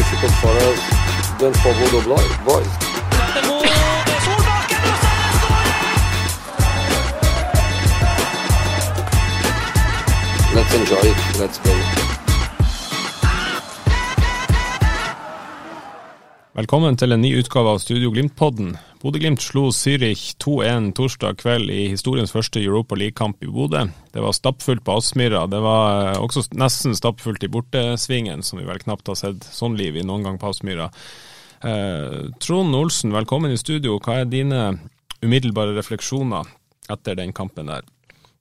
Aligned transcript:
It's 0.00 0.06
more 0.06 0.20
difficult 0.20 0.32
for 0.40 0.54
us 0.70 1.40
than 1.40 1.52
for 1.54 1.72
Bodo 1.74 2.00
Bli- 2.02 2.44
boys. 2.44 3.78
Let's 10.54 10.74
enjoy 10.74 11.02
it. 11.10 11.40
Let's 11.40 11.58
go. 11.58 11.74
Velkommen 16.54 16.96
til 16.96 17.12
en 17.12 17.20
ny 17.22 17.34
utgave 17.38 17.70
av 17.70 17.78
Studio 17.78 18.10
Glimt-podden. 18.10 18.76
Bodø-Glimt 18.98 19.42
slo 19.44 19.68
Zürich 19.70 20.32
2-1 20.42 20.90
torsdag 20.98 21.36
kveld 21.38 21.70
i 21.70 21.84
historiens 21.92 22.32
første 22.34 22.58
Europa 22.58 22.96
League-kamp 22.98 23.44
i 23.46 23.50
Bodø. 23.50 23.84
Det 24.10 24.22
var 24.24 24.34
stappfullt 24.34 24.82
på 24.86 24.96
Aspmyra. 24.98 25.44
Det 25.46 25.60
var 25.62 26.14
eh, 26.16 26.18
også 26.18 26.48
nesten 26.58 26.96
stappfullt 26.98 27.46
i 27.46 27.50
bortesvingen, 27.52 28.42
som 28.42 28.58
vi 28.58 28.66
vel 28.66 28.82
knapt 28.82 29.06
har 29.06 29.20
sett 29.20 29.46
sånn 29.54 29.78
liv 29.78 30.00
i 30.00 30.02
noen 30.06 30.26
gang 30.26 30.40
på 30.42 30.50
Aspmyra. 30.50 30.88
Eh, 31.62 32.24
Trond 32.42 32.74
Olsen, 32.74 33.14
velkommen 33.14 33.54
i 33.54 33.60
studio. 33.60 34.00
Hva 34.02 34.24
er 34.24 34.32
dine 34.32 34.64
umiddelbare 35.22 35.78
refleksjoner 35.78 36.50
etter 36.90 37.20
den 37.22 37.30
kampen 37.36 37.70
der? 37.70 37.86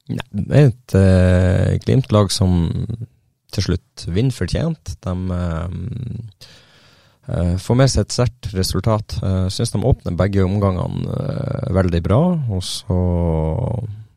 Nei, 0.09 0.25
det 0.31 0.47
er 0.57 0.71
et 0.71 0.97
eh, 0.97 1.77
Glimt-lag 1.85 2.33
som 2.33 2.71
til 3.53 3.69
slutt 3.69 4.07
vinner 4.09 4.33
fortjent. 4.33 4.97
De 5.05 5.15
eh, 5.37 6.49
får 7.59 7.75
med 7.75 7.91
seg 7.91 8.05
et 8.05 8.15
sterkt 8.15 8.49
resultat. 8.55 9.17
Jeg 9.19 9.51
syns 9.51 9.73
de 9.73 9.83
åpner 9.83 10.15
begge 10.19 10.45
omgangene 10.45 11.11
eh, 11.11 11.73
veldig 11.75 12.01
bra. 12.05 12.21
Og 12.55 12.63
så, 12.63 12.99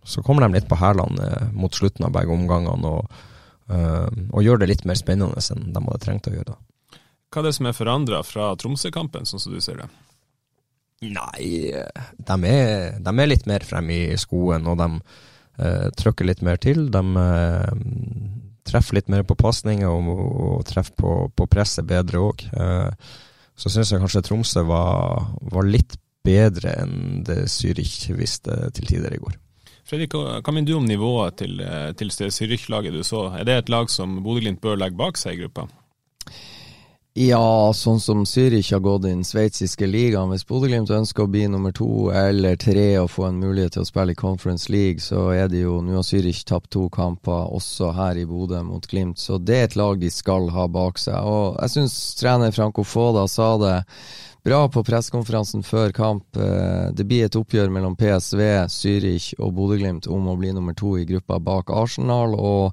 så 0.07 0.23
kommer 0.27 0.47
de 0.47 0.59
litt 0.59 0.69
på 0.71 0.79
hælene 0.79 1.27
eh, 1.27 1.49
mot 1.57 1.75
slutten 1.75 2.07
av 2.07 2.15
begge 2.15 2.35
omgangene 2.35 2.93
og, 2.95 3.23
eh, 3.73 4.07
og 4.31 4.45
gjør 4.47 4.63
det 4.63 4.71
litt 4.71 4.87
mer 4.87 4.99
spennende 5.01 5.43
enn 5.43 5.73
de 5.75 5.83
hadde 5.89 6.05
trengt 6.05 6.31
å 6.31 6.37
gjøre. 6.37 6.55
Hva 7.31 7.43
er 7.43 7.47
det 7.47 7.57
som 7.59 7.69
er 7.71 7.77
forandra 7.77 8.23
fra 8.27 8.53
Tromsø-kampen, 8.59 9.27
sånn 9.29 9.43
som 9.43 9.55
du 9.55 9.61
ser 9.63 9.83
det? 9.83 9.91
Nei, 11.01 11.73
de 11.73 12.37
er, 12.45 12.97
de 13.01 13.13
er 13.23 13.29
litt 13.31 13.47
mer 13.49 13.65
fremme 13.65 13.95
i 14.11 14.17
skoen, 14.21 14.67
og 14.69 14.77
de 14.77 14.89
uh, 14.99 15.87
trykker 15.97 16.29
litt 16.29 16.43
mer 16.45 16.59
til. 16.61 16.91
De 16.93 17.01
eh, 17.23 17.71
treffer 18.71 19.01
litt 19.01 19.11
mer 19.13 19.27
på 19.27 19.37
pasninger 19.39 19.91
og, 19.91 20.09
og 20.47 20.63
treffe 20.69 20.95
på, 20.99 21.17
på 21.37 21.49
presset 21.51 21.89
bedre 21.89 22.23
òg. 22.31 22.47
Eh, 22.55 23.11
så 23.61 23.73
syns 23.73 23.93
jeg 23.93 24.01
kanskje 24.01 24.25
Tromsø 24.25 24.65
var, 24.69 25.27
var 25.53 25.69
litt 25.69 25.99
bedre 26.25 26.73
enn 26.83 27.23
det 27.27 27.45
Zürich 27.53 28.09
viste 28.17 28.57
til 28.77 28.89
tider 28.89 29.17
i 29.17 29.21
går. 29.21 29.37
Fredrik, 29.91 30.15
hva 30.15 30.53
mener 30.55 30.69
du 30.69 30.77
om 30.79 30.87
nivået 30.87 31.41
til, 31.41 31.61
eh, 31.61 31.91
til 31.99 32.13
Zürich-laget 32.15 32.95
du 32.95 33.03
så? 33.03 33.27
Er 33.35 33.45
det 33.45 33.57
et 33.59 33.73
lag 33.73 33.91
som 33.91 34.21
Bodø-Glimt 34.23 34.61
bør 34.63 34.79
legge 34.79 34.97
bak 34.97 35.19
seg 35.19 35.35
i 35.35 35.43
gruppa? 35.43 35.67
Ja, 37.19 37.73
sånn 37.75 37.99
som 37.99 38.21
Zürich 38.23 38.69
har 38.71 38.79
gått 38.85 39.03
i 39.05 39.11
den 39.11 39.25
sveitsiske 39.27 39.83
ligaen. 39.91 40.31
Hvis 40.31 40.45
Bodø-Glimt 40.47 40.93
ønsker 40.95 41.25
å 41.27 41.31
bli 41.31 41.43
nummer 41.51 41.73
to 41.75 42.07
eller 42.15 42.55
tre 42.55 42.85
og 43.01 43.09
få 43.11 43.25
en 43.27 43.41
mulighet 43.43 43.75
til 43.75 43.83
å 43.83 43.89
spille 43.89 44.15
i 44.15 44.19
Conference 44.19 44.71
League, 44.71 45.03
så 45.03 45.25
er 45.35 45.51
det 45.51 45.65
jo 45.65 45.81
Nå 45.83 45.97
har 45.99 46.07
Zürich 46.07 46.45
tapt 46.47 46.71
to 46.71 46.85
kamper 46.95 47.51
også 47.51 47.91
her 47.99 48.21
i 48.21 48.29
Bodø 48.31 48.63
mot 48.63 48.87
Glimt, 48.87 49.19
så 49.19 49.41
det 49.43 49.57
er 49.59 49.67
et 49.67 49.77
lag 49.81 49.99
de 49.99 50.11
skal 50.15 50.47
ha 50.55 50.69
bak 50.71 51.03
seg. 51.03 51.19
Og 51.19 51.59
jeg 51.59 51.75
syns 51.75 51.99
trener 52.21 52.55
Franco 52.55 52.87
Foda 52.87 53.27
sa 53.27 53.57
det 53.59 53.77
bra 54.47 54.63
på 54.71 54.87
pressekonferansen 54.87 55.67
før 55.67 55.91
kamp. 55.93 56.37
Eh, 56.39 56.93
Det 56.95 57.05
blir 57.11 57.27
et 57.27 57.37
oppgjør 57.37 57.75
mellom 57.75 57.99
PSV, 57.99 58.69
Zürich 58.71 59.35
og 59.41 59.57
Bodø-Glimt 59.59 60.07
om 60.07 60.31
å 60.31 60.39
bli 60.39 60.55
nummer 60.55 60.79
to 60.79 60.95
i 60.97 61.05
gruppa 61.11 61.43
bak 61.43 61.75
Arsenal. 61.75 62.39
og 62.39 62.73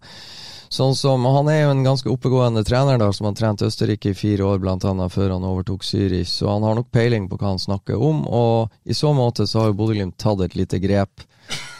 Sånn 0.70 0.96
som, 0.96 1.26
Han 1.26 1.50
er 1.50 1.62
jo 1.64 1.74
en 1.74 1.84
ganske 1.86 2.10
oppegående 2.12 2.64
trener, 2.68 2.98
da, 3.00 3.12
som 3.14 3.30
har 3.30 3.36
trent 3.40 3.64
Østerrike 3.64 4.12
i 4.12 4.18
fire 4.18 4.44
år, 4.44 4.60
annet 4.68 5.14
før 5.14 5.36
han 5.36 5.48
overtok 5.48 5.84
Zürich, 5.84 6.30
så 6.30 6.50
han 6.52 6.64
har 6.64 6.76
nok 6.76 6.92
peiling 6.92 7.30
på 7.30 7.38
hva 7.38 7.54
han 7.56 7.60
snakker 7.60 7.96
om. 7.96 8.26
og 8.28 8.70
I 8.86 8.94
så 8.94 9.14
måte 9.14 9.48
så 9.48 9.60
har 9.60 9.68
jo 9.72 9.78
Bodø-Glimt 9.80 10.18
tatt 10.18 10.42
et 10.42 10.56
lite 10.56 10.80
grep 10.80 11.24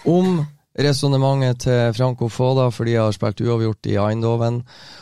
om 0.08 0.46
resonnementet 0.78 1.64
til 1.66 1.94
Franco 1.98 2.30
Foda, 2.30 2.70
for 2.72 2.86
de 2.86 2.96
har 2.96 3.16
spilt 3.16 3.42
uavgjort 3.42 3.90
i 3.90 3.98
Eindhoven. 3.98 4.62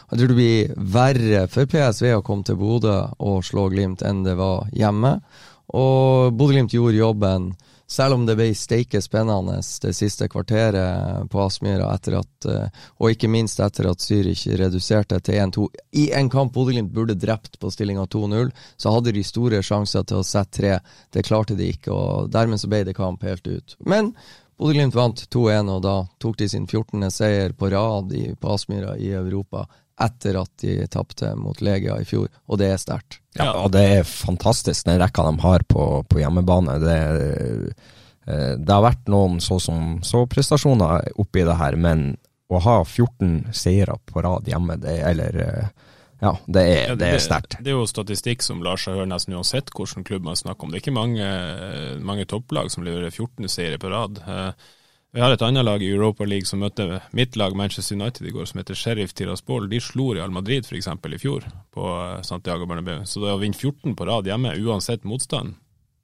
Jeg 0.09 0.19
tror 0.19 0.31
det 0.31 0.37
blir 0.39 0.73
verre 0.95 1.45
for 1.51 1.69
PSV 1.69 2.15
å 2.15 2.23
komme 2.25 2.47
til 2.47 2.59
Bodø 2.59 2.95
og 3.19 3.43
slå 3.45 3.67
Glimt 3.73 4.05
enn 4.05 4.23
det 4.25 4.37
var 4.39 4.69
hjemme. 4.73 5.17
Og 5.75 6.31
Bodø-Glimt 6.37 6.73
gjorde 6.73 7.01
jobben, 7.01 7.49
selv 7.87 8.15
om 8.17 8.25
det 8.25 8.35
ble 8.37 8.47
steike 8.57 9.01
spennende 9.03 9.59
det 9.81 9.93
siste 9.93 10.27
kvarteret 10.31 11.29
på 11.31 11.41
Aspmyra, 11.43 11.91
eh, 11.93 12.79
og 12.97 13.11
ikke 13.11 13.29
minst 13.29 13.59
etter 13.61 13.89
at 13.91 14.01
Zürich 14.01 14.47
reduserte 14.57 15.19
til 15.19 15.41
1-2. 15.43 15.67
I 16.01 16.07
en 16.17 16.29
kamp 16.29 16.53
Bodø-Glimt 16.53 16.93
burde 16.93 17.17
drept 17.19 17.59
på 17.59 17.71
stillinga 17.71 18.07
2-0, 18.09 18.51
så 18.77 18.95
hadde 18.95 19.13
de 19.13 19.23
store 19.23 19.61
sjanser 19.61 20.03
til 20.03 20.21
å 20.21 20.25
sette 20.25 20.55
tre. 20.55 20.79
Det 21.13 21.25
klarte 21.27 21.57
de 21.57 21.69
ikke, 21.73 21.93
og 21.93 22.31
dermed 22.33 22.61
så 22.61 22.69
ble 22.71 22.83
det 22.87 22.97
kamp 22.97 23.23
helt 23.27 23.47
ut. 23.47 23.77
Men 23.85 24.13
Bodø-Glimt 24.57 24.95
vant 24.95 25.25
2-1, 25.29 25.69
og 25.69 25.81
da 25.83 25.95
tok 26.23 26.37
de 26.39 26.49
sin 26.49 26.65
14. 26.65 27.09
seier 27.11 27.53
på 27.53 27.69
rad 27.73 28.13
i, 28.15 28.29
på 28.39 28.53
Aspmyra 28.55 28.95
i 28.97 29.11
Europa 29.13 29.65
etter 30.01 30.41
at 30.41 30.51
de 30.61 30.87
tapte 30.91 31.31
mot 31.39 31.61
Legia 31.63 31.97
i 32.01 32.07
fjor, 32.07 32.27
og 32.51 32.59
det 32.59 32.71
er 32.73 32.81
sterkt. 32.81 33.19
Ja, 33.37 33.51
og 33.63 33.71
det 33.75 33.83
er 33.99 34.07
fantastisk, 34.07 34.85
den 34.87 34.99
rekka 34.99 35.23
de 35.27 35.39
har 35.43 35.63
på, 35.67 36.03
på 36.09 36.19
hjemmebane. 36.19 36.77
Det, 36.83 36.99
eh, 38.27 38.53
det 38.59 38.71
har 38.73 38.83
vært 38.83 39.11
noen 39.11 39.39
så 39.43 39.59
som 39.63 39.99
så-prestasjoner 40.03 41.11
oppi 41.21 41.45
det 41.47 41.57
her, 41.59 41.79
men 41.79 42.13
å 42.51 42.61
ha 42.61 42.77
14 42.83 43.55
seire 43.55 43.97
på 44.05 44.21
rad 44.23 44.47
hjemme, 44.51 44.77
det, 44.83 44.99
eller 45.11 45.43
eh, 45.47 45.73
Ja, 46.23 46.31
det 46.47 46.61
er, 46.71 46.95
det 46.95 47.09
er 47.11 47.19
sterkt. 47.21 47.57
Det 47.59 47.71
er 47.73 47.75
jo 47.75 47.87
statistikk 47.89 48.43
som 48.43 48.63
lar 48.63 48.79
seg 48.79 48.95
høre 48.95 49.09
nesten 49.11 49.35
uansett 49.35 49.71
hvilken 49.75 50.05
klubb 50.07 50.23
man 50.25 50.39
snakker 50.39 50.65
om. 50.65 50.71
Det 50.71 50.79
er 50.79 50.83
ikke 50.85 50.95
mange, 50.95 51.27
mange 52.07 52.23
topplag 52.31 52.71
som 52.71 52.87
leverer 52.87 53.11
14 53.11 53.51
seire 53.51 53.79
på 53.79 53.91
rad. 53.91 54.23
Eh, 54.23 54.71
Vi 55.15 55.21
har 55.21 55.31
et 55.31 55.43
annet 55.47 55.63
lag 55.63 55.83
i 55.83 55.93
Europa 55.95 56.25
League 56.27 56.43
som 56.43 56.59
møtte 56.59 56.97
mitt 57.15 57.37
lag 57.39 57.53
Manchester 57.55 57.95
United 57.95 58.27
i 58.27 58.33
går, 58.35 58.49
som 58.49 58.59
heter 58.59 58.75
Sheriff 58.75 59.13
Tiraspol. 59.15 59.69
De 59.71 59.79
slo 59.79 60.09
Real 60.11 60.33
Madrid 60.35 60.67
f.eks. 60.67 60.89
i 60.91 61.19
fjor 61.21 61.45
på 61.71 61.85
eh, 61.87 62.17
Santiago 62.27 62.67
Bernabeu. 62.67 63.05
Så 63.07 63.23
det 63.23 63.31
å 63.31 63.39
vinne 63.39 63.55
14 63.55 63.95
på 63.95 64.07
rad 64.09 64.27
hjemme 64.27 64.51
uansett 64.59 65.07
motstand, 65.07 65.55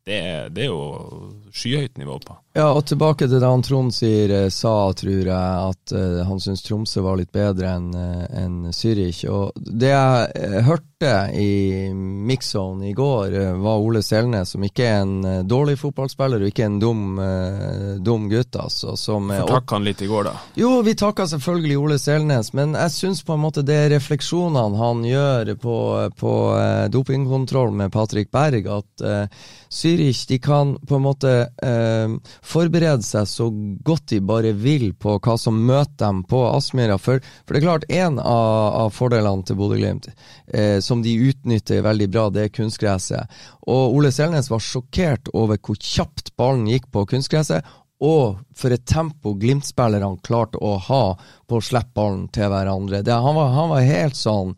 det 0.07 0.21
det 0.55 0.63
er 0.63 0.71
jo 0.71 1.51
skyhøyt 1.51 1.99
nivå 1.99 2.21
på. 2.23 2.37
Ja, 2.53 2.67
og 2.75 2.83
tilbake 2.85 3.29
til 3.29 3.39
det 3.39 3.47
han 3.47 3.63
Trond 3.63 3.93
sier, 3.95 4.31
eh, 4.35 4.49
sa, 4.51 4.91
tror 4.93 5.23
jeg, 5.23 5.31
at 5.71 5.93
uh, 5.95 6.21
han 6.27 6.39
syntes 6.43 6.65
Tromsø 6.65 7.03
var 7.05 7.19
litt 7.19 7.31
bedre 7.31 7.77
enn 7.77 7.91
uh, 7.95 8.25
enn 8.27 8.73
Zürich. 8.75 9.23
Og 9.31 9.55
det 9.55 9.93
jeg 9.93 10.49
uh, 10.51 10.57
hørte 10.67 11.11
i 11.33 11.87
mixzone 11.95 12.91
i 12.91 12.93
går, 12.93 13.37
uh, 13.39 13.61
var 13.63 13.79
Ole 13.81 14.03
Selnes, 14.03 14.51
som 14.51 14.63
ikke 14.67 14.83
er 14.85 14.99
en 15.01 15.13
eh, 15.25 15.39
dårlig 15.47 15.77
fotballspiller 15.79 16.41
og 16.43 16.51
ikke 16.51 16.65
en 16.67 16.77
dum, 16.81 17.19
eh, 17.21 17.95
dum 18.03 18.27
gutt, 18.29 18.55
altså. 18.59 18.95
Som, 18.99 19.31
eh, 19.31 19.43
takk 19.47 19.71
han 19.71 19.85
litt 19.87 20.01
i 20.03 20.09
går, 20.09 20.27
da. 20.27 20.33
jo, 20.59 20.73
vi 20.85 20.95
takka 20.99 21.27
selvfølgelig 21.31 21.77
Ole 21.79 21.97
Selnes, 22.01 22.51
men 22.57 22.75
jeg 22.77 22.93
syns 22.95 23.23
på 23.27 23.35
en 23.35 23.43
måte 23.45 23.63
det 23.65 23.77
er 23.77 23.93
refleksjonene 23.95 24.81
han 24.81 25.03
gjør 25.07 25.53
på, 25.61 25.77
på 26.19 26.33
eh, 26.57 26.85
dopingkontroll 26.93 27.73
med 27.81 27.93
Patrick 27.93 28.31
Berg, 28.33 28.67
at 28.67 29.05
eh, 29.05 29.47
Zürich 29.71 30.25
de 30.27 30.41
kan 30.43 30.75
på 30.87 30.99
en 30.99 31.05
måte 31.05 31.35
eh, 31.63 32.17
forberede 32.41 33.05
seg 33.05 33.27
så 33.29 33.47
godt 33.85 34.07
de 34.09 34.19
bare 34.25 34.51
vil 34.57 34.91
på 34.97 35.17
hva 35.21 35.35
som 35.39 35.59
møter 35.67 35.99
dem 36.01 36.23
på 36.27 36.41
Aspmyra. 36.49 36.97
For, 37.01 37.21
for 37.45 37.53
det 37.53 37.61
er 37.61 37.67
klart, 37.67 37.85
en 37.89 38.17
av, 38.19 38.77
av 38.85 38.95
fordelene 38.95 39.45
til 39.45 39.59
Bodø-Glimt, 39.59 40.09
eh, 40.47 40.79
som 40.81 41.03
de 41.05 41.13
utnytter 41.29 41.85
veldig 41.85 42.09
bra, 42.11 42.27
det 42.33 42.47
er 42.47 42.55
kunstgresset. 42.55 43.39
Og 43.69 43.97
Ole 43.97 44.11
Selnes 44.15 44.49
var 44.51 44.63
sjokkert 44.65 45.29
over 45.37 45.61
hvor 45.61 45.77
kjapt 45.77 46.33
ballen 46.39 46.67
gikk 46.71 46.89
på 46.91 47.05
kunstgresset, 47.13 47.77
og 48.01 48.41
for 48.57 48.73
et 48.73 48.85
tempo 48.89 49.35
Glimt-spillerne 49.37 50.17
klarte 50.25 50.57
å 50.57 50.77
ha 50.89 51.03
på 51.45 51.59
å 51.59 51.63
slippe 51.63 51.93
ballen 51.99 52.25
til 52.33 52.49
hverandre. 52.49 53.03
Det, 53.05 53.13
han, 53.13 53.37
var, 53.37 53.53
han 53.53 53.69
var 53.75 53.85
helt 53.85 54.17
sånn 54.17 54.55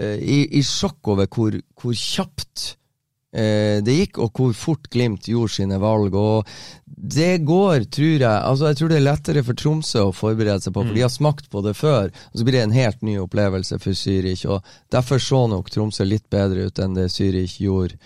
eh, 0.00 0.16
i, 0.16 0.46
i 0.56 0.64
sjokk 0.64 1.12
over 1.12 1.28
hvor, 1.28 1.60
hvor 1.76 1.96
kjapt 1.96 2.79
det 3.30 3.94
gikk, 3.94 4.18
og 4.18 4.34
hvor 4.34 4.54
fort 4.58 4.88
Glimt 4.90 5.28
gjorde 5.30 5.52
sine 5.54 5.76
valg. 5.78 6.16
og 6.18 6.48
det 7.00 7.44
går, 7.48 7.84
tror 7.92 8.20
jeg 8.20 8.28
altså 8.28 8.66
Jeg 8.66 8.76
tror 8.76 8.88
det 8.88 8.96
er 8.98 9.04
lettere 9.06 9.44
for 9.44 9.56
Tromsø 9.56 10.02
å 10.08 10.14
forberede 10.16 10.60
seg 10.60 10.74
på, 10.74 10.84
for 10.84 10.96
de 10.96 11.04
har 11.04 11.12
smakt 11.12 11.50
på 11.50 11.62
det 11.64 11.74
før. 11.78 12.10
og 12.10 12.38
Så 12.38 12.44
blir 12.44 12.58
det 12.58 12.64
en 12.66 12.76
helt 12.76 13.02
ny 13.02 13.16
opplevelse 13.22 13.78
for 13.80 13.96
Zürich. 13.96 14.44
og 14.46 14.64
Derfor 14.92 15.22
så 15.22 15.46
nok 15.48 15.70
Tromsø 15.70 16.04
litt 16.04 16.28
bedre 16.30 16.68
ut 16.68 16.78
enn 16.78 16.98
det 16.98 17.08
Zürich 17.14 17.56
gjorde 17.62 17.96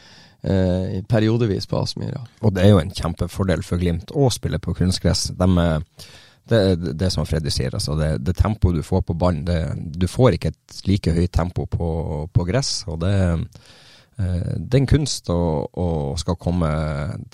eh, 0.42 1.02
periodevis 1.10 1.66
på 1.66 1.80
Aspmyra. 1.80 2.22
Og 2.42 2.54
det 2.54 2.64
er 2.66 2.74
jo 2.74 2.82
en 2.82 2.94
kjempefordel 2.94 3.64
for 3.66 3.82
Glimt 3.82 4.14
å 4.14 4.30
spille 4.30 4.62
på 4.62 4.76
kunstgress. 4.78 5.30
De, 5.34 5.50
eh, 5.64 6.06
det 6.52 6.60
er 6.60 6.90
det 6.94 7.10
som 7.10 7.26
Freddy 7.26 7.50
sier, 7.50 7.74
altså 7.74 7.96
det, 7.98 8.18
det 8.22 8.36
tempoet 8.36 8.76
du 8.76 8.84
får 8.84 9.06
på 9.08 9.16
ballen, 9.16 9.48
du 9.96 10.06
får 10.06 10.36
ikke 10.36 10.52
et 10.52 10.82
like 10.86 11.14
høyt 11.16 11.32
tempo 11.32 11.64
på, 11.66 11.88
på 12.30 12.46
gress. 12.46 12.82
og 12.86 13.00
det 13.00 13.14
Eh, 13.14 13.82
det 14.16 14.76
er 14.76 14.81
en 14.81 14.87
kunst 14.87 15.31
å, 15.32 15.66
å 15.66 15.87
skal 16.20 16.37
komme 16.38 16.69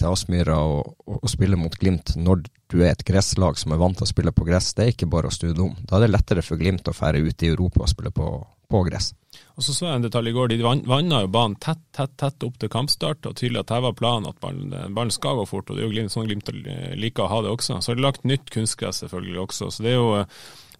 til 0.01 0.09
Aspmyra 0.09 0.57
og, 0.65 0.95
og, 1.05 1.27
spille 1.29 1.59
mot 1.61 1.75
Glimt 1.77 2.15
når 2.17 2.47
du 2.73 2.79
er 2.81 2.95
et 2.95 3.05
gresslag 3.05 3.59
som 3.61 3.75
er 3.75 3.81
vant 3.83 3.99
til 3.99 4.07
å 4.07 4.09
spille 4.09 4.33
på 4.33 4.47
gress. 4.49 4.73
Det 4.75 4.87
er 4.87 4.95
ikke 4.95 5.11
bare 5.11 5.29
å 5.29 5.35
stude 5.35 5.61
om. 5.61 5.75
Da 5.85 5.99
er 5.99 6.07
det 6.07 6.15
lettere 6.15 6.45
for 6.47 6.61
Glimt 6.61 6.89
å 6.89 6.97
fære 6.97 7.21
ut 7.21 7.45
i 7.45 7.51
Europa 7.53 7.85
og 7.85 7.93
spille 7.93 8.15
på, 8.17 8.31
på 8.71 8.83
gress. 8.89 9.11
Og 9.59 9.65
så 9.65 9.75
så 9.77 9.87
jeg 9.87 9.99
en 9.99 10.07
detalj 10.07 10.31
i 10.31 10.35
går. 10.35 10.53
De 10.53 10.61
vanna 10.65 11.21
jo 11.25 11.33
banen 11.33 11.59
tett, 11.61 11.83
tett, 11.97 12.15
tett 12.21 12.47
opp 12.47 12.57
til 12.61 12.71
kampstart. 12.73 13.27
og 13.29 13.37
Tydelig 13.37 13.61
at 13.65 13.73
det 13.75 13.83
var 13.85 13.99
planen 13.99 14.31
at 14.31 14.41
ballen, 14.41 15.13
skal 15.13 15.37
gå 15.37 15.45
fort. 15.51 15.69
og 15.69 15.77
Det 15.77 15.85
er 15.85 15.89
jo 15.89 15.93
glimt, 15.93 16.15
sånn 16.15 16.31
Glimt 16.31 16.49
liker 16.97 17.27
å 17.27 17.33
ha 17.35 17.43
det 17.45 17.53
også. 17.53 17.81
Så 17.81 17.93
har 17.93 18.01
de 18.01 18.07
lagt 18.07 18.25
nytt 18.25 18.49
kunstgress 18.55 19.03
selvfølgelig 19.05 19.43
også. 19.45 19.69
så 19.69 19.85
det 19.85 19.93
er 19.93 19.99
jo, 19.99 20.25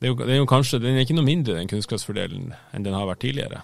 det 0.01 0.09
er 0.09 0.15
jo, 0.15 0.19
det 0.23 0.33
er 0.33 0.41
jo 0.41 0.49
kanskje, 0.49 0.81
Den 0.81 0.97
er 0.97 1.05
ikke 1.05 1.19
noe 1.19 1.29
mindre 1.29 1.59
den 1.59 1.69
kunstgressfordelen 1.69 2.55
enn 2.73 2.89
den 2.89 2.97
har 2.97 3.11
vært 3.11 3.21
tidligere. 3.27 3.61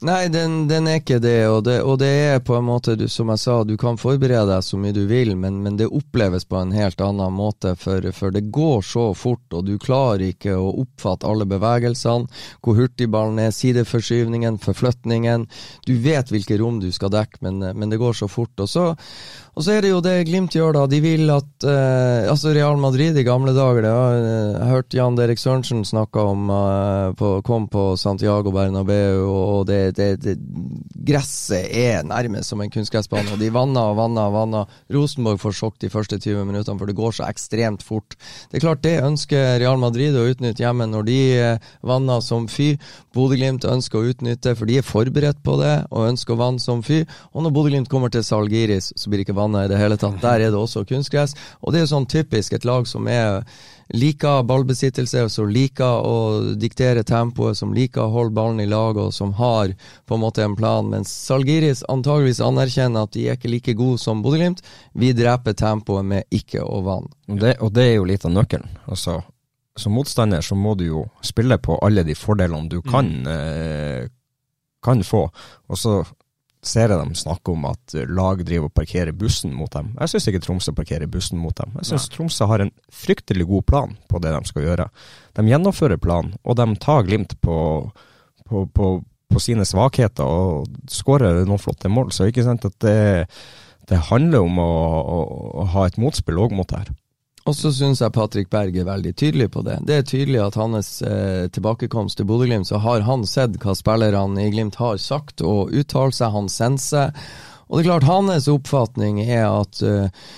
Nei, 0.00 0.28
den, 0.30 0.68
den, 0.70 0.86
er 0.86 1.00
ikke 1.00 1.16
det 1.18 1.48
og, 1.50 1.64
det. 1.66 1.80
og 1.82 1.96
det 1.98 2.10
er 2.28 2.36
på 2.46 2.54
en 2.54 2.68
måte, 2.68 2.94
du, 2.94 3.08
som 3.10 3.32
jeg 3.32 3.40
sa, 3.42 3.56
du 3.66 3.74
kan 3.80 3.98
forberede 3.98 4.46
deg 4.52 4.62
så 4.62 4.78
mye 4.78 4.94
du 4.94 5.00
vil, 5.10 5.32
men, 5.34 5.58
men 5.64 5.74
det 5.80 5.88
oppleves 5.90 6.46
på 6.46 6.60
en 6.60 6.70
helt 6.70 7.02
annen 7.02 7.34
måte. 7.34 7.74
For, 7.80 8.06
for, 8.14 8.30
det 8.34 8.44
går 8.54 8.84
så 8.86 9.08
fort, 9.18 9.42
og 9.50 9.66
du 9.66 9.74
klarer 9.82 10.28
ikke 10.28 10.54
å 10.54 10.70
oppfatte 10.84 11.26
alle 11.26 11.48
bevegelsene. 11.50 12.30
Hvor 12.62 12.78
hurtig 12.78 13.08
ballen 13.10 13.42
er, 13.42 13.50
sideforskyvningen, 13.54 14.60
forflytningen. 14.62 15.48
Du 15.86 15.96
vet 16.04 16.30
hvilke 16.30 16.60
rom 16.62 16.78
du 16.78 16.92
skal 16.94 17.10
dekke, 17.16 17.42
men, 17.48 17.58
men 17.74 17.90
det 17.90 17.98
går 17.98 18.14
så 18.22 18.30
fort. 18.30 18.54
Og 18.62 18.70
så, 18.70 18.92
og 19.58 19.64
så 19.66 19.72
er 19.74 19.82
det 19.82 19.90
jo 19.90 19.98
det 19.98 20.14
Glimt 20.28 20.54
gjør, 20.54 20.76
da. 20.76 20.84
De 20.86 21.00
vil 21.02 21.26
at 21.34 21.64
eh, 21.66 22.28
Altså 22.30 22.52
Real 22.54 22.78
Madrid 22.78 23.16
i 23.18 23.24
gamle 23.26 23.50
dager 23.56 23.82
det 23.82 23.90
eh, 23.90 24.52
Jeg 24.54 24.70
hørte 24.70 24.98
Jan 25.00 25.18
Derek 25.18 25.40
Sørensen 25.42 25.82
snakke 25.88 26.22
om 26.22 26.46
eh, 26.54 27.08
på, 27.18 27.32
Kom 27.46 27.66
på 27.70 27.88
Santiago 27.98 28.52
Bernabeu, 28.54 29.24
og 29.26 29.66
det, 29.66 29.96
det, 29.98 30.08
det, 30.22 30.36
Gresset 31.08 31.72
er 31.74 32.06
nærmest 32.06 32.52
som 32.52 32.62
en 32.62 32.70
kunstgressbane. 32.70 33.32
Og 33.34 33.40
de 33.40 33.48
vanna 33.54 33.86
og 33.90 33.96
vanna 33.98 34.26
og 34.28 34.34
vanna. 34.36 34.62
Rosenborg 34.92 35.40
får 35.42 35.56
sjokk 35.56 35.78
de 35.82 35.90
første 35.90 36.18
20 36.20 36.44
minuttene, 36.46 36.78
for 36.78 36.90
det 36.90 36.96
går 36.98 37.16
så 37.16 37.26
ekstremt 37.26 37.82
fort. 37.86 38.14
Det 38.50 38.58
er 38.58 38.64
klart 38.66 38.84
det 38.84 38.94
ønsker 39.02 39.56
Real 39.62 39.80
Madrid 39.80 40.16
å 40.18 40.26
utnytte 40.28 40.62
hjemme 40.62 40.86
når 40.90 41.08
de 41.08 41.18
eh, 41.38 41.70
vanner 41.86 42.22
som 42.24 42.46
fy. 42.52 42.74
Bodø-Glimt 43.16 43.66
ønsker 43.66 43.98
å 43.98 44.12
utnytte, 44.12 44.54
for 44.58 44.68
de 44.68 44.78
er 44.78 44.86
forberedt 44.86 45.40
på 45.46 45.56
det 45.62 45.74
og 45.88 46.10
ønsker 46.10 46.36
å 46.36 46.42
vanne 46.44 46.62
som 46.62 46.84
fy. 46.86 47.02
Og 47.32 47.46
når 47.46 47.56
Bodø-Glimt 47.56 47.90
kommer 47.90 48.12
til 48.12 48.26
Salgiris, 48.26 48.92
så 48.94 49.08
blir 49.10 49.22
det 49.22 49.28
ikke 49.28 49.38
vann 49.40 49.47
baner 49.48 49.64
i 49.64 49.68
det 49.68 49.78
hele 49.78 49.96
tatt. 49.96 50.20
Der 50.22 50.40
er 50.40 50.50
det 50.50 50.58
også 50.58 50.84
kunstgress. 50.86 51.34
Og 51.62 51.72
det 51.72 51.80
er 51.80 51.86
jo 51.86 51.94
sånn 51.94 52.08
typisk 52.08 52.52
et 52.52 52.64
lag 52.64 52.86
som 52.86 53.08
er 53.08 53.44
liker 53.88 54.42
ballbesittelse, 54.44 55.28
som 55.32 55.48
liker 55.48 56.04
å 56.04 56.54
diktere 56.60 57.04
tempoet, 57.04 57.56
som 57.56 57.72
liker 57.72 58.04
å 58.04 58.12
holde 58.12 58.34
ballen 58.36 58.60
i 58.60 58.68
lag, 58.68 58.96
og 58.96 59.14
som 59.14 59.32
har 59.38 59.72
på 60.06 60.14
en 60.14 60.20
måte 60.20 60.44
en 60.44 60.56
plan. 60.56 60.88
Mens 60.88 61.08
Salgiris 61.08 61.84
antageligvis 61.88 62.42
anerkjenner 62.44 63.08
at 63.08 63.16
de 63.16 63.28
er 63.28 63.38
ikke 63.38 63.52
like 63.52 63.76
gode 63.78 63.98
som 64.02 64.22
Bodø-Glimt. 64.22 64.62
Vi 64.92 65.14
dreper 65.16 65.56
tempoet 65.56 66.04
med 66.04 66.28
ikke 66.28 66.62
å 66.64 66.82
vann. 66.84 67.08
Og 67.28 67.40
det, 67.40 67.56
og 67.64 67.72
det 67.72 67.88
er 67.88 67.96
jo 67.96 68.06
litt 68.08 68.28
av 68.28 68.36
nøkkelen. 68.36 68.78
Altså, 68.92 69.22
som 69.78 69.94
motstander 69.96 70.44
så 70.44 70.58
må 70.58 70.74
du 70.76 70.88
jo 70.90 71.08
spille 71.24 71.56
på 71.62 71.78
alle 71.84 72.04
de 72.04 72.16
fordelene 72.18 72.68
du 72.68 72.80
kan, 72.82 73.08
mm. 73.24 73.28
eh, 73.32 74.08
kan 74.84 75.00
få. 75.06 75.28
Og 75.68 75.78
så 75.80 76.00
ser 76.64 76.90
jeg 76.90 76.98
dem 76.98 77.14
snakke 77.16 77.52
om 77.52 77.66
at 77.68 77.94
lag 78.10 78.40
driver 78.46 78.68
og 78.68 78.74
parkerer 78.74 79.14
bussen 79.16 79.52
mot 79.54 79.70
dem. 79.72 79.92
Jeg 80.00 80.12
syns 80.12 80.28
ikke 80.30 80.40
Tromsø 80.42 80.74
parkerer 80.74 81.10
bussen 81.10 81.38
mot 81.38 81.54
dem. 81.56 81.76
Jeg 81.80 81.92
syns 81.92 82.08
Tromsø 82.12 82.48
har 82.50 82.64
en 82.64 82.72
fryktelig 82.90 83.46
god 83.48 83.66
plan 83.68 83.94
på 84.10 84.20
det 84.22 84.34
de 84.34 84.50
skal 84.50 84.66
gjøre. 84.66 84.88
De 85.38 85.46
gjennomfører 85.46 86.02
planen, 86.02 86.34
og 86.42 86.58
de 86.58 86.66
tar 86.82 87.06
Glimt 87.06 87.36
på, 87.44 87.58
på, 88.48 88.64
på, 88.74 88.90
på 89.30 89.42
sine 89.42 89.66
svakheter 89.68 90.26
og 90.26 90.66
skårer 90.90 91.44
noen 91.44 91.62
flotte 91.62 91.90
mål. 91.92 92.10
Så 92.12 92.28
ikke 92.28 92.46
sant 92.46 92.66
at 92.66 92.74
det, 92.84 93.28
det 93.88 94.06
handler 94.10 94.48
om 94.48 94.58
å, 94.62 94.72
å, 94.98 95.20
å 95.62 95.68
ha 95.76 95.86
et 95.86 96.00
motspill 96.00 96.42
òg 96.42 96.56
mot 96.58 96.68
det 96.68 96.82
her. 96.82 96.96
Og 97.48 97.56
så 97.56 97.72
syns 97.72 98.02
jeg 98.02 98.12
Patrick 98.12 98.50
Berg 98.52 98.76
er 98.76 98.84
veldig 98.84 99.14
tydelig 99.16 99.48
på 99.54 99.62
det. 99.64 99.78
Det 99.88 99.94
er 99.96 100.04
tydelig 100.04 100.42
at 100.44 100.58
hans 100.60 100.90
eh, 101.00 101.46
tilbakekomst 101.54 102.20
til 102.20 102.28
Bodø-Glimt, 102.28 102.68
så 102.68 102.80
har 102.84 103.06
han 103.08 103.24
sett 103.28 103.56
hva 103.62 103.72
spillerne 103.78 104.44
i 104.44 104.52
Glimt 104.52 104.76
har 104.76 105.00
sagt 105.00 105.40
og 105.40 105.72
uttalt 105.72 106.18
seg. 106.18 106.34
Han 106.34 106.52
senser. 106.52 107.16
Og 107.68 107.78
det 107.78 107.86
er 107.86 107.88
klart, 107.88 108.08
hans 108.10 108.50
oppfatning 108.52 109.22
er 109.24 109.46
at 109.48 109.80
uh, 109.84 110.28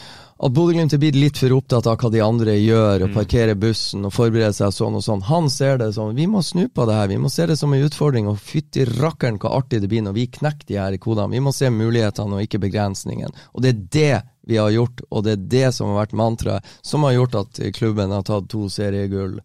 at 0.41 0.53
Bodø-Glimt 0.57 0.95
er 0.97 1.01
blitt 1.03 1.19
litt 1.21 1.37
for 1.37 1.53
opptatt 1.53 1.85
av 1.91 1.99
hva 2.01 2.09
de 2.13 2.21
andre 2.25 2.55
gjør, 2.57 3.05
og 3.05 3.11
mm. 3.11 3.17
parkerer 3.19 3.59
bussen 3.61 4.07
og 4.09 4.15
forbereder 4.17 4.55
seg 4.57 4.73
sånn 4.73 4.97
og 4.97 5.05
sånn. 5.05 5.25
Han 5.29 5.51
ser 5.53 5.77
det 5.83 5.91
som 5.99 6.15
vi 6.17 6.25
må 6.31 6.41
snu 6.45 6.63
på 6.73 6.87
det 6.89 6.97
her, 6.97 7.11
vi 7.13 7.19
må 7.21 7.29
se 7.33 7.45
det 7.51 7.59
som 7.61 7.75
en 7.77 7.85
utfordring. 7.85 8.31
Og 8.31 8.41
fytti 8.41 8.87
rakkeren 8.89 9.37
hva 9.43 9.53
artig 9.59 9.83
det 9.83 9.91
blir 9.93 10.07
når 10.07 10.17
vi 10.17 10.31
knekker 10.39 10.71
de 10.71 10.79
her 10.81 10.97
kodene. 11.03 11.35
Vi 11.37 11.45
må 11.45 11.53
se 11.53 11.69
mulighetene 11.75 12.39
og 12.39 12.47
ikke 12.47 12.63
begrensningen. 12.65 13.37
Og 13.53 13.67
det 13.67 13.75
er 13.75 13.83
det 13.99 14.15
vi 14.51 14.59
har 14.59 14.71
gjort, 14.75 15.03
og 15.09 15.25
det 15.25 15.37
er 15.37 15.49
det 15.55 15.67
som 15.77 15.93
har 15.93 16.03
vært 16.03 16.19
mantraet, 16.19 16.71
som 16.83 17.07
har 17.07 17.15
gjort 17.15 17.41
at 17.45 17.61
klubben 17.77 18.15
har 18.15 18.27
tatt 18.27 18.51
to 18.51 18.67
seriegull 18.73 19.39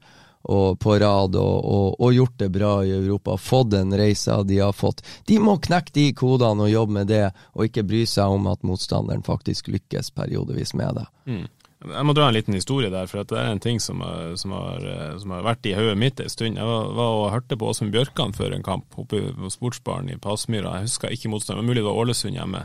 på 0.79 0.95
rad 1.01 1.35
og, 1.35 1.65
og, 1.65 1.95
og, 1.99 2.13
gjort 2.13 2.37
det 2.37 2.49
bra 2.53 2.71
i 2.85 2.91
Europa. 2.93 3.37
Fått 3.37 3.71
den 3.71 3.93
reisa 3.97 4.43
de 4.43 4.59
har 4.61 4.73
fått. 4.77 5.01
De 5.25 5.39
må 5.41 5.57
knekke 5.57 5.93
de 5.95 6.05
kodene 6.13 6.67
og 6.67 6.69
jobbe 6.69 6.99
med 6.99 7.09
det, 7.09 7.25
og 7.53 7.65
ikke 7.65 7.85
bry 7.87 8.03
seg 8.09 8.33
om 8.37 8.45
at 8.51 8.65
motstanderen 8.65 9.25
faktisk 9.25 9.71
lykkes 9.73 10.11
periodevis 10.13 10.75
med 10.77 11.01
det. 11.01 11.05
Mm. 11.25 11.45
Jeg 11.85 12.07
må 12.07 12.13
dra 12.17 12.29
en 12.29 12.37
liten 12.37 12.55
historie 12.55 12.89
der, 12.89 13.09
for 13.09 13.21
det 13.21 13.37
er 13.37 13.51
en 13.51 13.61
ting 13.61 13.81
som, 13.83 14.01
som, 14.39 14.53
har, 14.55 14.85
som 15.21 15.33
har, 15.35 15.43
vært 15.45 15.67
i 15.69 15.75
hodet 15.77 15.97
mitt 16.01 16.21
en 16.21 16.31
stund. 16.31 16.57
Jeg 16.57 16.69
var, 16.69 16.89
var 16.97 17.19
og 17.19 17.31
hørte 17.33 17.57
på 17.61 17.69
Åsmund 17.69 17.93
Bjørkan 17.93 18.33
før 18.37 18.55
en 18.55 18.65
kamp 18.65 18.97
oppe 19.01 19.21
på 19.35 19.51
sportsbaren 19.53 20.09
i 20.13 20.17
Passmyra. 20.21 20.79
Jeg 20.79 20.89
husker 20.89 21.13
ikke 21.13 21.33
motstanderen, 21.33 21.67
mulig 21.67 21.83
det 21.83 21.89
var 21.89 22.01
Ålesund 22.01 22.37
hjemme. 22.37 22.63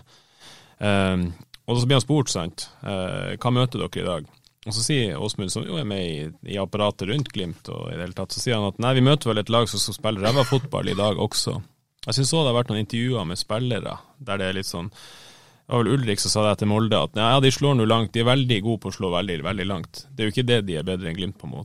Um, 0.80 1.26
og 1.66 1.78
så 1.78 1.86
blir 1.86 1.98
han 1.98 2.04
spurt, 2.04 2.30
sant, 2.32 2.68
uh, 2.84 3.36
hva 3.36 3.52
møter 3.54 3.82
dere 3.82 4.02
i 4.02 4.06
dag? 4.06 4.30
Og 4.68 4.76
så 4.76 4.82
sier 4.84 5.16
Åsmund, 5.16 5.48
som 5.52 5.64
jo 5.64 5.78
er 5.80 5.86
med 5.88 6.02
i, 6.04 6.16
i, 6.52 6.58
apparatet 6.60 7.08
rundt 7.08 7.30
Glimt, 7.32 7.68
og 7.72 7.88
i 7.88 7.96
det 7.96 8.04
hele 8.04 8.16
tatt, 8.16 8.34
så 8.34 8.42
sier 8.42 8.58
han 8.58 8.68
at 8.68 8.80
nei, 8.82 8.92
vi 8.98 9.06
møter 9.06 9.30
vel 9.30 9.40
et 9.40 9.52
lag 9.52 9.68
som 9.70 9.80
skal 9.80 9.96
spille 9.96 10.20
ræva 10.20 10.44
fotball 10.44 10.90
i 10.92 10.96
dag 10.98 11.20
også. 11.20 11.56
Jeg 12.04 12.16
syns 12.16 12.32
òg 12.36 12.44
det 12.44 12.50
har 12.50 12.58
vært 12.58 12.72
noen 12.72 12.82
intervjuer 12.82 13.26
med 13.28 13.40
spillere 13.40 13.96
der 14.24 14.40
det 14.40 14.46
er 14.46 14.54
litt 14.56 14.68
sånn 14.68 14.86
Det 14.88 15.74
var 15.74 15.82
vel 15.82 15.90
Ulrik 15.94 16.22
som 16.22 16.32
sa 16.32 16.44
det 16.46 16.54
til 16.60 16.70
Molde, 16.72 16.96
at 16.96 17.16
ja, 17.16 17.40
de 17.40 17.52
slår 17.52 17.76
nå 17.78 17.86
langt, 17.88 18.12
de 18.12 18.22
er 18.22 18.28
veldig 18.28 18.58
gode 18.66 18.82
på 18.84 18.92
å 18.92 18.96
slå 18.96 19.10
veldig, 19.14 19.36
veldig 19.46 19.66
langt. 19.68 20.04
Det 20.10 20.24
er 20.24 20.28
jo 20.28 20.34
ikke 20.34 20.48
det 20.48 20.60
de 20.68 20.80
er 20.80 20.88
bedre 20.88 21.08
enn 21.08 21.16
Glimt 21.16 21.38
på, 21.40 21.64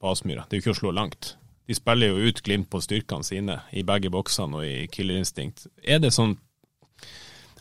på 0.00 0.12
Aspmyra, 0.12 0.46
det 0.46 0.56
er 0.56 0.60
jo 0.60 0.64
ikke 0.64 0.76
å 0.76 0.80
slå 0.80 0.94
langt. 0.96 1.34
De 1.66 1.74
spiller 1.76 2.12
jo 2.12 2.30
ut 2.30 2.42
Glimt 2.46 2.70
på 2.70 2.80
styrkene 2.80 3.26
sine, 3.26 3.58
i 3.74 3.82
begge 3.84 4.12
boksene 4.14 4.60
og 4.60 4.68
i 4.68 4.86
killerinstinkt. 4.92 5.66
Er 5.82 6.00
det 6.00 6.14
sånn 6.14 6.38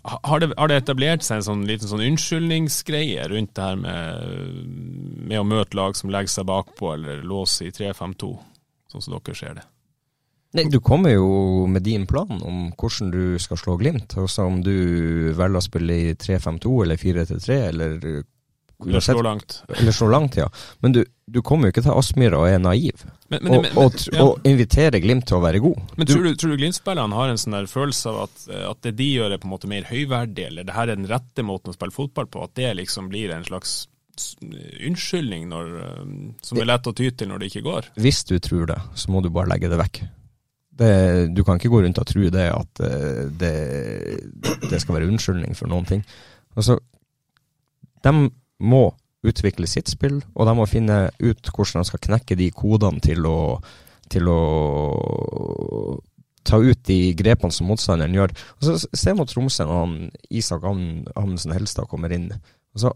har 0.05 0.39
det, 0.39 0.51
har 0.57 0.69
det, 0.69 0.81
etablert 0.83 1.25
seg 1.25 1.39
en 1.39 1.47
sånn 1.47 1.63
liten 1.67 1.89
sånn 1.89 2.03
unnskyldningsgreie 2.05 3.27
rundt 3.31 3.55
det 3.57 3.69
her 3.69 3.79
med, 3.79 4.65
med 5.31 5.39
å 5.41 5.47
møte 5.47 5.77
lag 5.77 5.97
som 5.97 6.11
legger 6.13 6.33
seg 6.37 6.49
bakpå 6.49 6.93
eller 6.93 7.23
låse 7.25 7.65
i 7.67 7.73
3-5-2, 7.73 8.29
sånn 8.91 9.05
som 9.05 9.17
dere 9.17 9.37
ser 9.39 9.57
det? 9.59 9.65
Nei, 10.55 10.69
Du 10.71 10.79
kommer 10.79 11.11
jo 11.11 11.65
med 11.67 11.83
din 11.83 12.05
plan 12.07 12.37
om 12.39 12.69
hvordan 12.79 13.09
du 13.11 13.39
skal 13.43 13.59
slå 13.59 13.75
Glimt. 13.81 14.13
Også 14.15 14.45
om 14.47 14.61
du 14.63 15.33
velger 15.35 15.59
å 15.59 15.63
spille 15.63 15.97
i 15.99 16.13
3-5-2 16.15 16.75
eller 16.85 17.01
4-3 17.01 17.57
eller 17.73 17.97
eller 18.83 18.99
slå 18.99 19.21
langt. 19.21 19.63
Eller 19.77 19.91
slå 19.91 20.07
langt, 20.11 20.37
ja. 20.37 20.49
Men 20.79 20.91
du, 20.91 21.05
du 21.31 21.41
kommer 21.41 21.69
jo 21.69 21.73
ikke 21.73 21.85
til 21.85 21.95
Aspmyra 21.95 22.41
og 22.41 22.49
er 22.49 22.59
naiv. 22.59 23.05
Men, 23.31 23.39
men, 23.39 23.53
og, 23.53 23.63
men, 23.63 23.77
og, 23.79 23.97
ja. 24.11 24.25
og, 24.25 24.47
inviterer 24.47 24.99
Glimt 25.03 25.27
til 25.29 25.39
å 25.39 25.43
være 25.45 25.61
god. 25.63 25.95
Men 25.95 26.09
tror 26.09 26.27
du, 26.27 26.31
tror 26.35 26.53
du 26.53 26.59
Glimt-spillerne 26.59 27.17
har 27.17 27.31
en 27.31 27.39
sånn 27.41 27.55
der 27.55 27.69
følelse 27.71 28.11
av 28.11 28.21
at, 28.27 28.45
at, 28.73 28.81
det 28.85 28.95
de 28.99 29.09
gjør 29.15 29.35
er 29.35 29.41
på 29.41 29.49
en 29.49 29.55
måte 29.55 29.71
mer 29.71 29.87
høyverdig, 29.89 30.49
eller 30.51 30.67
det 30.67 30.75
her 30.75 30.91
er 30.91 30.99
den 30.99 31.09
rette 31.09 31.45
måten 31.47 31.71
å 31.71 31.77
spille 31.77 31.95
fotball 31.95 32.29
på? 32.31 32.43
At 32.45 32.55
det 32.59 32.75
liksom 32.81 33.09
blir 33.13 33.33
en 33.33 33.47
slags 33.47 33.85
unnskyldning 34.85 35.49
når, 35.51 35.71
um, 36.03 36.13
som 36.43 36.59
er 36.59 36.69
lett 36.69 36.87
å 36.87 36.93
ty 36.95 37.09
til 37.11 37.31
når 37.31 37.41
det 37.41 37.49
ikke 37.51 37.65
går? 37.65 37.89
Hvis 37.99 38.23
du 38.27 38.37
tror 38.43 38.69
det, 38.71 38.79
så 38.95 39.11
må 39.11 39.23
du 39.23 39.31
bare 39.33 39.51
legge 39.51 39.71
det 39.71 39.79
vekk. 39.81 40.03
Det, 40.75 40.93
du 41.31 41.43
kan 41.47 41.59
ikke 41.59 41.71
gå 41.71 41.81
rundt 41.85 41.99
og 42.01 42.07
tro 42.07 42.29
det 42.31 42.49
at 42.51 42.81
eh, 42.83 43.21
det, 43.31 43.51
det 44.67 44.79
skal 44.83 44.97
være 44.97 45.07
unnskyldning 45.07 45.55
for 45.55 45.71
noen 45.71 45.87
ting. 45.87 46.01
Altså, 46.59 46.75
de 48.03 48.11
må 48.59 48.89
utvikle 49.25 49.67
sitt 49.69 49.89
spill, 49.89 50.19
og 50.35 50.47
de 50.47 50.53
må 50.57 50.67
finne 50.69 51.07
ut 51.19 51.49
hvordan 51.49 51.81
de 51.81 51.89
skal 51.89 52.03
knekke 52.07 52.37
de 52.37 52.51
kodene 52.53 53.01
til 53.03 53.25
å, 53.25 53.57
til 54.11 54.29
å 54.29 54.41
ta 56.45 56.59
ut 56.61 56.83
de 56.85 56.99
grepene 57.17 57.53
som 57.53 57.69
motstanderen 57.69 58.15
gjør. 58.15 58.35
Og 58.59 58.67
så 58.67 58.77
Se 58.93 59.15
mot 59.17 59.29
Tromsø 59.29 59.65
når 59.65 59.81
han, 59.81 59.95
Isak 60.29 60.65
Amundsen 60.67 61.55
Helstad 61.55 61.89
kommer 61.89 62.13
inn. 62.13 62.29
Altså, 62.75 62.93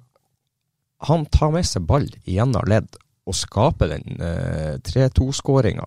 han 1.09 1.25
tar 1.33 1.53
med 1.55 1.65
seg 1.67 1.87
ball 1.89 2.07
igjennom 2.25 2.67
ledd 2.69 2.99
og 3.29 3.37
skaper 3.37 3.93
den 3.93 4.21
eh, 4.25 4.77
3-2-skåringa 4.85 5.85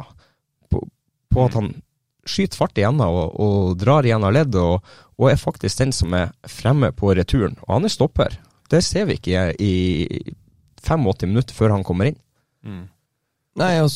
på, 0.71 0.83
på, 1.33 1.43
at 1.45 1.57
han 1.59 1.73
skyter 2.29 2.61
fart 2.61 2.79
igjennom 2.79 3.19
og, 3.19 3.35
og 3.43 3.81
drar 3.81 4.07
igjennom 4.07 4.35
ledd, 4.35 4.57
og, 4.59 4.81
og, 5.19 5.26
er 5.31 5.41
faktisk 5.41 5.83
den 5.83 5.95
som 5.95 6.14
er 6.17 6.33
fremme 6.49 6.93
på 6.95 7.14
returen. 7.19 7.59
Og 7.67 7.76
han 7.76 7.88
er 7.88 7.95
stopper. 7.95 8.38
Det 8.73 8.81
ser 8.85 9.09
vi 9.09 9.19
ikke 9.19 9.50
i 9.61 9.75
85 10.83 11.29
minutter 11.29 11.57
før 11.57 11.76
han 11.76 11.85
kommer 11.87 12.11
inn. 12.11 12.19
Mm. 12.64 12.87
Nei, 13.61 13.75
og 13.85 13.91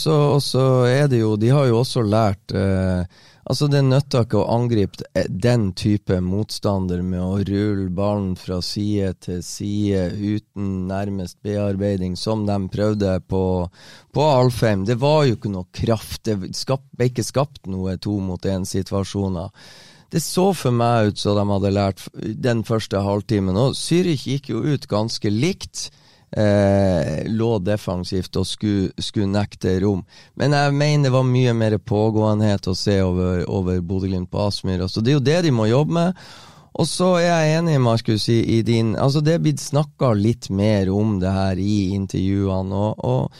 så 0.44 0.66
er 0.84 1.06
det 1.08 1.22
jo 1.22 1.30
De 1.40 1.48
har 1.48 1.64
jo 1.70 1.78
også 1.80 2.02
lært 2.04 2.52
eh, 2.52 3.06
Altså, 3.46 3.68
det 3.70 3.84
nytter 3.86 4.24
ikke 4.24 4.40
å 4.40 4.48
angripe 4.56 5.06
den 5.30 5.68
type 5.78 6.16
motstander 6.18 6.98
med 7.06 7.22
å 7.22 7.36
rulle 7.46 7.86
ballen 7.94 8.32
fra 8.34 8.58
side 8.58 9.12
til 9.22 9.38
side 9.46 10.00
uten 10.18 10.88
nærmest 10.88 11.38
bearbeiding, 11.46 12.16
som 12.18 12.42
de 12.48 12.56
prøvde 12.74 13.12
på, 13.30 13.44
på 14.10 14.24
Alfheim. 14.26 14.82
Det 14.88 14.98
var 14.98 15.28
jo 15.28 15.36
ikke 15.38 15.52
noe 15.54 15.70
kraft. 15.70 16.24
Det 16.26 16.34
ble 16.42 17.06
ikke 17.06 17.26
skapt 17.28 17.70
noe 17.70 17.94
to 18.02 18.16
mot 18.18 18.50
én-situasjoner. 18.50 19.54
Det 20.12 20.22
så 20.22 20.52
for 20.54 20.74
meg 20.74 21.12
ut 21.12 21.20
som 21.20 21.38
de 21.38 21.44
hadde 21.50 21.74
lært 21.74 22.02
den 22.14 22.62
første 22.66 23.00
halvtimen, 23.02 23.58
og 23.58 23.74
Zürich 23.78 24.26
gikk 24.30 24.52
jo 24.52 24.62
ut 24.62 24.86
ganske 24.90 25.30
likt 25.32 25.88
eh, 26.30 27.26
lå 27.26 27.50
defensivt 27.64 28.36
og 28.38 28.46
skulle, 28.48 28.90
skulle, 29.02 29.30
nekte 29.32 29.78
rom. 29.82 30.04
Men 30.38 30.56
jeg 30.56 30.74
mener 30.74 31.08
det 31.08 31.14
var 31.14 31.28
mye 31.28 31.54
mer 31.56 31.78
pågåenhet 31.78 32.68
å 32.70 32.76
se 32.76 33.00
over, 33.02 33.44
over 33.50 33.80
Bodø-Glimt 33.80 34.30
på 34.30 34.46
Aspmyr. 34.46 34.86
Så 34.88 35.02
det 35.02 35.14
er 35.14 35.18
jo 35.18 35.26
det 35.30 35.40
de 35.46 35.54
må 35.54 35.68
jobbe 35.70 35.98
med. 35.98 36.26
Og 36.76 36.84
så 36.88 37.14
er 37.22 37.30
jeg 37.30 37.60
enig, 37.62 37.78
Markus, 37.80 38.26
i, 38.28 38.42
i 38.58 38.60
din 38.66 38.92
Altså, 39.00 39.22
det 39.24 39.36
er 39.36 39.44
blitt 39.46 39.62
snakka 39.62 40.12
litt 40.12 40.50
mer 40.52 40.90
om 40.92 41.16
det 41.22 41.32
her 41.32 41.62
i 41.62 41.78
intervjuene. 41.96 42.76
og, 42.76 43.00
og 43.00 43.32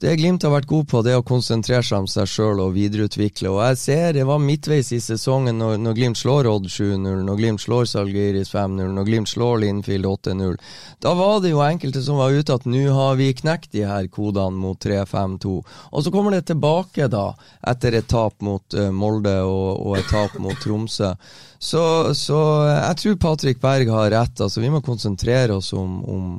det 0.00 0.14
Glimt 0.16 0.44
har 0.46 0.54
vært 0.54 0.68
god 0.68 0.86
på, 0.88 1.00
det 1.04 1.12
å 1.12 1.24
konsentrere 1.26 1.84
seg 1.84 2.00
om 2.00 2.06
seg 2.08 2.28
sjøl 2.32 2.62
og 2.64 2.72
videreutvikle. 2.72 3.50
Og 3.52 3.58
jeg 3.66 3.76
ser 3.82 4.14
det 4.16 4.22
var 4.24 4.40
midtveis 4.40 4.88
i 4.96 5.00
sesongen 5.04 5.58
når, 5.60 5.74
når 5.84 5.98
Glimt 5.98 6.16
slår 6.16 6.48
Odd 6.48 6.70
7-0, 6.72 7.18
når 7.26 7.36
Glimt 7.36 7.60
slår 7.60 7.84
Salgiris 7.90 8.52
5-0, 8.54 8.94
når 8.96 9.08
Glimt 9.10 9.28
slår 9.28 9.60
Linfield 9.60 10.08
8-0. 10.08 10.56
Da 11.04 11.12
var 11.18 11.42
det 11.44 11.52
jo 11.52 11.60
enkelte 11.66 12.00
som 12.06 12.16
var 12.16 12.32
ute 12.32 12.56
at 12.56 12.64
nå 12.64 12.80
har 12.96 13.20
vi 13.20 13.28
knekt 13.42 13.76
de 13.76 13.84
her 13.90 14.08
kodene 14.08 14.56
mot 14.62 14.80
3-5-2. 14.80 15.52
Og 15.92 16.06
så 16.06 16.14
kommer 16.14 16.32
det 16.32 16.46
tilbake, 16.48 17.10
da, 17.12 17.26
etter 17.68 17.98
et 18.00 18.08
tap 18.08 18.40
mot 18.40 18.80
uh, 18.80 18.88
Molde 18.96 19.36
og, 19.44 19.84
og, 19.84 19.98
et 20.00 20.08
tap 20.08 20.40
mot 20.40 20.56
Tromsø. 20.64 21.12
Så, 21.60 21.84
så 22.16 22.40
jeg 22.70 22.96
tror 23.02 23.20
Patrick 23.20 23.60
Berg 23.60 23.92
har 23.92 24.08
rett. 24.16 24.40
Altså, 24.40 24.64
vi 24.64 24.72
må 24.72 24.80
konsentrere 24.80 25.60
oss 25.60 25.74
om, 25.76 26.00
om 26.08 26.34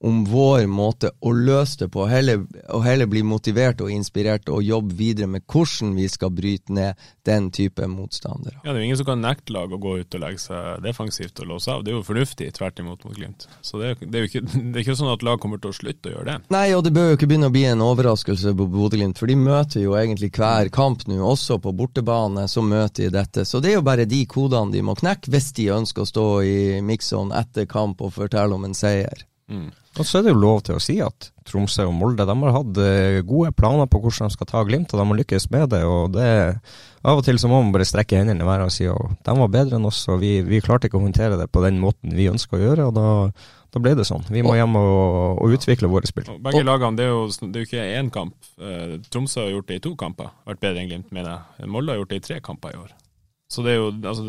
om 0.00 0.22
vår 0.24 0.64
måte 0.66 1.10
å 1.20 1.32
løse 1.36 1.82
det 1.82 1.90
på, 1.92 2.04
og 2.06 2.08
heller, 2.08 2.40
og 2.72 2.84
heller 2.86 3.08
bli 3.10 3.20
motivert 3.26 3.82
og 3.84 3.92
inspirert 3.92 4.48
og 4.48 4.62
jobbe 4.64 4.96
videre 4.96 5.28
med 5.28 5.44
hvordan 5.44 5.92
vi 5.98 6.06
skal 6.08 6.32
bryte 6.32 6.72
ned 6.72 7.00
den 7.28 7.50
type 7.52 7.84
motstandere. 7.90 8.62
Ja, 8.64 8.72
Det 8.72 8.78
er 8.78 8.80
jo 8.80 8.88
ingen 8.88 9.00
som 9.00 9.10
kan 9.10 9.20
nekte 9.20 9.52
lag 9.52 9.72
å 9.72 9.80
gå 9.80 9.98
ut 10.00 10.16
og 10.16 10.22
legge 10.24 10.40
seg 10.40 10.80
defensivt 10.86 11.42
og 11.44 11.50
låse 11.52 11.74
av. 11.74 11.84
Det 11.84 11.92
er 11.92 11.98
jo 11.98 12.06
fornuftig, 12.06 12.48
tvert 12.56 12.80
imot 12.80 13.04
mot 13.04 13.16
Glimt. 13.16 13.46
Så 13.60 13.76
det 13.82 13.90
det 14.00 14.16
er 14.16 14.24
jo 14.24 14.30
ikke, 14.30 14.44
det 14.72 14.78
er 14.78 14.84
ikke 14.84 14.96
sånn 14.96 15.12
at 15.12 15.24
lag 15.26 15.40
kommer 15.42 15.60
til 15.60 15.72
å 15.72 15.76
slutte 15.76 16.08
å 16.08 16.14
gjøre 16.14 16.28
det. 16.30 16.38
Nei, 16.54 16.66
og 16.76 16.84
det 16.86 16.94
bør 16.96 17.10
jo 17.10 17.18
ikke 17.18 17.28
begynne 17.30 17.50
å 17.50 17.54
bli 17.54 17.66
en 17.68 17.84
overraskelse 17.84 18.54
på 18.56 18.68
Bodø-Glimt, 18.72 19.20
for 19.20 19.30
de 19.30 19.36
møter 19.36 19.84
jo 19.84 19.96
egentlig 19.98 20.32
hver 20.38 20.70
kamp 20.72 21.04
nå, 21.10 21.20
også 21.20 21.58
på 21.60 21.74
bortebane, 21.76 22.46
så 22.48 22.64
møter 22.64 23.08
de 23.08 23.14
dette. 23.20 23.44
Så 23.44 23.60
det 23.60 23.74
er 23.74 23.80
jo 23.80 23.86
bare 23.86 24.08
de 24.08 24.24
kodene 24.30 24.72
de 24.72 24.84
må 24.86 24.96
knekke 24.96 25.32
hvis 25.32 25.52
de 25.58 25.70
ønsker 25.76 26.06
å 26.06 26.08
stå 26.08 26.26
i 26.46 26.58
mix-on 26.84 27.34
etter 27.36 27.68
kamp 27.68 28.00
og 28.00 28.14
fortelle 28.16 28.56
om 28.56 28.64
en 28.68 28.76
seier. 28.76 29.26
Mm. 29.50 29.68
Og 29.98 30.06
så 30.06 30.20
er 30.20 30.26
det 30.26 30.32
jo 30.32 30.40
lov 30.40 30.60
til 30.66 30.76
å 30.78 30.82
si 30.82 30.96
at 31.02 31.30
Tromsø 31.48 31.88
og 31.88 31.94
Molde 31.98 32.24
de 32.26 32.34
har 32.44 32.54
hatt 32.54 32.78
eh, 32.78 33.20
gode 33.26 33.50
planer 33.58 33.88
på 33.90 33.98
hvordan 33.98 34.30
de 34.30 34.36
skal 34.36 34.48
ta 34.48 34.62
Glimt, 34.66 34.92
og 34.94 35.00
de 35.00 35.06
har 35.08 35.18
lykkes 35.18 35.48
med 35.50 35.72
det. 35.72 35.80
og 35.84 36.12
det 36.14 36.28
Av 37.02 37.18
og 37.18 37.24
til 37.26 37.40
så 37.42 37.50
må 37.50 37.58
man 37.64 37.72
bare 37.74 37.88
strekke 37.88 38.20
hendene 38.20 38.44
i 38.44 38.46
været 38.46 38.68
og 38.68 38.74
si 38.74 38.86
at 38.86 39.24
de 39.26 39.34
var 39.40 39.50
bedre 39.50 39.80
enn 39.80 39.88
oss, 39.90 40.04
og 40.12 40.20
vi, 40.22 40.36
vi, 40.46 40.62
klarte 40.62 40.86
ikke 40.86 41.00
å 41.00 41.04
håndtere 41.04 41.40
det 41.40 41.48
på 41.50 41.64
den 41.64 41.82
måten 41.82 42.14
vi 42.14 42.30
ønsker 42.30 42.60
å 42.60 42.62
gjøre. 42.62 42.88
og 42.90 42.94
da, 42.94 43.08
da 43.74 43.82
ble 43.82 43.96
det 43.98 44.06
sånn. 44.06 44.26
Vi 44.30 44.46
må 44.46 44.54
hjem 44.54 44.78
og, 44.78 45.42
og 45.42 45.58
utvikle 45.58 45.90
våre 45.90 46.06
spill. 46.10 46.30
Begge 46.38 46.62
lagene, 46.62 46.94
det 47.00 47.08
er, 47.08 47.14
jo, 47.16 47.26
det 47.42 47.50
er 47.50 47.64
jo 47.64 47.70
ikke 47.72 47.92
én 47.98 48.14
kamp. 48.14 48.50
Eh, 48.62 48.98
Tromsø 49.10 49.48
har 49.48 49.54
gjort 49.56 49.72
det 49.72 49.80
i 49.80 49.86
to 49.88 49.96
kamper, 49.98 50.30
vært 50.46 50.62
bedre 50.62 50.84
enn 50.84 50.92
Glimt, 50.92 51.10
mener 51.14 51.34
jeg. 51.34 51.70
Molde 51.74 51.96
har 51.96 52.04
gjort 52.04 52.14
det 52.14 52.22
i 52.22 52.28
tre 52.30 52.42
kamper 52.44 52.76
i 52.76 52.84
år. 52.84 52.94
Så 53.50 53.66
det 53.66 53.74
er 53.74 53.80
jo 53.82 53.90
altså, 53.90 54.28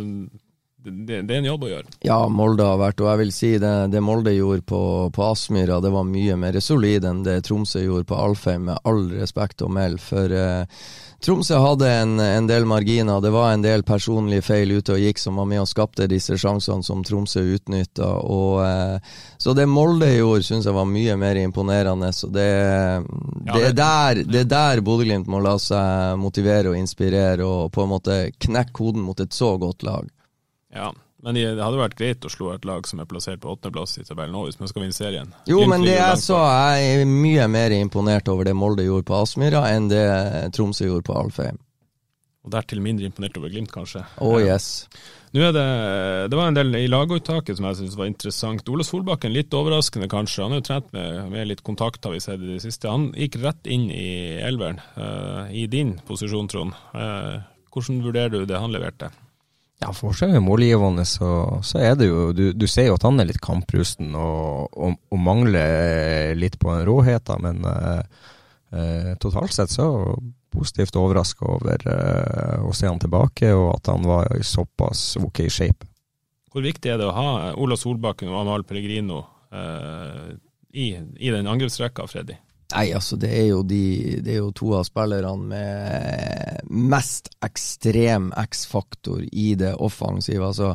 det, 0.84 1.22
det, 1.22 1.36
er 1.36 1.42
en 1.42 1.50
jobb 1.52 1.66
å 1.68 1.70
gjøre. 1.70 1.94
Ja, 2.08 2.18
Molde 2.32 2.66
har 2.66 2.80
vært, 2.82 3.02
og 3.04 3.12
jeg 3.12 3.22
vil 3.22 3.36
si 3.36 3.52
det, 3.62 3.74
det 3.94 4.02
Molde 4.02 4.34
gjorde 4.34 4.66
på, 4.66 4.82
på 5.14 5.28
Aspmyra, 5.28 5.78
det 5.84 5.92
var 5.94 6.08
mye 6.10 6.38
mer 6.42 6.58
solid 6.64 7.06
enn 7.06 7.22
det 7.28 7.44
Tromsø 7.46 7.84
gjorde 7.84 8.08
på 8.10 8.18
Alfheim, 8.18 8.66
med 8.72 8.82
all 8.90 9.06
respekt 9.14 9.62
å 9.62 9.70
melde. 9.70 10.02
For 10.02 10.34
eh, 10.34 10.86
Tromsø 11.22 11.60
hadde 11.62 11.86
en, 11.86 12.16
en, 12.18 12.48
del 12.50 12.66
marginer, 12.66 13.22
det 13.22 13.30
var 13.30 13.52
en 13.54 13.62
del 13.62 13.86
personlige 13.86 14.48
feil 14.48 14.74
ute 14.74 14.96
og 14.96 15.04
gikk 15.04 15.22
som 15.22 15.38
var 15.38 15.46
med 15.52 15.62
og 15.62 15.70
skapte 15.70 16.08
disse 16.10 16.34
sjansene 16.42 16.82
som 16.82 17.04
Tromsø 17.06 17.44
utnytta. 17.60 18.08
Eh, 18.66 19.20
så 19.38 19.54
det 19.58 19.68
Molde 19.70 20.10
gjorde, 20.16 20.48
syns 20.48 20.66
jeg 20.66 20.78
var 20.80 20.90
mye 20.90 21.20
mer 21.22 21.38
imponerende. 21.44 22.10
Så 22.10 22.32
det, 22.34 22.48
ja, 22.48 23.52
det, 23.54 23.68
er 23.68 23.78
der, 23.78 24.24
det 24.26 24.42
er 24.48 24.50
der 24.56 24.82
Bodø-Glimt 24.82 25.30
må 25.30 25.44
la 25.46 25.60
seg 25.62 26.18
motivere 26.22 26.74
og 26.74 26.80
inspirere, 26.82 27.46
og 27.46 27.70
på 27.76 27.86
en 27.86 27.94
måte 27.94 28.18
knekke 28.42 28.74
koden 28.82 29.06
mot 29.06 29.22
et 29.22 29.38
så 29.38 29.54
godt 29.62 29.86
lag. 29.86 30.10
Ja, 30.76 30.92
men 31.22 31.38
det 31.38 31.62
hadde 31.62 31.78
vært 31.82 31.98
greit 32.00 32.26
å 32.26 32.32
slå 32.34 32.54
et 32.56 32.66
lag 32.66 32.88
som 32.90 33.02
er 33.02 33.10
plassert 33.10 33.42
på 33.44 33.52
åttendeplass 33.54 34.00
i 34.02 34.06
tabellen 34.08 34.34
nå, 34.34 34.48
hvis 34.48 34.58
man 34.62 34.72
skal 34.72 34.86
vinne 34.86 34.96
serien. 34.96 35.34
Jo, 35.50 35.62
men 35.70 35.86
det 35.86 35.98
jeg 35.98 36.22
sa, 36.24 36.40
jeg 36.74 37.02
er 37.02 37.10
mye 37.10 37.48
mer 37.52 37.76
imponert 37.78 38.32
over 38.32 38.48
det 38.48 38.56
Molde 38.58 38.88
gjorde 38.88 39.06
på 39.12 39.20
Aspmyra, 39.20 39.68
enn 39.70 39.92
det 39.92 40.06
Tromsø 40.58 40.88
gjorde 40.88 41.06
på 41.12 41.18
Alfheim. 41.20 41.62
Og 42.42 42.54
dertil 42.56 42.82
mindre 42.82 43.06
imponert 43.06 43.38
over 43.38 43.52
Glimt, 43.54 43.70
kanskje. 43.70 44.02
Oh 44.26 44.40
yes. 44.42 44.88
Nå 45.32 45.44
er 45.46 45.54
det, 45.56 45.68
det 46.34 46.36
var 46.40 46.50
en 46.50 46.58
del 46.58 46.74
i 46.76 46.90
laguttaket 46.90 47.56
som 47.56 47.68
jeg 47.70 47.78
syntes 47.78 48.00
var 48.00 48.10
interessant. 48.10 48.72
Ole 48.74 48.84
Solbakken, 48.84 49.32
litt 49.32 49.54
overraskende 49.56 50.10
kanskje. 50.12 50.42
Han 50.44 50.56
har 50.56 50.64
jo 50.64 50.66
trent 50.68 50.90
med, 50.96 51.22
med 51.32 51.52
litt 51.52 51.62
kontakt, 51.64 52.02
har 52.04 52.16
vi 52.16 52.24
sett 52.24 52.42
i 52.42 52.50
det 52.56 52.64
siste. 52.66 52.90
Han 52.90 53.12
gikk 53.14 53.38
rett 53.46 53.70
inn 53.70 53.86
i 53.94 54.10
elveren, 54.42 54.82
uh, 54.98 55.54
i 55.54 55.68
din 55.72 56.00
posisjon, 56.08 56.50
Trond. 56.52 56.76
Uh, 56.98 57.46
hvordan 57.72 58.02
vurderer 58.04 58.42
du 58.42 58.50
det 58.50 58.60
han 58.60 58.74
leverte? 58.74 59.14
Ja, 59.82 59.90
forskjellen 59.98 60.36
med 60.38 60.46
målgivende, 60.46 61.06
så, 61.10 61.60
så, 61.66 61.80
er 61.82 61.96
det 61.98 62.06
jo 62.12 62.28
du, 62.38 62.52
du, 62.54 62.68
ser 62.70 62.92
jo 62.92 62.98
at 63.00 63.06
han 63.08 63.18
er 63.20 63.32
litt 63.32 63.42
kamprusten 63.42 64.14
og, 64.14 64.70
og, 64.78 65.00
og 65.10 65.22
mangler 65.22 66.36
litt 66.38 66.60
på 66.62 66.70
den 66.70 66.86
råheten, 66.86 67.42
men 67.42 67.66
eh, 67.66 68.28
eh, 68.78 69.10
totalt 69.22 69.56
sett 69.56 69.74
så 69.74 69.88
positivt 70.54 71.00
overraska 71.02 71.48
over 71.50 71.88
eh, 71.90 72.62
å 72.62 72.74
se 72.78 72.86
han 72.92 73.02
tilbake, 73.02 73.50
og 73.58 73.72
at 73.80 73.90
han 73.90 74.06
var 74.06 74.30
i 74.38 74.46
såpass 74.46 75.16
ok 75.18 75.48
shape. 75.50 75.90
Hvor 76.52 76.62
viktig 76.68 76.92
er 76.92 77.02
det 77.02 77.08
å 77.08 77.16
ha 77.16 77.34
Ola 77.58 77.80
Solbakken 77.80 78.30
og 78.30 78.42
Amahl 78.44 78.68
Pellegrino 78.68 79.24
eh, 79.50 80.34
i, 80.78 80.92
i 80.94 81.34
den 81.34 81.50
angrepsrekka, 81.50 82.06
Freddy? 82.12 82.38
Nei, 82.72 82.92
altså 82.96 83.18
det 83.20 83.30
er 83.36 83.48
jo, 83.50 83.62
de, 83.68 83.84
det 84.24 84.36
er 84.36 84.40
jo 84.40 84.52
to 84.56 84.72
av 84.78 84.86
spillerne 84.88 85.50
med 85.52 86.70
mest 86.72 87.28
ekstrem 87.44 88.30
X-faktor 88.38 89.26
i 89.32 89.54
det 89.60 89.74
offensive. 89.76 90.46
Altså, 90.48 90.72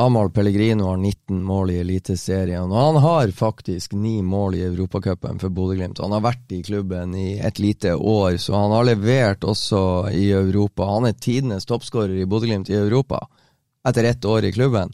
Amahl 0.00 0.30
Pellegrino 0.32 0.88
har 0.88 0.96
19 0.96 1.42
mål 1.44 1.74
i 1.74 1.78
Eliteserien, 1.82 2.70
og 2.70 2.78
han 2.78 3.00
har 3.04 3.34
faktisk 3.36 3.96
ni 3.98 4.18
mål 4.22 4.56
i 4.56 4.64
Europacupen 4.70 5.40
for 5.42 5.52
Bodø-Glimt. 5.52 6.00
Han 6.04 6.16
har 6.16 6.24
vært 6.24 6.56
i 6.56 6.62
klubben 6.64 7.14
i 7.18 7.28
et 7.38 7.60
lite 7.60 7.96
år, 7.96 8.38
så 8.40 8.56
han 8.56 8.76
har 8.76 8.88
levert 8.88 9.44
også 9.44 9.82
i 10.14 10.30
Europa. 10.32 10.88
Han 10.94 11.10
er 11.10 11.18
tidenes 11.18 11.68
toppskårer 11.68 12.22
i 12.22 12.28
Bodø-Glimt 12.28 12.72
i 12.72 12.78
Europa 12.78 13.26
etter 13.88 14.04
ett 14.08 14.24
år 14.24 14.48
i 14.48 14.52
klubben. 14.52 14.92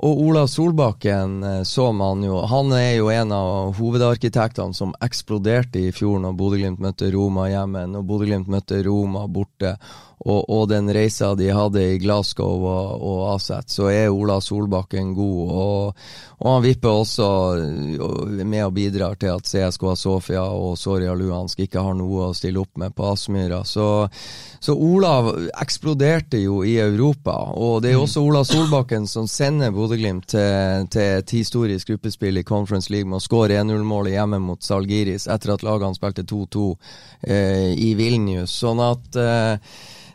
Og 0.00 0.20
Ola 0.24 0.46
Solbakken 0.48 1.42
eh, 1.44 1.62
så 1.68 1.90
man 1.92 2.22
jo, 2.24 2.38
han 2.48 2.72
er 2.72 2.94
jo 2.96 3.10
en 3.12 3.34
av 3.36 3.74
hovedarkitektene 3.76 4.76
som 4.76 4.94
eksploderte 5.04 5.82
i 5.82 5.90
fjor 5.92 6.22
når 6.22 6.38
Bodø-Glimt 6.38 6.80
møtte 6.80 7.10
Roma 7.12 7.50
hjemme, 7.50 7.84
når 7.90 8.06
Bodø-Glimt 8.08 8.48
møtte 8.48 8.80
Roma 8.86 9.26
borte 9.28 9.74
og, 10.20 10.50
og, 10.50 10.66
den 10.68 10.90
reisa 10.92 11.32
de 11.34 11.48
hadde 11.48 11.80
i 11.94 11.98
Glasgow 11.98 12.64
og, 12.68 12.88
og 13.00 13.20
Aset, 13.34 13.70
så 13.72 13.86
er 13.88 14.12
Ola 14.12 14.36
Solbakken 14.44 15.14
god. 15.16 15.38
Og, 15.48 16.02
og, 16.36 16.48
han 16.50 16.64
vipper 16.64 16.90
også 16.92 17.28
med 18.44 18.64
og 18.66 18.74
bidrar 18.76 19.16
til 19.20 19.32
at 19.32 19.48
CSKA 19.48 19.94
Sofia 19.96 20.42
og 20.44 20.76
Soria 20.76 21.14
Luhansk 21.16 21.62
ikke 21.64 21.80
har 21.86 21.96
noe 21.96 22.26
å 22.28 22.34
stille 22.36 22.60
opp 22.60 22.76
med 22.82 22.92
på 22.96 23.06
Aspmyra. 23.08 23.62
Så, 23.64 23.86
så, 24.60 24.74
Ola 24.76 25.14
eksploderte 25.62 26.42
jo 26.42 26.58
i 26.68 26.76
Europa, 26.82 27.38
og 27.56 27.80
det 27.84 27.94
er 27.94 28.02
også 28.02 28.20
Ola 28.20 28.42
Solbakken 28.44 29.08
som 29.08 29.28
sender 29.28 29.72
Bodø-Glimt 29.72 30.28
til, 30.34 30.84
til, 30.92 31.14
et 31.22 31.32
historisk 31.32 31.94
gruppespill 31.94 32.42
i 32.42 32.44
Conference 32.44 32.92
League 32.92 33.08
med 33.08 33.22
å 33.22 33.24
skåre 33.24 33.56
1-0-målet 33.62 34.18
hjemme 34.18 34.42
mot 34.44 34.60
Salgiris 34.60 35.30
etter 35.32 35.54
at 35.56 35.64
lagene 35.64 35.96
spilte 35.96 36.26
2-2 36.28 36.66
eh, 37.24 37.72
i 37.72 37.94
Vilnius. 37.96 38.52
Sånn 38.60 38.84
at 38.84 39.16
eh, 39.16 39.72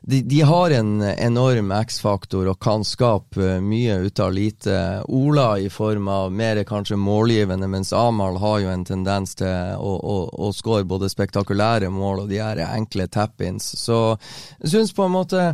de, 0.07 0.21
de 0.21 0.41
har 0.41 0.71
en 0.71 1.01
enorm 1.01 1.71
X-faktor 1.71 2.51
og 2.51 2.59
kan 2.61 2.83
skape 2.85 3.55
mye 3.61 3.95
ut 4.05 4.19
av 4.21 4.33
lite. 4.33 4.75
Ola 5.09 5.47
i 5.57 5.69
form 5.73 6.07
av 6.13 6.33
mer 6.33 6.61
kanskje 6.63 6.97
målgivende, 7.01 7.67
mens 7.67 7.93
Amahl 7.93 8.37
har 8.37 8.59
jo 8.61 8.69
en 8.69 8.85
tendens 8.85 9.33
til 9.39 9.49
å, 9.79 9.95
å, 9.97 10.17
å 10.45 10.51
skåre 10.53 10.85
både 10.85 11.09
spektakulære 11.09 11.89
mål 11.89 12.25
og 12.25 12.29
de 12.29 12.37
her 12.43 12.61
enkle 12.67 13.07
tap-ins. 13.09 13.71
Så 13.81 13.97
jeg 14.61 14.75
syns 14.75 14.93
på 14.93 15.07
en 15.07 15.15
måte 15.15 15.47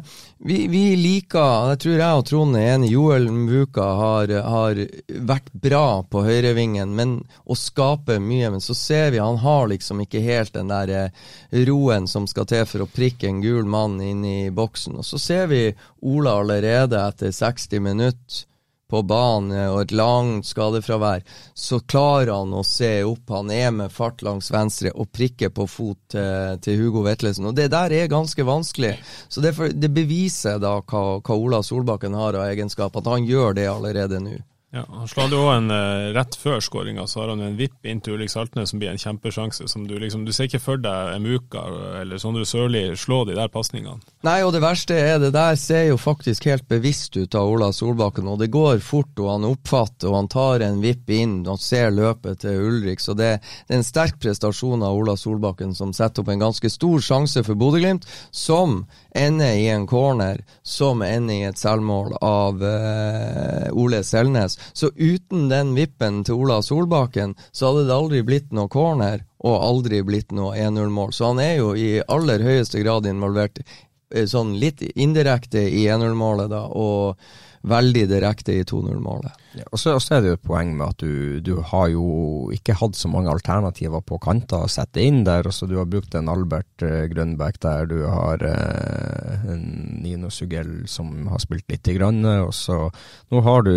vi, 0.43 0.67
vi, 0.67 0.95
liker, 0.95 1.69
jeg 1.71 1.79
tror 1.83 1.99
jeg 1.99 2.19
og 2.19 2.25
Trond 2.25 2.57
er 2.57 2.71
enig, 2.73 2.89
Joel 2.95 3.27
Muka 3.29 3.85
har, 3.99 4.31
har 4.41 4.79
vært 5.07 5.51
bra 5.53 6.01
på 6.01 6.23
høyrevingen, 6.25 6.95
men 6.97 7.13
å 7.45 7.57
skape 7.57 8.17
mye. 8.17 8.49
Men 8.55 8.63
så 8.63 8.73
ser 8.77 9.11
vi 9.13 9.21
han 9.21 9.37
har 9.43 9.69
liksom 9.69 10.01
ikke 10.01 10.23
helt 10.25 10.55
den 10.57 10.71
der 10.73 10.93
eh, 10.97 11.27
roen 11.69 12.09
som 12.09 12.25
skal 12.29 12.49
til 12.49 12.65
for 12.65 12.85
å 12.85 12.89
prikke 12.89 13.29
en 13.29 13.43
gul 13.43 13.69
mann 13.69 13.99
inn 14.01 14.25
i 14.25 14.39
boksen. 14.49 14.97
Og 14.97 15.05
så 15.05 15.21
ser 15.21 15.51
vi 15.51 15.67
Ola 16.01 16.39
allerede 16.41 17.05
etter 17.05 17.35
60 17.35 17.85
minutter 17.91 18.47
på 18.91 19.01
banen 19.07 19.55
og 19.71 19.79
et 19.85 19.95
langt 19.95 20.47
skadefravær, 20.49 21.23
så 21.55 21.79
klarer 21.79 22.33
han 22.35 22.53
å 22.53 22.63
se 22.67 22.91
opp. 23.07 23.31
Han 23.31 23.51
er 23.55 23.71
med 23.75 23.93
fart 23.93 24.21
langs 24.25 24.51
venstre 24.51 24.91
og 24.91 25.11
prikker 25.15 25.53
på 25.55 25.67
fot 25.69 25.99
til, 26.11 26.59
til 26.63 26.79
Hugo 26.83 27.05
Vetlesen. 27.07 27.47
Og 27.49 27.57
det 27.57 27.69
der 27.71 27.95
er 27.95 28.11
ganske 28.11 28.45
vanskelig. 28.47 28.97
Så 29.31 29.43
det, 29.43 29.55
for, 29.57 29.71
det 29.71 29.93
beviser 29.95 30.59
da 30.61 30.77
hva, 30.81 31.03
hva 31.23 31.37
Ola 31.39 31.63
Solbakken 31.63 32.17
har 32.17 32.37
av 32.37 32.49
egenskap, 32.51 32.95
at 32.99 33.11
han 33.11 33.27
gjør 33.27 33.55
det 33.57 33.69
allerede 33.71 34.21
nå. 34.23 34.39
Ja, 34.73 34.85
Han 34.87 35.07
slår 35.07 35.33
jo 35.35 35.41
en 35.51 35.67
uh, 35.67 36.13
rett 36.15 36.35
før 36.39 36.61
skåringa, 36.63 37.03
så 37.07 37.19
har 37.19 37.33
han 37.33 37.41
en 37.43 37.57
vipp 37.59 37.83
inn 37.83 37.99
til 37.99 38.15
Ulrik 38.15 38.31
Saltnes 38.31 38.71
som 38.71 38.79
blir 38.79 38.93
en 38.93 39.01
kjempesjanse. 39.01 39.67
som 39.67 39.83
Du 39.87 39.97
liksom, 39.99 40.23
du 40.23 40.31
ser 40.31 40.47
ikke 40.47 40.61
for 40.63 40.79
deg 40.79 41.17
Emuka 41.17 41.65
eller 41.99 42.21
Sondre 42.21 42.45
Sørli 42.47 42.85
slå 42.95 43.25
de 43.27 43.35
der 43.35 43.51
pasningene. 43.51 43.99
Nei, 44.23 44.37
og 44.47 44.53
det 44.55 44.61
verste 44.63 44.95
er 44.95 45.19
det 45.19 45.33
der 45.35 45.59
ser 45.59 45.89
jo 45.89 45.97
faktisk 45.99 46.47
helt 46.47 46.69
bevisst 46.71 47.17
ut 47.19 47.35
av 47.35 47.51
Ola 47.51 47.73
Solbakken, 47.75 48.29
og 48.31 48.39
det 48.39 48.47
går 48.55 48.79
fort, 48.79 49.11
og 49.19 49.27
han 49.33 49.49
oppfatter, 49.49 50.07
og 50.07 50.21
han 50.21 50.31
tar 50.31 50.63
en 50.63 50.79
vipp 50.79 51.11
inn 51.11 51.41
og 51.51 51.59
ser 51.59 51.91
løpet 51.91 52.45
til 52.45 52.63
Ulrik. 52.71 53.03
Så 53.03 53.17
det, 53.19 53.41
det 53.67 53.75
er 53.75 53.81
en 53.81 53.87
sterk 53.91 54.21
prestasjon 54.23 54.87
av 54.87 54.95
Ola 54.95 55.17
Solbakken 55.19 55.75
som 55.75 55.91
setter 55.91 56.23
opp 56.23 56.31
en 56.31 56.47
ganske 56.47 56.71
stor 56.71 57.03
sjanse 57.03 57.43
for 57.43 57.59
Bodø-Glimt, 57.59 58.07
som 58.31 58.85
ender 59.11 59.53
i 59.53 59.67
en 59.69 59.87
corner, 59.87 60.43
som 60.63 61.01
ender 61.01 61.33
i 61.33 61.47
et 61.49 61.59
selvmål 61.59 62.15
av 62.21 62.63
uh, 62.63 63.67
Ole 63.75 64.03
Selnes. 64.07 64.57
Så 64.73 64.91
uten 64.95 65.49
den 65.51 65.75
vippen 65.75 66.23
til 66.27 66.39
Ola 66.41 66.61
Solbakken, 66.63 67.35
så 67.51 67.71
hadde 67.71 67.87
det 67.89 67.97
aldri 67.97 68.23
blitt 68.27 68.51
noe 68.55 68.71
corner 68.71 69.25
og 69.41 69.57
aldri 69.57 70.01
blitt 70.05 70.31
noe 70.35 70.55
1-0-mål. 70.55 71.13
Så 71.13 71.31
han 71.31 71.41
er 71.43 71.55
jo 71.59 71.71
i 71.75 72.01
aller 72.07 72.43
høyeste 72.45 72.83
grad 72.83 73.09
involvert 73.09 73.61
eh, 73.61 74.27
sånn 74.29 74.55
litt 74.61 74.83
indirekte 74.95 75.63
i 75.67 75.87
1-0-målet, 75.89 76.51
da. 76.53 76.65
og 76.69 77.17
veldig 77.67 78.07
direkte 78.09 78.55
i 78.57 78.65
2-0-målet. 78.67 79.40
Ja, 79.57 79.65
og 79.67 79.79
så 79.81 79.97
er 80.15 80.21
det 80.23 80.29
jo 80.29 80.37
et 80.37 80.45
poeng 80.47 80.69
med 80.77 80.93
at 80.93 81.03
du, 81.03 81.39
du, 81.43 81.53
har 81.71 81.89
jo 81.91 82.05
ikke 82.55 82.77
hatt 82.79 82.95
så 82.95 83.09
mange 83.11 83.31
alternativer 83.31 84.03
på 84.07 84.19
kanter 84.23 84.63
å 84.63 84.71
sette 84.71 85.03
inn 85.03 85.25
der. 85.27 85.47
Også 85.49 85.67
du 85.67 85.75
har 85.79 85.89
brukt 85.91 86.15
en 86.15 86.31
Albert 86.31 86.85
uh, 86.85 87.03
Grønbæk 87.11 87.59
der, 87.65 87.89
du 87.91 87.97
har 88.07 88.43
eh, 88.47 89.47
en 89.51 89.65
Nino 90.01 90.31
Sugell 90.31 90.85
som 90.89 91.27
har 91.31 91.41
spilt 91.43 91.67
litt 91.71 91.89
i 91.91 91.97
grønne. 91.97 92.37
Og 92.45 92.53
så 92.55 92.77
nå 93.33 93.43
har 93.43 93.67
du 93.67 93.73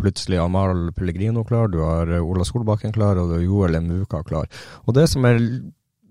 plutselig 0.00 0.40
Amaral 0.42 0.90
Pellegrino 0.96 1.46
klar, 1.46 1.70
du 1.70 1.80
har 1.84 2.10
Ola 2.18 2.46
Solbakken 2.48 2.94
klar, 2.94 3.20
og 3.20 3.30
du 3.30 3.38
har 3.38 3.46
Joel 3.46 3.78
Emuka 3.78 4.24
klar. 4.26 4.50
Og 4.86 4.98
det 4.98 5.06
som 5.12 5.28
er 5.28 5.38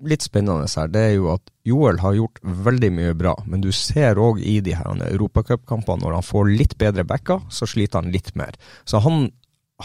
litt 0.07 0.25
spennende 0.25 0.69
her, 0.69 0.89
det 0.91 1.01
er 1.01 1.13
jo 1.15 1.31
at 1.35 1.51
Joel 1.67 1.99
har 2.01 2.17
gjort 2.17 2.39
veldig 2.41 2.91
mye 2.95 3.17
bra, 3.17 3.35
men 3.45 3.61
du 3.63 3.69
ser 3.75 4.19
òg 4.21 4.41
i 4.41 4.59
de 4.65 4.73
her 4.77 4.89
europacupkampene, 5.11 6.01
når 6.05 6.17
han 6.17 6.25
får 6.25 6.49
litt 6.49 6.77
bedre 6.81 7.05
backer, 7.07 7.43
så 7.53 7.69
sliter 7.69 8.01
han 8.01 8.13
litt 8.13 8.33
mer. 8.39 8.57
Så 8.85 9.03
han 9.05 9.29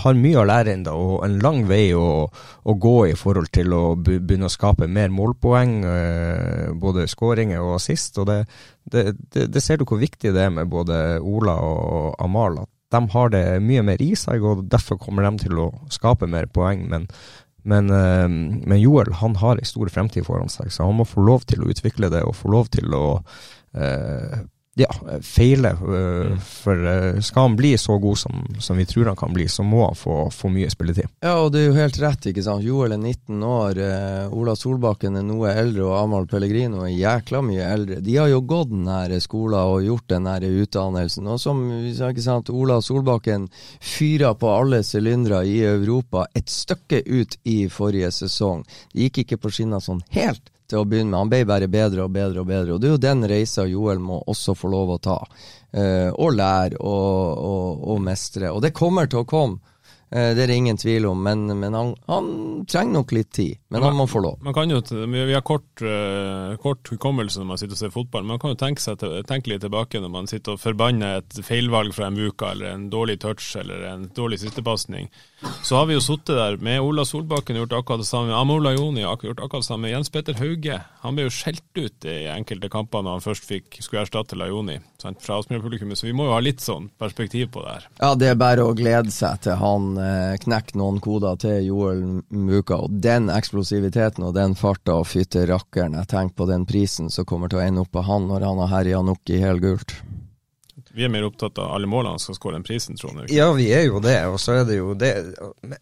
har 0.02 0.16
mye 0.18 0.40
å 0.40 0.46
lære 0.48 0.74
ennå, 0.76 0.92
og 0.92 1.24
en 1.26 1.38
lang 1.44 1.62
vei 1.68 1.90
å, 1.96 2.26
å, 2.28 2.76
gå 2.80 2.96
i 3.10 3.16
forhold 3.16 3.50
til 3.54 3.72
å 3.72 3.82
begynne 3.96 4.48
å 4.48 4.52
skape 4.52 4.88
mer 4.92 5.12
målpoeng, 5.14 5.76
eh, 5.88 6.72
både 6.76 7.08
skåringer 7.10 7.62
og 7.64 7.78
assist. 7.78 8.18
og 8.20 8.28
det, 8.30 8.42
det, 8.84 9.06
det, 9.32 9.48
det, 9.54 9.62
ser 9.64 9.80
du 9.80 9.86
hvor 9.88 10.00
viktig 10.02 10.34
det 10.36 10.46
er 10.46 10.52
med 10.52 10.68
både 10.72 11.18
Ola 11.20 11.56
og 11.64 12.16
Amal. 12.22 12.64
at 12.66 12.72
de 12.94 13.02
har 13.12 13.32
det 13.32 13.44
mye 13.66 13.82
mer 13.82 14.02
i 14.02 14.12
seg, 14.18 14.44
og 14.46 14.66
derfor 14.70 15.00
kommer 15.00 15.26
de 15.26 15.46
til 15.46 15.58
å 15.58 15.70
skape 15.92 16.28
mer 16.30 16.46
poeng. 16.46 16.86
Men, 16.90 17.08
men, 17.66 17.90
eh, 17.90 18.28
men, 18.28 18.80
Joel 18.80 19.12
han 19.20 19.36
har 19.42 19.58
en 19.58 19.68
stor 19.68 19.90
fremtid 19.92 20.26
foran 20.26 20.52
seg, 20.52 20.70
så 20.72 20.86
han 20.86 21.00
må 21.00 21.06
få 21.08 21.24
lov 21.26 21.46
til 21.50 21.64
å 21.64 21.70
utvikle 21.72 22.10
det 22.12 22.22
og 22.26 22.36
få 22.38 22.52
lov 22.54 22.70
til 22.74 22.94
å 22.94 23.06
eh, 23.74 24.44
ja, 24.78 24.92
feiler. 25.22 25.78
Uh, 25.80 26.38
for 26.38 26.76
uh, 26.76 27.20
skal 27.24 27.46
han 27.46 27.56
bli 27.56 27.78
så 27.80 27.96
god 27.98 28.18
som, 28.18 28.42
som, 28.60 28.76
vi 28.76 28.84
tror 28.86 29.06
han 29.06 29.16
kan 29.16 29.32
bli, 29.32 29.48
så 29.48 29.64
må 29.64 29.86
han 29.86 29.96
få, 29.96 30.30
få, 30.30 30.50
mye 30.52 30.68
spilletid. 30.70 31.08
Ja, 31.24 31.38
og 31.40 31.54
det 31.54 31.62
er 31.62 31.70
jo 31.70 31.78
helt 31.78 32.00
rett, 32.02 32.26
ikke 32.28 32.44
sant. 32.44 32.64
Joel 32.64 32.92
er 32.92 33.00
19 33.00 33.46
år, 33.48 33.80
uh, 33.80 34.36
Ola 34.36 34.52
Solbakken 34.56 35.16
er 35.16 35.24
noe 35.24 35.54
eldre, 35.56 35.86
og 35.88 35.96
Amahl 36.02 36.28
Pellegrino 36.28 36.84
er 36.84 36.92
jækla 36.92 37.40
mye 37.46 37.68
eldre. 37.72 38.02
De 38.04 38.18
har 38.20 38.28
jo 38.28 38.42
gått 38.44 38.74
den 38.74 38.90
her 38.92 39.16
skolen 39.24 39.72
og 39.76 39.86
gjort 39.86 40.10
den 40.12 40.28
her 40.28 40.44
utdannelsen. 40.44 41.30
Og 41.32 41.40
som 41.40 41.62
ikke 41.80 42.26
sant, 42.26 42.52
Ola 42.52 42.82
Solbakken 42.84 43.48
fyra 43.80 44.34
på 44.36 44.50
alle 44.52 44.82
sylindere 44.84 45.40
i 45.48 45.62
Europa 45.64 46.26
et 46.36 46.52
stykke 46.52 47.00
ut 47.06 47.38
i 47.48 47.62
forrige 47.72 48.12
sesong. 48.12 48.66
Det 48.92 49.08
gikk 49.08 49.24
ikke 49.24 49.40
på 49.46 49.54
skinner 49.56 49.80
sånn 49.80 50.04
helt 50.12 50.52
til 50.70 50.82
å 50.82 50.88
begynne 50.88 51.12
med. 51.12 51.20
Han 51.24 51.32
ble 51.32 51.44
bare 51.48 51.70
bedre 51.70 52.06
og 52.06 52.12
bedre 52.14 52.42
og 52.42 52.50
bedre. 52.50 52.74
Og 52.74 52.82
det 52.82 52.90
er 52.90 52.96
jo 52.96 53.04
den 53.06 53.28
reisa 53.30 53.66
Joel 53.68 54.02
må 54.02 54.20
også 54.26 54.56
få 54.58 54.72
lov 54.72 54.96
å 54.96 55.00
ta. 55.02 55.20
Eh, 55.76 56.10
og 56.10 56.36
lære 56.36 56.80
og, 56.80 57.46
og, 57.46 57.88
og, 57.92 58.04
mestre. 58.04 58.52
Og 58.52 58.62
det 58.64 58.74
kommer 58.76 59.10
til 59.10 59.24
å 59.24 59.28
komme. 59.28 59.74
Uh, 60.06 60.30
det 60.38 60.44
er 60.44 60.50
det 60.52 60.56
ingen 60.60 60.76
tvil 60.78 61.08
om, 61.08 61.18
men, 61.18 61.40
men 61.58 61.74
han, 61.74 61.88
han, 62.06 62.26
trenger 62.70 62.94
nok 62.94 63.10
litt 63.16 63.32
tid. 63.34 63.56
Men 63.74 63.80
man, 63.80 63.88
han 63.88 63.96
må 63.98 64.04
få 64.06 64.20
lov. 64.22 64.36
Man 64.46 64.54
kan 64.54 64.70
jo, 64.70 64.78
vi 65.10 65.34
har 65.34 65.42
kort, 65.42 65.82
uh, 65.82 66.54
kort 66.62 66.86
hukommelse 66.92 67.42
når 67.42 67.48
man 67.48 67.58
sitter 67.58 67.74
og 67.74 67.80
ser 67.80 67.94
fotball. 67.94 68.28
Man 68.28 68.38
kan 68.38 68.54
jo 68.54 68.60
tenke, 68.60 68.84
seg, 68.84 69.02
tenke, 69.26 69.50
litt 69.50 69.64
tilbake 69.66 69.98
når 69.98 70.12
man 70.14 70.30
sitter 70.30 70.54
og 70.54 70.62
forbanner 70.62 71.24
et 71.24 71.40
feilvalg 71.42 71.90
fra 71.96 72.06
en 72.06 72.20
uke, 72.22 72.52
eller 72.52 72.70
en 72.70 72.86
dårlig 72.92 73.18
touch 73.26 73.48
eller 73.58 73.82
en 73.90 74.06
dårlig 74.14 74.38
sistepasning 74.44 75.10
så 75.62 75.76
har 75.76 75.86
vi 75.86 75.96
jo 75.96 76.00
sittet 76.00 76.36
der 76.38 76.56
med 76.64 76.80
Ola 76.80 77.04
Solbakken 77.04 77.58
gjort 77.58 77.74
akkurat 77.76 78.00
det 78.00 78.08
samme, 78.08 78.32
Amola 78.32 78.72
Joni 78.72 79.02
har 79.04 79.20
gjort 79.20 79.42
akkurat 79.42 79.64
det 79.64 79.68
samme. 79.68 79.90
Jens 79.90 80.10
Petter 80.10 80.38
Hauge 80.40 80.78
han 81.02 81.16
ble 81.16 81.26
jo 81.26 81.32
skjelt 81.34 81.64
ut 81.76 82.06
i 82.08 82.16
enkelte 82.32 82.70
kamper 82.72 83.04
når 83.04 83.18
han 83.18 83.24
først 83.24 83.44
fikk, 83.48 83.76
skulle 83.84 84.06
erstatte 84.06 84.38
Lajoni 84.38 84.78
fra 84.96 85.38
Aspmyra-publikummet, 85.38 85.98
så 85.98 86.08
vi 86.08 86.14
må 86.16 86.26
jo 86.26 86.34
ha 86.34 86.40
litt 86.42 86.64
sånn 86.64 86.88
perspektiv 86.98 87.50
på 87.54 87.62
det 87.62 87.74
her. 87.76 87.88
Ja, 88.00 88.10
det 88.18 88.32
er 88.32 88.40
bare 88.40 88.64
å 88.64 88.74
glede 88.76 89.12
seg 89.14 89.44
til 89.44 89.60
han 89.60 89.92
eh, 90.00 90.34
knekker 90.42 90.80
noen 90.80 90.98
koder 91.04 91.38
til 91.42 91.68
Joel 91.68 92.02
Muka. 92.30 92.80
Og 92.86 92.98
den 93.04 93.30
eksplosiviteten 93.32 94.26
og 94.26 94.34
den 94.38 94.56
farta 94.58 94.96
og 95.02 95.08
fytte 95.10 95.44
rakkeren, 95.50 95.98
jeg 96.00 96.10
tenker 96.10 96.40
på 96.40 96.50
den 96.50 96.66
prisen 96.66 97.12
som 97.12 97.28
kommer 97.28 97.52
til 97.52 97.60
å 97.60 97.66
ende 97.66 97.84
opp 97.84 97.92
på 97.94 98.06
han 98.08 98.30
når 98.30 98.48
han 98.48 98.64
har 98.64 98.78
herja 98.78 99.04
nok 99.04 99.36
i 99.36 99.42
helgult. 99.44 99.98
Vi 100.96 101.04
er 101.04 101.10
mer 101.12 101.26
opptatt 101.26 101.58
av 101.60 101.74
alle 101.76 101.88
målene 101.90 102.16
som 102.16 102.32
skal 102.32 102.38
skåre 102.38 102.56
den 102.56 102.64
prisen, 102.64 102.96
Trond. 102.96 103.26
Ja, 103.28 103.50
vi 103.52 103.66
er 103.76 103.82
jo 103.84 103.98
det. 104.00 104.16
Og 104.32 104.38
så 104.40 104.54
er 104.56 104.62
det 104.64 104.78
jo 104.78 104.94
det 104.96 105.10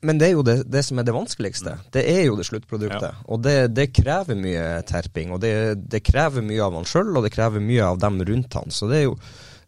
Men 0.03 0.19
det 0.19 0.27
er 0.27 0.33
jo 0.35 0.43
det, 0.47 0.57
det 0.67 0.83
som 0.83 0.99
er 0.99 1.07
det 1.07 1.15
vanskeligste. 1.15 1.77
Det 1.95 2.03
er 2.11 2.25
jo 2.25 2.35
det 2.35 2.49
sluttproduktet. 2.49 3.13
Ja. 3.13 3.27
Og 3.31 3.45
det, 3.45 3.57
det, 3.77 3.93
krever 3.95 4.35
mye 4.35 4.83
terping. 4.89 5.31
Og 5.37 5.39
det, 5.45 5.55
det 5.87 6.03
krever 6.03 6.43
mye 6.43 6.67
av 6.67 6.75
han 6.81 6.89
sjøl, 6.91 7.15
og 7.15 7.23
det 7.23 7.31
krever 7.37 7.63
mye 7.63 7.93
av 7.93 8.03
dem 8.03 8.19
rundt 8.27 8.59
han. 8.59 8.75
Så 8.75 8.91
det 8.91 9.05
er 9.05 9.07
jo 9.07 9.15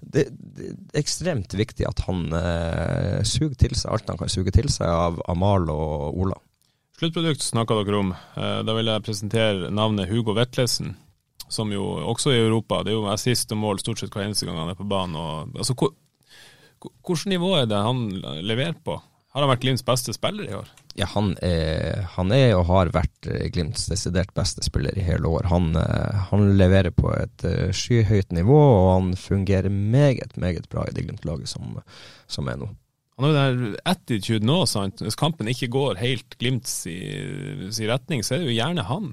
det, 0.01 0.27
det, 0.35 0.73
er 0.73 1.01
ekstremt 1.05 1.55
viktig 1.55 1.87
at 1.87 2.03
han 2.09 2.27
eh, 2.35 3.23
suger 3.23 3.55
til 3.63 3.79
seg 3.79 3.95
alt 3.95 4.11
han 4.11 4.19
kan 4.19 4.33
suge 4.33 4.51
til 4.55 4.67
seg 4.73 4.91
av 4.91 5.23
Amal 5.31 5.71
og 5.71 6.19
Ola. 6.27 6.43
Sluttprodukt 6.99 7.47
snakka 7.47 7.79
dere 7.85 8.03
om. 8.03 8.15
Eh, 8.35 8.61
da 8.67 8.75
vil 8.75 8.91
jeg 8.91 9.07
presentere 9.07 9.71
navnet 9.71 10.11
Hugo 10.11 10.35
Vetlesen 10.35 10.97
som 11.53 11.71
jo 11.73 11.85
også 12.13 12.33
i 12.35 12.41
Europa 12.41 12.83
Det 12.85 12.93
er 12.93 12.99
jo 12.99 13.09
assist 13.13 13.53
og 13.55 13.61
mål 13.61 13.81
stort 13.83 14.01
sett 14.03 14.15
hver 14.15 14.27
eneste 14.27 14.49
gang 14.49 14.59
han 14.59 14.73
er 14.73 14.79
på 14.79 14.89
banen. 14.89 15.17
Og, 15.17 15.57
altså, 15.57 15.77
hvor, 15.79 15.95
Hvilket 16.77 17.31
nivå 17.33 17.55
er 17.57 17.69
det 17.71 17.79
han 17.83 18.09
leverer 18.45 18.77
på? 18.85 18.99
Har 19.37 19.45
han 19.45 19.51
vært 19.51 19.65
Glimts 19.67 19.85
beste 19.85 20.15
spiller 20.17 20.49
i 20.49 20.55
år? 20.57 20.69
Ja, 20.97 21.05
han 21.13 21.35
er, 21.45 22.07
han 22.15 22.31
er 22.33 22.55
og 22.57 22.71
har 22.71 22.89
vært 22.95 23.29
eh, 23.29 23.51
Glimts 23.53 23.85
desidert 23.91 24.31
beste 24.37 24.65
spiller 24.65 24.97
i 24.97 25.05
hele 25.05 25.29
år. 25.29 25.51
Han, 25.51 25.75
eh, 25.77 26.23
han 26.31 26.47
leverer 26.57 26.95
på 26.97 27.11
et 27.13 27.45
uh, 27.45 27.69
skyhøyt 27.69 28.33
nivå, 28.33 28.57
og 28.57 28.89
han 28.95 29.11
fungerer 29.21 29.69
meget, 29.69 30.39
meget 30.41 30.71
bra 30.73 30.87
i 30.89 30.95
det 30.97 31.05
Glimt-laget 31.05 31.53
som, 31.53 31.77
som, 32.33 32.49
er 32.49 32.57
nå. 32.63 32.71
Han 33.21 33.29
har 33.29 33.51
jo 33.51 33.59
den 33.59 33.77
attitude 33.85 34.49
nå, 34.49 34.63
sant. 34.73 35.05
Hvis 35.05 35.21
kampen 35.21 35.53
ikke 35.53 35.69
går 35.75 36.01
helt 36.01 36.39
Glimts 36.41 36.87
i, 36.89 36.97
i 37.69 37.91
retning, 37.93 38.25
så 38.25 38.39
er 38.39 38.45
det 38.45 38.55
jo 38.55 38.57
gjerne 38.57 38.89
han 38.89 39.13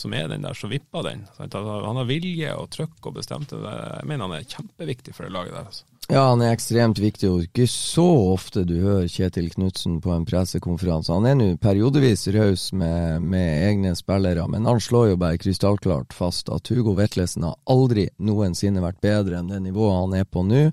som 0.00 0.14
er 0.16 0.28
den 0.30 0.44
der 0.46 0.56
som 0.56 0.72
vipper 0.72 1.04
den. 1.06 1.26
Han 1.38 2.00
har 2.00 2.08
vilje 2.08 2.52
og 2.56 2.70
trøkk 2.72 3.10
og 3.10 3.16
bestemte. 3.20 3.60
Jeg 3.60 4.08
mener 4.08 4.28
han 4.28 4.38
er 4.40 4.48
kjempeviktig 4.48 5.14
for 5.16 5.28
det 5.28 5.34
laget 5.34 5.56
der. 5.56 5.66
Altså. 5.68 5.84
Ja, 6.10 6.24
han 6.32 6.42
er 6.42 6.50
ekstremt 6.50 6.98
viktig, 6.98 7.28
og 7.30 7.44
ikke 7.46 7.68
så 7.70 8.04
ofte 8.32 8.64
du 8.66 8.74
hører 8.82 9.06
Kjetil 9.08 9.46
Knutsen 9.52 10.00
på 10.02 10.10
en 10.12 10.26
pressekonferanse. 10.26 11.14
Han 11.14 11.28
er 11.30 11.38
nå 11.38 11.46
periodevis 11.62 12.26
raus 12.34 12.66
med, 12.74 13.22
med, 13.22 13.68
egne 13.68 13.94
spillere, 13.96 14.48
men 14.50 14.66
han 14.66 14.82
slår 14.82 15.12
jo 15.12 15.20
bare 15.22 15.38
krystallklart 15.40 16.12
fast 16.16 16.50
at 16.52 16.68
Hugo 16.74 16.96
Vetlesen 16.98 17.46
har 17.46 17.56
aldri 17.70 18.08
noensinne 18.18 18.82
vært 18.82 19.00
bedre 19.04 19.38
enn 19.38 19.54
det 19.54 19.62
nivået 19.62 20.00
han 20.00 20.18
er 20.18 20.26
på 20.26 20.42
nå. 20.48 20.66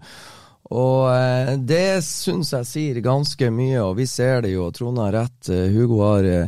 Og 0.69 1.09
eh, 1.09 1.55
det 1.57 2.03
syns 2.05 2.53
jeg 2.53 2.69
sier 2.69 3.01
ganske 3.05 3.49
mye, 3.53 3.81
og 3.81 3.97
vi 3.97 4.05
ser 4.09 4.45
det 4.45 4.53
jo. 4.53 4.69
Trond 4.75 5.01
har 5.01 5.15
rett. 5.15 5.49
Eh, 5.49 5.71
Hugo 5.73 6.03
har 6.03 6.27
eh, 6.29 6.47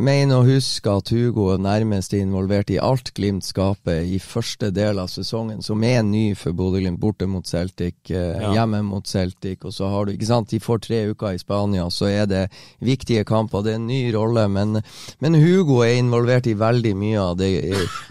mener 0.00 0.36
å 0.36 0.44
huske 0.44 0.92
at 0.92 1.10
Hugo 1.14 1.48
er 1.54 1.62
nærmest 1.62 2.12
involvert 2.16 2.70
i 2.70 2.78
alt 2.80 3.12
Glimt 3.16 3.46
skaper 3.46 4.04
i 4.04 4.18
første 4.20 4.68
del 4.74 5.00
av 5.00 5.08
sesongen, 5.08 5.62
som 5.64 5.82
er 5.86 6.02
ny 6.04 6.34
for 6.36 6.52
Bodø-Glimt, 6.56 7.00
borte 7.00 7.26
mot 7.26 7.46
Celtic, 7.46 7.96
eh, 8.10 8.36
ja. 8.36 8.52
hjemme 8.58 8.82
mot 8.84 9.06
Celtic, 9.06 9.64
og 9.64 9.72
så 9.74 9.88
har 9.88 10.06
du 10.06 10.12
ikke 10.14 10.28
sant, 10.28 10.50
De 10.50 10.60
får 10.60 10.82
tre 10.84 11.00
uker 11.10 11.34
i 11.34 11.40
Spania, 11.40 11.88
så 11.90 12.10
er 12.10 12.26
det 12.28 12.44
viktige 12.84 13.24
kamper. 13.24 13.64
Det 13.64 13.74
er 13.74 13.80
en 13.80 13.88
ny 13.88 14.02
rolle, 14.14 14.46
men, 14.48 14.82
men 15.20 15.38
Hugo 15.40 15.80
er 15.86 15.96
involvert 16.00 16.46
i 16.50 16.56
veldig 16.58 16.94
mye 16.98 17.20
av 17.22 17.38
det. 17.40 17.50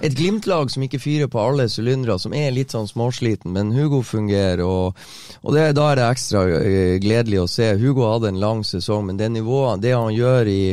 Et 0.01 0.15
Glimt-lag 0.15 0.71
som 0.71 0.85
ikke 0.85 1.01
fyrer 1.01 1.29
på 1.29 1.41
alle 1.41 1.69
sylindere, 1.69 2.17
som 2.19 2.33
er 2.33 2.51
litt 2.55 2.73
sånn 2.73 2.89
småsliten, 2.89 3.53
men 3.53 3.73
Hugo 3.75 4.01
fungerer, 4.01 4.65
og, 4.65 4.88
og 5.41 5.55
det, 5.55 5.67
da 5.77 5.89
er 5.89 5.99
det 5.99 6.07
ekstra 6.07 6.45
eh, 6.59 6.95
gledelig 7.03 7.43
å 7.43 7.49
se. 7.51 7.73
Hugo 7.79 8.07
hadde 8.09 8.33
en 8.33 8.41
lang 8.41 8.65
sesong, 8.67 9.05
men 9.09 9.21
det 9.21 9.31
nivået, 9.33 9.83
det 9.83 9.95
han 9.95 10.13
gjør 10.15 10.51
i 10.51 10.63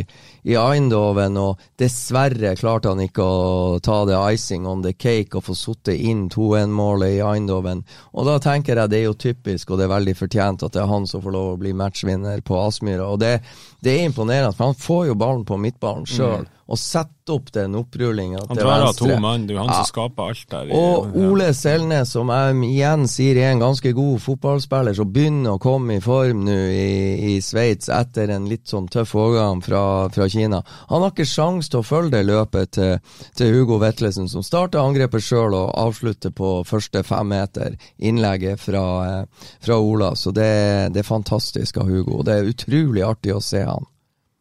i 0.47 0.55
Eindhoven, 0.55 1.35
og 1.43 1.63
dessverre 1.81 2.53
klarte 2.59 2.93
han 2.93 3.03
ikke 3.03 3.25
å 3.25 3.79
ta 3.83 3.99
det 4.07 4.19
icing 4.37 4.67
on 4.71 4.85
the 4.85 4.93
cake 4.95 5.35
og 5.35 5.49
få 5.49 5.57
sittet 5.59 5.99
inn 5.99 6.29
2-1-målet 6.31 7.17
i 7.17 7.23
Eindhoven. 7.27 7.83
Og 8.15 8.29
da 8.29 8.37
tenker 8.43 8.79
jeg 8.79 8.93
det 8.93 9.01
er 9.01 9.09
jo 9.09 9.17
typisk, 9.27 9.73
og 9.73 9.81
det 9.81 9.89
er 9.89 9.95
veldig 9.97 10.15
fortjent 10.19 10.63
at 10.63 10.77
det 10.77 10.85
er 10.85 10.93
han 10.93 11.09
som 11.11 11.25
får 11.25 11.35
lov 11.35 11.49
å 11.55 11.59
bli 11.65 11.75
matchvinner 11.75 12.45
på 12.47 12.61
Aspmyra. 12.63 13.09
Og 13.11 13.19
det, 13.25 13.41
det, 13.83 13.97
er 13.97 14.07
imponerende, 14.07 14.55
for 14.55 14.71
han 14.71 14.79
får 14.87 15.09
jo 15.11 15.19
ballen 15.19 15.43
på 15.49 15.59
midtballen 15.67 16.07
sjøl. 16.07 16.47
Og 16.67 16.79
sette 16.81 17.31
opp 17.31 17.53
den 17.55 17.77
opprullinga 17.79 18.41
til 18.41 18.49
venstre. 18.49 18.57
Han 18.57 18.81
drar 18.81 18.85
av 18.89 18.97
to 18.99 19.19
mann, 19.23 19.45
det 19.47 19.55
er 19.55 19.61
han 19.61 19.71
ja. 19.71 19.79
som 19.79 19.87
skaper 19.87 20.33
alt 20.33 20.47
der. 20.51 20.73
Og 20.75 21.15
Ole 21.23 21.49
Selnes, 21.55 22.11
som 22.17 22.33
jeg 22.35 22.57
igjen 22.67 23.07
sier 23.11 23.39
er 23.39 23.53
en 23.53 23.63
ganske 23.63 23.93
god 23.95 24.19
fotballspiller, 24.25 24.97
som 24.99 25.13
begynner 25.15 25.55
å 25.55 25.63
komme 25.63 26.01
i 26.01 26.03
form 26.03 26.43
nå 26.49 26.59
i, 26.75 26.91
i 27.31 27.39
Sveits 27.45 27.91
etter 27.95 28.35
en 28.35 28.51
litt 28.51 28.67
sånn 28.71 28.91
tøff 28.91 29.15
overgang 29.15 29.63
fra, 29.63 29.83
fra, 30.15 30.29
Kina. 30.31 30.63
Han 30.91 31.07
har 31.07 31.15
ikke 31.15 31.29
sjanse 31.31 31.71
til 31.71 31.85
å 31.85 31.87
følge 31.87 32.17
det 32.19 32.27
løpet 32.33 32.75
til, 32.75 33.19
til 33.39 33.55
Hugo 33.55 33.79
Vetlesen, 33.83 34.27
som 34.31 34.43
starter 34.47 34.83
angrepet 34.83 35.23
sjøl 35.23 35.55
og 35.55 35.71
avslutter 35.87 36.35
på 36.35 36.57
første 36.67 37.07
fem 37.07 37.31
meter, 37.31 37.79
innlegget 37.99 38.59
fra, 38.63 38.87
eh, 39.07 39.51
fra 39.63 39.79
Ola. 39.79 40.17
Så 40.19 40.35
det, 40.35 40.51
det 40.95 41.05
er 41.05 41.13
fantastisk 41.15 41.79
av 41.79 41.91
Hugo. 41.91 42.19
og 42.21 42.27
Det 42.27 42.35
er 42.35 42.51
utrolig 42.51 43.07
artig 43.07 43.39
å 43.39 43.43
se 43.43 43.63
han. 43.63 43.87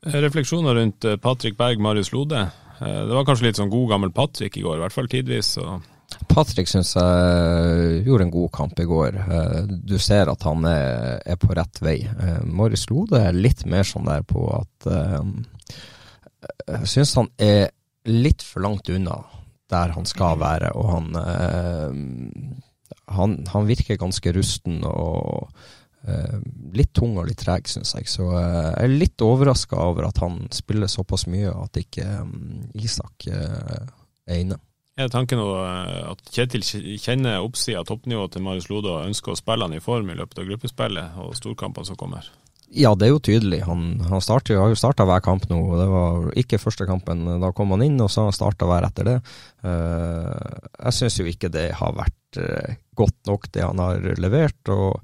Refleksjoner 0.05 0.75
rundt 0.75 1.05
eh, 1.05 1.17
Patrick 1.17 1.57
Berg, 1.57 1.79
Marius 1.81 2.11
Lode. 2.13 2.47
Eh, 2.81 3.01
det 3.07 3.13
var 3.15 3.25
kanskje 3.25 3.47
litt 3.47 3.59
sånn 3.59 3.71
god 3.73 3.89
gammel 3.95 4.11
Patrick 4.13 4.57
i 4.57 4.63
går, 4.65 4.77
i 4.77 4.83
hvert 4.83 4.93
fall 4.93 5.09
tidvis. 5.09 5.55
Patrick 6.29 6.69
syns 6.69 6.93
jeg 6.95 8.03
gjorde 8.05 8.27
en 8.27 8.33
god 8.33 8.51
kamp 8.53 8.79
i 8.79 8.87
går. 8.89 9.17
Eh, 9.25 9.61
du 9.89 9.97
ser 10.01 10.29
at 10.29 10.45
han 10.45 10.67
er, 10.69 11.17
er 11.25 11.39
på 11.41 11.49
rett 11.57 11.81
vei. 11.81 11.97
Marius 12.45 12.85
Lode 12.91 13.23
er 13.25 13.37
litt 13.37 13.65
mer 13.69 13.87
sånn 13.87 14.05
der 14.09 14.25
på 14.27 14.45
at 14.53 14.89
Jeg 16.65 16.89
syns 16.91 17.15
han 17.17 17.31
er 17.41 17.71
litt 18.05 18.45
for 18.45 18.61
langt 18.61 18.89
unna 18.93 19.23
der 19.73 19.95
han 19.95 20.05
skal 20.05 20.37
være, 20.37 20.69
og 20.77 20.91
han, 20.91 21.07
han, 23.09 23.31
han 23.49 23.65
virker 23.65 23.97
ganske 23.97 24.33
rusten 24.37 24.83
og 24.85 25.49
litt 26.75 26.93
tung 26.95 27.17
og 27.17 27.27
litt 27.29 27.41
treg, 27.41 27.67
syns 27.69 27.95
jeg. 27.97 28.09
Så 28.09 28.27
eh, 28.35 28.61
jeg 28.75 28.87
er 28.87 28.95
litt 29.01 29.25
overraska 29.25 29.79
over 29.81 30.09
at 30.09 30.21
han 30.23 30.43
spiller 30.53 30.91
såpass 30.91 31.25
mye 31.31 31.53
at 31.53 31.81
ikke 31.81 32.05
um, 32.21 32.63
Isak 32.77 33.27
er 33.31 34.37
inne. 34.37 34.59
Er 34.95 35.11
tanken 35.11 35.41
at 35.41 36.21
Kjetil 36.31 36.63
kjenner 36.63 37.43
oppsida 37.43 37.81
av 37.81 37.89
toppnivået 37.89 38.31
til 38.31 38.45
Marius 38.45 38.69
Lode 38.71 38.93
og 38.93 39.09
ønsker 39.09 39.33
å 39.33 39.39
spille 39.39 39.67
han 39.67 39.75
i 39.75 39.83
form 39.83 40.07
i 40.07 40.15
løpet 40.15 40.39
av 40.39 40.47
gruppespillet 40.47 41.17
og 41.19 41.33
storkampene 41.35 41.89
som 41.89 41.99
kommer? 41.99 42.29
Ja, 42.71 42.93
det 42.95 43.09
er 43.09 43.11
jo 43.11 43.19
tydelig. 43.23 43.59
Han, 43.67 43.99
han 44.07 44.23
starter, 44.23 44.55
har 44.61 44.71
jo 44.71 44.79
starta 44.79 45.03
hver 45.07 45.19
kamp 45.23 45.49
nå. 45.51 45.59
Det 45.79 45.89
var 45.91 46.31
ikke 46.39 46.61
første 46.63 46.87
kampen. 46.87 47.27
Da 47.43 47.51
kom 47.55 47.75
han 47.75 47.83
inn, 47.85 47.99
og 48.01 48.09
så 48.09 48.23
har 48.23 48.31
han 48.31 48.37
starta 48.39 48.67
hver 48.67 48.87
etter 48.87 49.09
det. 49.09 49.17
Jeg 49.67 50.95
syns 50.97 51.19
jo 51.19 51.27
ikke 51.29 51.51
det 51.53 51.67
har 51.77 51.93
vært 51.95 52.41
godt 52.97 53.19
nok, 53.29 53.51
det 53.53 53.63
han 53.67 53.83
har 53.83 54.09
levert. 54.17 54.73
og 54.73 54.97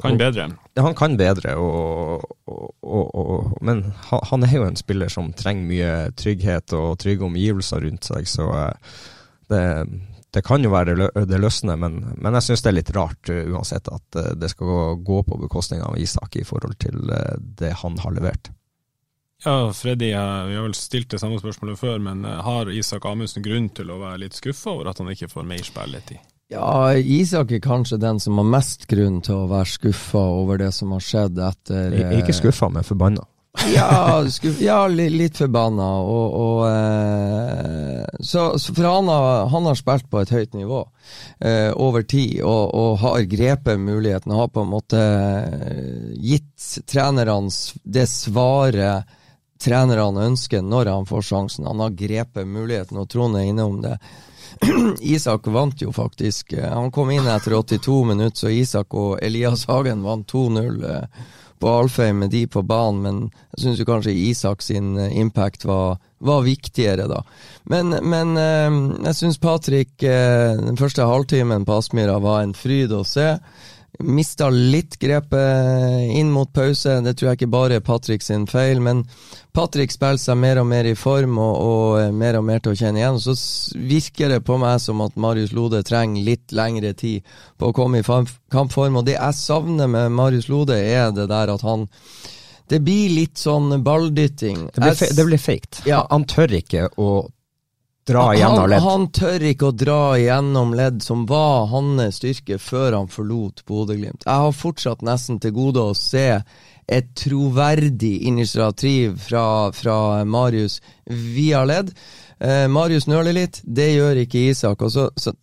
kan 0.00 0.18
bedre. 0.18 0.48
Ja, 0.74 0.82
han 0.82 0.96
kan 0.98 1.16
bedre, 1.16 1.54
og, 1.56 2.24
og, 2.46 3.14
og, 3.14 3.52
men 3.62 3.84
han 4.02 4.46
er 4.46 4.56
jo 4.56 4.64
en 4.66 4.78
spiller 4.78 5.12
som 5.12 5.32
trenger 5.36 5.68
mye 5.68 5.92
trygghet 6.18 6.74
og 6.76 6.98
trygge 7.02 7.26
omgivelser 7.28 7.84
rundt 7.86 8.10
seg, 8.10 8.26
så 8.28 8.48
uh, 8.50 8.98
det, 9.52 9.62
det, 10.34 10.42
kan 10.46 10.64
jo 10.64 10.72
være 10.74 10.96
det, 11.14 11.38
løsner, 11.38 11.78
men, 11.78 12.00
men 12.18 12.40
jeg 12.40 12.48
syns 12.48 12.66
det 12.66 12.72
er 12.72 12.78
litt 12.80 12.92
rart 12.96 13.30
uh, 13.30 13.44
uansett 13.54 13.88
at 13.92 14.20
det 14.40 14.50
skal 14.50 14.98
gå 14.98 15.22
på 15.22 15.40
bekostning 15.46 15.84
av 15.86 15.96
Isak 16.00 16.40
i 16.42 16.44
forhold 16.48 16.76
til 16.82 17.00
det 17.60 17.72
han 17.84 17.98
har 18.02 18.18
levert. 18.18 18.50
Ja, 19.44 19.72
Freddy, 19.76 20.08
vi 20.08 20.14
har 20.56 20.62
vel 20.64 20.76
stilt 20.78 21.10
det 21.12 21.20
samme 21.20 21.36
spørsmålet 21.38 21.78
før, 21.78 21.98
men 22.00 22.24
har 22.24 22.70
Isak 22.72 23.04
Amundsen 23.06 23.44
grunn 23.44 23.68
til 23.76 23.90
å 23.92 24.00
være 24.00 24.22
litt 24.24 24.38
skuffa 24.38 24.72
over 24.72 24.88
at 24.90 25.02
han 25.02 25.10
ikke 25.12 25.28
får 25.30 25.46
mer 25.46 25.66
spilletid? 25.66 26.33
Ja, 26.52 26.92
Isak 26.94 27.52
er 27.56 27.62
kanskje 27.64 27.98
den 28.02 28.18
som 28.20 28.38
har 28.38 28.48
mest 28.48 28.84
grunn 28.90 29.22
til 29.24 29.44
å 29.44 29.50
være 29.50 29.70
skuffa 29.70 30.24
over 30.42 30.60
det 30.60 30.72
som 30.76 30.92
har 30.92 31.04
skjedd 31.04 31.40
etter 31.40 31.94
eh, 31.96 32.18
Ikke 32.20 32.36
skuffa, 32.36 32.68
men 32.72 32.84
forbanna. 32.84 33.24
ja, 33.74 34.24
skuff, 34.30 34.60
ja, 34.60 34.80
litt, 34.90 35.38
forbanna. 35.38 35.86
Og, 36.02 36.34
og 36.34 36.60
eh, 36.68 38.04
så, 38.20 38.58
så, 38.58 38.74
For 38.74 38.88
han 38.88 39.08
har, 39.08 39.46
han 39.52 39.68
har, 39.70 39.78
spilt 39.78 40.08
på 40.10 40.20
et 40.20 40.32
høyt 40.34 40.56
nivå 40.58 40.82
eh, 41.38 41.70
over 41.72 42.02
tid, 42.02 42.40
og, 42.42 42.74
og, 42.74 42.98
har 43.04 43.28
grepet 43.30 43.80
muligheten. 43.80 44.34
Har 44.34 44.50
på 44.52 44.66
en 44.66 44.72
måte 44.74 45.00
eh, 45.00 46.12
gitt 46.18 46.82
trenerne 46.90 47.48
det 47.84 48.08
svaret 48.10 49.14
trenerne 49.64 50.26
ønsker 50.28 50.64
når 50.66 50.90
han 50.92 51.06
får 51.08 51.28
sjansen. 51.30 51.68
Han 51.70 51.80
har 51.80 51.96
grepet 51.96 52.48
muligheten, 52.48 52.98
og 53.00 53.08
Trond 53.08 53.38
er 53.38 53.48
innom 53.48 53.80
det. 53.84 53.96
Isak 55.00 55.46
vant 55.46 55.82
jo 55.82 55.92
faktisk. 55.92 56.54
Han 56.58 56.90
kom 56.90 57.10
inn 57.10 57.26
etter 57.28 57.54
82 57.54 58.04
minutter, 58.04 58.38
så 58.38 58.52
Isak 58.52 58.94
og 58.94 59.18
Elias 59.22 59.66
Hagen 59.70 60.04
vant 60.04 60.30
2-0 60.32 60.84
eh, 60.90 61.24
på 61.58 61.70
Alfheim 61.70 62.18
med 62.18 62.30
de 62.34 62.44
på 62.50 62.62
banen, 62.66 63.02
men 63.02 63.20
jeg 63.54 63.64
syns 63.64 63.84
kanskje 63.88 64.16
Isak 64.28 64.62
sin 64.62 64.96
eh, 64.98 65.14
impact 65.20 65.64
var, 65.68 65.98
var 66.18 66.42
viktigere, 66.46 67.06
da. 67.10 67.22
Men, 67.70 67.96
men 68.02 68.36
eh, 68.40 68.80
jeg 69.10 69.20
syns 69.20 69.40
Patrick 69.42 69.94
den 70.00 70.80
første 70.80 71.06
halvtimen 71.08 71.66
på 71.66 71.78
Aspmyra 71.78 72.18
var 72.22 72.42
en 72.42 72.56
fryd 72.58 72.92
å 72.94 73.04
se. 73.08 73.34
Mista 74.02 74.48
litt 74.50 74.96
grepet 74.98 76.10
inn 76.10 76.32
mot 76.34 76.50
pause. 76.52 76.96
Det 77.04 77.14
tror 77.14 77.30
jeg 77.30 77.38
ikke 77.38 77.50
bare 77.52 77.78
er 77.78 77.84
Patrick 77.84 78.24
sin 78.26 78.46
feil, 78.50 78.80
men 78.82 79.04
Patrick 79.54 79.94
spiller 79.94 80.18
seg 80.18 80.40
mer 80.40 80.58
og 80.58 80.66
mer 80.66 80.88
i 80.90 80.96
form 80.98 81.38
og, 81.38 81.54
og 81.62 82.16
mer 82.18 82.40
og 82.40 82.46
mer 82.48 82.62
til 82.64 82.74
å 82.74 82.78
kjenne 82.80 82.98
igjen. 83.00 83.20
Så 83.22 83.36
virker 83.78 84.34
det 84.34 84.40
på 84.48 84.58
meg 84.58 84.80
som 84.82 85.02
at 85.04 85.14
Marius 85.14 85.54
Lode 85.54 85.84
trenger 85.86 86.26
litt 86.26 86.54
lengre 86.54 86.90
tid 86.98 87.22
på 87.60 87.70
å 87.70 87.76
komme 87.76 88.02
i 88.02 88.06
kampform. 88.06 88.98
Og 88.98 89.06
det 89.06 89.14
jeg 89.14 89.38
savner 89.38 89.90
med 89.90 90.10
Marius 90.18 90.50
Lode, 90.50 90.80
er 90.80 91.14
det 91.14 91.28
der 91.30 91.54
at 91.54 91.62
han 91.66 91.86
det 92.72 92.80
blir 92.80 93.10
litt 93.12 93.36
sånn 93.36 93.82
balldytting. 93.84 94.70
Det 94.72 94.80
blir, 94.80 94.94
fe 94.96 95.10
det 95.12 95.24
blir 95.28 95.40
fake. 95.40 95.84
Ja. 95.88 96.06
Han 96.10 96.24
tør 96.28 96.54
ikke 96.56 96.88
å 96.96 97.08
dra 98.06 98.24
igjennom 98.34 98.68
ledd. 98.70 98.82
Han 98.84 99.06
tør 99.14 99.46
ikke 99.50 99.70
å 99.70 99.76
dra 99.76 100.00
igjennom 100.18 100.74
ledd, 100.76 101.02
som 101.02 101.24
var 101.28 101.68
hans 101.72 102.20
styrke 102.20 102.58
før 102.62 102.98
han 102.98 103.10
forlot 103.12 103.64
Bodø-Glimt. 103.68 104.26
Jeg 104.26 104.44
har 104.46 104.56
fortsatt 104.56 105.04
nesten 105.06 105.40
til 105.42 105.54
gode 105.56 105.84
å 105.84 105.96
se 105.98 106.28
et 106.84 107.14
troverdig 107.16 108.26
initiativ 108.28 109.16
fra, 109.24 109.72
fra 109.72 110.24
Marius 110.28 110.80
via 111.06 111.64
ledd. 111.64 111.94
Eh, 112.38 112.66
Marius 112.68 113.08
nøler 113.08 113.36
litt, 113.36 113.62
det 113.64 113.94
gjør 113.94 114.20
ikke 114.24 114.48
Isak. 114.50 114.84
Også, 114.84 115.08
så, 115.16 115.32
så 115.32 115.36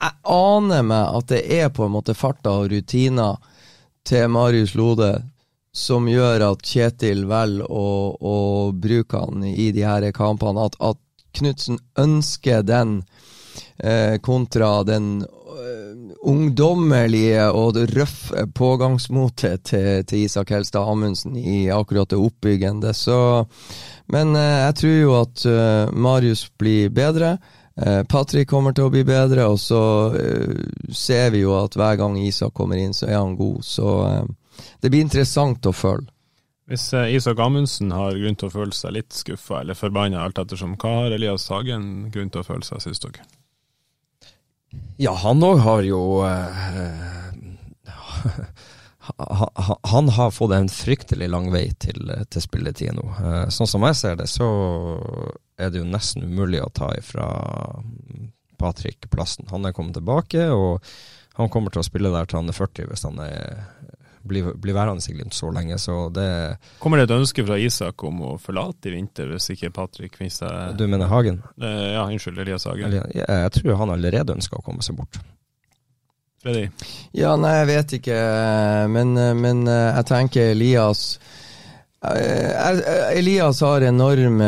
jeg 0.00 0.16
aner 0.32 0.84
meg 0.84 1.16
at 1.16 1.32
det 1.32 1.42
er 1.60 1.72
på 1.72 1.84
en 1.86 1.94
måte 1.96 2.16
farta 2.16 2.54
og 2.62 2.70
rutiner 2.72 3.40
til 4.08 4.30
Marius 4.32 4.72
Lode 4.76 5.12
som 5.76 6.08
gjør 6.10 6.42
at 6.48 6.64
Kjetil 6.66 7.26
velger 7.30 7.68
å, 7.70 7.88
å 8.16 8.36
bruke 8.72 9.20
han 9.20 9.44
i 9.46 9.68
de 9.76 9.84
her 9.86 10.08
kampene. 10.16 10.66
At, 10.66 10.78
at 10.80 10.98
Knutsen 11.36 11.78
ønsker 11.98 12.64
den 12.66 13.02
eh, 13.78 14.16
kontra 14.24 14.80
den 14.86 15.20
uh, 15.22 15.92
ungdommelige 16.26 17.46
og 17.56 17.78
røffe 17.94 18.46
pågangsmotet 18.56 19.64
til, 19.70 20.04
til, 20.04 20.26
Isak 20.26 20.50
Helstad 20.54 20.88
Amundsen 20.88 21.36
i 21.36 21.70
akkurat 21.72 22.10
det 22.10 22.20
oppbyggende. 22.20 22.94
Så, 22.96 23.46
men 24.12 24.36
eh, 24.36 24.58
jeg 24.66 24.76
tror 24.82 24.98
jo 24.98 25.16
at 25.20 25.46
uh, 25.46 25.96
Marius 25.96 26.48
blir 26.58 26.92
bedre. 26.94 27.38
Eh, 27.76 28.02
Patrick 28.04 28.50
kommer 28.50 28.74
til 28.76 28.88
å 28.88 28.92
bli 28.92 29.02
bedre, 29.08 29.46
og 29.48 29.56
så 29.60 29.82
eh, 30.18 30.64
ser 30.92 31.30
vi 31.32 31.44
jo 31.44 31.54
at 31.56 31.76
hver 31.78 31.96
gang 32.00 32.18
Isak 32.20 32.52
kommer 32.56 32.80
inn, 32.80 32.92
så 32.96 33.08
er 33.08 33.20
han 33.20 33.38
god. 33.38 33.62
Så 33.64 33.94
eh, 34.04 34.66
det 34.82 34.90
blir 34.92 35.06
interessant 35.06 35.66
å 35.66 35.72
følge. 35.72 36.10
Hvis 36.70 36.84
eh, 36.94 37.10
Isak 37.16 37.40
Amundsen 37.42 37.90
har 37.90 38.14
grunn 38.14 38.36
til 38.38 38.46
å 38.48 38.54
føle 38.54 38.74
seg 38.76 38.94
litt 38.94 39.12
skuffa 39.16 39.60
eller 39.64 39.74
forbanna, 39.78 40.22
alt 40.22 40.38
ettersom, 40.38 40.76
hva 40.78 40.92
har 41.02 41.16
Elias 41.16 41.48
Hagen 41.50 42.10
grunn 42.14 42.30
til 42.30 42.44
å 42.44 42.46
føle 42.46 42.62
seg, 42.66 42.78
syns 42.84 43.02
dere? 43.02 43.26
Ja, 45.02 45.16
han 45.18 45.42
òg 45.42 45.58
har 45.64 45.82
jo 45.82 46.00
eh, 46.22 46.60
ha- 49.10 49.50
ha- 49.56 49.78
Han 49.90 50.08
har 50.14 50.30
fått 50.30 50.52
en 50.54 50.68
fryktelig 50.70 51.26
lang 51.32 51.48
vei 51.52 51.70
til, 51.82 52.06
til 52.30 52.42
spilletid 52.44 52.94
nå. 52.94 53.06
Eh, 53.18 53.46
sånn 53.50 53.66
som 53.70 53.82
jeg 53.88 53.98
ser 53.98 54.20
det, 54.20 54.28
så 54.30 54.46
er 55.60 55.72
det 55.74 55.82
jo 55.82 55.88
nesten 55.90 56.28
umulig 56.30 56.62
å 56.62 56.70
ta 56.70 56.92
ifra 56.96 57.26
Patrick 58.60 59.10
plassen. 59.10 59.48
Han 59.50 59.66
er 59.66 59.74
kommet 59.76 59.96
tilbake, 59.98 60.46
og 60.54 60.84
han 61.40 61.48
kommer 61.50 61.72
til 61.74 61.82
å 61.82 61.86
spille 61.86 62.12
der 62.12 62.28
til 62.28 62.40
han 62.42 62.52
er 62.52 62.56
40 62.56 62.90
hvis 62.92 63.06
han 63.08 63.18
er, 63.24 63.64
blir, 64.22 64.52
blir 64.60 64.74
værende 64.76 65.02
i 65.08 65.14
Glimt 65.16 65.34
så 65.34 65.50
lenge. 65.54 65.78
Så 65.78 66.08
det 66.14 66.58
Kommer 66.78 67.00
det 67.00 67.08
et 67.08 67.16
ønske 67.16 67.44
fra 67.46 67.58
Isak 67.58 68.04
om 68.04 68.22
å 68.22 68.30
forlate 68.42 68.90
i 68.90 68.94
vinter, 68.96 69.30
hvis 69.32 69.50
ikke 69.54 69.72
Patrick 69.74 70.16
finner 70.20 70.36
seg 70.36 70.78
Du 70.78 70.86
mener 70.86 71.10
Hagen? 71.10 71.42
Eh, 71.60 71.92
Ja, 71.94 72.04
unnskyld, 72.06 72.38
Elias 72.44 72.64
Hagen. 72.68 72.88
Elias, 72.90 73.10
jeg, 73.14 73.26
jeg 73.28 73.52
tror 73.58 73.78
han 73.84 73.94
allerede 73.96 74.36
ønsker 74.36 74.60
å 74.60 74.64
komme 74.66 74.82
seg 74.86 74.98
bort. 75.00 75.20
Freddy? 76.40 76.70
Ja, 77.12 77.34
nei, 77.36 77.50
jeg 77.58 77.66
vet 77.68 77.92
ikke, 77.98 78.18
men, 78.88 79.12
men 79.42 79.66
eh, 79.68 79.90
jeg 79.98 80.06
tenker 80.08 80.54
Elias 80.54 81.02
Elias 82.02 83.60
har 83.60 83.80
enorme 83.80 84.46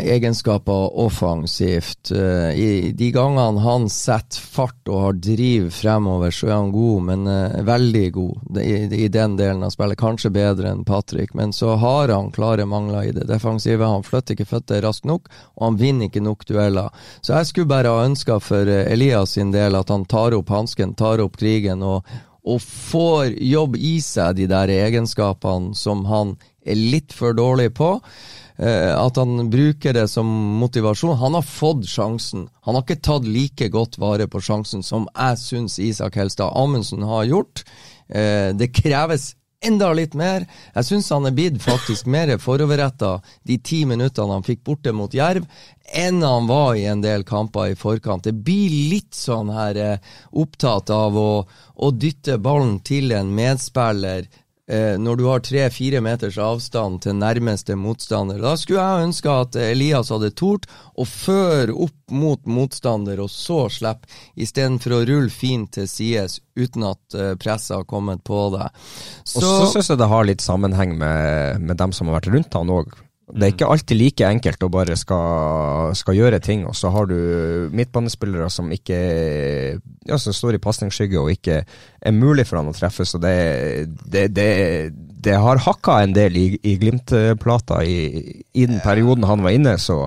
egenskaper 0.00 0.98
offensivt. 0.98 2.10
Eh, 2.10 2.50
I 2.58 2.92
de 2.96 3.10
gangene 3.12 3.60
han 3.60 3.90
setter 3.92 4.40
fart 4.40 4.88
og 4.88 5.02
har 5.02 5.18
driv 5.26 5.68
fremover, 5.76 6.32
så 6.32 6.48
er 6.48 6.54
han 6.54 6.72
god, 6.72 7.02
men 7.10 7.26
eh, 7.28 7.60
veldig 7.68 8.06
god 8.16 8.60
i, 8.64 9.08
den 9.12 9.36
delen 9.36 9.66
av 9.66 9.74
spillet. 9.76 10.00
Kanskje 10.00 10.32
bedre 10.32 10.72
enn 10.72 10.86
Patrick, 10.88 11.34
men 11.36 11.52
så 11.52 11.74
har 11.76 12.08
han 12.08 12.32
klare 12.32 12.64
mangler 12.64 13.10
i 13.10 13.12
det 13.12 13.28
defensive. 13.28 13.84
Han 13.84 14.06
flytter 14.06 14.32
ikke 14.32 14.48
føtter 14.56 14.80
raskt 14.86 15.04
nok, 15.04 15.28
og 15.58 15.66
han 15.68 15.80
vinner 15.80 16.08
ikke 16.08 16.24
nok 16.24 16.48
dueller. 16.48 16.88
Så 17.20 17.36
jeg 17.36 17.52
skulle 17.52 17.74
bare 17.74 17.92
ha 17.92 18.08
ønska 18.08 18.40
for 18.40 18.64
eh, 18.64 18.88
Elias 18.88 19.36
sin 19.36 19.52
del 19.52 19.76
at 19.76 19.92
han 19.92 20.08
tar 20.08 20.32
opp 20.32 20.48
hansken, 20.48 20.96
tar 20.96 21.20
opp 21.20 21.36
krigen 21.36 21.84
og, 21.84 22.08
og 22.40 22.64
får 22.64 23.36
jobb 23.36 23.76
i 23.76 23.98
seg 24.04 24.40
de 24.40 24.48
der 24.48 24.72
egenskapene 24.72 25.76
som 25.76 26.08
han 26.08 26.36
litt 26.64 27.12
for 27.12 27.36
dårlig 27.36 27.74
på. 27.76 27.98
Eh, 28.56 28.92
at 28.94 29.16
han 29.16 29.50
bruker 29.50 29.92
det 29.92 30.06
som 30.08 30.26
motivasjon. 30.60 31.16
Han 31.18 31.34
har 31.34 31.42
fått 31.42 31.88
sjansen. 31.90 32.48
Han 32.62 32.76
har 32.78 32.84
ikke 32.86 33.02
tatt 33.02 33.26
like 33.26 33.68
godt 33.74 33.98
vare 33.98 34.28
på 34.30 34.40
sjansen 34.40 34.84
som 34.86 35.08
jeg 35.10 35.40
syns 35.42 35.78
Isak 35.82 36.20
Helstad 36.20 36.54
Amundsen 36.54 37.02
har 37.02 37.26
gjort. 37.26 37.64
Eh, 38.08 38.54
det 38.54 38.70
kreves 38.76 39.34
enda 39.64 39.90
litt 39.96 40.14
mer. 40.14 40.44
Jeg 40.74 40.86
syns 40.86 41.10
han 41.10 41.26
er 41.26 41.34
blitt 41.34 41.58
faktisk 41.62 42.06
mer 42.10 42.36
foroverretta 42.38 43.16
de 43.48 43.58
ti 43.58 43.84
minuttene 43.88 44.36
han 44.36 44.46
fikk 44.46 44.62
borte 44.66 44.92
mot 44.94 45.14
Jerv, 45.14 45.46
enn 45.94 46.22
han 46.22 46.46
var 46.46 46.76
i 46.78 46.86
en 46.90 47.02
del 47.04 47.24
kamper 47.26 47.72
i 47.72 47.78
forkant. 47.78 48.26
Det 48.28 48.36
blir 48.46 48.70
litt 48.92 49.16
sånn 49.16 49.50
her 49.54 49.80
eh, 49.80 50.14
opptatt 50.30 50.92
av 50.94 51.18
å, 51.18 51.30
å 51.74 51.90
dytte 51.90 52.38
ballen 52.38 52.78
til 52.86 53.12
en 53.16 53.34
medspiller 53.34 54.28
eh, 54.70 54.94
når 55.00 55.18
du 55.20 55.24
har 55.28 55.44
tre-fire 55.44 56.00
meters 56.04 56.38
avstand 56.40 57.02
til 57.04 57.16
nærmeste 57.18 57.76
motstander. 57.78 58.40
Da 58.42 58.54
skulle 58.60 58.82
jeg 58.82 59.08
ønske 59.08 59.36
at 59.44 59.58
Elias 59.60 60.12
hadde 60.14 60.32
tort 60.36 60.68
å 60.94 61.06
føre 61.08 61.74
opp 61.74 62.14
mot 62.14 62.42
motstander, 62.46 63.22
og 63.24 63.32
så 63.32 63.64
slippe, 63.72 64.10
istedenfor 64.36 64.98
å 64.98 65.04
rulle 65.08 65.32
fint 65.32 65.72
til 65.76 65.88
sides 65.90 66.40
uten 66.56 66.86
at 66.90 67.18
eh, 67.18 67.34
presset 67.40 67.76
har 67.78 67.88
kommet 67.88 68.24
på 68.26 68.46
deg. 68.54 68.84
Og 69.34 69.48
så 69.48 69.56
syns 69.72 69.92
jeg 69.92 70.00
det 70.00 70.12
har 70.12 70.28
litt 70.28 70.44
sammenheng 70.44 70.96
med, 71.00 71.64
med 71.64 71.80
dem 71.80 71.96
som 71.96 72.10
har 72.10 72.20
vært 72.20 72.32
rundt 72.34 72.60
han 72.60 72.72
òg. 72.72 72.94
Det 73.24 73.46
er 73.46 73.52
ikke 73.54 73.68
alltid 73.72 73.96
like 73.96 74.26
enkelt 74.28 74.64
å 74.66 74.68
bare 74.68 74.94
skal, 75.00 75.94
skal 75.96 76.16
gjøre 76.18 76.42
ting, 76.44 76.66
og 76.68 76.76
så 76.76 76.90
har 76.92 77.08
du 77.08 77.16
midtbanespillere 77.72 78.50
som 78.52 78.68
ikke 78.74 78.98
ja, 80.04 80.18
som 80.20 80.36
står 80.36 80.58
i 80.58 80.62
pasningsskygge 80.62 81.22
og 81.22 81.32
ikke 81.32 81.62
er 81.64 82.14
mulig 82.14 82.44
for 82.50 82.60
han 82.60 82.68
å 82.68 82.76
treffe. 82.76 83.06
Så 83.08 83.20
det, 83.22 83.34
det, 84.04 84.26
det, 84.36 84.48
det 85.24 85.38
har 85.40 85.62
hakka 85.64 86.02
en 86.04 86.12
del 86.16 86.36
i, 86.36 86.46
i 86.68 86.76
Glimt-plata 86.80 87.80
i, 87.88 88.42
i 88.52 88.66
den 88.68 88.84
perioden 88.84 89.24
han 89.30 89.46
var 89.46 89.56
inne, 89.56 89.78
så 89.80 90.02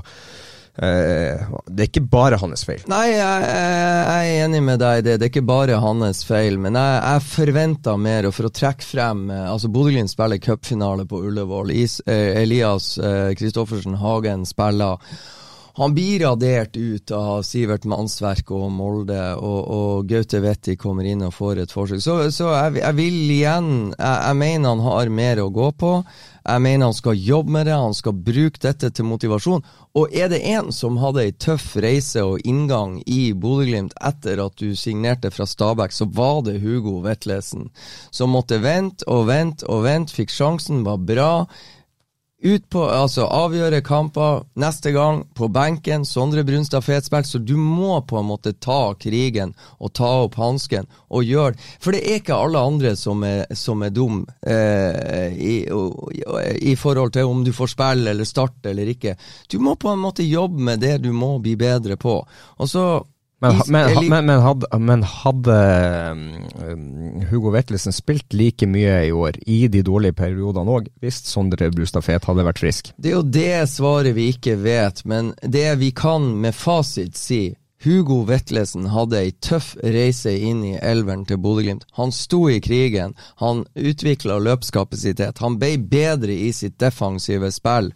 det 0.77 1.81
er 1.81 1.87
ikke 1.87 2.03
bare 2.05 2.37
hans 2.37 2.61
feil. 2.67 2.83
Nei, 2.91 3.07
jeg, 3.15 3.45
jeg 3.47 4.33
er 4.33 4.43
enig 4.45 4.61
med 4.61 4.81
deg 4.81 4.99
i 4.99 5.05
det. 5.07 5.15
Det 5.17 5.25
er 5.25 5.31
ikke 5.31 5.47
bare 5.49 5.79
hans 5.81 6.21
feil. 6.27 6.59
Men 6.61 6.77
jeg, 6.77 6.99
jeg 7.01 7.25
forventa 7.31 7.95
mer. 7.97 8.29
Og 8.29 8.35
for 8.37 8.49
å 8.49 8.53
trekke 8.53 8.85
frem 8.85 9.25
eh, 9.33 9.47
altså 9.49 9.71
Bodø-Glimt 9.73 10.13
spiller 10.13 10.41
cupfinale 10.43 11.07
på 11.09 11.23
Ullevål. 11.29 11.73
Eh, 11.73 12.43
Elias 12.43 12.93
Kristoffersen 13.39 13.97
Hagen 14.03 14.45
spiller. 14.45 15.01
Han 15.77 15.93
blir 15.93 16.19
radert 16.19 16.77
ut 16.77 17.11
av 17.13 17.43
Sivert 17.45 17.83
Mannsverk 17.85 18.49
og 18.49 18.71
Molde, 18.73 19.19
og, 19.37 19.59
og 19.69 20.07
Gaute 20.09 20.39
Vetti 20.41 20.73
kommer 20.73 21.05
inn 21.05 21.21
og 21.27 21.35
får 21.37 21.61
et 21.61 21.75
forsøk. 21.75 22.01
Så, 22.01 22.15
så 22.33 22.47
jeg, 22.49 22.79
jeg, 22.81 22.97
vil 22.97 23.19
igjen 23.35 23.69
jeg, 23.91 24.15
jeg 24.15 24.39
mener 24.39 24.73
han 24.73 24.81
har 24.87 25.13
mer 25.13 25.43
å 25.43 25.51
gå 25.53 25.69
på. 25.77 25.91
Jeg 26.47 26.63
mener 26.65 26.89
han 26.89 26.97
skal 26.97 27.21
jobbe 27.21 27.53
med 27.53 27.69
det, 27.69 27.77
han 27.77 27.93
skal 27.93 28.17
bruke 28.25 28.63
dette 28.63 28.89
til 28.89 29.05
motivasjon. 29.05 29.61
Og 30.01 30.17
er 30.17 30.33
det 30.33 30.41
en 30.49 30.73
som 30.73 30.97
hadde 30.97 31.27
ei 31.27 31.37
tøff 31.37 31.75
reise 31.83 32.25
og 32.25 32.41
inngang 32.47 32.97
i 33.05 33.35
Bodø-Glimt 33.37 33.93
etter 34.01 34.41
at 34.41 34.57
du 34.57 34.71
signerte 34.73 35.29
fra 35.29 35.45
Stabæk, 35.45 35.93
så 35.93 36.09
var 36.09 36.41
det 36.47 36.57
Hugo 36.63 37.03
Vetlesen. 37.05 37.69
Som 38.09 38.33
måtte 38.33 38.63
vente 38.65 39.05
og 39.05 39.27
vente 39.29 39.69
og 39.69 39.85
vente, 39.85 40.17
fikk 40.17 40.33
sjansen, 40.33 40.81
var 40.87 41.05
bra. 41.05 41.31
Ut 42.37 42.67
på, 42.69 42.83
altså 42.85 43.23
Avgjøre 43.33 43.79
kamper 43.81 44.43
neste 44.61 44.91
gang, 44.93 45.23
på 45.33 45.47
benken. 45.49 46.03
Sondre 46.05 46.43
Brunstad 46.45 46.83
Fetsberg. 46.85 47.25
Så 47.25 47.41
du 47.41 47.55
må 47.57 47.97
på 48.05 48.19
en 48.19 48.27
måte 48.29 48.53
ta 48.53 48.93
krigen 48.99 49.55
og 49.81 49.95
ta 49.97 50.11
opp 50.27 50.37
hansken 50.37 50.85
og 51.09 51.25
gjøre 51.25 51.57
For 51.81 51.95
det 51.95 52.03
er 52.03 52.19
ikke 52.21 52.37
alle 52.37 52.61
andre 52.61 52.93
som 52.99 53.25
er, 53.25 53.47
som 53.57 53.81
er 53.81 53.93
dum 53.95 54.21
eh, 54.45 55.33
i, 55.33 55.55
i, 55.65 56.75
forhold 56.77 57.15
til 57.17 57.31
om 57.31 57.41
du 57.45 57.53
får 57.55 57.73
spille 57.73 58.13
eller 58.13 58.29
starte 58.29 58.69
eller 58.69 58.93
ikke. 58.93 59.15
Du 59.49 59.57
må 59.63 59.73
på 59.75 59.89
en 59.89 60.03
måte 60.03 60.27
jobbe 60.27 60.61
med 60.61 60.85
det 60.85 60.99
du 61.01 61.09
må 61.15 61.39
bli 61.41 61.55
bedre 61.57 61.97
på. 61.97 62.19
Og 62.61 62.69
så 62.69 62.87
men, 63.39 63.59
men, 64.09 64.25
men, 64.25 64.39
hadde, 64.41 64.79
men 64.81 65.03
hadde 65.05 65.57
um, 66.11 67.21
Hugo 67.29 67.51
Vettelsen 67.53 67.93
spilt 67.93 68.33
like 68.33 68.65
mye 68.69 68.95
i 69.05 69.11
år, 69.13 69.37
i 69.45 69.59
de 69.69 69.83
dårlige 69.85 70.17
periodene 70.17 70.73
òg, 70.79 70.89
hvis 71.03 71.21
Sondre 71.29 71.69
Brustad 71.73 72.05
Fet 72.07 72.25
hadde 72.25 72.47
vært 72.47 72.63
frisk? 72.63 72.91
Det 72.97 73.11
er 73.11 73.19
jo 73.19 73.27
det 73.37 73.61
svaret 73.69 74.17
vi 74.17 74.31
ikke 74.33 74.57
vet, 74.63 75.03
men 75.05 75.35
det 75.43 75.69
vi 75.83 75.91
kan 75.93 76.25
med 76.41 76.57
fasit 76.57 77.17
si 77.19 77.41
Hugo 77.85 78.23
Vetlesen 78.25 78.87
hadde 78.89 79.19
ei 79.21 79.33
tøff 79.37 79.75
reise 79.85 80.33
inn 80.33 80.63
i 80.65 80.73
elveren 80.81 81.27
til 81.29 81.37
Bodø-Glimt. 81.37 81.85
Han 81.99 82.09
sto 82.11 82.47
i 82.49 82.57
krigen, 82.63 83.13
han 83.37 83.67
utvikla 83.77 84.39
løpskapasitet, 84.41 85.43
han 85.45 85.59
ble 85.61 85.75
bedre 85.77 86.33
i 86.33 86.49
sitt 86.57 86.79
defensive 86.81 87.51
spill, 87.53 87.91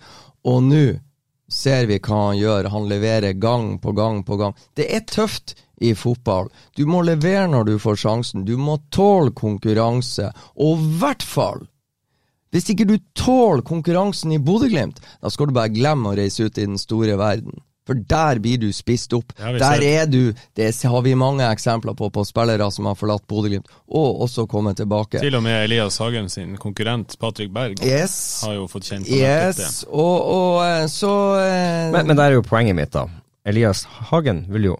og 0.45 0.67
nå 0.69 0.85
ser 1.51 1.87
vi 1.89 1.99
hva 1.99 2.21
han 2.29 2.39
gjør. 2.39 2.69
Han 2.73 2.87
leverer 2.89 3.37
gang 3.39 3.75
på 3.83 3.93
gang 3.97 4.23
på 4.27 4.37
gang. 4.39 4.55
Det 4.77 4.87
er 4.95 5.03
tøft 5.07 5.55
i 5.81 5.93
fotball. 5.97 6.49
Du 6.77 6.85
må 6.89 7.01
levere 7.05 7.47
når 7.51 7.67
du 7.67 7.75
får 7.81 7.99
sjansen. 8.03 8.45
Du 8.45 8.55
må 8.57 8.77
tåle 8.93 9.33
konkurranse. 9.35 10.31
Og 10.55 10.79
i 10.79 10.95
hvert 11.01 11.25
fall 11.25 11.67
Hvis 12.51 12.67
ikke 12.73 12.83
du 12.83 12.97
tåler 13.15 13.61
konkurransen 13.63 14.33
i 14.35 14.37
Bodø-Glimt, 14.43 14.97
da 15.23 15.29
skal 15.31 15.47
du 15.47 15.53
bare 15.55 15.71
glemme 15.71 16.09
å 16.09 16.17
reise 16.17 16.43
ut 16.43 16.57
i 16.59 16.65
den 16.65 16.75
store 16.75 17.15
verden. 17.15 17.61
For 17.87 17.97
der 17.97 18.37
blir 18.43 18.59
du 18.61 18.67
spist 18.75 19.13
opp. 19.17 19.33
Ja, 19.39 19.53
der 19.57 19.81
er 19.81 20.05
du 20.05 20.33
Det 20.55 20.69
har 20.83 21.01
vi 21.01 21.15
mange 21.15 21.47
eksempler 21.49 21.95
på, 21.97 22.11
på 22.13 22.23
spillere 22.27 22.69
som 22.71 22.85
har 22.85 22.95
forlatt 22.95 23.25
Bodø-Glimt, 23.27 23.67
og 23.89 24.21
også 24.21 24.45
kommet 24.47 24.77
tilbake. 24.77 25.19
Til 25.19 25.35
og 25.35 25.43
med 25.43 25.63
Elias 25.65 25.97
Hagen 25.97 26.29
sin 26.29 26.57
konkurrent 26.61 27.17
Patrick 27.19 27.51
Berg 27.53 27.81
yes. 27.81 28.43
har 28.45 28.59
jo 28.59 28.67
fått 28.69 28.85
kjent 28.91 29.09
på 29.09 29.17
yes. 29.17 29.57
det. 29.57 29.71
Og, 29.89 30.29
og 30.37 30.89
så 30.93 31.15
eh, 31.41 31.89
men, 31.95 32.05
men 32.05 32.17
der 32.17 32.29
er 32.29 32.39
jo 32.39 32.45
poenget 32.45 32.77
mitt, 32.77 32.93
da. 32.93 33.07
Elias 33.45 33.87
Hagen 34.11 34.45
vil 34.53 34.71
jo 34.71 34.77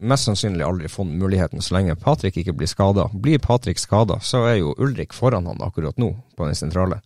mest 0.00 0.24
sannsynlig 0.24 0.64
aldri 0.64 0.88
få 0.88 1.04
muligheten 1.04 1.62
så 1.62 1.76
lenge 1.76 1.96
Patrick 1.96 2.36
ikke 2.40 2.56
blir 2.56 2.68
skada. 2.70 3.06
Blir 3.12 3.38
Patrick 3.38 3.78
skada, 3.78 4.18
så 4.20 4.44
er 4.48 4.60
jo 4.62 4.74
Ulrik 4.78 5.12
foran 5.14 5.46
han 5.46 5.60
akkurat 5.62 5.98
nå 6.00 6.14
på 6.36 6.48
den 6.48 6.56
sentrale. 6.56 7.00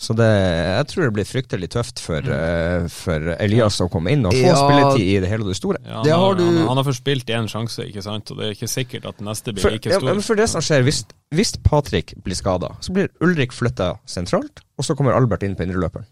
Så 0.00 0.14
det, 0.16 0.24
jeg 0.24 0.84
tror 0.88 1.04
det 1.04 1.12
blir 1.12 1.26
fryktelig 1.28 1.68
tøft 1.74 2.00
for, 2.00 2.24
uh, 2.24 2.86
for 2.88 3.34
Elias 3.36 3.76
å 3.84 3.88
komme 3.92 4.14
inn 4.14 4.22
og 4.24 4.32
få 4.32 4.46
Ja. 4.46 4.54
spilletid 4.56 5.04
i 5.04 5.18
det 5.20 5.28
hele 5.28 5.44
og 5.44 5.50
det 5.52 5.56
store. 5.58 5.76
Ja, 5.84 5.98
han, 5.98 6.04
Det 6.06 6.12
har, 6.14 6.22
har 6.24 6.34
du- 6.38 6.44
han, 6.46 6.68
han 6.70 6.76
har 6.80 6.84
forspilt 6.88 7.26
én 7.36 7.48
sjanse, 7.52 7.84
ikke 7.84 8.02
sant? 8.02 8.30
og 8.32 8.38
det 8.40 8.46
er 8.46 8.54
ikke 8.56 8.70
sikkert 8.72 9.04
at 9.12 9.20
neste 9.20 9.52
blir 9.52 9.60
For, 9.60 9.70
like 9.76 9.90
ja, 9.92 9.98
stor. 10.00 10.08
men 10.08 10.22
for 10.24 10.34
det 10.40 10.48
som 10.48 10.64
skjer, 10.64 10.82
hvis, 10.88 11.04
hvis 11.36 11.52
Patrick 11.62 12.14
blir 12.24 12.34
skada, 12.34 12.72
så 12.80 12.92
blir 12.96 13.10
Ulrik 13.20 13.52
flytta 13.52 13.98
sentralt, 14.08 14.64
og 14.78 14.84
så 14.88 14.96
kommer 14.96 15.12
Albert 15.12 15.42
inn 15.44 15.54
på 15.54 15.68
indreløperen. 15.68 16.06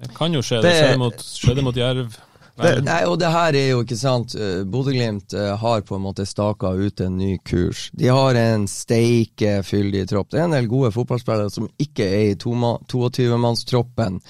Det 0.00 0.12
kan 0.14 0.32
jo 0.36 0.40
skje. 0.44 0.60
Det, 0.60 0.68
Det- 0.68 0.76
skjedde, 0.84 0.98
mot, 0.98 1.16
skjedde 1.16 1.62
mot 1.64 1.74
Jerv. 1.76 2.16
Det, 2.60 2.72
Nei, 2.84 3.00
og 3.08 3.16
det 3.20 3.30
her 3.32 3.56
er 3.56 3.68
jo 3.72 3.80
ikke 3.84 3.98
sant 3.98 4.34
uh, 4.36 4.62
Bodø-Glimt 4.68 5.34
uh, 5.36 5.54
har 5.60 5.84
på 5.86 5.96
en 5.96 6.04
måte 6.04 6.26
staka 6.28 6.72
ut 6.76 7.00
en 7.00 7.16
ny 7.18 7.34
kurs. 7.46 7.88
De 7.96 8.10
har 8.12 8.36
en 8.38 8.66
steike 8.70 9.60
fyldig 9.66 10.06
tropp. 10.10 10.30
Det 10.32 10.42
er 10.42 10.48
en 10.48 10.56
del 10.58 10.70
gode 10.70 10.92
fotballspillere 10.94 11.52
som 11.52 11.68
ikke 11.80 12.06
er 12.06 12.24
i 12.32 12.38
22-mannstroppen 12.40 14.20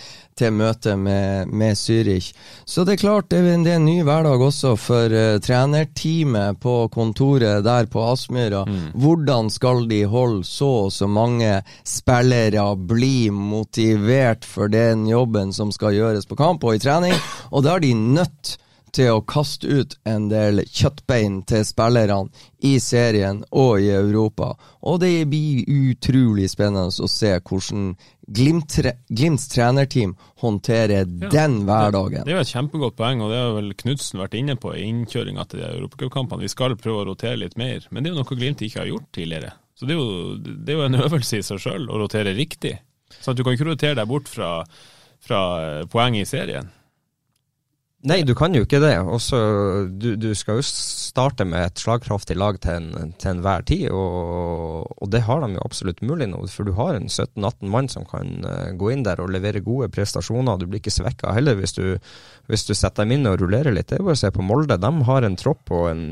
til 0.41 0.55
møte 0.57 0.97
med, 0.97 1.51
med 1.53 1.77
Zürich. 1.79 2.33
Så 2.65 2.85
det 2.85 2.97
er 2.97 3.03
klart, 3.05 3.29
det 3.33 3.41
er, 3.41 3.59
det 3.65 3.75
er 3.75 3.81
en 3.81 3.89
ny 3.89 3.99
hverdag 4.07 4.43
også 4.47 4.75
for 4.81 5.13
uh, 5.13 5.39
trenerteamet 5.45 6.61
på 6.63 6.77
kontoret 6.95 7.65
der 7.67 7.91
på 7.91 8.05
Aspmyra. 8.13 8.65
Mm. 8.69 8.89
Hvordan 9.03 9.53
skal 9.53 9.85
de 9.91 10.03
holde 10.09 10.45
så 10.49 10.71
og 10.87 10.95
så 10.95 11.09
mange 11.11 11.61
spillere 11.87 12.65
bli 12.89 13.31
motivert 13.35 14.49
for 14.49 14.73
den 14.73 15.07
jobben 15.11 15.53
som 15.57 15.73
skal 15.75 15.97
gjøres 15.99 16.29
på 16.29 16.39
kamp 16.41 16.65
og 16.65 16.79
i 16.79 16.83
trening? 16.83 17.15
Og 17.51 17.65
da 17.67 17.77
er 17.77 17.85
de 17.85 17.95
nødt 17.95 18.43
til 18.45 18.67
å 18.99 19.21
kaste 19.23 19.69
ut 19.69 19.95
en 20.09 20.29
del 20.31 20.63
kjøttbein 20.67 21.43
til 21.49 21.63
spillerne 21.67 22.31
i 22.67 22.75
serien 22.83 23.45
og 23.51 23.81
i 23.81 23.91
Europa. 23.95 24.55
Og 24.83 25.01
det 25.03 25.29
blir 25.31 25.63
utrolig 25.69 26.49
spennende 26.51 26.91
å 26.91 27.11
se 27.11 27.37
hvordan 27.39 27.95
Glimts 28.31 29.49
trenerteam 29.51 30.13
håndterer 30.43 31.03
ja, 31.03 31.31
den 31.33 31.57
hverdagen. 31.67 32.23
Det, 32.23 32.31
det 32.31 32.37
er 32.37 32.45
et 32.45 32.53
kjempegodt 32.53 32.99
poeng, 32.99 33.25
og 33.25 33.33
det 33.33 33.41
har 33.41 33.57
vel 33.57 33.73
Knutsen 33.75 34.23
vært 34.23 34.37
inne 34.39 34.55
på 34.61 34.75
i 34.77 34.85
innkjøringa 34.87 35.47
til 35.51 35.65
europacupkampene. 35.67 36.47
Vi 36.47 36.53
skal 36.53 36.77
prøve 36.79 37.03
å 37.03 37.09
rotere 37.11 37.41
litt 37.43 37.59
mer, 37.59 37.87
men 37.91 38.03
det 38.03 38.11
er 38.11 38.15
jo 38.15 38.23
noe 38.23 38.39
Glimt 38.39 38.63
ikke 38.63 38.85
har 38.85 38.93
gjort 38.93 39.11
tidligere. 39.17 39.55
Så 39.75 39.89
det 39.89 39.97
er 39.97 39.99
jo, 39.99 40.37
det 40.39 40.75
er 40.75 40.79
jo 40.79 40.87
en 40.87 41.03
øvelse 41.03 41.41
i 41.41 41.47
seg 41.47 41.63
sjøl 41.63 41.89
å 41.91 41.99
rotere 42.03 42.37
riktig. 42.37 42.77
Så 43.19 43.35
du 43.35 43.43
kan 43.43 43.57
ikke 43.57 43.71
rotere 43.73 43.99
deg 43.99 44.11
bort 44.11 44.31
fra, 44.31 44.61
fra 45.25 45.41
poeng 45.91 46.19
i 46.21 46.27
serien. 46.29 46.71
Nei, 48.01 48.23
du 48.25 48.33
kan 48.33 48.55
jo 48.57 48.63
ikke 48.65 48.79
det. 48.81 48.95
Også, 49.13 49.39
du, 49.93 50.15
du, 50.17 50.31
skal 50.39 50.57
jo 50.57 50.65
starte 50.65 51.45
med 51.45 51.67
et 51.67 51.83
slagkraftig 51.83 52.33
lag 52.39 52.57
til, 52.65 52.87
en, 52.97 53.11
enhver 53.29 53.67
tid, 53.69 53.91
og, 53.93 54.87
og, 54.95 55.11
det 55.13 55.21
har 55.27 55.45
de 55.45 55.59
jo 55.59 55.65
absolutt 55.67 56.01
mulig 56.09 56.31
nå. 56.31 56.41
For 56.49 56.65
du 56.65 56.73
har 56.79 56.97
en 56.97 57.11
17-18 57.11 57.69
mann 57.69 57.91
som 57.93 58.07
kan 58.09 58.39
uh, 58.47 58.71
gå 58.81 58.95
inn 58.95 59.05
der 59.05 59.21
og 59.21 59.29
levere 59.35 59.61
gode 59.67 59.91
prestasjoner. 59.93 60.57
Du 60.57 60.65
blir 60.65 60.81
ikke 60.81 60.95
svekka 60.97 61.35
heller 61.37 61.61
hvis 61.61 61.77
du, 61.77 61.85
hvis 62.49 62.65
du 62.71 62.73
setter 62.73 63.05
dem 63.05 63.19
inn 63.19 63.29
og 63.29 63.37
rullerer 63.43 63.77
litt. 63.77 63.91
Det 63.93 64.01
er 64.01 64.09
bare 64.09 64.17
å 64.17 64.23
se 64.23 64.33
på 64.33 64.49
Molde. 64.49 64.81
De 64.81 64.93
har 65.11 65.29
en 65.29 65.39
tropp 65.43 65.67
på 65.69 65.85
en 65.93 66.03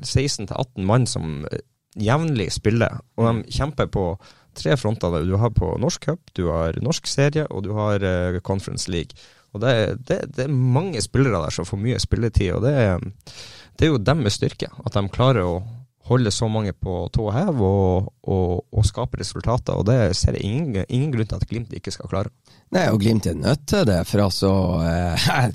16-18 0.00 0.80
mann 0.88 1.04
som 1.10 1.44
eh, 1.52 1.60
jevnlig 2.00 2.48
spiller, 2.56 3.02
og 3.20 3.28
de 3.28 3.52
kjemper 3.52 3.92
på 3.92 4.08
tre 4.56 4.80
fronter. 4.80 5.20
Du 5.28 5.36
har 5.42 5.52
på 5.52 5.74
norsk 5.82 6.08
cup, 6.08 6.32
du 6.32 6.46
har 6.48 6.80
norsk 6.80 7.10
serie, 7.10 7.44
og 7.52 7.66
du 7.68 7.74
har 7.76 8.00
uh, 8.00 8.40
Conference 8.40 8.88
League. 8.88 9.12
Og 9.54 9.62
det, 9.62 9.74
det, 10.08 10.20
det, 10.34 10.48
er 10.48 10.52
mange 10.78 11.02
spillere 11.04 11.42
der 11.44 11.54
som 11.54 11.68
får 11.68 11.80
mye 11.80 12.02
spilletid, 12.02 12.56
og 12.56 12.66
det, 12.66 12.74
det 13.78 13.86
er 13.86 13.94
jo 13.94 14.02
dem 14.02 14.24
med 14.26 14.34
styrke. 14.34 14.70
At 14.82 14.96
de 14.96 15.04
klarer 15.14 15.46
å 15.46 15.62
holde 16.08 16.30
så 16.34 16.48
mange 16.52 16.74
på 16.76 17.06
tå 17.14 17.30
hev 17.32 17.60
og, 17.64 18.12
og, 18.28 18.64
og, 18.68 18.84
skape 18.84 19.20
resultater. 19.22 19.78
og 19.78 19.86
Det 19.88 20.14
ser 20.18 20.36
jeg 20.36 20.44
ingen, 20.50 20.84
ingen, 20.88 21.12
grunn 21.14 21.30
til 21.30 21.40
at 21.40 21.48
Glimt 21.48 21.76
ikke 21.76 21.94
skal 21.94 22.10
klare. 22.10 22.32
Nei, 22.74 22.88
og 22.92 23.00
Glimt 23.00 23.28
er 23.30 23.38
nødt 23.38 23.64
til 23.70 23.86
det. 23.88 24.02
For 24.10 24.26
altså, 24.26 24.50
eh, 24.84 25.54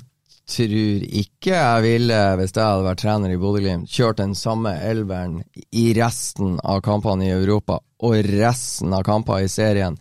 tror 0.50 1.04
ikke 1.22 1.54
jeg 1.54 1.84
ville, 1.86 2.18
hvis 2.40 2.56
jeg 2.56 2.64
hadde 2.64 2.88
vært 2.88 3.02
trener 3.04 3.34
i 3.34 3.38
Bodø-Glimt, 3.38 3.92
kjørt 3.92 4.18
den 4.22 4.34
samme 4.38 4.74
elveren 4.88 5.38
i 5.70 5.90
resten 5.98 6.58
av 6.64 6.82
kampene 6.86 7.28
i 7.28 7.36
Europa 7.36 7.78
og 8.00 8.16
resten 8.26 8.96
av 8.96 9.04
kampene 9.06 9.46
i 9.46 9.52
serien 9.52 10.00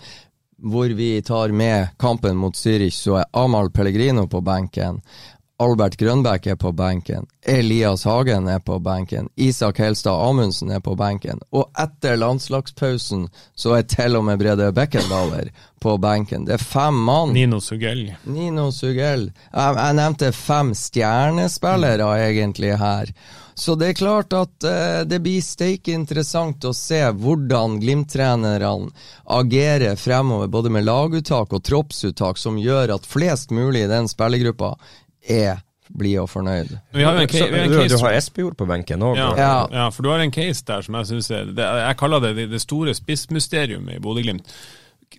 hvor 0.62 0.90
vi 0.90 1.22
tar 1.22 1.50
med 1.50 1.88
kampen 1.98 2.38
mot 2.38 2.56
Zürich, 2.56 2.98
så 3.02 3.22
er 3.22 3.26
Amahl 3.32 3.72
Pellegrino 3.72 4.28
på 4.28 4.42
benken. 4.42 5.02
Albert 5.60 5.98
Grønbæk 5.98 6.48
er 6.48 6.56
på 6.56 6.72
benken. 6.72 7.26
Elias 7.44 8.04
Hagen 8.08 8.48
er 8.48 8.60
på 8.60 8.78
benken. 8.80 9.28
Isak 9.36 9.82
Helstad 9.84 10.16
Amundsen 10.30 10.72
er 10.72 10.80
på 10.80 10.94
benken. 10.96 11.42
Og 11.52 11.68
etter 11.76 12.16
landslagspausen 12.16 13.26
så 13.56 13.74
er 13.76 13.84
til 13.92 14.16
og 14.16 14.24
med 14.30 14.40
Brede 14.40 14.70
Bekkendauer 14.72 15.52
på 15.84 15.98
benken. 16.00 16.46
Det 16.48 16.56
er 16.56 16.64
fem 16.64 16.96
mann. 17.10 17.36
Nino 17.36 17.60
Sugell. 17.60 18.06
Nino 18.24 18.70
Sugell. 18.72 19.34
Jeg, 19.52 19.76
jeg 19.82 20.00
nevnte 20.00 20.32
fem 20.32 20.72
stjernespillere 20.72 22.08
egentlig 22.30 22.78
her. 22.80 23.12
Så 23.60 23.76
det 23.76 23.90
er 23.92 23.98
klart 24.00 24.34
at 24.34 24.64
uh, 24.64 25.02
det 25.04 25.20
blir 25.24 25.44
steike 25.44 25.92
interessant 25.92 26.64
å 26.64 26.72
se 26.76 27.02
hvordan 27.12 27.80
Glimt-trenerne 27.82 28.92
agerer 29.36 30.00
fremover, 30.00 30.48
både 30.48 30.72
med 30.72 30.88
laguttak 30.88 31.52
og 31.52 31.64
troppsuttak, 31.68 32.40
som 32.40 32.60
gjør 32.60 32.96
at 32.96 33.10
flest 33.10 33.52
mulig 33.52 33.84
i 33.84 33.92
den 33.92 34.08
spillergruppa 34.08 34.78
er 35.28 35.60
blide 35.90 36.24
og 36.24 36.30
fornøyd. 36.30 36.72
Vi 36.96 37.04
har 37.04 37.18
en, 37.18 37.28
så, 37.28 37.46
en 37.50 37.74
case, 37.74 37.96
du 37.98 38.04
har 38.04 38.18
Espejord 38.18 38.58
på 38.58 38.68
benken 38.70 39.04
òg. 39.04 39.18
Ja, 39.18 39.30
ja. 39.38 39.54
ja, 39.74 39.88
for 39.92 40.06
du 40.06 40.12
har 40.14 40.24
en 40.24 40.34
case 40.34 40.64
der 40.68 40.86
som 40.86 40.96
jeg 41.00 41.10
syns 41.10 41.32
er 41.34 41.50
Jeg 41.58 41.98
kaller 42.00 42.24
det 42.24 42.50
det, 42.52 42.62
store 42.62 42.94
spissmysteriet 42.98 43.96
i 43.96 44.00
Bodø-Glimt. 44.04 44.54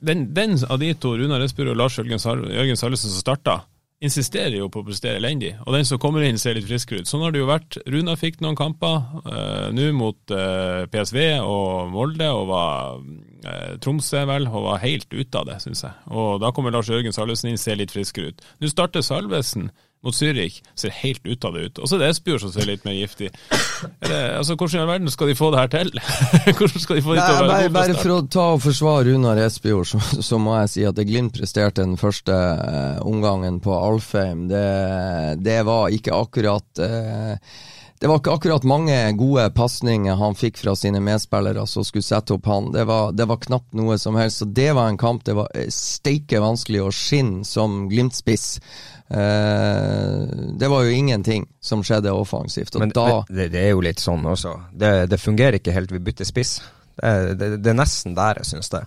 Den, 0.01 0.29
den, 0.35 0.55
av 0.71 0.79
de 0.81 0.93
to, 0.95 1.17
Runar 1.19 1.43
Espejord 1.45 1.75
og 1.75 1.81
Lars 1.81 1.99
Jørgen 1.99 2.23
Salvesen, 2.23 3.11
som 3.11 3.19
starta, 3.19 3.59
insisterer 4.01 4.57
jo 4.57 4.69
på 4.73 4.81
å 4.81 4.87
prestere 4.87 5.21
elendig. 5.21 5.53
Og 5.67 5.75
den 5.77 5.85
som 5.89 6.01
kommer 6.01 6.25
inn, 6.25 6.39
ser 6.41 6.57
litt 6.57 6.69
friskere 6.69 7.03
ut. 7.03 7.11
Sånn 7.11 7.25
har 7.25 7.35
det 7.35 7.43
jo 7.43 7.51
vært. 7.51 7.77
Runa 7.91 8.17
fikk 8.17 8.41
noen 8.41 8.57
kamper 8.57 8.97
uh, 9.27 9.69
nå 9.77 9.91
mot 9.97 10.33
uh, 10.33 10.41
eh, 10.41 10.87
PSV 10.93 11.19
og 11.45 11.93
Molde, 11.93 12.31
og 12.33 12.49
var 12.49 13.03
uh, 13.05 13.77
Tromsø, 13.85 14.25
vel, 14.31 14.49
og 14.49 14.71
var 14.71 14.83
helt 14.87 15.13
ute 15.13 15.43
av 15.43 15.51
det, 15.51 15.59
syns 15.65 15.85
jeg. 15.85 15.93
Og 16.17 16.41
da 16.41 16.53
kommer 16.57 16.73
Lars 16.73 16.89
Jørgen 16.89 17.15
Salvesen 17.17 17.53
inn, 17.53 17.61
ser 17.61 17.77
litt 17.81 17.93
friskere 17.93 18.33
ut. 18.33 18.45
Nå 18.63 18.73
starter 18.73 19.05
Salvesen 19.05 19.69
mot 20.05 20.17
Zürich 20.17 20.61
ser 20.79 20.95
helt 21.03 21.27
ut 21.27 21.45
av 21.45 21.57
det 21.57 21.65
ut. 21.67 21.79
Og 21.79 21.89
så 21.89 21.97
er 21.97 22.05
det 22.05 22.11
Espejord 22.15 22.41
som 22.45 22.53
ser 22.55 22.69
litt 22.69 22.87
mer 22.89 22.97
giftig. 22.97 23.29
Det, 24.01 24.21
altså, 24.39 24.57
Hvordan 24.57 24.79
i 24.79 24.83
all 24.83 24.93
verden 24.95 25.13
skal 25.13 25.29
de 25.29 25.37
få 25.37 25.51
det 25.53 25.61
her 25.61 25.73
til? 25.75 25.91
hvordan 26.59 26.85
skal 26.85 26.97
de 27.01 27.05
få 27.05 27.17
det 27.17 27.25
til 27.27 27.35
å 27.35 27.41
være 27.41 27.51
bare, 27.51 27.73
bare 27.75 27.99
for 27.99 28.15
å 28.15 28.21
ta 28.33 28.47
og 28.55 28.63
forsvare 28.65 29.11
Runar 29.11 29.43
Espejord, 29.45 29.91
så, 29.91 30.01
så, 30.21 30.41
må 30.41 30.57
jeg 30.63 30.73
si 30.75 30.87
at 30.89 30.97
det 30.97 31.09
Glimt 31.11 31.37
presterte 31.37 31.85
den 31.85 31.99
første 32.01 32.33
uh, 32.33 33.03
omgangen 33.05 33.61
på 33.65 33.75
Alfheim, 33.77 34.49
det, 34.49 34.65
det 35.45 35.61
var 35.69 35.93
ikke 35.93 36.17
akkurat 36.17 36.81
uh, 36.85 37.37
det 38.01 38.09
var 38.09 38.17
ikke 38.17 38.33
akkurat 38.33 38.65
mange 38.65 38.97
gode 39.21 39.43
pasninger 39.53 40.17
han 40.17 40.37
fikk 40.39 40.57
fra 40.63 40.73
sine 40.79 41.03
medspillere 41.05 41.67
som 41.69 41.85
skulle 41.85 42.07
sette 42.07 42.33
opp 42.33 42.47
han. 42.49 42.71
Det 42.73 42.87
var, 42.89 43.13
det 43.13 43.27
var 43.29 43.43
knapt 43.43 43.77
noe 43.77 43.99
som 44.01 44.17
helst. 44.17 44.41
Så 44.41 44.49
det 44.49 44.71
var 44.73 44.89
en 44.89 44.97
kamp 45.01 45.27
det 45.27 45.35
var 45.37 45.51
eh, 45.53 45.69
steike 45.69 46.41
vanskelig 46.41 46.81
å 46.81 46.95
skinne 46.97 47.45
som 47.45 47.83
Glimt-spiss. 47.93 48.55
Eh, 49.11 50.21
det 50.59 50.69
var 50.69 50.85
jo 50.87 50.91
ingenting 50.91 51.49
som 51.61 51.83
skjedde 51.85 52.13
offensivt. 52.13 52.77
men, 52.79 52.93
da, 52.95 53.25
men 53.29 53.37
det, 53.37 53.49
det, 53.49 53.65
er 53.65 53.75
jo 53.75 53.83
litt 53.83 54.03
sånn 54.03 54.27
også. 54.27 54.55
Det, 54.73 54.93
det 55.11 55.19
fungerer 55.19 55.59
ikke 55.59 55.75
helt 55.75 55.91
vi 55.93 56.03
bytter 56.11 56.29
spiss. 56.29 56.61
Det, 57.01 57.35
det, 57.41 57.51
det 57.65 57.73
er 57.73 57.79
nesten 57.79 58.15
der, 58.15 58.43
jeg 58.43 58.53
syns 58.53 58.71
det. 58.71 58.85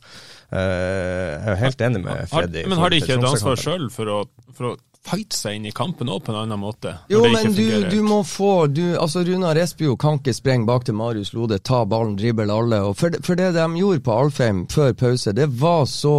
Uh, 0.53 0.59
jeg 0.61 1.51
er 1.55 1.61
helt 1.63 1.79
enig 1.81 2.03
med 2.03 2.27
Freddy. 2.29 2.65
men 2.69 2.77
har 2.77 2.93
de 2.93 2.99
ikke 3.01 3.15
et 3.15 3.23
ansvar 3.25 3.57
sjøl 3.57 3.87
for, 3.89 4.27
for, 4.53 4.75
å 4.75 5.03
fighte 5.03 5.35
seg 5.35 5.57
inn 5.57 5.65
i 5.65 5.71
kampen 5.73 6.11
òg 6.13 6.21
på 6.23 6.31
en 6.31 6.43
annen 6.43 6.61
måte? 6.61 6.93
Jo, 7.09 7.23
men 7.33 7.55
du, 7.57 7.65
du, 7.89 7.97
må 8.05 8.21
få 8.27 8.67
du, 8.69 8.83
altså 9.01 9.23
Runar 9.25 9.57
Espio 9.59 9.97
kan 9.99 10.21
ikke 10.21 10.35
sprenge 10.37 10.69
bak 10.69 10.85
til 10.85 10.95
Marius 10.99 11.33
Lode, 11.33 11.57
ta 11.59 11.81
ballen, 11.89 12.13
drible 12.19 12.45
alle. 12.53 12.83
For, 12.99 13.17
for, 13.25 13.39
det 13.39 13.49
de 13.57 13.65
gjorde 13.81 14.05
på 14.05 14.19
Alfheim 14.27 14.63
før 14.71 14.93
pause, 14.99 15.33
det 15.35 15.49
var 15.59 15.87
så 15.89 16.15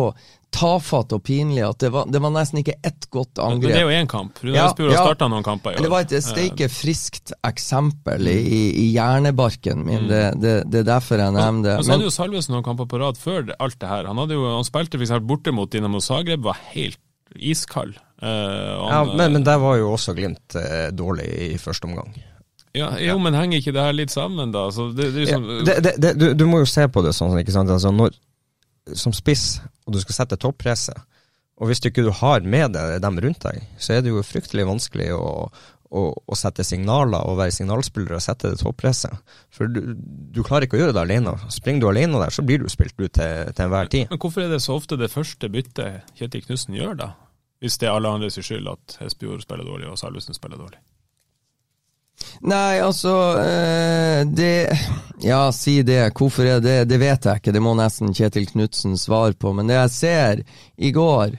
tafatt 0.55 1.13
og 1.17 1.23
pinlig 1.27 1.63
at 1.67 1.81
det 1.83 1.91
var, 1.95 2.07
det 2.11 2.21
var 2.23 2.33
nesten 2.35 2.61
ikke 2.61 2.77
ett 2.87 3.09
godt 3.13 3.41
angrep. 3.43 3.67
Men 3.67 3.75
det 3.75 3.81
er 3.81 3.87
jo 3.89 4.03
én 4.03 4.11
kamp. 4.11 4.39
Rune 4.43 4.55
ja, 4.55 4.67
ja, 4.71 4.99
starta 5.01 5.29
noen 5.31 5.47
kamper 5.47 5.75
i 5.75 5.79
år. 5.79 5.87
Det 5.87 5.93
var 5.93 6.07
et 6.07 6.27
steike 6.27 6.69
friskt 6.73 7.35
eksempel 7.47 8.31
i, 8.31 8.39
i 8.85 8.87
hjernebarken 8.95 9.83
min. 9.83 10.05
Mm. 10.05 10.11
Det, 10.11 10.23
det, 10.43 10.55
det, 10.71 10.83
er 10.85 10.91
derfor 10.93 11.23
jeg 11.23 11.35
nevner 11.35 11.69
det. 11.69 11.79
Men 11.81 11.89
så 11.89 11.97
hadde 11.97 12.09
jo 12.09 12.15
Salvesen 12.15 12.57
noen 12.57 12.67
kamper 12.67 12.91
på 12.91 13.01
rad 13.03 13.19
før 13.21 13.51
alt 13.59 13.81
det 13.83 13.91
her. 13.91 14.11
Han, 14.11 14.23
hadde 14.23 14.39
jo, 14.39 14.47
han 14.55 14.69
spilte 14.69 15.01
f.eks. 15.01 15.17
borte 15.27 15.55
mot 15.55 15.73
Dinamo 15.73 16.03
Zagreb, 16.05 16.45
var 16.47 16.61
helt 16.75 17.01
iskald. 17.35 17.99
Uh, 18.23 18.29
ja, 18.31 19.01
men, 19.05 19.35
men, 19.35 19.43
der 19.45 19.59
var 19.61 19.75
jo 19.77 19.91
også 19.93 20.15
Glimt 20.17 20.55
uh, 20.57 20.89
dårlig 20.95 21.27
i 21.51 21.57
første 21.61 21.91
omgang. 21.91 22.15
Ja, 22.75 22.93
jo, 22.99 23.19
men 23.23 23.37
henger 23.39 23.61
ikke 23.61 23.75
det 23.75 23.83
her 23.85 23.95
litt 23.95 24.11
sammen, 24.11 24.51
da? 24.55 24.67
Det, 24.75 24.95
det, 24.99 25.11
liksom, 25.15 25.45
ja, 25.67 26.15
du, 26.15 26.31
du, 26.35 26.47
må 26.51 26.63
jo 26.65 26.67
se 26.67 26.87
på 26.91 27.05
det 27.07 27.13
sånn, 27.15 27.37
ikke 27.39 27.55
sant. 27.55 27.71
Altså, 27.71 27.93
når, 27.95 28.17
som 28.93 29.15
spiss, 29.17 29.61
og 29.87 29.95
du 29.95 30.01
skal 30.03 30.21
sette 30.21 30.41
toppresset, 30.41 30.99
og 31.61 31.71
hvis 31.71 31.81
du 31.81 31.89
ikke 31.89 32.11
har 32.19 32.43
med 32.43 32.75
deg 32.75 32.99
dem 33.03 33.21
rundt 33.23 33.47
deg, 33.47 33.63
så 33.79 33.95
er 33.95 34.03
det 34.03 34.11
jo 34.11 34.25
fryktelig 34.27 34.67
vanskelig 34.67 35.13
å, 35.15 35.47
å, 35.95 36.03
å 36.11 36.39
sette 36.39 36.67
signaler 36.67 37.23
og 37.23 37.39
være 37.39 37.55
signalspiller 37.55 38.17
og 38.17 38.25
sette 38.25 38.51
det 38.51 38.59
toppresset. 38.63 39.15
For 39.55 39.71
du, 39.71 39.95
du, 39.95 40.43
klarer 40.43 40.67
ikke 40.67 40.81
å 40.81 40.83
gjøre 40.83 40.97
det 40.97 41.05
alene. 41.05 41.37
Springer 41.55 41.85
du 41.85 41.91
alene 41.93 42.23
der, 42.25 42.35
så 42.35 42.43
blir 42.47 42.65
du 42.65 42.67
spilt 42.73 42.99
ut 42.99 43.15
til, 43.15 43.53
til 43.55 43.67
enhver 43.69 43.93
tid. 43.93 44.11
Men 44.11 44.23
hvorfor 44.25 44.45
er 44.45 44.51
det 44.51 44.65
så 44.65 44.75
ofte 44.81 44.99
det 44.99 45.13
første 45.13 45.51
byttet 45.53 46.17
Kjetil 46.19 46.43
Knutsen 46.49 46.81
gjør, 46.81 46.99
da? 47.05 47.13
Hvis 47.63 47.79
det 47.81 47.89
er 47.89 47.95
alle 47.95 48.11
andres 48.11 48.37
skyld 48.43 48.67
at 48.69 48.99
Espejord 49.07 49.47
spiller 49.47 49.65
dårlig 49.65 49.89
og 49.89 50.01
Salvesen 50.01 50.37
spiller 50.37 50.59
dårlig? 50.61 50.83
Nei, 52.43 52.81
altså 52.83 53.15
øh, 53.39 54.27
Det 54.27 54.79
Ja, 55.25 55.53
si 55.53 55.83
det. 55.83 56.13
Hvorfor 56.19 56.45
er 56.45 56.61
det? 56.61 56.89
Det 56.91 56.99
vet 57.01 57.25
jeg 57.25 57.41
ikke. 57.41 57.55
Det 57.55 57.63
må 57.63 57.75
nesten 57.79 58.13
Kjetil 58.15 58.49
Knutsen 58.51 58.99
svare 58.99 59.33
på. 59.33 59.53
Men 59.57 59.71
det 59.71 59.79
jeg 59.79 59.95
ser 59.95 60.43
i 60.77 60.91
går 60.93 61.39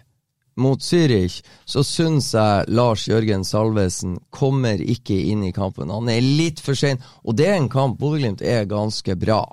mot 0.55 0.79
Zürich, 0.79 1.41
så 1.65 1.83
syns 1.83 2.31
jeg 2.33 2.71
Lars 2.71 3.07
Jørgen 3.09 3.43
Salvesen 3.43 4.15
kommer 4.31 4.79
ikke 4.79 5.17
inn 5.31 5.43
i 5.43 5.51
kampen. 5.55 5.91
Han 5.91 6.09
er 6.09 6.23
litt 6.23 6.61
for 6.63 6.79
sein, 6.79 7.01
og 7.27 7.35
det 7.35 7.49
er 7.49 7.59
en 7.59 7.69
kamp 7.69 7.99
Bodø-Glimt 7.99 8.41
er 8.41 8.63
ganske 8.69 9.17
bra. 9.19 9.43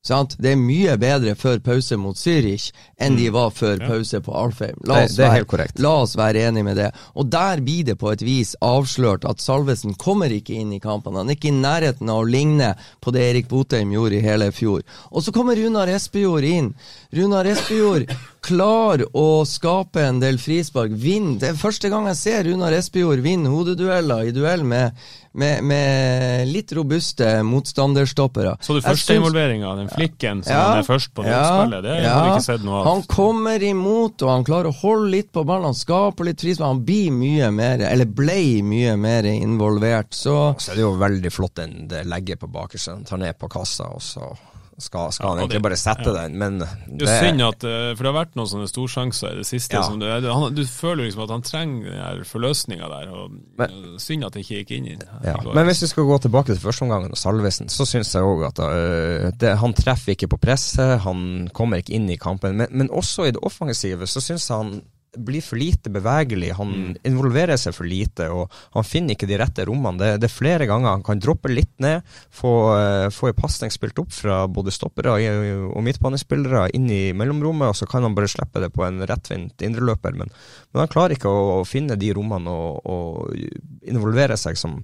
Sant? 0.00 0.32
Det 0.40 0.54
er 0.54 0.56
mye 0.56 0.94
bedre 0.96 1.34
før 1.36 1.58
pause 1.60 1.96
mot 2.00 2.16
Zürich 2.16 2.70
enn 2.96 3.18
de 3.18 3.26
var 3.34 3.50
før 3.52 3.82
pause 3.84 4.22
på 4.24 4.32
Alfheim. 4.32 4.78
La 4.88 5.02
oss, 5.04 5.18
være, 5.20 5.66
la 5.76 5.90
oss 6.06 6.14
være 6.16 6.46
enige 6.48 6.64
med 6.64 6.80
det. 6.80 6.86
Og 7.20 7.28
der 7.28 7.60
blir 7.60 7.84
det 7.84 7.98
på 8.00 8.08
et 8.08 8.24
vis 8.24 8.54
avslørt 8.64 9.26
at 9.28 9.44
Salvesen 9.44 9.92
kommer 10.00 10.32
ikke 10.32 10.56
inn 10.56 10.72
i 10.72 10.80
kampene. 10.80 11.20
Han 11.20 11.28
er 11.28 11.36
ikke 11.36 11.52
i 11.52 11.58
nærheten 11.58 12.08
av 12.08 12.22
å 12.22 12.30
ligne 12.32 12.72
på 13.04 13.12
det 13.12 13.26
Erik 13.26 13.52
Botheim 13.52 13.92
gjorde 13.92 14.16
i 14.16 14.24
hele 14.24 14.48
fjor. 14.56 14.80
Og 15.12 15.26
så 15.26 15.36
kommer 15.36 15.60
Runar 15.60 15.92
Espejord 15.92 16.48
inn. 16.48 16.72
Runar 17.12 17.52
Espejord 17.52 18.08
klarer 18.44 19.06
å 19.16 19.42
skape 19.48 20.02
en 20.04 20.20
del 20.22 20.38
frispark. 20.40 20.92
Vinn. 21.00 21.36
Det 21.40 21.52
er 21.52 21.58
første 21.58 21.90
gang 21.92 22.08
jeg 22.10 22.18
ser 22.20 22.44
Runar 22.48 22.74
Espejord 22.76 23.22
vinne 23.24 23.52
hodedueller 23.52 24.28
i 24.28 24.34
duell 24.34 24.64
med, 24.66 24.96
med, 25.32 25.62
med 25.66 26.48
litt 26.50 26.72
robuste 26.76 27.28
motstanderstoppere. 27.46 28.56
Så 28.64 28.76
du 28.78 28.82
førsteinvolveringa, 28.84 29.74
den 29.78 29.90
flikken 29.92 30.42
som 30.44 30.54
Ja, 30.54 30.62
han 30.70 30.82
er 30.82 30.88
først 30.88 31.14
på 31.14 31.24
motspillet, 31.26 31.86
det 31.86 31.96
har 32.06 32.26
vi 32.26 32.34
ikke 32.34 32.46
sett 32.48 32.66
noe 32.66 32.80
av. 32.80 32.90
Han 32.90 33.04
kommer 33.10 33.66
imot, 33.70 34.24
og 34.24 34.32
han 34.34 34.46
klarer 34.48 34.72
å 34.72 34.78
holde 34.82 35.12
litt 35.16 35.32
på 35.36 35.44
ballen. 35.44 35.70
Han 35.70 35.78
skaper 35.78 36.30
litt 36.30 36.44
frispark. 36.44 36.74
Han 36.74 36.84
blir 36.88 37.10
mye 37.14 37.50
mer, 37.54 37.84
eller 37.88 38.08
ble 38.08 38.40
mye 38.66 38.96
mer 39.00 39.28
involvert. 39.30 40.14
Så 40.16 40.38
Så 40.58 40.72
er 40.72 40.80
det 40.80 40.86
jo 40.86 40.94
veldig 41.00 41.32
flott 41.34 41.58
den 41.60 41.84
det 41.90 42.06
legger 42.08 42.40
på 42.40 42.48
bakerste. 42.50 42.96
Han 42.96 43.04
tar 43.08 43.20
ned 43.20 43.38
på 43.38 43.50
kassa, 43.52 43.90
og 43.94 44.02
så 44.04 44.32
skal, 44.80 45.12
skal 45.12 45.26
Ja, 45.26 45.30
han 45.30 45.38
egentlig 45.44 45.58
det- 45.60 45.62
bare 45.68 45.76
sette 45.80 46.06
ja. 46.10 46.14
den, 46.22 46.38
men 46.38 46.58
Det 46.60 47.08
er 47.08 47.20
synd 47.26 47.42
at 47.46 47.64
eh, 47.64 47.94
For 47.96 48.02
det 48.04 48.10
har 48.12 48.16
vært 48.26 48.34
noen 48.36 48.50
sånne 48.50 48.68
storsjanser 48.70 49.32
i 49.32 49.40
det 49.40 49.46
siste. 49.46 49.76
Ja. 49.76 49.82
Som 49.86 49.98
du, 50.00 50.06
han, 50.10 50.54
du 50.54 50.62
føler 50.66 51.04
liksom 51.06 51.24
at 51.26 51.30
han 51.34 51.42
trenger 51.42 51.90
den 52.16 52.24
forløsninga 52.24 52.88
der. 52.88 53.10
Og 53.14 53.30
Men- 53.58 53.98
Synd 54.00 54.24
at 54.24 54.32
det 54.34 54.44
ikke 54.46 54.60
gikk 54.64 54.70
inn 54.78 54.86
i 54.86 54.96
Ja, 55.24 55.34
går. 55.36 55.54
men 55.54 55.66
hvis 55.66 55.82
vi 55.82 55.86
skal 55.92 56.04
gå 56.04 56.18
tilbake 56.20 56.46
til 56.54 56.62
førsteomgangen 56.62 57.10
og 57.10 57.16
Salvesen, 57.20 57.68
så 57.68 57.86
syns 57.86 58.14
jeg 58.14 58.22
òg 58.22 58.46
at 58.48 58.58
uh, 58.62 59.30
det, 59.36 59.56
han 59.58 59.74
treffer 59.74 60.12
ikke 60.14 60.28
på 60.32 60.38
presset, 60.40 61.00
han 61.04 61.48
kommer 61.52 61.78
ikke 61.82 61.94
inn 61.98 62.08
i 62.10 62.16
kampen. 62.16 62.56
Men, 62.56 62.68
men 62.70 62.88
også 62.90 63.26
i 63.28 63.30
det 63.36 63.42
offensive 63.42 64.06
så 64.06 64.20
syns 64.20 64.48
jeg 64.50 64.56
han 64.56 64.82
blir 65.16 65.42
for 65.42 65.58
lite 65.58 65.90
bevegelig. 65.90 66.52
Han 66.58 66.96
involverer 67.06 67.58
seg 67.58 67.74
for 67.74 67.88
lite, 67.88 68.28
og 68.30 68.52
han 68.76 68.86
finner 68.86 69.16
ikke 69.16 69.28
de 69.30 69.38
rette 69.40 69.66
rommene. 69.68 69.98
Det, 70.00 70.10
det 70.22 70.28
er 70.28 70.34
flere 70.34 70.68
ganger 70.70 70.94
han 70.94 71.04
kan 71.06 71.22
droppe 71.22 71.50
litt 71.50 71.72
ned, 71.82 72.06
få, 72.34 72.52
øh, 72.76 73.08
få 73.14 73.30
en 73.30 73.38
pasning 73.38 73.74
spilt 73.74 73.98
opp 74.02 74.12
fra 74.14 74.42
både 74.50 74.74
stoppere 74.74 75.16
og, 75.16 75.74
og 75.74 75.84
midtbanespillere 75.86 76.68
inn 76.76 76.88
i 76.92 77.02
mellomrommet, 77.16 77.72
og 77.72 77.78
så 77.78 77.88
kan 77.90 78.06
han 78.06 78.16
bare 78.16 78.30
slippe 78.30 78.62
det 78.62 78.72
på 78.74 78.86
en 78.86 79.02
rettvendt 79.08 79.66
indreløper. 79.66 80.16
Men, 80.16 80.32
men 80.70 80.84
han 80.84 80.92
klarer 80.92 81.16
ikke 81.16 81.30
å, 81.30 81.60
å 81.60 81.68
finne 81.68 81.98
de 82.00 82.12
rommene 82.16 82.50
og, 82.50 82.80
og 82.86 83.86
involvere 83.90 84.38
seg 84.40 84.58
som, 84.60 84.80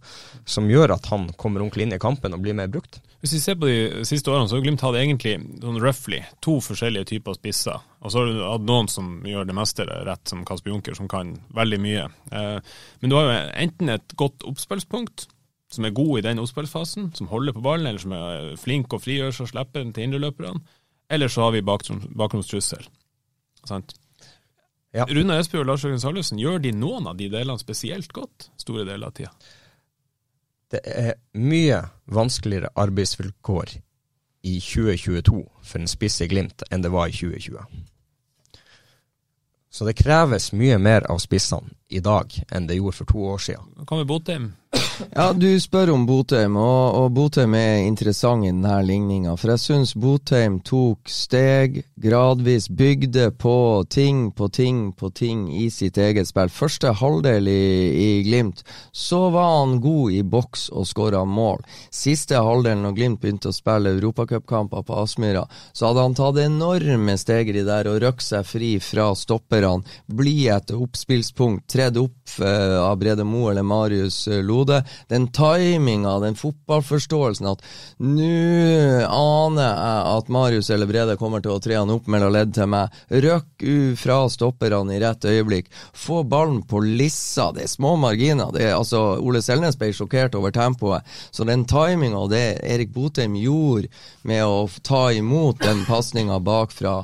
som 0.49 0.70
gjør 0.70 0.97
at 0.97 1.11
han 1.12 1.31
kommer 1.39 1.62
ordentlig 1.62 1.87
inn 1.87 1.97
i 1.97 2.03
kampen 2.03 2.35
og 2.35 2.43
blir 2.43 2.57
mer 2.57 2.70
brukt. 2.72 3.01
Hvis 3.27 3.33
vi 3.33 3.41
ser 3.43 3.57
på 3.59 3.66
de 3.66 4.05
siste 4.07 4.31
årene, 4.31 4.47
så 4.47 4.59
har 4.59 4.62
Glimt 4.62 4.83
hatt 4.85 4.97
egentlig 5.01 5.39
sånn 5.62 5.81
roughly 5.83 6.20
to 6.45 6.59
forskjellige 6.62 7.09
typer 7.11 7.35
spisser. 7.35 7.81
Og 8.05 8.12
så 8.12 8.20
har 8.20 8.29
du 8.29 8.43
hatt 8.45 8.66
noen 8.68 8.91
som 8.93 9.09
gjør 9.27 9.49
det 9.49 9.57
meste 9.57 9.87
rett, 9.89 10.16
som 10.25 10.45
Kasper 10.47 10.73
Junker, 10.73 10.97
som 10.97 11.09
kan 11.09 11.35
veldig 11.57 11.79
mye. 11.83 12.07
Eh, 12.33 12.77
men 13.01 13.12
du 13.12 13.17
har 13.19 13.29
jo 13.29 13.41
enten 13.67 13.93
et 13.93 14.17
godt 14.19 14.47
oppspillspunkt, 14.49 15.27
som 15.73 15.85
er 15.85 15.95
god 15.97 16.19
i 16.19 16.25
den 16.29 16.41
oppspillsfasen, 16.43 17.11
som 17.19 17.29
holder 17.31 17.57
på 17.57 17.64
ballen, 17.64 17.87
eller 17.91 18.03
som 18.03 18.14
er 18.17 18.55
flink 18.61 18.95
og 18.95 19.03
frigjør 19.05 19.35
seg 19.35 19.49
og 19.49 19.53
slipper 19.53 19.83
den 19.83 19.93
til 19.97 20.07
indreløperne. 20.07 20.62
Eller 21.11 21.31
så 21.31 21.47
har 21.47 21.55
vi 21.55 21.62
bakgrunnstrussel. 21.67 22.87
Sant? 23.67 23.95
Ja. 24.95 25.05
Rune 25.11 25.37
Espejord 25.37 25.67
og 25.67 25.73
Lars 25.73 25.85
Jørgen 25.85 26.01
Salvesen, 26.01 26.41
gjør 26.41 26.62
de 26.62 26.73
noen 26.73 27.07
av 27.11 27.19
de 27.19 27.29
delene 27.31 27.61
spesielt 27.61 28.14
godt 28.17 28.49
store 28.61 28.87
deler 28.89 29.11
av 29.11 29.17
tida? 29.19 29.33
Det 30.73 30.81
er 30.83 31.12
mye 31.39 31.83
vanskeligere 32.11 32.73
arbeidsvilkår 32.75 33.77
i 34.47 34.57
2022 34.62 35.43
for 35.62 35.83
en 35.83 35.91
spiss 35.91 36.21
i 36.25 36.31
Glimt 36.31 36.64
enn 36.71 36.83
det 36.83 36.91
var 36.95 37.11
i 37.11 37.14
2020. 37.14 37.61
Så 39.77 39.85
det 39.85 39.93
kreves 39.93 40.55
mye 40.57 40.79
mer 40.81 41.05
av 41.12 41.18
spissene 41.20 41.74
i 41.93 42.01
dag 42.01 42.33
enn 42.49 42.64
det 42.64 42.79
gjorde 42.79 42.97
for 42.97 43.11
to 43.11 43.24
år 43.35 43.43
siden. 43.45 43.66
Hva 43.85 43.99
med 43.99 44.09
Botheim? 44.09 44.47
Ja, 44.97 45.32
du 45.32 45.49
spør 45.61 45.90
om 45.92 46.07
Botheim, 46.09 46.55
og, 46.57 46.94
og 46.97 47.11
Botheim 47.16 47.53
er 47.59 47.82
interessant 47.84 48.47
i 48.47 48.51
denne 48.51 48.78
ligninga. 48.86 49.34
For 49.36 49.53
jeg 49.53 49.61
syns 49.61 49.92
Botheim 49.99 50.59
tok 50.64 51.11
steg, 51.12 51.82
gradvis 52.01 52.68
bygde 52.72 53.28
på 53.36 53.84
ting 53.92 54.30
på 54.36 54.49
ting 54.49 54.80
på 54.97 55.11
ting 55.12 55.47
i 55.53 55.68
sitt 55.72 56.01
eget 56.01 56.30
spill. 56.30 56.49
Første 56.53 56.94
halvdel 56.97 57.51
i, 57.53 57.66
i 58.01 58.09
Glimt, 58.24 58.62
så 58.92 59.26
var 59.34 59.51
han 59.59 59.76
god 59.84 60.16
i 60.16 60.22
boks 60.24 60.68
og 60.72 60.88
skåra 60.88 61.24
mål. 61.28 61.61
Siste 61.92 62.40
halvdel, 62.40 62.80
når 62.80 62.97
Glimt 62.97 63.20
begynte 63.20 63.53
å 63.53 63.57
spille 63.57 63.92
europacupkamper 63.99 64.86
på 64.86 65.01
Aspmyra, 65.03 65.44
så 65.76 65.90
hadde 65.90 66.07
han 66.07 66.16
tatt 66.16 66.40
enorme 66.40 67.18
steg 67.20 67.53
i 67.53 67.66
der 67.66 67.90
og 67.92 68.01
røkt 68.05 68.24
seg 68.24 68.49
fri 68.49 68.72
fra 68.80 69.11
stopperne, 69.16 69.84
bli 70.09 70.49
et 70.53 70.72
oppspillspunkt, 70.72 71.66
tredd 71.72 72.01
opp 72.01 72.38
eh, 72.40 72.76
av 72.80 72.97
Brede 73.01 73.24
Moe 73.28 73.53
eller 73.53 73.66
Marius 73.66 74.24
Lode. 74.44 74.86
Den 75.12 75.28
timinga, 75.34 76.18
den 76.22 76.39
fotballforståelsen 76.39 77.51
at 77.51 77.64
nå 78.03 78.30
aner 79.07 79.66
jeg 79.66 80.01
at 80.16 80.32
Marius 80.32 80.70
eller 80.74 80.91
Brede 80.91 81.18
kommer 81.20 81.45
til 81.45 81.55
å 81.55 81.61
tre 81.62 81.78
han 81.78 81.93
opp 81.93 82.09
mellom 82.11 82.34
ledd 82.34 82.55
til 82.57 82.70
meg. 82.72 82.95
Røkk 83.11 83.66
u 83.66 83.76
fra 83.99 84.18
stopperne 84.32 84.97
i 84.97 85.01
rett 85.03 85.28
øyeblikk. 85.28 85.70
Få 85.97 86.22
ballen 86.28 86.62
på 86.68 86.80
lissa. 86.84 87.51
Det 87.57 87.66
er 87.66 87.72
små 87.72 87.95
marginer. 88.01 88.53
Det 88.55 88.66
er, 88.68 88.74
altså, 88.78 89.18
Ole 89.22 89.43
Selnes 89.45 89.78
ble 89.78 89.93
sjokkert 89.97 90.37
over 90.39 90.55
tempoet. 90.55 91.07
Så 91.30 91.47
den 91.49 91.66
timinga 91.68 92.24
og 92.24 92.32
det 92.34 92.45
Erik 92.66 92.93
Botheim 92.95 93.37
gjorde 93.39 93.93
med 94.26 94.45
å 94.45 94.66
ta 94.87 95.09
imot 95.14 95.62
den 95.62 95.84
pasninga 95.89 96.41
bakfra 96.43 97.03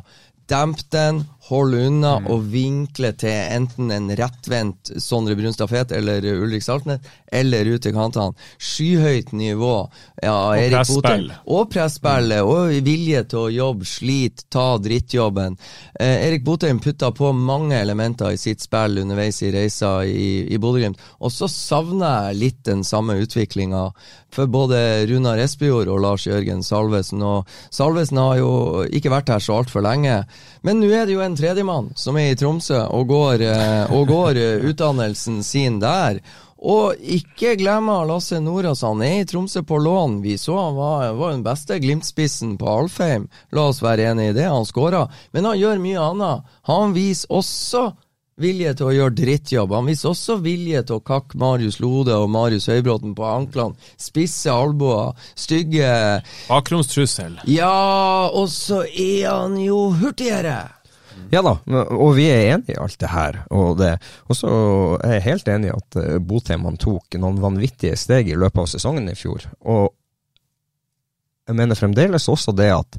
Demp 0.51 0.81
den, 0.91 1.23
hold 1.53 1.77
unna 1.77 2.15
og 2.33 2.47
vinkle 2.53 3.13
til 3.21 3.33
enten 3.53 3.93
en 3.95 4.11
rettvendt 4.19 4.95
Sondre 5.03 5.37
Brunstad 5.39 5.71
Fet 5.71 5.93
eller 5.97 6.25
Ulrik 6.33 6.65
Saltnes, 6.65 7.03
eller 7.33 7.69
ut 7.73 7.83
til 7.85 7.95
kantene. 7.97 8.37
Skyhøyt 8.59 9.33
nivå. 9.37 9.75
Ja, 10.23 10.37
Erik 10.57 10.79
presspill. 10.79 11.29
Og 11.53 11.71
presspillet, 11.73 12.43
og 12.45 12.73
vilje 12.85 13.25
til 13.33 13.45
å 13.45 13.53
jobbe, 13.53 13.89
slite, 13.89 14.47
ta 14.53 14.67
drittjobben. 14.83 15.57
Eh, 15.95 16.27
Erik 16.29 16.45
Botheim 16.47 16.81
putta 16.83 17.13
på 17.15 17.33
mange 17.37 17.79
elementer 17.81 18.33
i 18.33 18.41
sitt 18.41 18.65
spill 18.65 19.03
underveis 19.03 19.43
i 19.43 19.53
reisa 19.55 19.95
i, 20.05 20.47
i 20.53 20.61
Bodø-Glimt, 20.61 21.01
og 21.21 21.33
så 21.33 21.49
savner 21.51 22.29
jeg 22.29 22.41
litt 22.43 22.65
den 22.69 22.85
samme 22.87 23.17
utviklinga 23.23 23.89
for 24.33 24.49
både 24.49 25.05
Runar 25.11 25.41
Espejord 25.43 25.91
og 25.93 26.01
Lars 26.03 26.25
Jørgen 26.27 26.63
Salvesen. 26.65 27.23
Og 27.23 27.49
Salvesen 27.73 28.21
har 28.21 28.39
jo 28.41 28.53
ikke 28.89 29.13
vært 29.13 29.33
her 29.33 29.43
så 29.45 29.59
altfor 29.61 29.85
lenge, 29.85 30.23
men 30.65 30.81
nå 30.81 30.89
er 30.95 31.09
det 31.09 31.17
jo 31.17 31.25
en 31.25 31.37
tredjemann 31.43 31.91
som 31.99 32.17
er 32.21 32.33
i 32.33 32.39
Tromsø 32.39 32.85
og 32.95 33.11
går, 33.11 33.43
eh, 33.51 33.93
og 33.93 34.09
går 34.11 34.39
eh, 34.39 34.65
utdannelsen 34.71 35.43
sin 35.47 35.81
der. 35.83 36.23
Og 36.63 36.95
ikke 37.03 37.57
glemme 37.59 37.97
Lasse 38.07 38.39
Nordås, 38.39 38.85
han 38.87 39.03
er 39.03 39.23
i 39.23 39.27
Tromsø 39.27 39.65
på 39.67 39.81
lån. 39.83 40.21
Vi 40.23 40.37
så 40.39 40.55
han 40.61 40.77
var, 40.79 41.09
var 41.19 41.33
den 41.35 41.43
beste 41.43 41.81
Glimt-spissen 41.83 42.55
på 42.61 42.69
Alfheim. 42.71 43.27
La 43.51 43.67
oss 43.73 43.83
være 43.83 44.13
enig 44.13 44.29
i 44.31 44.37
det, 44.37 44.47
han 44.47 44.69
skåra. 44.69 45.09
Men 45.35 45.51
han 45.51 45.59
gjør 45.59 45.83
mye 45.83 46.05
annet. 46.13 46.53
Han 46.71 46.95
viser 46.95 47.35
også 47.35 47.89
vilje 48.43 48.75
til 48.79 48.89
å 48.89 48.95
gjøre 48.95 49.17
drittjobb. 49.19 49.75
Han 49.75 49.91
viser 49.91 50.13
også 50.13 50.37
vilje 50.45 50.85
til 50.87 51.01
å 51.01 51.05
kakke 51.05 51.39
Marius 51.43 51.81
Lode 51.83 52.15
og 52.15 52.31
Marius 52.31 52.69
Høybråten 52.71 53.17
på 53.19 53.27
anklene. 53.27 53.91
Spisse 54.01 54.55
albuer, 54.55 55.19
stygge 55.35 55.91
Bakromstrussel. 56.47 57.41
Ja, 57.51 58.31
og 58.31 58.47
så 58.55 58.85
er 58.87 59.27
han 59.33 59.59
jo 59.59 59.89
hurtigere! 59.99 60.82
Ja 61.33 61.41
da, 61.41 61.55
og 61.97 62.11
vi 62.19 62.27
er 62.29 62.51
enige 62.55 62.75
i 62.75 62.81
alt 62.83 62.99
det 63.01 63.09
her. 63.09 63.39
Og, 63.57 63.79
det, 63.79 63.95
og 64.29 64.37
så 64.37 64.51
er 65.01 65.15
jeg 65.17 65.23
helt 65.31 65.49
enig 65.49 65.71
i 65.71 65.75
at 65.79 65.97
Botheimene 66.29 66.75
han 66.75 66.81
tok 66.83 67.17
noen 67.23 67.39
vanvittige 67.41 67.97
steg 67.97 68.29
i 68.29 68.37
løpet 68.37 68.61
av 68.67 68.69
sesongen 68.75 69.09
i 69.09 69.15
fjor. 69.17 69.47
Og 69.65 69.91
jeg 71.49 71.57
mener 71.59 71.79
fremdeles 71.79 72.29
også 72.29 72.53
det 72.57 72.69
at 72.75 72.99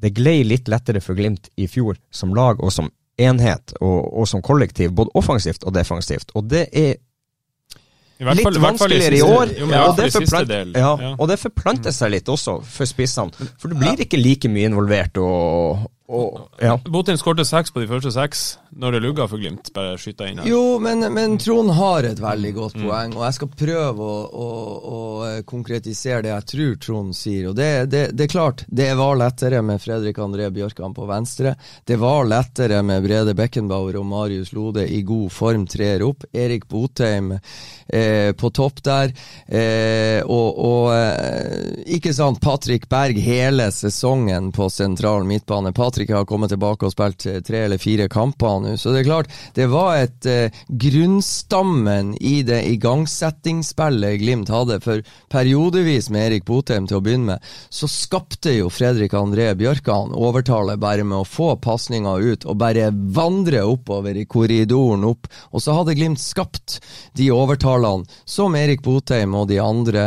det 0.00 0.14
glei 0.16 0.40
litt 0.44 0.68
lettere 0.68 1.00
for 1.04 1.16
Glimt 1.16 1.50
i 1.56 1.68
fjor 1.70 1.96
som 2.12 2.32
lag 2.36 2.58
og 2.64 2.72
som 2.72 2.88
enhet 3.16 3.72
og, 3.80 4.00
og 4.20 4.26
som 4.28 4.42
kollektiv, 4.44 4.90
både 4.96 5.12
offensivt 5.16 5.64
og 5.64 5.72
defensivt. 5.76 6.32
Og 6.36 6.48
det 6.52 6.66
er 6.72 6.96
litt 6.96 8.42
fall- 8.44 8.56
i 8.56 8.60
hvert 8.60 8.60
i 8.60 8.64
vanskeligere 8.64 9.16
i 9.16 9.22
år. 9.24 9.52
Jo, 9.60 9.68
i 9.68 9.78
og, 9.82 9.96
det 9.96 10.08
forplant- 10.16 10.76
ja, 10.76 10.90
Ja. 11.00 11.14
og 11.18 11.28
det 11.28 11.38
forplanter 11.40 11.92
seg 11.92 12.10
litt 12.16 12.28
også 12.32 12.58
for 12.64 12.88
spissene. 12.88 13.32
For 13.60 13.68
du 13.68 13.76
blir 13.76 14.00
ikke 14.04 14.20
like 14.20 14.48
mye 14.48 14.68
involvert 14.68 15.16
og, 15.20 15.86
Og, 16.06 16.48
ja. 16.62 16.76
Botin 16.86 17.18
skårte 17.18 17.44
seks 17.44 17.72
på 17.74 17.82
de 17.82 17.88
første 17.90 18.12
seks 18.14 18.44
når 18.76 18.96
det 18.96 19.00
lugga 19.02 19.24
for 19.26 19.40
Glimt. 19.40 19.72
Bare 19.74 19.96
skyter 19.98 20.28
inn 20.30 20.38
her. 20.42 20.48
Jo, 20.50 20.78
men, 20.82 21.02
men 21.14 21.34
Trond 21.40 21.72
har 21.74 22.06
et 22.06 22.20
veldig 22.20 22.52
godt 22.54 22.76
poeng, 22.78 23.14
og 23.16 23.24
jeg 23.24 23.36
skal 23.38 23.50
prøve 23.58 24.06
å, 24.06 24.18
å, 24.46 24.48
å 24.96 25.00
konkretisere 25.48 26.22
det 26.26 26.32
jeg 26.32 26.48
tror 26.52 26.76
Trond 26.84 27.16
sier. 27.16 27.48
Og 27.50 27.56
det, 27.58 27.70
det, 27.92 28.02
det 28.14 28.26
er 28.26 28.32
klart, 28.32 28.64
det 28.68 28.90
var 28.98 29.18
lettere 29.18 29.62
med 29.66 29.82
Fredrik 29.82 30.20
André 30.22 30.50
Bjørkan 30.54 30.94
på 30.96 31.08
venstre. 31.08 31.56
Det 31.88 31.98
var 32.00 32.28
lettere 32.28 32.82
med 32.86 33.02
Brede 33.06 33.34
Beckenbauer 33.38 33.98
og 34.00 34.06
Marius 34.10 34.52
Lode 34.56 34.86
i 34.92 35.00
god 35.06 35.32
form 35.32 35.66
trer 35.70 36.04
opp. 36.06 36.28
Erik 36.36 36.68
Botheim 36.68 37.32
eh, 37.34 38.30
på 38.36 38.52
topp 38.54 38.82
der. 38.84 39.16
Eh, 39.48 40.20
og, 40.22 40.60
og 40.68 40.92
eh, 40.94 41.82
ikke 41.96 42.12
sant, 42.14 42.42
Patrick 42.44 42.90
Berg 42.92 43.18
hele 43.24 43.70
sesongen 43.72 44.52
på 44.54 44.68
sentral 44.72 45.24
midtbane. 45.26 45.72
Patrick 45.72 45.95
har 46.04 46.26
kommet 46.28 46.52
tilbake 46.52 46.86
og 46.86 46.92
spilt 46.92 47.24
tre 47.46 47.64
eller 47.66 47.80
fire 47.80 48.08
kamper 48.12 48.60
nå, 48.62 48.76
så 48.76 48.92
det 48.92 49.02
er 49.02 49.08
klart, 49.08 49.32
det 49.56 49.66
var 49.72 49.96
et 49.98 50.26
eh, 50.28 50.62
grunnstammen 50.68 52.14
i 52.20 52.40
det 52.46 52.62
igangsettingsspillet 52.70 54.20
Glimt 54.20 54.50
hadde. 54.52 54.78
For 54.84 55.02
periodevis 55.32 56.10
med 56.12 56.28
Erik 56.28 56.46
Botheim 56.48 56.86
til 56.88 56.98
å 56.98 57.02
begynne 57.04 57.34
med, 57.34 57.50
så 57.72 57.88
skapte 57.90 58.54
jo 58.56 58.70
Fredrik 58.72 59.14
André 59.16 59.48
Bjørkan 59.58 60.14
overtallet 60.16 60.80
bare 60.82 61.06
med 61.06 61.22
å 61.22 61.28
få 61.28 61.54
pasninga 61.62 62.16
ut 62.20 62.46
og 62.46 62.58
bare 62.60 62.90
vandre 62.92 63.64
oppover 63.66 64.16
i 64.16 64.26
korridoren 64.28 65.06
opp. 65.08 65.30
Og 65.52 65.64
så 65.64 65.76
hadde 65.76 65.96
Glimt 65.96 66.20
skapt 66.20 66.78
de 67.16 67.30
overtalene 67.32 68.04
som 68.28 68.56
Erik 68.58 68.82
Botheim 68.84 69.34
og 69.38 69.48
de 69.50 69.60
andre 69.62 70.04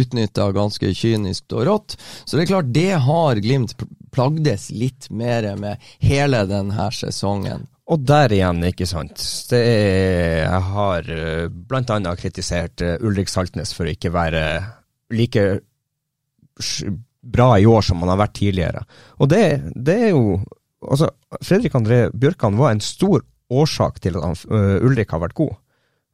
utnytta 0.00 0.50
ganske 0.56 0.92
kynisk 0.96 1.52
og 1.54 1.66
rått. 1.68 1.96
Så 2.24 2.36
det 2.36 2.46
er 2.46 2.52
klart, 2.54 2.72
det 2.74 2.92
har 3.04 3.40
Glimt 3.42 3.74
plagdes 4.14 4.70
litt 4.74 5.10
mer 5.10 5.48
med 5.60 5.80
hele 6.02 6.44
denne 6.48 6.88
sesongen. 6.94 7.66
Og 7.90 8.04
der 8.06 8.30
igjen, 8.34 8.62
ikke 8.68 8.86
sant. 8.86 9.18
Det 9.50 9.58
er, 9.58 10.44
jeg 10.44 10.66
har 10.70 11.08
bl.a. 11.10 11.48
blant 11.70 11.90
annet 11.90 12.20
kritisert 12.22 12.84
eh, 12.86 13.00
Ulrik 13.02 13.30
Saltnes 13.32 13.74
for 13.74 13.88
å 13.88 13.94
ikke 13.94 14.12
være 14.14 14.44
like 15.10 15.46
bra 17.20 17.58
i 17.58 17.66
år 17.66 17.82
som 17.84 18.00
han 18.04 18.12
har 18.12 18.20
vært 18.22 18.36
tidligere. 18.38 18.84
Og 19.18 19.30
det, 19.32 19.44
det 19.74 20.00
er 20.08 20.10
jo 20.14 20.40
Altså, 20.80 21.10
Fredrik 21.44 21.74
André 21.76 22.06
Bjørkan 22.16 22.54
var 22.56 22.70
en 22.72 22.78
stor 22.80 23.20
årsak 23.52 23.98
til 24.00 24.14
at 24.16 24.22
han, 24.24 24.38
uh, 24.48 24.78
Ulrik 24.80 25.10
har 25.12 25.20
vært 25.20 25.36
god. 25.36 25.58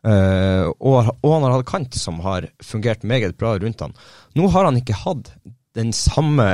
Uh, 0.03 0.73
og, 0.81 1.13
og, 1.21 1.29
han 1.37 1.47
har 1.47 1.55
hatt 1.55 1.69
kant 1.71 1.95
som 1.95 2.19
har 2.25 2.49
fungert 2.59 3.07
meget 3.07 3.37
bra 3.39 3.53
rundt 3.63 3.85
han. 3.85 3.95
Nå 4.35 4.51
har 4.51 4.67
han 4.67 4.81
ikke 4.81 4.99
hatt 5.05 5.31
den 5.77 5.93
samme 5.93 6.47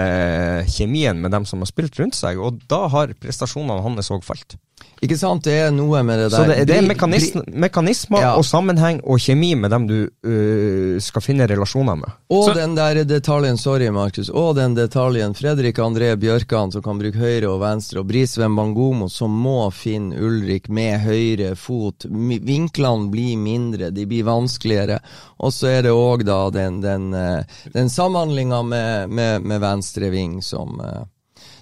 kjemien 0.71 1.21
med 1.23 1.33
dem 1.35 1.47
som 1.49 1.63
har 1.63 1.71
spilt 1.71 1.99
rundt 2.01 2.19
seg, 2.19 2.41
og 2.43 2.63
da 2.71 2.85
har 2.93 3.15
prestasjonene 3.23 3.83
hans 3.85 4.11
òg 4.15 4.25
falt. 4.27 4.57
Ikke 5.03 5.17
sant, 5.19 5.43
det 5.43 5.55
er 5.65 5.73
noe 5.75 5.99
med 6.07 6.21
det 6.21 6.29
der 6.31 6.37
Så 6.37 6.43
det, 6.47 6.57
det 6.71 6.77
er 6.79 6.85
mekanism, 6.87 7.41
mekanismer 7.59 8.23
ja. 8.23 8.29
og 8.39 8.45
sammenheng 8.47 9.01
og 9.03 9.19
kjemi 9.19 9.51
med 9.59 9.73
dem 9.75 9.89
du 9.89 9.97
uh, 10.07 11.01
skal 11.03 11.25
finne 11.25 11.49
relasjoner 11.51 11.99
med. 11.99 12.13
Og 12.31 12.45
Så. 12.47 12.55
den 12.61 12.77
der 12.79 13.03
detaljen, 13.09 13.59
sorry 13.59 13.89
Markus, 13.91 14.31
og 14.31 14.55
den 14.61 14.77
detaljen 14.79 15.35
Fredrik 15.35 15.81
André 15.83 16.13
Bjørkan 16.15 16.71
som 16.71 16.85
kan 16.87 17.03
bruke 17.03 17.19
høyre 17.19 17.51
og 17.51 17.59
venstre, 17.65 17.99
og 17.99 18.07
Brisveen 18.13 18.55
Bangomo 18.55 19.09
som 19.11 19.35
må 19.43 19.67
finne 19.75 20.23
Ulrik 20.23 20.71
med 20.71 21.03
høyre 21.03 21.57
fot. 21.59 22.07
Vinklene 22.07 23.11
blir 23.11 23.41
mindre, 23.43 23.91
de 23.91 24.07
blir 24.07 24.29
vanskeligere. 24.29 25.01
Og 25.43 25.51
så 25.51 25.73
er 25.73 25.89
det 25.89 25.97
òg 25.97 26.23
da 26.29 26.45
den, 26.55 26.79
den, 26.85 27.11
eh, 27.19 27.59
den 27.75 27.91
samhandlinga 27.91 28.63
med, 28.63 29.11
med, 29.11 29.43
med 29.43 29.63
venstre 29.67 30.13
ving 30.15 30.39
som 30.47 30.79
uh, 30.79 31.03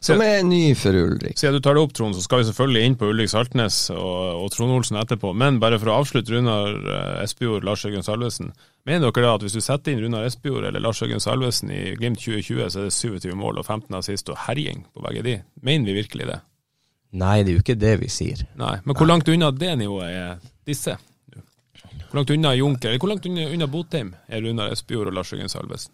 som 0.01 0.22
er 0.24 0.42
ny 0.48 0.74
for 0.78 0.96
Ulrik. 0.96 1.36
Siden 1.38 1.59
du 1.59 1.64
tar 1.64 1.76
det 1.76 1.82
opp, 1.84 1.92
Trond, 1.96 2.16
så 2.16 2.22
skal 2.24 2.40
vi 2.40 2.48
selvfølgelig 2.48 2.84
inn 2.88 2.96
på 3.01 3.11
Ulrik 3.12 3.30
Saltnes 3.32 3.78
og, 3.92 4.44
og 4.44 4.48
Trond 4.55 4.72
Olsen 4.72 4.96
etterpå. 5.01 5.34
Men 5.36 5.61
bare 5.61 5.78
for 5.80 5.92
å 5.92 5.98
avslutte 6.01 6.32
Runar 6.32 6.72
eh, 6.78 7.24
Espejord, 7.26 7.66
Lars 7.68 7.84
Jørgen 7.84 8.07
Salvesen. 8.07 8.53
Mener 8.88 9.11
dere 9.11 9.26
da 9.26 9.34
at 9.36 9.44
hvis 9.44 9.59
du 9.59 9.61
setter 9.61 9.92
inn 9.92 10.01
Runar 10.01 10.24
Espejord 10.28 10.64
eller 10.70 10.80
Lars 10.80 11.03
Jørgen 11.03 11.20
Salvesen 11.20 11.72
i 11.76 11.82
Glimt 12.01 12.22
2020, 12.22 12.62
så 12.72 12.80
er 12.80 12.88
det 12.88 12.96
27 12.96 13.36
mål 13.36 13.61
og 13.61 13.68
15 13.68 14.01
assist 14.01 14.32
og 14.32 14.40
herjing 14.46 14.86
på 14.88 15.05
begge 15.05 15.26
de? 15.26 15.36
Mener 15.68 15.92
vi 15.92 16.01
virkelig 16.01 16.30
det? 16.32 16.40
Nei, 17.20 17.36
det 17.42 17.53
er 17.53 17.59
jo 17.59 17.64
ikke 17.64 17.80
det 17.82 17.94
vi 18.01 18.11
sier. 18.12 18.44
Nei, 18.57 18.76
Men 18.86 18.96
hvor 18.96 19.09
langt 19.11 19.28
unna 19.28 19.51
det 19.53 19.76
nivået 19.80 20.11
er 20.14 20.36
disse? 20.66 20.96
Hvor 22.11 22.22
langt 22.22 22.30
unna 22.32 22.55
Junker, 22.57 22.88
eller 22.88 23.03
hvor 23.03 23.12
langt 23.12 23.26
unna, 23.26 23.48
unna 23.53 23.66
Botheim 23.70 24.14
er 24.28 24.42
Runar 24.46 24.72
Espejord 24.72 25.11
og 25.11 25.18
Lars 25.18 25.32
Jørgen 25.34 25.51
Salvesen? 25.53 25.92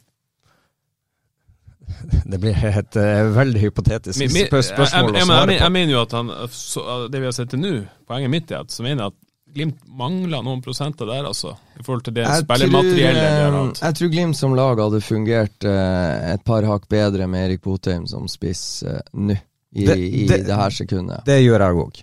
Det 2.30 2.38
blir 2.42 2.56
et 2.66 2.98
uh, 2.98 3.28
veldig 3.36 3.60
hypotetisk 3.62 4.18
mi, 4.20 4.28
mi, 4.32 4.42
spørsmål 4.48 5.12
jeg, 5.12 5.20
jeg, 5.20 5.22
å 5.22 5.28
svare 5.28 5.46
på. 5.52 5.58
Jeg, 5.58 5.72
mener 5.76 5.94
jo 5.94 6.00
at 6.02 6.16
han, 6.16 6.32
så, 6.52 6.82
det 7.12 7.22
vi 7.22 7.28
har 7.28 7.36
sett 7.36 7.52
til 7.54 7.62
nå, 7.62 7.72
poenget 8.08 8.32
mitt 8.32 8.52
er 8.52 8.66
at 8.66 8.74
så 8.74 8.86
mener 8.86 9.06
jeg 9.06 9.14
at 9.14 9.22
Glimt 9.56 9.78
mangler 9.88 10.42
noen 10.44 10.58
prosenter 10.60 11.08
der, 11.08 11.24
altså. 11.24 11.54
I 11.80 11.84
forhold 11.86 12.02
til 12.04 12.12
det 12.18 12.26
spillermateriellet 12.42 13.38
de. 13.46 13.60
Jeg 13.78 13.96
tror 13.96 14.10
Glimt 14.12 14.36
som 14.36 14.56
lag 14.58 14.82
hadde 14.82 14.98
fungert 15.00 15.64
uh, 15.64 16.32
et 16.34 16.42
par 16.44 16.66
hakk 16.68 16.84
bedre 16.92 17.24
med 17.30 17.46
Erik 17.46 17.62
Botheim 17.64 18.04
som 18.10 18.26
spiss 18.28 18.82
uh, 18.84 18.98
nå, 19.16 19.38
i, 19.72 19.86
det, 19.86 19.96
i 19.96 20.26
det, 20.28 20.42
det, 20.50 20.58
her 20.60 20.76
sekundet. 20.76 21.24
Det 21.24 21.38
gjør 21.40 21.64
jeg 21.64 21.80
òg. 21.86 22.02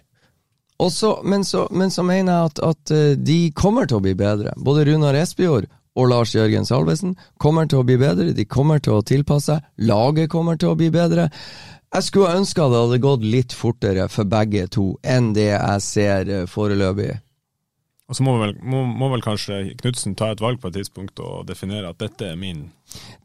Men, 1.30 1.46
men, 1.78 1.94
så 1.94 2.08
mener 2.08 2.32
jeg 2.32 2.50
at, 2.50 2.64
at 2.72 2.96
de 3.22 3.38
kommer 3.54 3.86
til 3.92 4.02
å 4.02 4.04
bli 4.08 4.16
bedre. 4.18 4.56
Både 4.58 4.88
Runar 4.90 5.20
Espejord 5.22 5.70
og 5.96 6.10
Lars 6.10 6.34
Jørgen 6.36 6.66
Salvesen 6.66 7.16
kommer 7.42 7.68
til 7.70 7.82
å 7.82 7.88
bli 7.88 7.98
bedre, 8.02 8.34
de 8.34 8.46
kommer 8.50 8.82
til 8.84 8.98
å 8.98 9.06
tilpasse 9.06 9.54
seg, 9.54 9.68
laget 9.78 10.32
kommer 10.34 10.58
til 10.58 10.74
å 10.74 10.78
bli 10.80 10.90
bedre. 10.94 11.30
Jeg 11.94 12.08
skulle 12.08 12.38
ønske 12.40 12.66
det 12.72 12.80
hadde 12.86 13.04
gått 13.04 13.26
litt 13.28 13.54
fortere 13.54 14.08
for 14.10 14.30
begge 14.30 14.66
to 14.74 14.94
enn 15.06 15.34
det 15.36 15.52
jeg 15.52 15.86
ser 15.86 16.32
eh, 16.32 16.48
foreløpig. 16.50 17.12
Og 18.14 18.18
så 18.18 18.24
må 18.28 18.36
vel, 18.38 18.52
må, 18.62 18.84
må 18.86 19.08
vel 19.10 19.24
kanskje 19.26 19.72
Knutsen 19.80 20.14
ta 20.14 20.28
et 20.36 20.42
valg 20.44 20.60
på 20.62 20.70
et 20.70 20.76
tidspunkt 20.78 21.18
og 21.24 21.48
definere 21.50 21.90
at 21.90 21.98
dette 21.98 22.28
er 22.30 22.36
min 22.38 22.68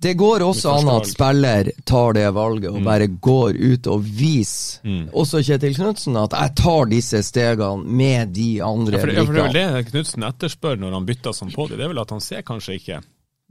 Det 0.01 0.14
går 0.16 0.41
også 0.47 0.78
an 0.78 0.89
at 0.95 1.11
spiller 1.11 1.68
tar 1.84 2.16
det 2.16 2.24
valget 2.32 2.70
og 2.70 2.78
mm. 2.80 2.89
bare 2.89 3.11
går 3.28 3.59
ut 3.59 3.91
og 3.93 4.07
viser, 4.07 4.80
mm. 4.89 5.03
også 5.12 5.43
Kjetil 5.45 5.76
Knutsen, 5.76 6.16
at 6.16 6.32
jeg 6.39 6.55
tar 6.62 6.89
disse 6.89 7.20
stegene 7.26 7.84
med 8.01 8.32
de 8.32 8.49
andre 8.64 8.97
ja, 8.97 9.03
for, 9.05 9.12
ja, 9.12 9.26
for 9.28 9.36
Det 9.36 9.45
er 9.45 9.51
vel 9.51 9.84
det 9.84 9.93
Knutsen 9.93 10.24
etterspør 10.30 10.80
når 10.80 10.97
han 10.97 11.12
bytter 11.12 11.36
sånn 11.36 11.53
på 11.53 11.68
det. 11.68 11.76
Det 11.76 11.84
er 11.84 11.93
vel 11.93 12.05
at 12.07 12.16
han 12.16 12.24
ser 12.24 12.49
kanskje 12.49 12.80
ikke 12.80 13.03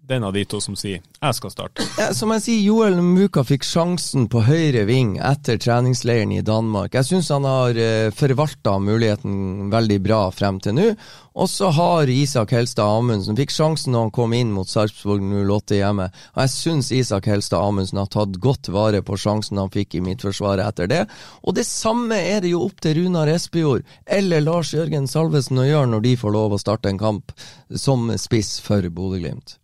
den 0.07 0.23
av 0.23 0.33
de 0.33 0.45
to 0.45 0.61
som 0.61 0.75
sier 0.75 1.01
'jeg 1.21 1.35
skal 1.35 1.49
starte'. 1.51 1.83
Ja, 1.97 2.13
som 2.13 2.31
jeg 2.31 2.41
sier, 2.41 2.61
Joel 2.63 3.01
Muka 3.01 3.43
fikk 3.43 3.63
sjansen 3.63 4.27
på 4.29 4.43
høyre 4.45 4.85
ving 4.85 5.17
etter 5.17 5.57
treningsleiren 5.57 6.31
i 6.31 6.41
Danmark. 6.41 6.93
Jeg 6.93 7.05
syns 7.05 7.29
han 7.29 7.43
har 7.43 7.77
eh, 7.77 8.11
forvalta 8.11 8.79
muligheten 8.79 9.69
veldig 9.71 9.99
bra 10.03 10.31
frem 10.31 10.59
til 10.59 10.73
nå. 10.73 10.95
Og 11.37 11.49
så 11.49 11.69
har 11.69 12.09
Isak 12.09 12.51
Helstad 12.51 12.89
Amundsen 12.97 13.37
fikk 13.37 13.51
sjansen 13.53 13.93
når 13.93 14.07
han 14.07 14.11
kom 14.11 14.33
inn 14.33 14.51
mot 14.51 14.69
Sarpsborg 14.69 15.21
08 15.21 15.77
hjemme. 15.77 16.07
Og 16.33 16.41
jeg 16.41 16.49
syns 16.49 16.91
Isak 16.91 17.27
Helstad 17.29 17.61
Amundsen 17.61 17.99
har 18.01 18.09
tatt 18.09 18.39
godt 18.41 18.71
vare 18.73 19.03
på 19.05 19.19
sjansen 19.21 19.61
han 19.61 19.69
fikk 19.69 19.95
i 19.95 20.01
Midtforsvaret 20.01 20.65
etter 20.65 20.89
det. 20.89 21.03
Og 21.43 21.53
det 21.53 21.67
samme 21.69 22.17
er 22.17 22.41
det 22.41 22.55
jo 22.55 22.63
opp 22.65 22.81
til 22.81 23.03
Runar 23.03 23.29
Espejord 23.29 23.85
eller 24.05 24.41
Lars 24.41 24.73
Jørgen 24.73 25.05
Salvesen 25.07 25.61
å 25.61 25.67
gjøre 25.67 25.93
når 25.93 26.07
de 26.07 26.17
får 26.17 26.35
lov 26.39 26.57
å 26.57 26.61
starte 26.61 26.89
en 26.89 27.01
kamp 27.01 27.31
som 27.69 28.09
spiss 28.17 28.57
for 28.63 28.81
Bodø-Glimt. 28.89 29.59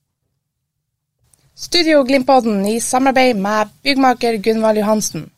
Studio 1.56 2.04
Glimpodden 2.04 2.66
i 2.66 2.80
samarbeid 2.82 3.36
med 3.38 3.70
byggmaker 3.84 4.38
Gunvald 4.38 4.78
Johansen. 4.78 5.30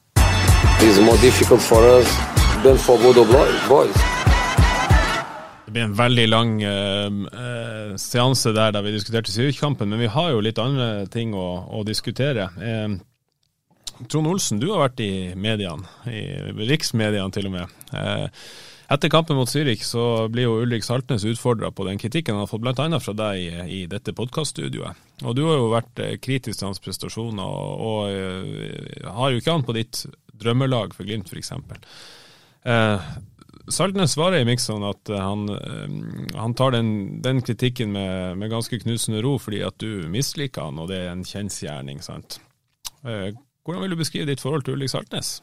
Det 5.65 5.71
blir 5.71 5.83
en 5.83 5.97
veldig 5.97 6.27
lang 6.29 6.53
uh, 6.63 7.97
seanse 7.99 8.53
der 8.55 8.71
da 8.71 8.81
vi 8.85 8.95
diskuterte 8.95 9.31
Zürich-kampen, 9.31 9.89
men 9.91 9.99
vi 9.99 10.07
har 10.07 10.31
jo 10.31 10.39
litt 10.39 10.59
andre 10.59 11.03
ting 11.11 11.35
å, 11.35 11.67
å 11.67 11.83
diskutere. 11.83 12.47
Uh, 12.63 12.95
Trond 14.07 14.31
Olsen, 14.31 14.63
du 14.63 14.69
har 14.71 14.85
vært 14.85 15.03
i 15.03 15.11
mediene, 15.35 15.83
i 16.07 16.23
riksmediene 16.71 17.31
til 17.35 17.51
og 17.51 17.57
med. 17.59 17.75
Etter 18.87 19.09
kampen 19.09 19.35
mot 19.35 19.49
Zürich 19.49 19.81
så 19.83 20.27
blir 20.29 20.45
jo 20.45 20.59
Ulrik 20.61 20.83
Saltnes 20.85 21.25
utfordra 21.25 21.71
på 21.71 21.87
den 21.87 21.97
kritikken 21.97 22.35
han 22.35 22.43
har 22.43 22.49
fått 22.51 22.61
bl.a. 22.61 22.99
fra 23.01 23.13
deg 23.17 23.39
i, 23.41 23.47
i 23.79 23.79
dette 23.89 24.13
podkaststudioet. 24.13 24.99
Og 25.25 25.33
du 25.37 25.41
har 25.47 25.57
jo 25.57 25.71
vært 25.71 26.01
eh, 26.03 26.17
kritisk 26.21 26.59
til 26.59 26.69
hans 26.69 26.83
prestasjoner, 26.83 27.41
og, 27.45 27.81
og 27.81 28.01
uh, 28.13 29.07
har 29.15 29.31
jo 29.31 29.41
ikke 29.41 29.55
han 29.55 29.65
på 29.65 29.77
ditt 29.77 30.03
drømmelag 30.37 30.93
for 30.93 31.07
Glimt, 31.07 31.31
f.eks. 31.31 31.53
Uh, 32.65 33.01
Saltnes 33.73 34.13
svarer 34.13 34.43
i 34.43 34.45
Mikson 34.45 34.85
at 34.85 35.09
han, 35.09 35.47
uh, 35.49 36.37
han 36.37 36.53
tar 36.53 36.77
den, 36.77 37.23
den 37.25 37.41
kritikken 37.41 37.95
med, 37.95 38.37
med, 38.37 38.53
ganske 38.53 38.83
knusende 38.83 39.23
ro, 39.25 39.39
fordi 39.41 39.63
at 39.65 39.79
du 39.81 40.05
misliker 40.13 40.69
han, 40.69 40.83
og 40.83 40.93
det 40.93 41.01
er 41.07 41.15
en 41.15 41.25
kjensgjerning. 41.25 42.05
sant? 42.05 42.37
Hvordan 43.01 43.81
vil 43.81 43.95
du 43.95 43.97
beskrive 43.97 44.29
ditt 44.29 44.41
forhold 44.45 44.65
til 44.65 44.77
Ulrik 44.77 44.93
Saltnes? 44.93 45.39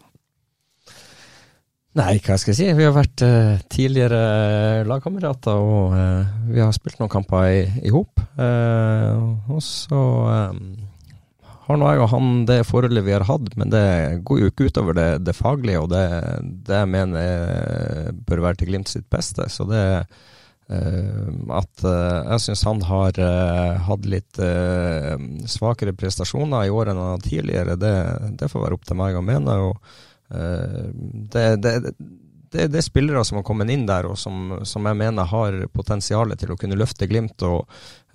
Nei, 1.93 2.15
hva 2.25 2.39
skal 2.41 2.55
jeg 2.55 2.57
si. 2.57 2.67
Vi 2.73 2.87
har 2.87 2.95
vært 2.97 3.21
uh, 3.21 3.59
tidligere 3.69 4.81
lagkamerater, 4.89 5.61
og 5.61 5.93
uh, 5.93 6.31
vi 6.49 6.63
har 6.63 6.73
spilt 6.73 6.97
noen 7.03 7.11
kamper 7.13 7.51
i, 7.51 7.67
i 7.85 7.91
hop. 7.93 8.23
Uh, 8.39 9.37
og 9.53 9.61
så 9.61 10.01
um, 10.57 10.63
har 11.67 11.77
nå 11.77 11.91
jeg 11.93 12.01
og 12.01 12.09
han 12.15 12.31
det 12.49 12.63
forholdet 12.65 13.05
vi 13.05 13.13
har 13.13 13.27
hatt, 13.29 13.51
men 13.61 13.69
det 13.75 13.85
går 14.25 14.41
jo 14.41 14.49
ikke 14.49 14.71
utover 14.71 14.97
det, 14.97 15.09
det 15.27 15.35
faglige, 15.37 15.83
og 15.85 15.91
det, 15.93 16.07
det 16.65 16.79
jeg 16.81 16.91
mener 16.95 18.17
bør 18.25 18.47
være 18.47 18.63
til 18.63 18.73
Glimt 18.73 18.93
sitt 18.93 19.09
beste. 19.13 19.49
Så 19.53 19.69
det 19.69 19.85
at 20.73 21.83
jeg 21.85 22.41
syns 22.41 22.63
han 22.65 22.79
har 22.89 23.19
hatt 23.85 24.07
litt 24.09 24.39
svakere 25.51 25.93
prestasjoner 25.99 26.65
i 26.65 26.73
år 26.73 26.89
enn 26.89 27.01
han 27.03 27.25
tidligere, 27.25 27.77
det, 27.77 27.93
det 28.41 28.49
får 28.49 28.65
være 28.65 28.79
opp 28.79 28.87
til 28.89 28.97
meg 28.97 29.19
å 29.19 29.25
mene. 29.27 29.59
og 29.67 29.99
det, 30.33 31.47
det, 31.63 31.73
det, 32.53 32.69
det, 32.69 32.79
er 32.79 32.85
spillere 32.85 33.25
som 33.25 33.39
har 33.39 33.45
kommet 33.47 33.71
inn 33.73 33.85
der, 33.89 34.07
og 34.11 34.19
som, 34.21 34.59
som 34.69 34.87
jeg 34.89 34.99
mener 35.01 35.29
har 35.29 35.59
potensial 35.73 36.35
til 36.39 36.53
å 36.53 36.57
kunne 36.61 36.77
løfte 36.79 37.09
Glimt 37.11 37.43
og 37.49 37.65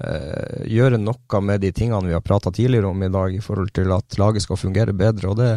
eh, 0.03 0.63
gjøre 0.70 0.99
noe 1.01 1.41
med 1.41 1.63
de 1.65 1.72
tingene 1.76 2.09
vi 2.11 2.15
har 2.15 2.26
prata 2.26 2.53
tidligere 2.53 2.91
om 2.91 3.03
i 3.03 3.11
dag, 3.13 3.36
i 3.36 3.43
forhold 3.43 3.74
til 3.76 3.93
at 3.95 4.18
laget 4.22 4.45
skal 4.45 4.59
fungere 4.61 4.93
bedre. 4.97 5.32
og 5.32 5.39
det, 5.41 5.49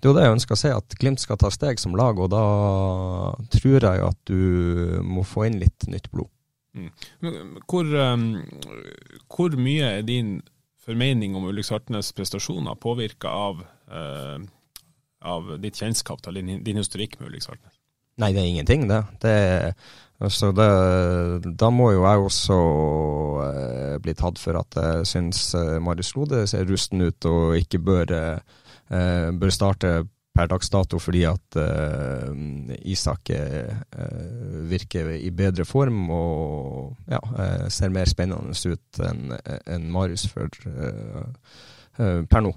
det 0.00 0.08
er 0.08 0.12
jo 0.12 0.16
det 0.16 0.24
jeg 0.26 0.36
ønsker 0.38 0.56
å 0.56 0.62
se, 0.62 0.72
at 0.76 0.96
Glimt 1.00 1.22
skal 1.22 1.40
ta 1.40 1.50
steg 1.52 1.82
som 1.82 1.96
lag, 1.98 2.18
og 2.18 2.32
da 2.32 2.44
tror 3.52 3.88
jeg 3.88 4.06
at 4.08 4.18
du 4.28 5.02
må 5.04 5.26
få 5.28 5.48
inn 5.48 5.60
litt 5.60 5.88
nytt 5.92 6.08
blod. 6.12 6.32
Mm. 6.72 6.88
Hvor, 7.68 7.84
um, 7.84 8.26
hvor, 9.28 9.52
mye 9.60 9.98
er 9.98 10.06
din 10.08 10.38
formening 10.82 11.36
om 11.36 11.44
Ulriks 11.50 11.70
Hartnes 11.70 12.14
prestasjoner 12.16 12.78
påvirka 12.80 13.28
av, 13.28 13.60
uh, 13.92 14.40
av 15.24 15.54
ditt 15.62 15.78
kjennskap 15.78 16.22
til 16.24 16.40
din, 16.40 16.58
din 16.64 16.80
historikk 16.80 17.18
med 17.20 17.30
Ulrik? 17.30 17.48
Nei, 18.20 18.32
det 18.34 18.42
er 18.42 18.48
ingenting, 18.50 18.88
det. 18.90 19.02
det 19.22 19.36
altså 20.22 20.52
det, 20.54 20.68
da 21.58 21.70
må 21.72 21.92
jo 21.94 22.04
jeg 22.04 22.26
også 22.26 22.58
eh, 23.46 23.94
bli 24.04 24.14
tatt 24.18 24.40
for 24.40 24.60
at 24.60 24.76
jeg 24.78 25.08
syns 25.08 25.46
eh, 25.58 25.78
Marius 25.82 26.12
Lode 26.18 26.44
ser 26.50 26.68
rusten 26.68 27.02
ut 27.06 27.28
og 27.30 27.56
ikke 27.58 27.80
bør, 27.82 28.12
eh, 28.12 29.30
bør 29.32 29.54
starte 29.54 29.94
per 30.32 30.48
dags 30.48 30.70
dato 30.72 30.98
fordi 31.00 31.22
at 31.28 31.58
eh, 31.60 32.76
Isak 32.92 33.30
eh, 33.34 33.72
virker 34.70 35.12
i 35.18 35.30
bedre 35.36 35.66
form 35.68 36.06
og 36.10 36.96
ja, 37.10 37.20
eh, 37.20 37.66
ser 37.72 37.92
mer 37.92 38.08
spennende 38.10 38.56
ut 38.56 39.02
enn 39.08 39.32
en 39.66 39.88
Marius 39.92 40.26
for, 40.32 40.48
per 41.96 42.44
nå. 42.44 42.54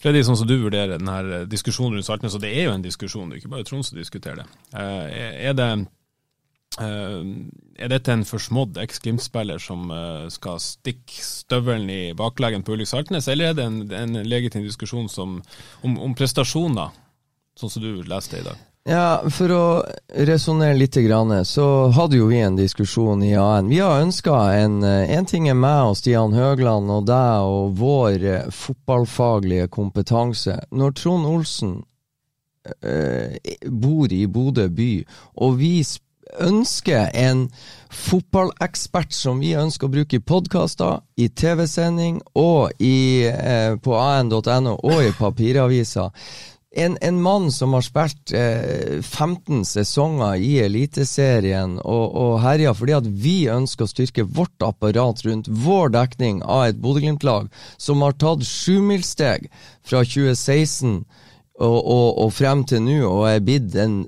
Freddy, 0.00 0.22
sånn 0.26 0.36
som 0.36 0.48
du 0.48 0.58
vurderer 0.60 0.98
denne 0.98 1.44
diskusjonen 1.48 1.96
rundt 1.96 2.08
Saltnes, 2.08 2.36
og 2.36 2.42
det 2.44 2.52
er 2.52 2.68
jo 2.68 2.74
en 2.76 2.84
diskusjon, 2.84 3.30
det 3.30 3.38
er 3.38 3.42
ikke 3.42 3.54
bare 3.54 3.68
Trond 3.68 3.86
som 3.86 3.96
diskuterer 3.96 4.42
det. 4.42 4.46
Eh, 4.76 5.48
er 5.48 5.56
det 5.56 5.68
eh, 6.84 7.22
er 7.80 7.92
dette 7.92 8.12
en 8.12 8.26
forsmådd 8.28 8.76
eks-Glimt-spiller 8.84 9.62
som 9.62 9.88
eh, 9.92 10.28
skal 10.32 10.60
stikke 10.60 11.24
støvelen 11.24 11.88
i 11.92 12.02
bakleggen 12.18 12.64
på 12.66 12.76
Ulrik 12.76 12.92
Saltnes, 12.92 13.28
eller 13.32 13.50
er 13.50 13.58
det 13.58 13.66
en, 13.66 13.82
en 14.02 14.20
legitim 14.28 14.66
diskusjon 14.66 15.08
som, 15.12 15.40
om, 15.80 15.98
om 16.08 16.16
prestasjoner, 16.18 16.92
sånn 17.56 17.72
som 17.72 17.84
du 17.84 18.04
leste 18.04 18.42
i 18.42 18.46
dag? 18.46 18.60
Ja, 18.86 19.18
For 19.34 19.50
å 19.50 19.62
resonnere 20.14 20.76
litt, 20.78 20.94
så 21.48 21.66
hadde 21.90 22.20
jo 22.20 22.28
vi 22.30 22.38
en 22.38 22.54
diskusjon 22.54 23.24
i 23.26 23.32
AN. 23.34 23.66
Vi 23.66 23.80
har 23.82 24.04
ønska 24.04 24.36
en 24.54 24.84
eh, 24.84 25.10
En 25.10 25.26
ting 25.26 25.48
er 25.48 25.58
meg 25.58 25.90
og 25.90 25.96
Stian 25.98 26.32
Høgland 26.32 26.90
og 26.94 27.08
deg 27.08 27.50
og 27.50 27.74
vår 27.80 28.22
eh, 28.22 28.46
fotballfaglige 28.46 29.66
kompetanse. 29.74 30.60
Når 30.70 30.94
Trond 31.02 31.26
Olsen 31.26 31.74
eh, 32.78 33.34
bor 33.66 34.06
i 34.12 34.26
Bodø 34.30 34.68
by, 34.70 35.04
og 35.34 35.58
vi 35.58 35.82
ønsker 36.38 37.10
en 37.14 37.48
fotballekspert 37.90 39.14
som 39.14 39.42
vi 39.42 39.56
ønsker 39.58 39.88
å 39.88 39.94
bruke 39.98 40.20
i 40.20 40.22
podkaster, 40.22 41.00
i 41.18 41.26
TV-sending 41.26 42.20
og 42.38 42.70
i, 42.78 43.26
eh, 43.26 43.74
på 43.82 43.98
an.no 43.98 44.78
og 44.78 45.02
i 45.02 45.14
papiraviser 45.18 46.14
en, 46.76 46.96
en, 47.00 47.20
mann 47.22 47.48
som 47.52 47.72
har 47.72 47.84
spilt 47.84 48.32
eh, 48.36 49.00
15 49.00 49.64
sesonger 49.64 50.40
i 50.44 50.52
Eliteserien 50.66 51.78
og, 51.80 52.04
og 52.12 52.34
herja 52.44 52.74
fordi 52.76 52.96
at 52.98 53.08
vi 53.08 53.36
ønsker 53.52 53.86
å 53.86 53.90
styrke 53.90 54.26
vårt 54.28 54.64
apparat 54.64 55.24
rundt 55.26 55.48
vår 55.48 55.94
dekning 55.96 56.42
av 56.44 56.66
et 56.68 56.80
Bodø-Glimt-lag 56.82 57.48
som 57.80 58.04
har 58.04 58.18
tatt 58.20 58.44
sjumilssteg 58.46 59.48
fra 59.86 60.04
2016 60.04 61.00
og, 61.56 61.78
og, 61.80 62.08
og, 62.20 62.32
frem 62.36 62.64
til 62.68 62.82
nå 62.84 62.98
og 63.08 63.22
er 63.30 63.44
blitt 63.44 63.76
en, 63.80 64.02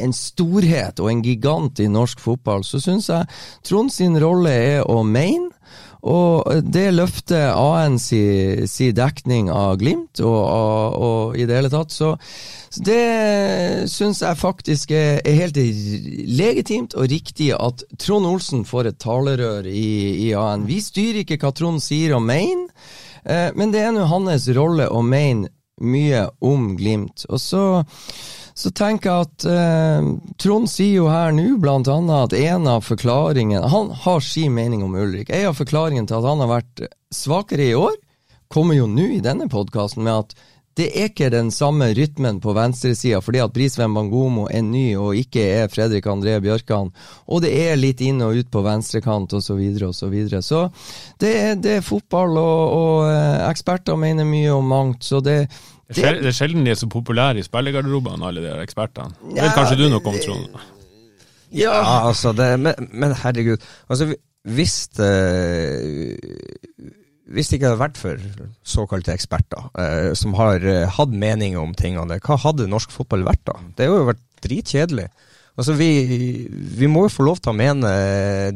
en, 0.00 0.14
storhet 0.16 1.02
og 1.04 1.10
en 1.10 1.24
gigant 1.24 1.82
i 1.84 1.90
norsk 1.92 2.22
fotball, 2.22 2.64
så 2.64 2.80
syns 2.80 3.10
jeg 3.12 3.28
Trond 3.68 3.92
sin 3.92 4.16
rolle 4.20 4.54
er 4.54 4.88
å 4.88 5.02
mene 5.04 5.52
og 6.04 6.68
det 6.68 6.90
løfter 6.92 7.54
AN 7.56 7.96
si, 8.02 8.20
si, 8.68 8.90
dekning 8.92 9.48
av 9.52 9.78
Glimt, 9.80 10.20
og, 10.20 10.42
og, 10.42 10.98
og, 11.06 11.38
i 11.40 11.46
det 11.48 11.56
hele 11.56 11.70
tatt. 11.72 11.94
Så, 11.94 12.12
det 12.84 13.86
syns 13.88 14.20
jeg 14.20 14.36
faktisk 14.40 14.92
er, 14.92 15.22
er, 15.24 15.38
helt 15.38 15.56
legitimt 16.36 16.96
og 16.98 17.08
riktig 17.12 17.52
at 17.56 17.86
Trond 18.02 18.28
Olsen 18.28 18.66
får 18.68 18.90
et 18.90 19.00
talerør 19.00 19.68
i, 19.70 20.28
i 20.28 20.30
AN. 20.36 20.68
Vi 20.68 20.80
styrer 20.84 21.22
ikke 21.22 21.40
hva 21.40 21.54
Trond 21.56 21.80
sier 21.84 22.16
og 22.18 22.24
mener, 22.26 22.68
eh, 23.24 23.48
men 23.56 23.72
det 23.72 23.86
er 23.86 23.94
nå 23.96 24.04
hans 24.10 24.50
rolle 24.58 24.90
å 24.90 25.00
mene 25.06 25.52
mye 25.80 26.26
om 26.44 26.74
Glimt. 26.78 27.24
Og 27.30 27.40
så 27.40 27.64
så 28.54 28.70
tenker 28.70 29.10
jeg 29.10 29.26
at 29.26 29.44
eh, 29.50 30.08
Trond 30.38 30.70
sier 30.70 31.00
jo 31.00 31.10
her 31.10 31.34
nå 31.34 31.56
annet 31.58 32.14
at 32.14 32.36
en 32.38 32.68
av 32.70 32.84
forklaringene 32.86 33.66
Han 33.72 33.90
har 34.04 34.20
sin 34.22 34.54
mening 34.54 34.84
om 34.86 34.94
Ulrik. 34.94 35.30
En 35.30 35.50
av 35.50 35.58
forklaringene 35.58 36.06
til 36.06 36.20
at 36.20 36.28
han 36.28 36.42
har 36.44 36.52
vært 36.52 36.84
svakere 37.14 37.66
i 37.66 37.74
år, 37.74 37.96
kommer 38.48 38.78
jo 38.78 38.86
nå 38.86 39.08
i 39.16 39.22
denne 39.24 39.48
podkasten 39.50 40.06
med 40.06 40.22
at 40.22 40.36
det 40.74 40.88
er 40.98 41.06
ikke 41.06 41.28
den 41.30 41.52
samme 41.54 41.86
rytmen 41.94 42.40
på 42.42 42.52
venstresida 42.54 43.20
fordi 43.22 43.40
at 43.44 43.52
Brisveen 43.54 43.94
Bangomo 43.94 44.48
er 44.50 44.64
ny 44.66 44.96
og 44.98 45.18
ikke 45.18 45.44
er 45.60 45.70
Fredrik 45.70 46.06
André 46.10 46.34
Bjørkan. 46.42 46.90
Og 47.30 47.44
det 47.44 47.52
er 47.54 47.78
litt 47.78 48.02
inn 48.02 48.22
og 48.26 48.40
ut 48.40 48.50
på 48.50 48.62
venstrekant 48.64 49.36
osv. 49.38 49.54
osv. 49.54 49.92
Så, 49.94 50.08
videre, 50.10 50.40
og 50.42 50.44
så, 50.44 50.64
så 50.66 51.20
det 51.22 51.34
er, 51.38 51.54
det 51.62 51.76
er 51.78 51.86
fotball, 51.86 52.34
og, 52.40 52.74
og 52.74 53.12
eh, 53.12 53.44
eksperter 53.46 53.98
mener 53.98 54.26
mye 54.26 54.50
om 54.54 54.66
mangt. 54.66 55.06
så 55.06 55.22
det 55.22 55.44
det, 55.88 56.04
det 56.22 56.30
er 56.30 56.36
sjelden 56.36 56.64
de 56.64 56.72
er 56.72 56.78
så 56.80 56.88
populære 56.88 57.42
i 57.42 57.44
spillergarderobene, 57.44 58.24
alle 58.24 58.44
de 58.44 58.52
ekspertene. 58.62 59.16
Det 59.34 59.42
vet 59.42 59.56
kanskje 59.56 59.78
du 59.82 59.88
noe 59.90 60.00
om, 60.00 60.20
Trond? 60.24 60.62
Ja, 61.54 61.74
altså 62.08 62.32
det, 62.34 62.48
men, 62.60 62.88
men, 62.90 63.12
herregud. 63.20 63.62
Altså, 63.88 64.08
hvis 64.44 64.76
det, 64.96 65.10
hvis 67.32 67.50
det 67.50 67.58
ikke 67.58 67.70
hadde 67.70 67.82
vært 67.82 68.00
for 68.00 68.24
såkalte 68.66 69.14
eksperter 69.14 69.68
eh, 69.80 70.10
som 70.18 70.34
har 70.40 70.64
eh, 70.64 70.88
hatt 70.96 71.12
meninger 71.12 71.60
om 71.60 71.76
tingene, 71.78 72.18
hva 72.24 72.40
hadde 72.42 72.68
norsk 72.70 72.92
fotball 72.92 73.24
vært 73.28 73.44
da? 73.46 73.60
Det 73.76 73.86
hadde 73.86 74.02
jo 74.02 74.10
vært 74.10 74.26
dritkjedelig. 74.44 75.08
Altså, 75.54 75.76
vi, 75.78 75.90
vi, 76.50 76.88
må 76.90 77.04
jo 77.06 77.14
få 77.14 77.28
lov 77.28 77.38
til 77.38 77.52
å 77.52 77.58
mene 77.58 77.90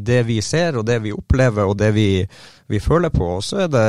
det 0.02 0.24
vi 0.26 0.40
ser, 0.42 0.80
og 0.80 0.88
det 0.88 0.98
vi 1.04 1.14
opplever, 1.14 1.68
og 1.70 1.76
det 1.78 1.92
vi, 1.94 2.10
vi 2.66 2.80
føler 2.82 3.12
på. 3.14 3.36
Og 3.36 3.44
så 3.46 3.68
er 3.68 3.70
det 3.70 3.86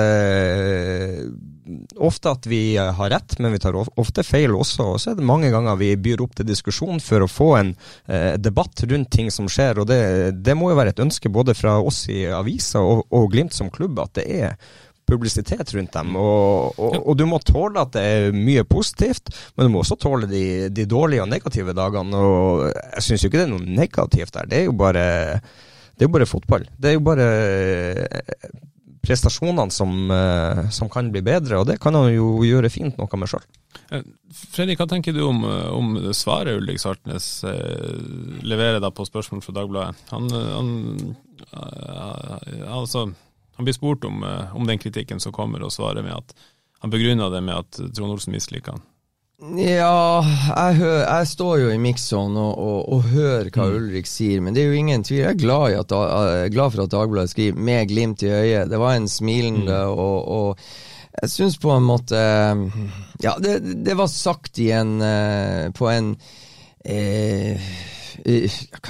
ofte 1.95 2.31
at 2.31 2.47
vi 2.49 2.77
har 2.77 3.09
rett, 3.13 3.37
men 3.39 3.53
vi 3.53 3.61
tar 3.61 3.77
ofte 3.77 4.23
feil 4.25 4.55
også. 4.55 4.87
Og 4.93 5.01
så 5.01 5.11
er 5.11 5.19
det 5.19 5.27
mange 5.27 5.51
ganger 5.53 5.79
vi 5.79 5.93
byr 5.99 6.23
opp 6.25 6.35
til 6.37 6.47
diskusjon 6.49 7.01
for 7.03 7.25
å 7.25 7.31
få 7.31 7.49
en 7.59 7.71
eh, 8.07 8.35
debatt 8.41 8.83
rundt 8.89 9.11
ting 9.13 9.31
som 9.33 9.49
skjer. 9.51 9.81
Og 9.81 9.89
det, 9.89 10.01
det, 10.43 10.57
må 10.57 10.71
jo 10.71 10.79
være 10.79 10.95
et 10.95 11.03
ønske 11.03 11.31
både 11.33 11.55
fra 11.57 11.77
oss 11.81 12.05
i 12.11 12.25
avisa 12.33 12.83
og, 12.83 13.05
og 13.15 13.29
Glimt 13.33 13.55
som 13.55 13.71
klubb 13.73 13.99
at 14.01 14.17
det 14.19 14.27
er 14.41 14.55
publisitet 15.09 15.73
rundt 15.73 15.93
dem. 15.95 16.13
Og, 16.19 16.77
og, 16.77 16.97
og, 16.99 17.15
du 17.17 17.25
må 17.29 17.39
tåle 17.41 17.81
at 17.81 17.95
det 17.95 18.03
er 18.05 18.35
mye 18.35 18.65
positivt, 18.69 19.31
men 19.55 19.67
du 19.67 19.73
må 19.73 19.83
også 19.83 19.97
tåle 19.99 20.29
de, 20.29 20.43
de 20.73 20.85
dårlige 20.89 21.25
og 21.25 21.31
negative 21.31 21.75
dagene. 21.77 22.21
Og 22.21 22.67
jeg 22.69 23.05
syns 23.07 23.25
jo 23.25 23.31
ikke 23.31 23.41
det 23.41 23.47
er 23.47 23.53
noe 23.55 23.77
negativt 23.81 24.35
der. 24.37 24.49
Det 24.49 24.61
er 24.61 24.69
jo 24.69 24.77
bare, 24.77 25.05
det 25.95 26.05
er 26.05 26.09
jo 26.09 26.15
bare 26.17 26.29
fotball. 26.29 26.67
Det 26.77 26.91
er 26.91 26.97
jo 26.99 27.05
bare 27.09 27.29
eh, 27.29 28.57
prestasjonene 29.05 29.71
som, 29.71 30.11
eh, 30.11 30.65
som, 30.75 30.89
kan 30.91 31.11
bli 31.13 31.21
bedre, 31.25 31.61
og 31.61 31.69
det 31.69 31.79
kan 31.83 31.95
han 31.97 32.11
jo 32.13 32.43
gjøre 32.47 32.71
fint 32.73 32.99
noe 32.99 33.21
med 33.21 33.31
sjøl. 33.31 33.45
Eh, 33.95 34.03
Fredrik, 34.53 34.81
hva 34.81 34.89
tenker 34.89 35.15
du 35.15 35.23
om, 35.27 35.43
om 35.45 35.95
svaret 36.17 36.59
Ulrik 36.59 36.81
Sartnes 36.81 37.31
eh, 37.47 37.95
leverer 38.43 38.83
da 38.83 38.91
på 38.91 39.07
spørsmål 39.07 39.41
fra 39.45 39.55
Dagbladet? 39.61 40.05
Han, 40.11 40.29
han 40.33 40.69
altså 42.69 43.09
han 43.59 43.65
blir 43.67 43.73
spurt 43.73 44.05
om, 44.07 44.23
eh, 44.23 44.55
om, 44.55 44.67
den 44.67 44.79
kritikken 44.79 45.19
som 45.19 45.33
kommer, 45.35 45.59
og 45.63 45.73
svarer 45.75 45.99
med 45.99 46.15
at 46.15 46.29
han 46.79 46.93
begrunner 46.93 47.27
det 47.29 47.41
med 47.43 47.57
at 47.57 47.79
Trond 47.91 48.13
Olsen 48.13 48.31
misliker 48.31 48.77
han. 48.77 48.85
Ja, 49.39 50.19
jeg, 50.19 50.75
hører, 50.81 51.05
jeg, 51.07 51.27
står 51.31 51.53
jo 51.61 51.67
i 51.71 51.79
mix-zone 51.79 52.41
og, 52.41 52.57
og, 52.59 52.79
og, 52.91 53.05
hører 53.13 53.47
hva 53.47 53.69
mm. 53.69 53.75
Ulrik 53.77 54.09
sier, 54.09 54.41
men 54.43 54.55
det 54.55 54.65
er 54.65 54.73
jo 54.73 54.79
ingen 54.81 55.05
tvil. 55.07 55.21
Jeg 55.21 55.31
er 55.31 55.39
glad, 55.39 55.75
at, 55.79 55.93
jeg 55.95 56.41
er 56.43 56.51
glad 56.51 56.73
for 56.73 56.83
at 56.83 56.91
Dagbladet 56.91 57.31
skriver 57.31 57.55
'med 57.55 57.87
glimt 57.87 58.23
i 58.23 58.27
øyet'. 58.27 58.67
Det 58.69 58.79
var 58.79 58.97
en 58.97 59.07
smilende 59.07 59.77
mm. 59.85 59.93
og, 59.95 60.27
og, 60.27 60.65
jeg 61.21 61.29
syns 61.29 61.57
på 61.57 61.71
en 61.71 61.83
måte 61.83 62.19
Ja, 63.23 63.33
det, 63.43 63.55
det 63.85 63.95
var 63.97 64.07
sagt 64.07 64.59
i 64.59 64.69
en, 64.71 65.01
eh, 65.01 65.71
på 65.71 65.89
en 65.89 66.13
eh, 66.85 67.71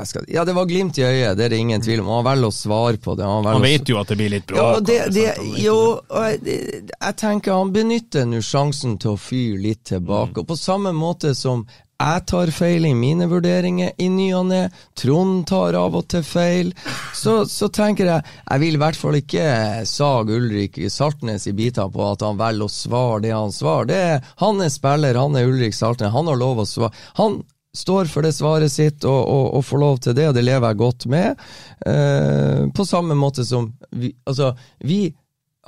skal, 0.06 0.26
Ja, 0.28 0.46
det 0.46 0.56
var 0.58 0.66
glimt 0.70 0.98
i 0.98 1.04
øyet, 1.04 1.38
det 1.38 1.46
er 1.46 1.54
det 1.54 1.58
ingen 1.58 1.82
tvil 1.82 2.04
om. 2.04 2.12
Han 2.20 2.26
velger 2.28 2.52
å 2.52 2.56
svare 2.56 3.02
på 3.02 3.16
det. 3.20 3.28
Han, 3.28 3.46
han 3.46 3.66
vet 3.66 3.90
jo 3.90 4.00
at 4.02 4.12
det 4.12 4.20
blir 4.20 4.34
litt 4.34 4.48
bråk. 4.50 4.60
Ja, 4.60 4.80
det, 4.80 5.00
det, 5.16 5.28
jo, 5.64 5.78
jeg, 6.14 6.58
jeg, 6.94 7.14
tenker 7.20 7.60
han 7.60 7.76
benytter 7.76 8.26
nå 8.30 8.42
sjansen 8.46 8.98
til 9.02 9.16
å 9.16 9.22
fyre 9.22 9.62
litt 9.68 9.86
tilbake. 9.92 10.38
Mm. 10.38 10.42
Og 10.44 10.50
på 10.54 10.60
samme 10.60 10.96
måte 10.96 11.36
som 11.38 11.66
jeg 12.00 12.22
tar 12.32 12.48
feil 12.56 12.86
i 12.88 12.94
mine 12.96 13.26
vurderinger 13.28 13.98
i 14.00 14.06
ny 14.08 14.30
og 14.38 14.46
ne. 14.48 14.62
Trond 14.96 15.42
tar 15.50 15.76
av 15.76 15.98
og 16.00 16.06
til 16.08 16.24
feil. 16.24 16.72
Så, 17.16 17.42
så, 17.52 17.68
tenker 17.76 18.08
jeg 18.08 18.24
Jeg 18.24 18.62
vil 18.62 18.78
i 18.78 18.80
hvert 18.80 19.00
fall 19.00 19.18
ikke 19.20 19.44
sage 19.90 20.38
Ulrik 20.40 20.80
Saltnes 20.88 21.50
i 21.52 21.56
biter 21.58 21.92
på 21.92 22.06
at 22.08 22.24
han 22.24 22.40
velger 22.40 22.70
å 22.70 22.72
svare 22.72 23.24
det 23.28 23.36
han 23.36 23.52
svarer. 23.52 23.90
Det 23.92 24.00
er, 24.14 24.32
han 24.40 24.64
er 24.64 24.72
spiller, 24.72 25.20
han 25.20 25.36
er 25.36 25.52
Ulrik 25.52 25.76
Saltnes. 25.76 26.16
Han 26.16 26.32
har 26.32 26.40
lov 26.40 26.64
å 26.64 26.70
svare. 26.70 26.96
Han 27.20 27.42
står 27.76 28.10
for 28.10 28.26
det 28.26 28.34
svaret 28.34 28.72
sitt 28.74 29.06
og, 29.06 29.20
og, 29.22 29.46
og 29.60 29.66
får 29.66 29.82
lov 29.84 29.98
til 30.04 30.18
det, 30.18 30.30
og 30.30 30.38
det 30.38 30.46
lever 30.46 30.72
jeg 30.72 30.82
godt 30.82 31.08
med. 31.12 31.48
Eh, 31.86 32.68
på 32.76 32.86
samme 32.86 33.18
måte 33.18 33.46
som 33.46 33.72
vi, 33.92 34.14
altså, 34.26 34.54
vi 34.80 35.04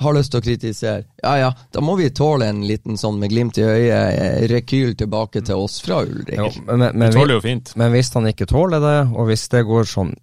har 0.01 0.15
lyst 0.15 0.33
til 0.33 0.41
å 0.41 0.45
kritisere, 0.45 1.03
ja 1.21 1.35
ja, 1.37 1.51
da 1.73 1.83
må 1.83 1.93
vi 1.99 2.09
tåle 2.15 2.47
en 2.49 2.63
liten 2.65 2.97
sånn 2.97 3.19
med 3.21 3.29
glimt 3.33 3.59
i 3.61 3.67
øyet 3.67 3.93
eh, 3.93 4.47
rekyl 4.49 4.95
tilbake 4.97 5.43
til 5.45 5.61
oss 5.61 5.77
fra 5.85 6.01
Ulrik. 6.07 6.37
Jo, 6.39 6.49
men, 6.65 6.87
men, 6.87 6.97
men, 7.03 7.15
tåler 7.15 7.37
jo 7.37 7.45
fint. 7.45 7.73
Men 7.77 7.93
hvis 7.93 8.09
han 8.15 8.29
ikke 8.31 8.49
tåler 8.49 8.81
det, 8.81 8.99
og 9.13 9.29
hvis 9.29 9.45
det 9.53 9.65
går 9.69 9.89
sånn 9.91 10.15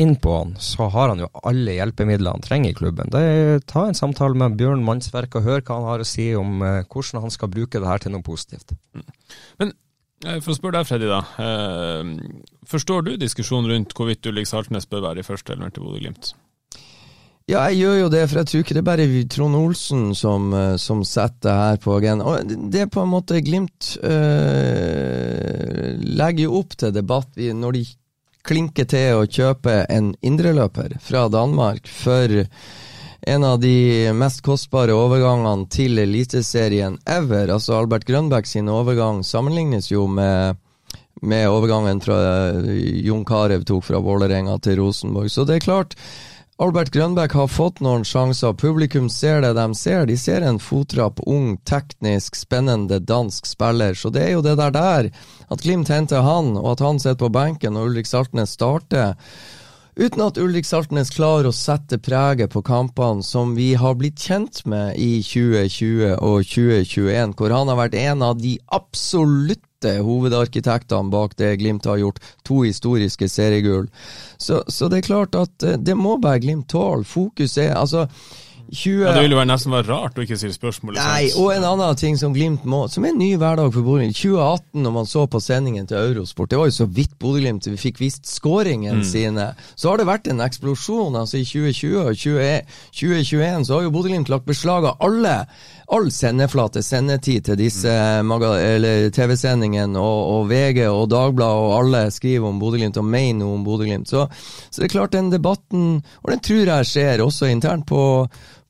inn 0.00 0.14
på 0.20 0.34
han, 0.34 0.54
så 0.60 0.88
har 0.92 1.12
han 1.12 1.20
jo 1.20 1.28
alle 1.44 1.76
hjelpemidler 1.76 2.34
han 2.34 2.44
trenger 2.44 2.72
i 2.72 2.76
klubben. 2.76 3.12
Det 3.12 3.20
er, 3.22 3.64
ta 3.68 3.86
en 3.88 3.96
samtale 3.96 4.36
med 4.40 4.56
Bjørn 4.60 4.84
Mannsverk 4.84 5.36
og 5.38 5.46
hør 5.46 5.64
hva 5.64 5.78
han 5.78 5.88
har 5.90 6.04
å 6.04 6.08
si 6.08 6.30
om 6.36 6.64
eh, 6.64 6.82
hvordan 6.88 7.24
han 7.26 7.34
skal 7.34 7.52
bruke 7.52 7.80
det 7.80 7.88
her 7.88 8.04
til 8.04 8.14
noe 8.14 8.24
positivt. 8.26 8.74
Men 9.60 9.74
for 10.22 10.52
å 10.52 10.56
spørre 10.56 10.78
deg, 10.78 10.88
Freddy, 10.88 11.08
da. 11.10 11.20
Uh, 11.38 12.02
forstår 12.68 13.06
du 13.06 13.12
diskusjonen 13.20 13.70
rundt 13.72 13.94
hvorvidt 13.96 14.26
Ulrik 14.30 14.48
Saltnes 14.50 14.88
bør 14.90 15.08
være 15.08 15.22
i 15.22 15.26
første 15.26 15.54
elveren 15.54 15.74
til 15.74 15.86
Bodø-Glimt? 15.86 16.32
Ja, 17.50 17.64
jeg 17.68 17.82
gjør 17.82 17.96
jo 18.04 18.10
det, 18.12 18.20
for 18.30 18.38
jeg 18.38 18.48
tror 18.48 18.62
ikke 18.62 18.74
det 18.76 18.80
er 18.80 18.86
bare 18.86 19.06
Trond 19.34 19.56
Olsen 19.58 20.04
som, 20.14 20.52
eh, 20.54 20.76
som 20.78 21.02
setter 21.04 21.48
det 21.48 21.56
her 21.58 21.80
på 21.82 21.96
agendaen. 21.96 22.68
Det 22.70 22.84
er 22.84 22.92
på 22.92 23.02
en 23.02 23.10
måte 23.10 23.42
Glimt 23.42 23.96
øh, 23.98 25.98
legger 25.98 26.46
jo 26.46 26.62
opp 26.62 26.76
til 26.78 26.94
debatt 26.94 27.34
når 27.34 27.76
de 27.76 27.82
klinker 28.46 28.86
til 28.90 29.18
å 29.18 29.26
kjøpe 29.26 29.82
en 29.90 30.14
indreløper 30.22 30.96
fra 31.02 31.26
Danmark 31.30 31.90
for 31.90 32.46
en 33.26 33.44
av 33.44 33.60
de 33.60 34.10
mest 34.18 34.42
kostbare 34.42 34.94
overgangene 34.94 35.68
til 35.70 35.98
Eliteserien 36.02 36.98
ever. 37.06 37.52
Altså 37.54 37.78
Albert 37.78 38.04
Grønbæk 38.08 38.46
sin 38.50 38.68
overgang 38.68 39.22
sammenlignes 39.24 39.92
jo 39.92 40.06
med 40.10 40.58
med 41.22 41.46
overgangen 41.46 42.00
fra 42.02 42.16
Jon 43.06 43.24
Carew 43.24 43.62
tok 43.62 43.84
fra 43.86 44.00
Vålerenga 44.02 44.56
til 44.58 44.80
Rosenborg. 44.80 45.30
Så 45.30 45.44
det 45.46 45.60
er 45.60 45.66
klart, 45.68 45.94
Albert 46.62 46.90
Grønbæk 46.94 47.32
har 47.38 47.48
fått 47.50 47.80
noen 47.82 48.04
sjanser. 48.06 48.56
Publikum 48.58 49.08
ser 49.10 49.40
det 49.44 49.52
de 49.56 49.68
ser. 49.78 50.04
De 50.06 50.16
ser 50.18 50.42
en 50.46 50.58
fotrapp, 50.62 51.22
ung, 51.26 51.56
teknisk, 51.66 52.36
spennende 52.38 52.98
dansk 52.98 53.46
spiller. 53.46 53.94
Så 53.94 54.10
det 54.10 54.26
er 54.26 54.34
jo 54.36 54.44
det 54.44 54.58
der 54.58 54.74
der, 54.74 55.10
at 55.48 55.62
Glimt 55.62 55.90
henter 55.94 56.26
han, 56.26 56.56
og 56.58 56.74
at 56.74 56.84
han 56.86 56.98
sitter 56.98 57.22
på 57.22 57.32
benken 57.34 57.78
og 57.78 57.92
Ulrik 57.92 58.10
Saltnes 58.10 58.54
starter. 58.58 59.14
Uten 59.92 60.22
at 60.24 60.38
Ulrik 60.40 60.64
Saltnes 60.64 61.10
klarer 61.12 61.50
å 61.50 61.52
sette 61.52 61.98
preget 62.00 62.54
på 62.54 62.62
kampene 62.64 63.20
som 63.26 63.50
vi 63.52 63.74
har 63.76 63.98
blitt 64.00 64.22
kjent 64.24 64.62
med 64.64 64.96
i 64.96 65.18
2020 65.20 66.14
og 66.16 66.46
2021, 66.48 67.34
hvor 67.36 67.52
han 67.52 67.68
har 67.68 67.76
vært 67.76 67.96
en 68.00 68.24
av 68.24 68.38
de 68.40 68.54
absolutte 68.72 69.98
hovedarkitektene 70.00 71.12
bak 71.12 71.36
det 71.36 71.58
Glimt 71.60 71.84
har 71.84 72.00
gjort. 72.00 72.22
To 72.48 72.62
historiske 72.64 73.28
seriegull. 73.28 73.90
Så, 74.40 74.62
så, 74.64 74.88
det 74.88 75.02
er 75.02 75.08
klart 75.10 75.36
at 75.36 75.66
eh, 75.66 75.76
det 75.76 75.98
må 75.98 76.16
bare 76.22 76.40
Glimt 76.40 76.70
tåle. 76.72 77.04
Fokus 77.04 77.58
er 77.60 77.74
altså 77.76 78.06
20... 78.72 79.02
Ja, 79.02 79.12
Det 79.12 79.24
ville 79.26 79.36
jo 79.36 79.44
nesten 79.44 79.74
være 79.74 79.88
rart 79.90 80.16
å 80.16 80.24
ikke 80.24 80.38
stille 80.40 80.56
spørsmål. 80.56 80.96
Nei, 80.96 81.28
og 81.36 81.52
en 81.52 81.66
annen 81.68 81.98
ting 82.00 82.16
som 82.20 82.32
Glimt 82.32 82.64
må, 82.64 82.86
som 82.88 83.04
er 83.04 83.12
en 83.12 83.20
ny 83.20 83.34
hverdag 83.40 83.72
for 83.74 83.84
Bodø-Glimt. 83.84 84.16
2018, 84.16 84.80
når 84.84 84.94
man 84.96 85.10
så 85.10 85.26
på 85.28 85.42
sendingen 85.44 85.88
til 85.90 86.00
Eurosport, 86.00 86.50
det 86.52 86.60
var 86.60 86.70
jo 86.70 86.76
så 86.78 86.88
vidt 86.88 87.12
Bodø-Glimt 87.20 87.68
vi 87.68 87.76
fikk 87.80 88.00
vist 88.00 88.28
skåringene 88.30 89.02
mm. 89.02 89.06
sine. 89.08 89.50
Så 89.76 89.92
har 89.92 90.00
det 90.00 90.08
vært 90.08 90.32
en 90.32 90.40
eksplosjon. 90.44 91.18
altså 91.20 91.42
I 91.42 91.46
2020 91.48 92.00
og 92.00 92.16
2021 92.16 93.68
så 93.68 93.76
har 93.76 93.86
jo 93.86 93.94
Bodø-Glimt 93.94 94.32
lagt 94.32 94.48
beslag 94.48 94.88
av 94.88 95.04
alle 95.04 95.36
all 95.92 96.08
sendeflate, 96.12 96.80
sendetid 96.84 97.44
til 97.46 97.58
disse 97.60 97.92
mm. 98.24 98.32
TV-sendingene, 99.12 100.00
og, 100.00 100.20
og, 100.32 100.46
VG 100.50 100.86
og 100.88 101.04
Dagbladet 101.12 101.66
og 101.66 101.74
alle 101.76 102.06
skriver 102.14 102.48
om 102.48 102.60
Bodø-Glimt 102.62 103.00
og 103.00 103.08
mener 103.08 103.42
noe 103.42 103.58
om 103.58 103.66
Bodø-Glimt. 103.66 104.08
Så, 104.08 104.24
så 104.70 104.80
det 104.80 104.88
er 104.88 104.94
klart, 104.96 105.12
den 105.16 105.32
debatten, 105.32 106.00
og 106.22 106.32
den 106.32 106.42
tror 106.44 106.72
jeg 106.74 106.88
skjer 106.88 107.24
også 107.24 107.50
internt 107.52 107.86
på 107.90 108.02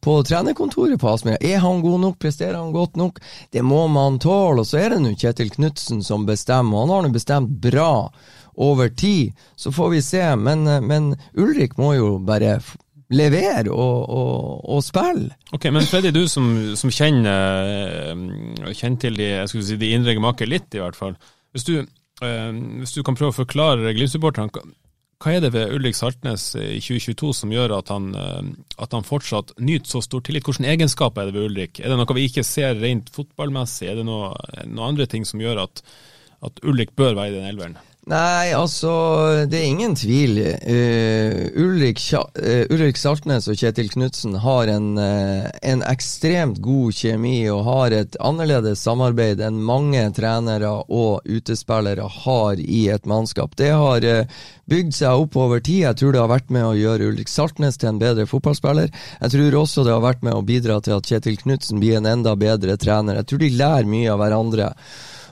på 0.02 0.16
trenerkontoret 0.26 1.00
på 1.00 1.08
Aspmyra. 1.12 1.38
Er 1.40 1.62
han 1.62 1.82
god 1.82 2.00
nok? 2.02 2.18
Presterer 2.22 2.58
han 2.58 2.72
godt 2.74 2.96
nok? 2.98 3.20
Det 3.54 3.62
må 3.62 3.84
man 3.88 4.18
tåle. 4.22 4.64
Og 4.64 4.66
så 4.66 4.80
er 4.82 4.94
det 4.94 5.02
nå 5.04 5.14
Kjetil 5.18 5.52
Knutsen 5.54 6.02
som 6.02 6.26
bestemmer, 6.26 6.74
og 6.76 6.88
han 6.88 6.94
har 6.96 7.04
nå 7.06 7.12
bestemt 7.14 7.52
bra 7.62 8.10
over 8.54 8.88
tid. 8.88 9.36
Så 9.56 9.72
får 9.72 9.92
vi 9.94 10.02
se. 10.02 10.24
Men, 10.36 10.66
men 10.88 11.12
Ulrik 11.38 11.78
må 11.78 11.94
jo 11.94 12.16
bare 12.18 12.58
levere 13.12 13.70
og, 13.70 14.10
og, 14.10 14.60
og, 14.74 14.82
spille. 14.84 15.36
Ok, 15.52 15.68
Men 15.70 15.86
Freddy, 15.86 16.10
du 16.14 16.24
som, 16.30 16.50
som 16.78 16.90
kjenner, 16.90 17.68
eh, 18.12 18.72
kjenner, 18.72 19.00
til 19.04 19.18
de, 19.20 19.28
jeg 19.36 19.52
si, 19.52 19.78
de 19.78 19.92
indre 19.94 20.16
gemaker 20.16 20.48
litt, 20.48 20.70
i 20.74 20.82
hvert 20.82 20.98
fall. 20.98 21.14
Hvis 21.52 21.68
du, 21.68 21.74
eh, 21.78 22.52
hvis 22.80 22.96
du 22.96 23.02
kan 23.06 23.18
prøve 23.18 23.34
å 23.34 23.42
forklare 23.42 23.94
Glimt-supporterne 23.94 24.64
hva 25.22 25.36
er 25.36 25.44
det 25.44 25.52
ved 25.54 25.70
Ulrik 25.76 25.94
Saltnes 25.94 26.48
i 26.58 26.80
2022 26.82 27.30
som 27.42 27.52
gjør 27.54 27.76
at 27.76 27.92
han, 27.94 28.10
eh, 28.18 28.48
at 28.82 28.96
han 28.96 29.06
fortsatt 29.06 29.54
nyter 29.62 29.94
så 29.94 30.02
stor 30.02 30.24
tillit? 30.26 30.48
Hvilke 30.48 30.66
egenskaper 30.66 31.22
er 31.22 31.30
det 31.30 31.36
ved 31.36 31.46
Ulrik? 31.50 31.78
Er 31.78 31.92
det 31.92 31.98
noe 32.00 32.18
vi 32.18 32.26
ikke 32.26 32.46
ser 32.46 32.74
rent 32.80 33.12
fotballmessig? 33.14 33.90
Er 33.90 34.00
det 34.00 34.08
noen 34.08 34.34
noe 34.74 34.90
andre 34.90 35.06
ting 35.06 35.26
som 35.28 35.42
gjør 35.42 35.62
at, 35.68 35.84
at 36.42 36.62
Ulrik 36.66 36.96
bør 36.98 37.14
være 37.14 37.30
i 37.30 37.36
den 37.38 37.48
elveren? 37.52 37.78
Nei, 38.10 38.50
altså, 38.50 38.90
det 39.46 39.60
er 39.60 39.68
ingen 39.70 39.92
tvil. 39.94 40.40
Uh, 40.42 41.44
Ulrik, 41.62 42.00
uh, 42.10 42.64
Ulrik, 42.74 42.98
Saltnes 42.98 43.46
og 43.46 43.60
Kjetil 43.60 43.92
Knutsen 43.92 44.34
har 44.42 44.66
en, 44.72 44.96
uh, 44.98 45.46
en, 45.62 45.84
ekstremt 45.86 46.58
god 46.64 46.96
kjemi 46.98 47.36
og 47.54 47.62
har 47.68 47.94
et 47.94 48.18
annerledes 48.18 48.82
samarbeid 48.82 49.44
enn 49.46 49.62
mange 49.62 50.02
trenere 50.18 50.72
og 50.90 51.30
utespillere 51.30 52.08
har 52.24 52.58
i 52.58 52.88
et 52.90 53.06
mannskap. 53.06 53.54
Det 53.54 53.70
har 53.70 54.08
bygd 54.66 54.98
seg 54.98 55.22
opp 55.22 55.38
over 55.38 55.62
tid. 55.62 55.84
Jeg 55.84 56.00
tror 56.02 56.16
det 56.16 56.24
har 56.24 56.34
vært 56.34 56.50
med 56.50 56.66
å 56.72 56.74
gjøre 56.74 57.12
Ulrik 57.12 57.30
Saltnes 57.30 57.78
til 57.78 57.92
en 57.92 58.02
bedre 58.02 58.26
fotballspiller. 58.26 58.90
Jeg 59.22 59.36
tror 59.36 59.60
også 59.62 59.86
det 59.86 59.94
har 59.94 60.02
vært 60.02 60.26
med 60.26 60.34
å 60.34 60.42
bidra 60.42 60.82
til 60.82 60.98
at 60.98 61.06
Kjetil 61.06 61.38
Knutsen 61.38 61.78
blir 61.78 62.02
en 62.02 62.10
enda 62.16 62.34
bedre 62.34 62.74
trener. 62.82 63.22
Jeg 63.22 63.30
tror 63.30 63.46
de 63.46 63.56
lærer 63.62 63.94
mye 63.94 64.10
av 64.10 64.24
hverandre. 64.26 64.72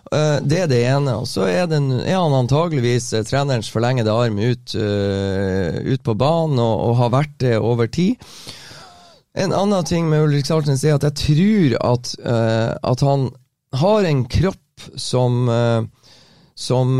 Uh, 0.08 0.40
det 0.42 0.64
er 0.64 0.70
det 0.70 0.80
ene. 0.88 1.18
Og 1.20 1.28
så 1.28 1.46
er, 1.46 1.68
er, 1.70 2.16
han 2.16 2.38
antageligvis 2.38 3.12
uh, 3.14 3.22
trenerens 3.26 3.70
forlengede 3.72 4.14
arm 4.14 4.40
ut, 4.40 4.74
uh, 4.74 5.76
ut 5.84 6.02
på 6.06 6.16
banen, 6.18 6.58
og, 6.58 6.74
og, 6.88 6.96
har 7.02 7.14
vært 7.14 7.36
det 7.44 7.54
over 7.58 7.90
tid. 7.90 8.18
En 9.38 9.54
annen 9.54 9.86
ting 9.86 10.08
med 10.10 10.24
Ulrik 10.24 10.48
Saltnes 10.48 10.82
er 10.82 10.96
at 10.96 11.06
jeg 11.06 11.18
tror 11.20 11.76
at, 11.92 12.08
at 12.82 13.02
han 13.06 13.28
har 13.78 14.08
en 14.08 14.24
kropp 14.26 14.88
som 14.98 15.46
som 16.60 16.98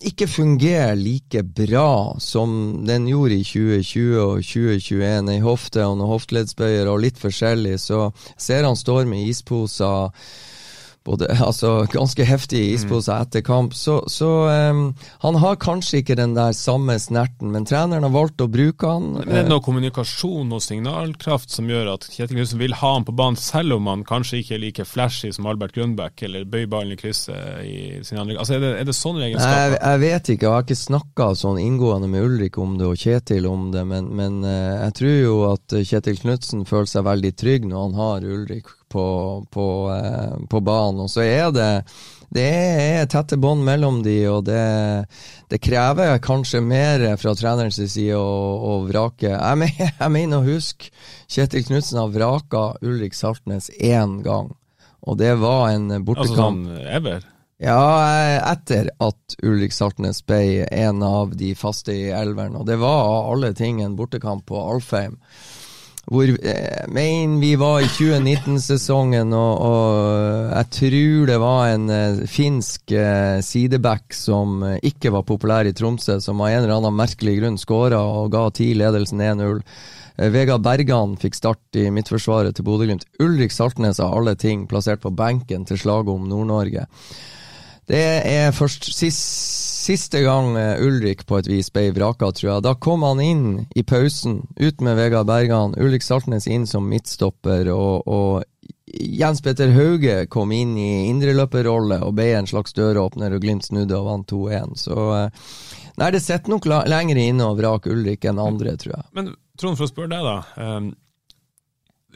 ikke 0.00 0.26
fungerer 0.26 0.96
like 0.96 1.42
bra 1.54 2.16
som 2.18 2.80
den 2.88 3.04
gjorde 3.10 3.36
i 3.36 3.44
2020 3.44 4.16
og 4.22 4.40
2021. 4.40 5.30
Ei 5.36 5.44
hofte 5.44 5.84
og 5.84 5.98
noen 6.00 6.14
hofteleddsbøyer 6.14 6.88
og 6.90 7.04
litt 7.04 7.20
forskjellig, 7.20 7.76
så 7.84 8.08
ser 8.40 8.64
han 8.66 8.80
står 8.80 9.04
med 9.12 9.28
isposer 9.28 10.08
både, 11.06 11.28
altså, 11.48 11.86
ganske 11.92 12.26
heftig 12.26 12.62
is 12.74 12.84
på 12.88 13.00
seg 13.04 13.26
etter 13.26 13.44
kamp. 13.46 13.74
Så, 13.76 14.00
så 14.12 14.30
um, 14.50 14.82
han 15.22 15.38
har 15.42 15.58
kanskje 15.62 16.02
ikke 16.02 16.18
den 16.18 16.34
der 16.36 16.54
samme 16.56 16.98
snerten, 17.02 17.52
men 17.54 17.66
treneren 17.68 18.06
har 18.06 18.14
valgt 18.14 18.42
å 18.42 18.48
bruke 18.50 18.90
han. 18.90 19.12
Men 19.20 19.32
er 19.32 19.46
det 19.46 19.52
noe 19.52 19.64
kommunikasjon 19.64 20.52
og 20.54 20.62
signalkraft 20.64 21.52
som 21.54 21.70
gjør 21.70 21.94
at 21.96 22.08
Kjetil 22.10 22.40
Knutsen 22.40 22.62
vil 22.62 22.76
ha 22.80 22.92
han 22.96 23.06
på 23.06 23.14
banen, 23.16 23.38
selv 23.40 23.78
om 23.78 23.90
han 23.90 24.04
kanskje 24.06 24.42
ikke 24.42 24.56
er 24.58 24.62
like 24.64 24.86
flashy 24.88 25.32
som 25.34 25.48
Albert 25.50 25.76
Grønbæk, 25.76 26.26
eller 26.28 26.46
bøyer 26.50 26.70
ballen 26.70 26.96
i 26.96 27.00
krysset 27.00 27.62
i 27.66 27.78
sin 28.06 28.20
andre 28.20 28.36
Altså, 28.36 28.56
er 28.56 28.62
det, 28.62 28.72
er 28.80 28.88
det 28.88 28.94
sånne 28.96 29.22
egenskaper? 29.24 29.60
Jeg, 29.62 29.76
jeg, 29.80 30.00
vet 30.02 30.30
ikke, 30.32 30.46
jeg 30.46 30.52
har 30.52 30.64
ikke 30.66 30.78
snakka 30.80 31.28
sånn 31.38 31.60
inngående 31.62 32.10
med 32.12 32.26
Ulrik 32.26 32.58
om 32.60 32.74
det, 32.80 32.88
og 32.90 33.00
Kjetil 33.00 33.46
om 33.48 33.70
det, 33.74 33.84
men, 33.88 34.10
men 34.18 34.40
uh, 34.44 34.86
jeg 34.86 34.96
tror 35.00 35.14
jo 35.16 35.36
at 35.52 35.76
Kjetil 35.88 36.20
Knutsen 36.20 36.66
føler 36.68 36.90
seg 36.90 37.06
veldig 37.06 37.32
trygg 37.38 37.70
når 37.70 37.86
han 37.86 37.96
har 38.00 38.28
Ulrik 38.36 38.75
på, 38.96 39.06
på, 39.52 39.70
eh, 39.92 40.36
på 40.48 40.60
banen. 40.64 41.04
Og 41.04 41.12
så 41.12 41.26
er 41.26 41.50
det 41.54 41.70
det 42.36 42.42
er 42.42 43.06
tette 43.08 43.38
bånd 43.38 43.62
mellom 43.64 44.00
de, 44.02 44.16
og 44.28 44.42
det, 44.48 44.58
det, 45.48 45.60
krever 45.62 46.18
kanskje 46.18 46.58
mer 46.60 47.04
fra 47.20 47.36
trenerens 47.38 47.78
side 47.78 48.18
å, 48.18 48.32
å 48.66 48.72
vrake. 48.88 49.30
Jeg, 49.30 49.70
jeg 50.00 50.12
mener 50.12 50.42
å 50.42 50.48
huske 50.48 50.90
Kjetil 51.30 51.64
Knutsen 51.68 52.00
har 52.02 52.10
vraka 52.14 52.66
Ulrik 52.82 53.14
Saltnes 53.16 53.70
én 53.78 54.18
gang, 54.26 54.50
og 55.06 55.22
det 55.22 55.36
var 55.38 55.70
en 55.70 55.88
bortekamp. 56.02 56.26
Altså 56.26 56.42
sånn 56.42 56.92
ever? 56.98 57.24
Ja, 57.62 57.80
eh, 58.04 58.38
etter 58.50 58.90
at 59.00 59.36
Ulrik 59.46 59.72
Saltnes 59.72 60.20
ble 60.26 60.66
en 60.66 61.00
av 61.06 61.32
de 61.40 61.54
faste 61.56 61.94
i 61.94 62.10
elveren. 62.12 62.58
Og 62.58 62.66
det 62.68 62.76
var 62.82 62.98
av 63.06 63.30
alle 63.32 63.54
ting 63.56 63.80
en 63.80 63.96
bortekamp 63.96 64.44
på 64.50 64.60
Alfheim. 64.60 65.16
Hvor 66.06 66.30
eh, 66.30 66.84
mener 66.94 67.40
vi 67.42 67.56
var 67.58 67.80
i 67.82 67.88
2019-sesongen, 67.90 69.32
og, 69.34 69.62
og, 69.66 70.52
jeg 70.52 70.68
tror 70.76 71.26
det 71.32 71.38
var 71.42 71.72
en 71.72 71.90
eh, 71.90 72.20
finsk 72.30 72.94
eh, 72.94 73.42
sideback 73.42 74.14
som 74.14 74.60
eh, 74.62 74.78
ikke 74.86 75.10
var 75.16 75.26
populær 75.26 75.66
i 75.66 75.74
Tromsø, 75.74 76.20
som 76.22 76.44
av 76.44 76.52
en 76.52 76.60
eller 76.60 76.76
annen 76.76 76.94
merkelig 76.94 77.40
grunn 77.40 77.58
skåra 77.58 77.98
og 78.06 78.30
ga 78.36 78.44
ti 78.54 78.70
ledelsen 78.78 79.24
1-0. 79.32 79.64
Eh, 80.16 80.30
Vegard 80.30 80.62
Bergan 80.62 81.18
fikk 81.18 81.40
start 81.40 81.80
i 81.82 81.88
midtforsvaret 81.90 82.54
til 82.54 82.68
Bodø-Glimt. 82.70 83.08
Ulrik 83.18 83.50
Saltnes 83.50 83.98
av 83.98 84.14
alle 84.14 84.36
ting 84.38 84.68
plassert 84.70 85.02
på 85.02 85.10
benken 85.10 85.66
til 85.66 85.82
slaget 85.82 86.14
om 86.14 86.30
Nord-Norge. 86.30 86.86
Det 87.86 88.06
er 88.30 88.54
først 88.54 88.88
sist, 88.94 89.26
siste 89.86 90.20
gang 90.24 90.56
eh, 90.58 90.82
Ulrik 90.82 91.24
på 91.26 91.38
et 91.38 91.48
vis 91.50 91.70
ble 91.72 91.90
vraka, 91.94 92.32
tror 92.34 92.50
jeg. 92.50 92.64
Da 92.66 92.74
kom 92.74 93.04
han 93.06 93.22
inn 93.22 93.46
i 93.78 93.84
pausen, 93.86 94.42
ut 94.58 94.82
med 94.84 94.98
Vegard 94.98 95.28
Bergan. 95.30 95.76
Ulrik 95.78 96.04
Saltnes 96.06 96.48
inn 96.50 96.66
som 96.66 96.88
midtstopper, 96.90 97.70
og, 97.72 98.06
og 98.10 98.44
Jens 98.96 99.42
Petter 99.42 99.72
Hauge 99.74 100.18
kom 100.32 100.52
inn 100.54 100.76
i 100.78 101.06
indreløperrolle 101.10 102.00
og 102.06 102.14
ble 102.18 102.30
en 102.38 102.50
slags 102.50 102.74
døråpner, 102.76 103.34
og 103.34 103.42
Glimt 103.44 103.66
snudde 103.68 103.98
og 103.98 104.10
vant 104.10 104.30
2-1. 104.32 104.76
Så 104.86 105.08
eh, 105.20 105.48
nei, 106.02 106.12
det 106.14 106.22
sitter 106.24 106.54
nok 106.54 106.68
lenger 106.68 107.22
inne 107.22 107.50
å 107.50 107.56
vrake 107.58 107.92
Ulrik 107.94 108.26
enn 108.26 108.42
andre, 108.42 108.76
tror 108.80 108.98
jeg. 108.98 109.10
Men 109.18 109.34
Trond, 109.56 109.78
for 109.78 109.86
å 109.86 109.92
spørre 109.92 110.12
deg, 110.12 110.30
da. 110.30 110.70
Um 110.76 110.94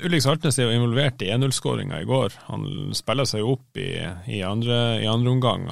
Ulrik 0.01 0.23
Saltnes 0.25 0.57
er 0.57 0.65
jo 0.65 0.77
involvert 0.79 1.21
i 1.21 1.29
1-0-skåringa 1.29 1.99
i 2.01 2.07
går. 2.09 2.33
Han 2.47 2.63
spiller 2.97 3.27
seg 3.29 3.43
jo 3.43 3.51
opp 3.59 3.77
i, 3.77 3.91
i, 4.33 4.39
andre, 4.47 4.79
i 5.03 5.09
andre 5.11 5.35
omgang. 5.35 5.67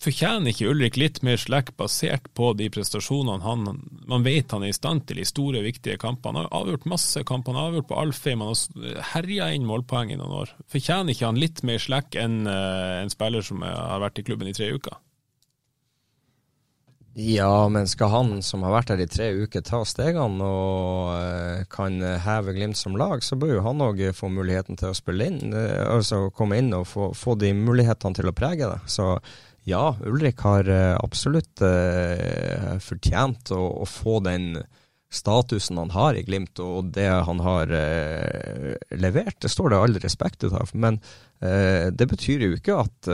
Fortjener 0.00 0.54
ikke 0.54 0.70
Ulrik 0.70 0.96
litt 0.96 1.18
mer 1.26 1.36
slekk 1.36 1.74
basert 1.76 2.30
på 2.36 2.54
de 2.56 2.70
prestasjonene 2.72 3.44
han, 3.44 3.66
man 4.08 4.24
vet 4.24 4.54
han 4.54 4.64
er 4.64 4.72
i 4.72 4.76
stand 4.76 5.04
til 5.10 5.20
i 5.20 5.26
store, 5.28 5.60
viktige 5.60 6.00
kamper? 6.00 6.32
Han 6.32 6.40
har 6.40 6.54
avgjort 6.56 6.88
masse 6.88 7.20
kamper, 7.28 7.52
han 7.52 7.60
har 7.60 7.74
avgjort 7.74 7.90
på 7.90 7.98
Alfheim, 8.00 8.40
han 8.40 8.56
har 8.56 9.04
herja 9.10 9.50
inn 9.52 9.68
målpoeng 9.68 10.14
i 10.14 10.16
noen 10.16 10.38
år. 10.38 10.54
Fortjener 10.72 11.12
ikke 11.12 11.28
han 11.28 11.42
litt 11.42 11.60
mer 11.68 11.82
slekk 11.84 12.16
enn 12.16 12.48
uh, 12.48 13.02
en 13.02 13.12
spiller 13.12 13.44
som 13.44 13.60
har 13.66 14.00
vært 14.00 14.22
i 14.22 14.24
klubben 14.24 14.48
i 14.48 14.56
tre 14.56 14.70
uker? 14.72 14.96
Ja, 17.20 17.68
men 17.68 17.88
skal 17.90 18.08
han 18.14 18.32
som 18.46 18.62
har 18.64 18.72
vært 18.72 18.94
her 18.94 19.00
i 19.02 19.08
tre 19.10 19.26
uker 19.42 19.64
ta 19.66 19.82
stegene 19.84 20.46
og 20.46 21.12
uh, 21.12 21.68
kan 21.68 22.00
heve 22.24 22.56
Glimt 22.56 22.80
som 22.80 22.96
lag, 22.96 23.20
så 23.20 23.36
bør 23.36 23.58
jo 23.58 23.66
han 23.68 23.84
òg 23.84 24.00
få 24.16 24.32
muligheten 24.32 24.80
til 24.80 24.94
å 24.94 24.96
spille 24.96 25.28
inn. 25.28 25.52
Uh, 25.52 25.98
altså 25.98 26.30
komme 26.32 26.62
inn 26.62 26.72
og 26.72 26.88
få, 26.88 27.12
få, 27.12 27.36
de 27.36 27.52
mulighetene 27.52 28.16
til 28.16 28.32
å 28.32 28.36
prege 28.40 28.72
det. 28.72 28.80
Så 28.88 29.12
ja, 29.70 29.94
Ulrik 30.06 30.42
har 30.46 30.68
absolutt 30.68 31.62
absolutt 31.62 31.62
fortjent 32.84 33.52
å, 33.54 33.62
å, 33.82 33.88
få 33.88 34.18
den 34.26 34.52
statusen 35.10 35.80
han 35.80 35.90
har 35.94 36.18
i 36.18 36.22
Glimt, 36.26 36.60
og 36.62 36.92
det 36.94 37.08
han 37.08 37.40
har 37.42 37.72
levert. 38.94 39.40
Det 39.42 39.50
står 39.50 39.72
det 39.72 39.80
all 39.80 39.98
respekt 40.02 40.46
ut 40.46 40.54
av. 40.54 40.70
Men 40.78 41.00
det 41.40 42.06
betyr 42.06 42.44
jo 42.46 42.54
ikke 42.54 42.76
at 42.84 43.10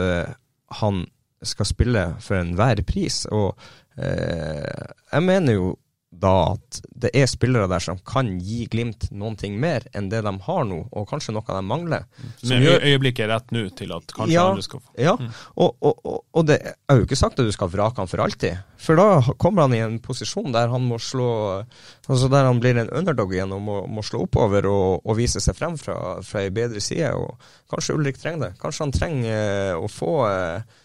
han 0.83 1.01
skal 1.41 1.69
spille 1.69 2.03
for 2.21 2.37
enhver 2.37 2.83
pris. 2.85 3.23
Og 3.33 3.57
Eh, 3.97 4.87
jeg 5.11 5.25
mener 5.25 5.57
jo 5.57 5.75
da 6.09 6.33
at 6.53 6.79
det 6.87 7.09
er 7.17 7.27
spillere 7.27 7.67
der 7.69 7.83
som 7.83 7.97
kan 8.07 8.29
gi 8.39 8.65
Glimt 8.71 9.09
noen 9.11 9.35
ting 9.39 9.57
mer 9.59 9.83
enn 9.95 10.07
det 10.11 10.21
de 10.23 10.31
har 10.45 10.63
nå, 10.67 10.79
og 10.87 11.07
kanskje 11.09 11.33
noe 11.35 11.43
de 11.43 11.63
mangler. 11.67 12.05
Men 12.47 12.63
øyeblikket 12.63 13.25
er 13.25 13.33
rett 13.35 13.51
nå 13.55 13.65
til 13.77 13.91
at 13.95 14.13
kanskje 14.15 14.33
ja, 14.33 14.45
andre 14.47 14.63
skal 14.65 14.81
få 14.81 14.95
Ja, 15.03 15.17
mm. 15.19 15.29
og, 15.55 15.75
og, 15.83 15.99
og, 16.07 16.21
og, 16.31 16.47
det 16.47 16.57
er 16.63 16.99
jo 16.99 17.07
ikke 17.07 17.19
sagt 17.19 17.39
at 17.39 17.47
du 17.47 17.51
skal 17.53 17.71
vrake 17.73 17.99
han 17.99 18.09
for 18.09 18.23
alltid. 18.23 18.63
For 18.81 18.99
da 18.99 19.35
kommer 19.41 19.67
han 19.67 19.75
i 19.75 19.83
en 19.83 19.99
posisjon 20.03 20.55
der 20.55 20.71
han 20.71 20.85
må 20.87 20.99
slå 21.01 21.27
Altså 22.07 22.29
der 22.31 22.47
han 22.47 22.61
blir 22.63 22.77
en 22.79 22.91
underdog 22.93 23.33
igjen 23.35 23.51
og 23.51 23.61
må, 23.65 23.77
må 23.91 24.03
slå 24.05 24.23
oppover 24.23 24.69
og, 24.71 25.09
vise 25.17 25.41
seg 25.43 25.57
frem 25.57 25.75
fra, 25.81 26.21
fra 26.23 26.45
ei 26.45 26.53
bedre 26.55 26.79
side. 26.83 27.09
Og 27.17 27.35
kanskje 27.73 27.97
Ulrik 27.97 28.19
trenger 28.21 28.45
det. 28.45 28.51
Kanskje 28.61 28.85
han 28.85 28.93
trenger 28.95 29.33
eh, 29.33 29.73
å 29.75 29.89
få 29.91 30.13
eh, 30.29 30.77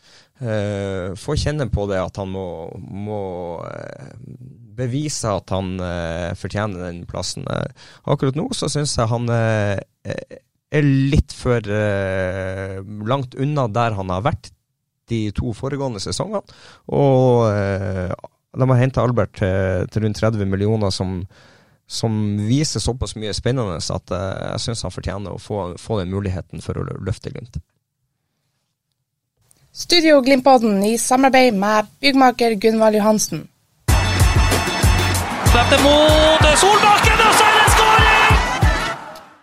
få 1.15 1.37
kjenne 1.39 1.69
på 1.71 1.85
det 1.87 2.01
at 2.03 2.19
han 2.19 2.33
må, 2.33 2.47
må 2.75 3.21
uh, 3.63 4.09
bevise 4.77 5.31
at 5.31 5.53
han 5.55 5.75
uh, 5.81 6.33
fortjener 6.39 6.87
den 6.89 7.05
plassen. 7.09 7.47
akkurat 8.05 8.39
nå 8.39 8.49
så 8.57 8.71
syns 8.73 8.97
jeg 8.99 9.11
han 9.11 9.29
er 9.33 10.87
litt 10.87 11.35
for 11.37 11.61
langt 13.13 13.35
unna 13.37 13.67
der 13.69 13.97
han 13.99 14.13
har 14.13 14.25
vært 14.25 14.53
de 15.13 15.27
to 15.37 15.53
foregående 15.53 16.01
sesongene. 16.01 16.41
Og 16.89 17.45
de 18.53 18.69
har 18.71 18.81
henta 18.81 19.05
Albert 19.05 19.37
til, 19.41 19.89
til, 19.93 20.07
rundt 20.07 20.23
30 20.23 20.49
millioner, 20.49 20.91
som, 20.91 21.21
som 21.87 22.17
viser 22.49 22.81
såpass 22.81 23.17
mye 23.21 23.35
spennende 23.37 23.77
at 23.77 24.17
jeg 24.17 24.65
syns 24.65 24.87
han 24.87 24.95
fortjener 24.95 25.37
å 25.37 25.43
få, 25.43 25.75
få 25.81 26.01
den 26.01 26.13
muligheten 26.15 26.65
for 26.65 26.81
å 26.81 26.89
løfte 27.05 27.35
Glimt. 27.35 27.61
Studio 29.73 30.21
Glimpodden 30.21 30.83
i 30.85 30.99
samarbeid 31.01 31.57
med 31.57 31.89
byggmaker 32.01 32.59
Gunvald 32.61 32.99
Johansen. 32.99 33.47
Slipper 35.53 35.83
mot 35.85 36.45
Solbakken, 36.57 37.19
og 37.21 37.35
så 37.37 37.45
er 37.45 37.57
det 37.59 37.73
skåring! 37.75 38.37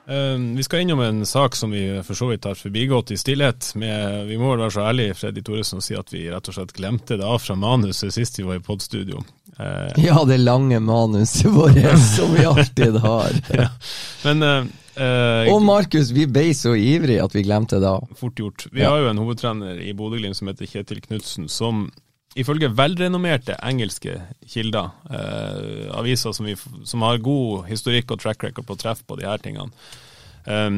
Uh, 0.09 0.55
vi 0.57 0.63
skal 0.65 0.81
innom 0.81 1.03
en 1.05 1.19
sak 1.29 1.53
som 1.55 1.69
vi 1.69 1.83
for 2.07 2.17
så 2.17 2.31
vidt 2.31 2.47
har 2.49 2.57
forbigått 2.57 3.11
i 3.13 3.17
stillhet. 3.21 3.67
Med, 3.77 4.23
vi 4.25 4.39
må 4.41 4.49
vel 4.49 4.63
være 4.63 4.73
så 4.73 4.87
ærlige 4.89 5.19
Freddy 5.19 5.43
Thoresen, 5.45 5.83
og 5.83 5.85
si 5.85 5.93
at 5.99 6.09
vi 6.09 6.23
rett 6.31 6.49
og 6.49 6.57
slett 6.57 6.73
glemte 6.73 7.19
det 7.19 7.29
av 7.29 7.37
fra 7.43 7.53
manuset 7.61 8.15
sist 8.15 8.41
vi 8.41 8.47
var 8.47 8.57
i 8.57 8.65
podstudio. 8.65 9.21
Uh, 9.59 9.93
ja, 10.01 10.17
det 10.25 10.39
lange 10.41 10.81
manuset 10.81 11.45
vårt 11.53 11.77
som 12.15 12.33
vi 12.33 12.49
alltid 12.55 12.97
har. 13.05 13.41
ja. 13.61 13.69
Men 14.25 14.45
uh, 14.49 14.75
Uh, 14.99 15.47
og 15.53 15.61
Markus, 15.63 16.09
vi 16.11 16.25
ble 16.27 16.49
så 16.57 16.73
ivrige 16.75 17.23
at 17.23 17.31
vi 17.31 17.45
glemte 17.45 17.77
det. 17.79 17.93
Fort 18.19 18.35
gjort. 18.35 18.65
Vi 18.73 18.81
ja. 18.81 18.89
har 18.91 19.05
jo 19.05 19.11
en 19.13 19.21
hovedtrener 19.21 19.77
i 19.79 19.93
Bodø-Glimt 19.95 20.35
som 20.35 20.49
heter 20.49 20.67
Kjetil 20.67 20.99
Knutsen, 21.05 21.45
som 21.47 21.85
ifølge 22.37 22.69
velrenommerte 22.77 23.55
engelske 23.65 24.19
kilder, 24.49 24.91
eh, 25.09 25.89
aviser 25.97 26.35
som, 26.35 26.45
vi, 26.45 26.55
som, 26.85 27.01
har 27.05 27.23
god 27.25 27.65
historikk 27.69 28.13
og 28.13 28.21
track 28.21 28.43
record 28.43 28.67
på 28.67 28.77
treff 28.77 29.01
på 29.07 29.17
de 29.19 29.25
her 29.25 29.41
tingene, 29.41 29.71
eh, 30.45 30.69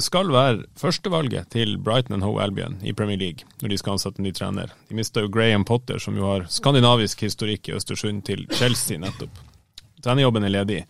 skal 0.00 0.32
være 0.32 0.64
førstevalget 0.80 1.50
til 1.52 1.76
Brighton 1.78 2.18
and 2.18 2.26
Hove 2.26 2.42
Albion 2.42 2.78
i 2.82 2.96
Premier 2.96 3.20
League 3.20 3.44
når 3.60 3.74
de 3.74 3.80
skal 3.80 3.96
ansette 3.98 4.22
en 4.22 4.28
ny 4.28 4.32
trener. 4.32 4.72
De 4.88 4.96
mista 4.96 5.24
jo 5.24 5.32
Graham 5.32 5.66
Potter, 5.68 6.00
som 6.00 6.16
jo 6.16 6.30
har 6.30 6.48
skandinavisk 6.48 7.26
historikk 7.26 7.68
i 7.68 7.76
Østersund, 7.76 8.24
til 8.24 8.46
Chelsea 8.52 8.98
nettopp. 8.98 9.42
Trenerjobben 10.04 10.44
er 10.44 10.52
ledig. 10.52 10.82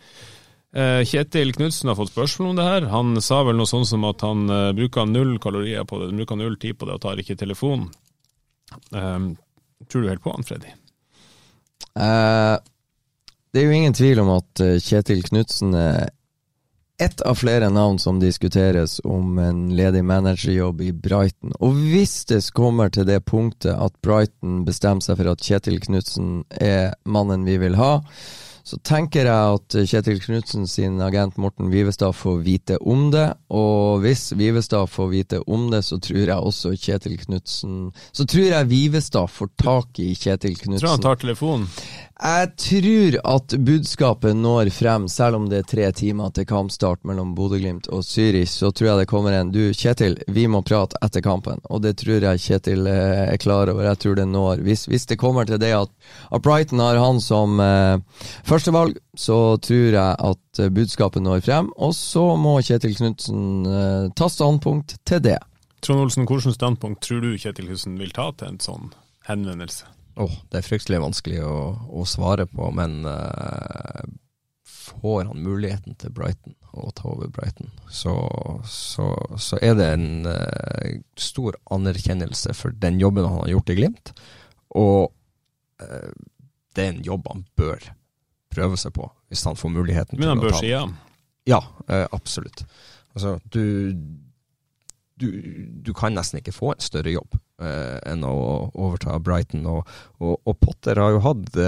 Eh, 0.75 1.01
Kjetil 1.07 1.53
Knutsen 1.55 1.87
har 1.87 1.95
fått 1.95 2.11
spørsmål 2.11 2.49
om 2.51 2.57
det 2.57 2.67
her. 2.67 2.89
Han 2.91 3.15
sa 3.23 3.43
vel 3.47 3.55
noe 3.55 3.69
sånn 3.69 3.87
som 3.87 4.03
at 4.07 4.23
han 4.27 4.49
uh, 4.51 4.73
bruker 4.75 5.07
null 5.07 5.37
kalorier 5.39 5.87
på 5.87 6.01
det, 6.01 6.09
han 6.11 6.19
bruker 6.19 6.39
null 6.39 6.57
tid 6.59 6.75
på 6.75 6.89
det 6.89 6.97
og 6.97 7.03
tar 7.05 7.21
ikke 7.21 7.37
telefonen. 7.39 7.87
Um, 8.91 9.35
tror 9.89 10.05
du 10.05 10.09
helt 10.09 10.23
på 10.23 10.33
han, 10.35 10.47
Freddy? 10.47 10.73
Uh, 11.95 12.57
det 13.53 13.61
er 13.61 13.67
jo 13.69 13.75
ingen 13.75 13.95
tvil 13.95 14.19
om 14.19 14.33
at 14.35 14.61
Kjetil 14.83 15.23
Knutsen 15.23 15.75
er 15.79 16.09
ett 16.97 17.21
av 17.21 17.35
flere 17.35 17.69
navn 17.69 17.99
som 17.99 18.19
diskuteres 18.19 19.01
om 19.03 19.37
en 19.39 19.75
ledig 19.75 20.03
managerjobb 20.03 20.81
i 20.81 20.91
Brighton. 20.93 21.51
Og 21.59 21.75
hvis 21.91 22.23
det 22.29 22.39
kommer 22.55 22.89
til 22.89 23.07
det 23.07 23.19
punktet 23.27 23.75
at 23.75 23.95
Brighton 24.03 24.63
bestemmer 24.67 25.03
seg 25.03 25.19
for 25.19 25.33
at 25.33 25.43
Kjetil 25.43 25.81
Knutsen 25.83 26.45
er 26.61 26.93
mannen 27.03 27.43
vi 27.47 27.57
vil 27.59 27.75
ha, 27.79 27.99
så 28.65 28.79
tenker 28.81 29.27
jeg 29.29 29.57
at 29.59 29.75
Kjetil 29.85 30.17
Knutsen 30.23 30.63
sin 30.65 30.97
agent 31.05 31.35
Morten 31.37 31.67
Vivestad 31.69 32.15
får 32.17 32.39
vite 32.41 32.79
om 32.81 33.11
det. 33.13 33.27
Og 33.53 34.01
hvis 34.01 34.31
Vivestad 34.33 34.89
får 34.89 35.11
vite 35.11 35.41
om 35.45 35.67
det, 35.69 35.83
så 35.85 35.99
tror 36.01 36.23
jeg 36.23 36.33
også 36.49 36.73
Kjetil 36.73 37.19
Knutsen 37.21 37.91
Så 38.09 38.25
tror 38.25 38.47
jeg 38.47 38.69
Vivestad 38.71 39.29
får 39.29 39.51
tak 39.61 40.01
i 40.01 40.15
Kjetil 40.17 40.57
Knutsen. 40.57 40.81
Tror 40.81 40.95
han 40.95 41.05
tar 41.05 41.21
telefonen? 41.21 41.69
Jeg 42.15 42.51
tror 42.55 43.15
at 43.27 43.53
budskapet 43.59 44.37
når 44.39 44.69
frem, 44.71 45.09
selv 45.11 45.35
om 45.35 45.49
det 45.51 45.57
er 45.59 45.65
tre 45.67 45.87
timer 45.91 46.29
til 46.31 46.45
kampstart 46.47 47.01
mellom 47.03 47.33
Bodø-Glimt 47.35 47.89
og 47.91 48.05
Zürich. 48.07 48.53
Så 48.55 48.69
tror 48.71 48.87
jeg 48.87 49.01
det 49.01 49.09
kommer 49.11 49.35
en 49.35 49.51
Du, 49.51 49.59
Kjetil, 49.75 50.15
vi 50.31 50.45
må 50.47 50.61
prate 50.63 50.95
etter 51.03 51.19
kampen. 51.21 51.59
Og 51.67 51.81
det 51.83 51.97
tror 51.99 52.23
jeg 52.23 52.39
Kjetil 52.39 52.87
eh, 52.87 53.33
er 53.33 53.41
klar 53.41 53.67
over. 53.67 53.83
Jeg 53.89 53.99
tror 53.99 54.15
det 54.15 54.27
når. 54.31 54.63
Hvis, 54.63 54.85
hvis 54.87 55.05
det 55.11 55.19
kommer 55.19 55.43
til 55.43 55.59
det 55.59 55.73
at, 55.75 55.91
at 56.31 56.41
Brighton 56.41 56.79
har 56.79 57.01
han 57.03 57.19
som 57.19 57.59
eh, 57.59 57.99
førstevalg, 58.47 58.95
så 59.19 59.57
tror 59.59 59.99
jeg 59.99 60.15
at 60.29 60.63
eh, 60.63 60.71
budskapet 60.71 61.25
når 61.25 61.43
frem. 61.43 61.67
Og 61.75 61.91
så 61.99 62.23
må 62.39 62.61
Kjetil 62.63 62.95
Knutsen 62.95 63.67
eh, 63.67 64.07
ta 64.15 64.31
standpunkt 64.31 64.95
til 65.03 65.19
det. 65.19 65.41
Trond 65.83 66.07
Olsen, 66.07 66.23
hvilket 66.23 66.55
standpunkt 66.55 67.03
tror 67.03 67.19
du 67.27 67.35
Kjetil 67.35 67.67
Knutsen 67.67 67.99
vil 67.99 68.15
ta 68.15 68.31
til 68.39 68.53
en 68.53 68.63
sånn 68.63 68.89
henvendelse? 69.27 69.91
Oh, 70.15 70.35
det 70.51 70.61
er 70.61 70.67
fryktelig 70.67 71.01
vanskelig 71.03 71.41
å, 71.43 71.55
å 71.91 72.05
svare 72.07 72.45
på, 72.47 72.69
men 72.75 73.01
uh, 73.03 74.05
får 74.63 75.25
han 75.31 75.43
muligheten 75.43 75.97
til 75.99 76.13
Brighton? 76.15 76.55
å 76.75 76.91
ta 76.95 77.07
over 77.07 77.29
Brighton, 77.31 77.69
så, 77.91 78.13
så, 78.67 79.07
så 79.39 79.59
er 79.63 79.77
det 79.79 79.85
en 79.95 80.27
uh, 80.27 80.95
stor 81.19 81.55
anerkjennelse 81.71 82.55
for 82.57 82.75
den 82.81 82.99
jobben 82.99 83.27
han 83.27 83.45
har 83.45 83.53
gjort 83.53 83.71
i 83.71 83.77
Glimt. 83.77 84.11
Og 84.75 85.11
uh, 85.83 86.11
det 86.75 86.83
er 86.83 86.91
en 86.91 87.05
jobb 87.05 87.29
han 87.31 87.45
bør 87.55 87.91
prøve 88.51 88.79
seg 88.79 88.95
på, 88.95 89.07
hvis 89.31 89.45
han 89.47 89.59
får 89.59 89.71
muligheten 89.71 90.19
Men 90.19 90.33
han 90.33 90.43
til 90.43 90.49
å 90.49 90.51
bør 90.51 90.59
si 90.59 90.71
ja? 90.71 90.83
Ja, 91.47 91.61
absolutt. 92.15 92.63
Altså, 93.13 93.37
du, 93.53 93.93
du, 95.19 95.27
du, 95.85 95.91
kan 95.95 96.15
nesten 96.15 96.41
ikke 96.41 96.55
få 96.55 96.73
en 96.73 96.83
større 96.83 97.13
jobb 97.13 97.37
enn 97.55 98.25
å 98.27 98.35
overta 98.73 99.15
Brighton. 99.23 99.63
Og, 99.71 99.87
og, 100.19 100.33
og 100.43 100.57
Potter 100.59 100.99
har 100.99 101.13
jo 101.15 101.21
hatt 101.23 101.59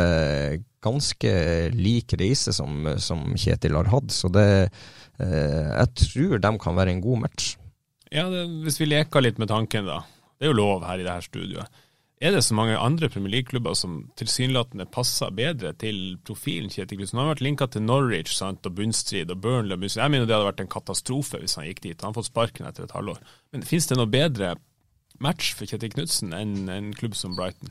ganske 0.83 1.31
lik 1.71 2.15
reise 2.19 2.51
som, 2.55 2.89
som, 2.99 3.23
Kjetil 3.39 3.77
har 3.79 3.87
hatt, 3.93 4.11
så 4.11 4.27
det 4.31 4.47
Jeg 5.17 5.93
tror 6.03 6.43
de 6.43 6.51
kan 6.61 6.75
være 6.77 6.93
en 6.93 7.01
god 7.01 7.23
match. 7.23 7.55
Ja, 8.11 8.27
det, 8.29 8.43
Hvis 8.65 8.81
vi 8.81 8.89
leker 8.91 9.23
litt 9.23 9.39
med 9.39 9.49
tanken, 9.51 9.87
da. 9.87 10.01
Det 10.37 10.45
er 10.45 10.51
jo 10.51 10.59
lov 10.59 10.85
her 10.85 10.99
i 10.99 11.05
det 11.07 11.13
her 11.15 11.25
studioet. 11.25 11.83
Er 12.17 12.33
det 12.33 12.41
så 12.47 12.55
mange 12.57 12.77
andre 12.81 13.11
Premier 13.13 13.29
League-klubber 13.35 13.75
som 13.77 13.97
tilsynelatende 14.17 14.87
passer 14.89 15.29
bedre 15.37 15.69
til 15.77 16.17
profilen 16.25 16.71
Kjetil 16.73 16.97
Knutsen? 16.97 17.19
Han 17.19 17.27
har 17.27 17.35
vært 17.35 17.43
linka 17.45 17.67
til 17.69 17.83
Norwich 17.85 18.33
sant, 18.33 18.65
og 18.65 18.73
bunnstrid 18.79 19.29
og 19.29 19.43
Burnley. 19.43 19.77
Jeg 19.85 20.09
mener 20.09 20.25
det 20.25 20.33
hadde 20.33 20.47
vært 20.49 20.63
en 20.63 20.71
katastrofe 20.71 21.37
hvis 21.43 21.59
han 21.59 21.67
gikk 21.67 21.83
dit. 21.85 22.01
Han 22.01 22.09
har 22.09 22.17
fått 22.17 22.31
sparken 22.31 22.65
etter 22.65 22.87
et 22.87 22.95
halvår. 22.97 23.21
Men 23.53 23.67
finnes 23.69 23.89
det 23.91 23.99
noe 23.99 24.09
bedre 24.09 24.55
match 25.21 25.51
for 25.57 25.69
Kjetil 25.69 25.93
Knutsen 25.93 26.33
enn 26.33 26.71
en 26.73 26.89
klubb 26.97 27.13
som 27.17 27.37
Brighton? 27.37 27.69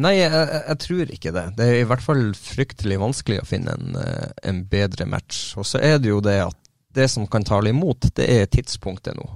Nei, 0.00 0.16
jeg, 0.16 0.32
jeg, 0.32 0.78
tror 0.82 1.14
ikke 1.14 1.34
det. 1.36 1.46
Det 1.58 1.66
er 1.68 1.82
i 1.82 1.88
hvert 1.88 2.02
fall 2.02 2.24
fryktelig 2.34 2.98
vanskelig 2.98 3.42
å 3.42 3.46
finne 3.46 3.74
en, 3.78 3.98
eh, 4.00 4.30
en 4.48 4.62
bedre 4.66 5.06
match. 5.06 5.52
Og 5.60 5.68
så 5.68 5.78
er 5.84 6.00
det 6.02 6.10
jo 6.10 6.22
det 6.24 6.38
at 6.48 6.67
det 6.94 7.08
som 7.12 7.26
kan 7.30 7.44
tale 7.44 7.70
imot, 7.70 8.08
det 8.16 8.26
er 8.32 8.50
tidspunktet 8.50 9.16
nå. 9.18 9.26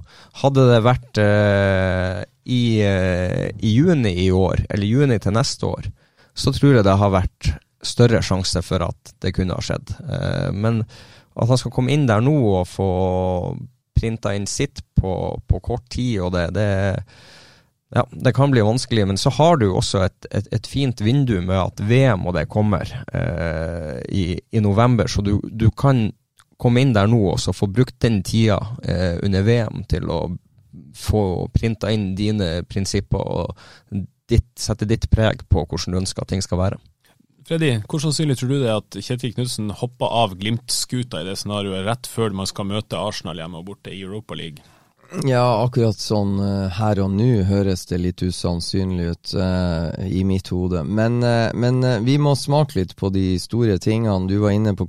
Hadde 0.41 0.65
det 0.71 0.79
vært 0.85 1.19
eh, 1.21 2.23
i, 2.43 2.63
eh, 2.83 3.49
i, 3.59 3.75
juni 3.77 4.15
i 4.25 4.29
år, 4.33 4.65
eller 4.69 4.89
juni 4.89 5.19
til 5.21 5.35
neste 5.37 5.69
år, 5.69 5.89
så 6.33 6.53
tror 6.55 6.79
jeg 6.79 6.87
det 6.87 6.97
har 6.99 7.13
vært 7.13 7.53
større 7.83 8.23
sjanse 8.25 8.63
for 8.65 8.83
at 8.87 9.13
det 9.21 9.35
kunne 9.37 9.55
ha 9.57 9.63
skjedd. 9.63 9.93
Eh, 10.01 10.49
men 10.55 10.81
at 11.33 11.49
han 11.49 11.59
skal 11.59 11.73
komme 11.73 11.93
inn 11.93 12.07
der 12.09 12.23
nå 12.23 12.35
og 12.55 12.67
få 12.69 12.89
printa 13.93 14.33
inn 14.35 14.49
sitt 14.49 14.81
på, 14.97 15.13
på 15.47 15.61
kort 15.63 15.85
tid, 15.93 16.19
og 16.25 16.33
det, 16.35 16.47
det, 16.57 16.67
ja, 17.95 18.03
det 18.11 18.33
kan 18.35 18.51
bli 18.51 18.63
vanskelig. 18.65 19.05
Men 19.07 19.17
så 19.21 19.31
har 19.37 19.57
du 19.61 19.69
også 19.71 20.03
et, 20.07 20.27
et, 20.31 20.49
et 20.57 20.67
fint 20.69 21.01
vindu 21.01 21.37
med 21.41 21.57
at 21.59 21.83
VM 21.83 22.25
og 22.27 22.37
det 22.37 22.47
kommer 22.51 22.89
eh, 23.13 23.99
i, 24.09 24.25
i, 24.51 24.63
november, 24.63 25.07
så 25.07 25.21
du, 25.25 25.37
du, 25.43 25.69
kan 25.71 26.09
komme 26.63 26.83
inn 26.83 26.95
der 26.95 27.09
nå 27.11 27.19
og 27.33 27.43
få 27.57 27.69
brukt 27.71 27.99
den 28.03 28.21
tida 28.25 28.57
eh, 28.87 29.19
under 29.23 29.45
VM 29.45 29.83
til 29.91 30.09
å 30.11 30.23
få 30.97 31.23
printa 31.53 31.91
inn 31.93 32.13
dine 32.17 32.63
prinsipper 32.69 33.21
og 33.21 33.57
ditt, 34.29 34.49
sette 34.57 34.87
ditt 34.89 35.09
preg 35.11 35.43
på 35.51 35.65
hvordan 35.65 35.93
du 35.93 36.01
ønsker 36.01 36.23
at 36.23 36.33
ting 36.33 36.43
skal 36.43 36.61
være. 36.61 36.81
Freddy, 37.43 37.73
hvor 37.91 37.99
sannsynlig 37.99 38.37
tror 38.39 38.53
du 38.53 38.61
det 38.61 38.69
er 38.71 38.79
at 38.79 38.97
Kjetil 39.03 39.33
Knutsen 39.35 39.73
hopper 39.81 40.13
av 40.15 40.37
Glimt-skuta 40.39 41.19
i 41.19 41.27
det 41.27 41.35
scenarioet 41.41 41.83
rett 41.83 42.07
før 42.07 42.35
man 42.39 42.47
skal 42.47 42.69
møte 42.69 42.99
Arsenal 42.99 43.41
hjemme 43.41 43.59
og 43.59 43.67
borte 43.67 43.91
i 43.91 43.99
Europa 43.99 44.37
League? 44.39 44.63
Ja, 45.21 45.61
akkurat 45.61 45.99
sånn 46.01 46.39
uh, 46.41 46.71
her 46.73 46.97
og 47.03 47.11
nå 47.13 47.43
høres 47.45 47.85
det 47.85 47.99
litt 48.01 48.23
usannsynlig 48.25 49.11
ut 49.11 49.33
uh, 49.37 49.93
i 50.09 50.23
mitt 50.25 50.49
hode. 50.49 50.81
Men, 50.83 51.19
uh, 51.21 51.51
men 51.53 51.85
vi 52.01 52.15
må 52.17 52.33
smake 52.39 52.79
litt 52.79 52.95
på 52.97 53.11
de 53.13 53.35
store 53.41 53.77
tingene. 53.77 54.25
Du 54.31 54.39
var 54.41 54.55
inne 54.57 54.73
på 54.73 54.87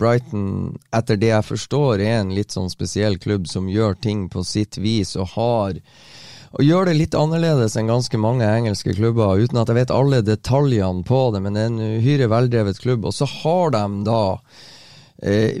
Brighton, 0.00 0.78
etter 0.96 1.20
det 1.20 1.34
jeg 1.34 1.48
forstår, 1.50 2.00
er 2.00 2.22
en 2.22 2.32
litt 2.32 2.56
sånn 2.56 2.72
spesiell 2.72 3.20
klubb 3.20 3.50
som 3.50 3.68
gjør 3.68 4.00
ting 4.00 4.30
på 4.32 4.46
sitt 4.48 4.80
vis 4.80 5.12
og 5.20 5.34
har 5.36 5.76
og 6.50 6.66
gjør 6.66 6.88
det 6.88 6.96
litt 6.98 7.14
annerledes 7.14 7.76
enn 7.78 7.90
ganske 7.90 8.18
mange 8.18 8.46
engelske 8.48 8.96
klubber, 8.96 9.38
uten 9.38 9.60
at 9.60 9.70
jeg 9.70 9.76
vet 9.76 9.92
alle 9.94 10.18
detaljene 10.26 11.04
på 11.06 11.20
det, 11.30 11.44
men 11.44 11.54
det 11.54 11.62
er 11.62 11.70
en 11.70 12.00
uhyre 12.00 12.26
veldrevet 12.32 12.80
klubb. 12.82 13.06
Og 13.06 13.14
så 13.14 13.28
har 13.30 13.70
de 13.76 13.84
da 14.08 14.22
eh, 14.34 14.40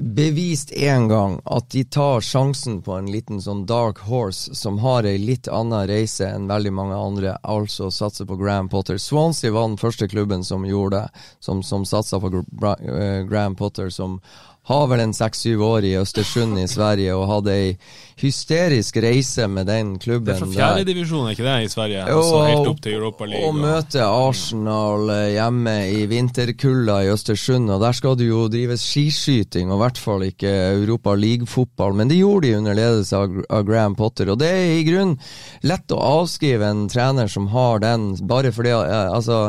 bevist 0.00 0.70
en 0.72 1.08
gang 1.10 1.34
at 1.44 1.66
de 1.70 1.82
tar 1.84 2.22
sjansen 2.24 2.78
på 2.82 2.94
en 2.96 3.10
liten 3.12 3.42
sånn 3.44 3.66
dark 3.68 3.98
horse 4.08 4.54
som 4.56 4.78
har 4.80 5.04
ei 5.04 5.18
litt 5.20 5.50
annen 5.52 5.84
reise 5.90 6.30
enn 6.32 6.48
veldig 6.48 6.72
mange 6.72 6.96
andre, 6.96 7.34
altså 7.42 7.90
satser 7.92 8.24
på 8.24 8.38
Graham 8.40 8.70
Potter. 8.72 8.96
Swansea 8.96 9.52
var 9.52 9.68
den 9.68 9.76
første 9.80 10.08
klubben 10.08 10.44
som 10.44 10.64
gjorde 10.64 11.02
det, 11.02 11.24
som, 11.44 11.60
som 11.62 11.84
satsa 11.84 12.20
på 12.22 12.32
eh, 12.32 13.20
Graham 13.28 13.58
Potter, 13.58 13.90
som 13.92 14.20
har 14.70 14.86
vel 14.90 15.02
en 15.02 15.16
seks-syv 15.16 15.64
år 15.66 15.88
i 15.88 15.96
Østersund 15.98 16.58
i 16.62 16.68
Sverige 16.70 17.16
og 17.18 17.26
hadde 17.30 17.56
ei 17.56 17.72
hysterisk 18.20 18.98
reise 19.00 19.46
med 19.48 19.66
den 19.70 19.94
klubben. 19.98 20.28
Det 20.28 20.36
er 20.36 20.42
fra 20.42 20.50
fjerdedivisjon, 20.52 21.26
er 21.26 21.36
ikke 21.36 21.46
det, 21.46 21.56
i 21.64 21.70
Sverige? 21.72 22.04
Og, 22.04 22.20
altså 22.20 22.40
helt 22.46 22.70
opp 22.70 22.82
til 22.84 22.96
Europa 22.98 23.28
League. 23.30 23.48
Og, 23.48 23.54
og 23.54 23.60
møte 23.64 24.04
Arsenal 24.04 25.12
eh, 25.14 25.26
hjemme 25.36 25.76
i 25.90 26.06
vinterkulda 26.10 27.00
i 27.06 27.10
Østersund, 27.14 27.72
og 27.72 27.82
der 27.84 27.96
skal 27.96 28.18
det 28.20 28.28
jo 28.28 28.46
drives 28.52 28.84
skiskyting, 28.84 29.72
og 29.72 29.80
i 29.80 29.82
hvert 29.84 30.00
fall 30.04 30.26
ikke 30.28 30.54
Europa 30.76 31.16
League-fotball. 31.16 31.96
Men 31.96 32.12
det 32.12 32.20
gjorde 32.20 32.48
de 32.48 32.56
under 32.60 32.76
ledelse 32.78 33.20
av, 33.20 33.42
av 33.48 33.68
Graham 33.68 33.96
Potter, 33.98 34.32
og 34.32 34.40
det 34.42 34.50
er 34.54 34.74
i 34.78 34.88
grunnen 34.88 35.16
lett 35.66 35.96
å 35.96 36.02
avskrive 36.20 36.68
en 36.68 36.86
trener 36.92 37.30
som 37.30 37.48
har 37.54 37.82
den, 37.82 38.12
bare 38.28 38.52
fordi 38.54 38.74
eh, 38.76 39.06
altså 39.08 39.48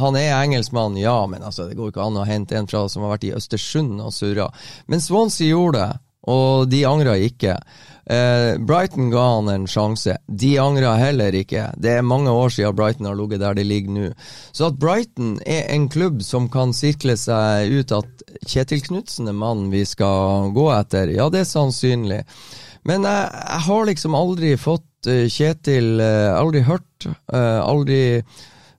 han 0.00 0.18
er 0.18 0.32
engelskmann, 0.36 0.96
ja, 1.00 1.18
men 1.30 1.44
altså, 1.46 1.68
det 1.68 1.78
går 1.78 1.92
ikke 1.92 2.06
an 2.06 2.20
å 2.20 2.26
hente 2.28 2.58
en 2.58 2.70
fra 2.70 2.86
som 2.90 3.06
har 3.06 3.14
vært 3.16 3.28
i 3.28 3.34
Østersund 3.36 4.02
og 4.02 4.14
surra. 4.14 4.50
Men 4.90 5.02
Swansea 5.04 5.52
gjorde 5.52 5.82
det, 5.82 6.00
og 6.34 6.70
de 6.72 6.84
angra 6.88 7.16
ikke. 7.20 7.58
Eh, 8.06 8.58
Brighton 8.60 9.10
ga 9.10 9.24
han 9.34 9.48
en 9.48 9.66
sjanse. 9.68 10.16
De 10.26 10.54
angra 10.60 10.94
heller 11.00 11.36
ikke. 11.36 11.70
Det 11.80 11.98
er 11.98 12.06
mange 12.06 12.32
år 12.32 12.52
siden 12.52 12.76
Brighton 12.76 13.08
har 13.08 13.16
ligget 13.16 13.40
der 13.40 13.56
de 13.56 13.64
ligger 13.64 13.96
nå. 13.96 14.10
Så 14.52 14.68
at 14.68 14.78
Brighton 14.80 15.38
er 15.46 15.68
en 15.72 15.88
klubb 15.92 16.22
som 16.24 16.48
kan 16.52 16.74
sirkle 16.76 17.16
seg 17.20 17.72
ut 17.72 17.94
at 17.96 18.24
Kjetil 18.48 18.82
Knutsen 18.84 19.28
er 19.30 19.36
mannen 19.36 19.72
vi 19.72 19.84
skal 19.88 20.50
gå 20.56 20.68
etter, 20.74 21.12
ja, 21.16 21.30
det 21.32 21.44
er 21.44 21.48
sannsynlig. 21.48 22.24
Men 22.84 23.06
jeg, 23.08 23.28
jeg 23.32 23.62
har 23.68 23.86
liksom 23.88 24.16
aldri 24.18 24.56
fått 24.60 25.08
uh, 25.08 25.24
Kjetil 25.32 26.02
uh, 26.02 26.36
Aldri 26.36 26.60
hørt, 26.66 27.06
aldri 27.32 28.02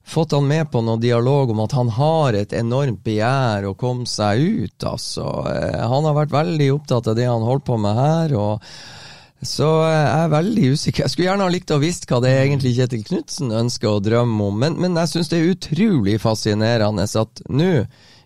fått 0.06 0.32
han 0.32 0.48
med 0.48 0.70
på 0.72 0.82
noen 0.86 1.02
dialog 1.02 1.52
om 1.52 1.64
at 1.66 1.74
han 1.76 1.90
har 1.96 2.38
et 2.38 2.54
enormt 2.54 3.02
begjær 3.06 3.66
å 3.70 3.78
komme 3.80 4.06
seg 4.10 4.42
ut, 4.42 4.86
altså. 4.86 5.26
Eh, 5.50 5.82
han 5.82 6.06
har 6.06 6.18
vært 6.20 6.36
veldig 6.36 6.70
opptatt 6.76 7.10
av 7.10 7.18
det 7.18 7.28
han 7.30 7.46
holder 7.46 7.66
på 7.66 7.80
med 7.82 8.00
her, 8.00 8.36
og 8.38 9.46
så 9.46 9.70
eh, 9.88 9.98
jeg 9.98 10.24
er 10.24 10.34
veldig 10.36 10.72
usikker. 10.74 11.06
Jeg 11.06 11.14
skulle 11.14 11.30
gjerne 11.30 11.48
ha 11.48 11.54
likt 11.54 11.74
å 11.74 11.82
visst 11.82 12.10
hva 12.10 12.22
det 12.24 12.34
egentlig 12.38 12.76
Kjetil 12.78 13.06
Knutsen 13.08 13.56
ønsker 13.64 13.92
å 13.92 14.04
drømme 14.04 14.50
om, 14.50 14.60
men, 14.62 14.78
men 14.82 15.00
jeg 15.02 15.16
syns 15.16 15.32
det 15.34 15.42
er 15.42 15.56
utrolig 15.56 16.20
fascinerende 16.24 17.10
at 17.10 17.46
nå 17.50 17.72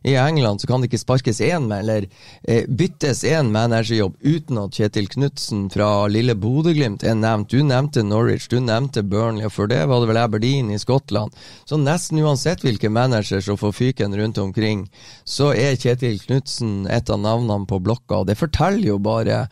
i 0.04 0.16
England 0.16 0.62
så 0.62 0.68
kan 0.68 0.82
det 0.82 0.90
ikke 0.90 1.02
sparkes 1.02 1.42
én 1.42 1.68
eller 1.76 2.06
eh, 2.44 2.68
byttes 2.68 3.24
én 3.28 3.52
managerjobb 3.52 4.16
uten 4.22 4.62
at 4.62 4.78
Kjetil 4.78 5.10
Knutsen 5.12 5.68
fra 5.74 6.08
lille 6.08 6.36
Bodø-Glimt 6.40 7.04
er 7.04 7.18
nevnt. 7.20 7.52
Du 7.52 7.64
nevnte 7.64 8.04
Norwich, 8.04 8.48
du 8.50 8.60
nevnte 8.64 9.04
Burnley, 9.04 9.48
og 9.48 9.56
før 9.56 9.72
det 9.72 9.82
var 9.90 10.04
det 10.04 10.12
vel 10.12 10.22
Aberdeen 10.22 10.72
i 10.72 10.80
Skottland. 10.80 11.36
Så 11.66 11.80
nesten 11.82 12.22
uansett 12.24 12.64
hvilke 12.64 12.92
managere 12.92 13.44
som 13.44 13.60
får 13.60 13.76
fyken 13.76 14.16
rundt 14.16 14.40
omkring, 14.40 14.88
så 15.28 15.52
er 15.54 15.80
Kjetil 15.80 16.20
Knutsen 16.24 16.88
et 16.88 17.10
av 17.10 17.20
navnene 17.20 17.68
på 17.70 17.82
blokka. 17.84 18.24
Det 18.28 18.40
forteller 18.40 18.94
jo 18.94 19.00
bare 19.04 19.46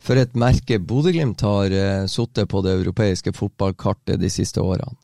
for 0.00 0.16
et 0.16 0.32
merke 0.38 0.80
Bodø-Glimt 0.80 1.44
har 1.44 1.76
eh, 1.76 2.08
sittet 2.08 2.48
på 2.48 2.64
det 2.64 2.72
europeiske 2.78 3.34
fotballkartet 3.36 4.20
de 4.20 4.32
siste 4.32 4.62
årene. 4.64 4.96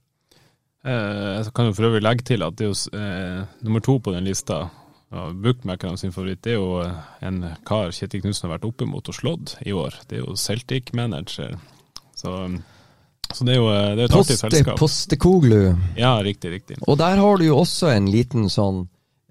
Eh, 0.87 1.31
jeg 1.37 1.53
kan 1.55 1.69
jo 1.69 1.77
for 1.77 1.91
øvrig 1.91 2.05
legge 2.05 2.27
til 2.33 2.45
at 2.47 2.57
det 2.57 2.67
er 2.67 2.73
jo 2.73 2.97
eh, 2.97 3.41
nummer 3.67 3.85
to 3.85 3.99
på 4.01 4.15
den 4.15 4.29
lista 4.29 4.67
ja, 5.13 5.27
Bookmakerne 5.33 5.99
sin 6.01 6.15
favoritt 6.15 6.47
er 6.51 6.59
jo 6.59 6.81
eh, 6.83 6.97
en 7.27 7.43
kar 7.67 7.93
Kjetil 7.95 8.25
Knutsen 8.25 8.49
har 8.49 8.57
vært 8.57 8.67
oppe 8.69 8.89
mot 8.91 9.07
og 9.07 9.15
slått 9.15 9.55
i 9.67 9.75
år. 9.77 10.01
Det 10.09 10.19
er 10.19 10.25
jo 10.25 10.35
Celtic-manager. 10.41 11.55
Så, 12.17 12.35
så, 13.31 13.47
det 13.47 13.55
er 13.55 13.61
jo 13.61 13.71
eh, 13.71 13.93
det 13.95 14.05
er 14.05 14.11
et 14.11 14.19
artig 14.19 14.39
selskap. 14.41 14.81
Postekoglu. 14.81 15.63
Ja, 15.99 16.17
riktig, 16.27 16.57
riktig. 16.59 16.81
Og 16.87 16.99
der 16.99 17.23
har 17.23 17.39
du 17.39 17.47
jo 17.47 17.63
også 17.63 17.95
en 17.95 18.11
liten 18.13 18.51
sånn 18.53 18.87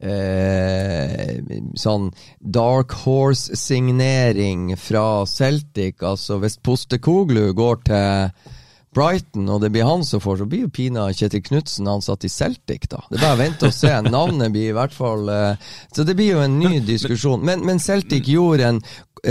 Eh, 0.06 1.38
sånn 1.80 2.10
Dark 2.40 2.92
Horse-signering 3.06 4.74
fra 4.76 5.24
Celtic. 5.26 6.04
Altså 6.04 6.36
hvis 6.44 6.60
Postekoglu 6.60 7.54
går 7.56 7.80
til 7.88 8.52
Brighton, 8.96 9.50
og 9.52 9.60
det 9.64 9.70
blir 9.76 9.88
han 9.88 10.06
som 10.08 10.22
får, 10.24 10.38
så 10.42 10.48
blir 10.50 10.66
jo 10.66 10.72
Pina 10.74 11.10
Kjetil 11.14 11.44
Knutsen 11.44 11.90
ansatt 11.92 12.24
i 12.24 12.32
Celtic, 12.32 12.88
da. 12.92 13.02
Det 13.10 13.20
er 13.20 13.26
bare 13.26 13.38
å 13.38 13.42
vente 13.42 13.70
og 13.70 13.76
se. 13.76 13.92
Navnet 14.16 14.54
blir 14.56 14.72
i 14.72 14.76
hvert 14.78 14.96
fall 14.96 15.28
uh, 15.30 15.74
Så 15.92 16.06
det 16.08 16.16
blir 16.18 16.38
jo 16.38 16.46
en 16.46 16.56
ny 16.62 16.80
diskusjon. 16.86 17.44
Men, 17.46 17.66
men 17.68 17.82
Celtic 17.84 18.30
gjorde 18.32 18.72
en 18.72 18.82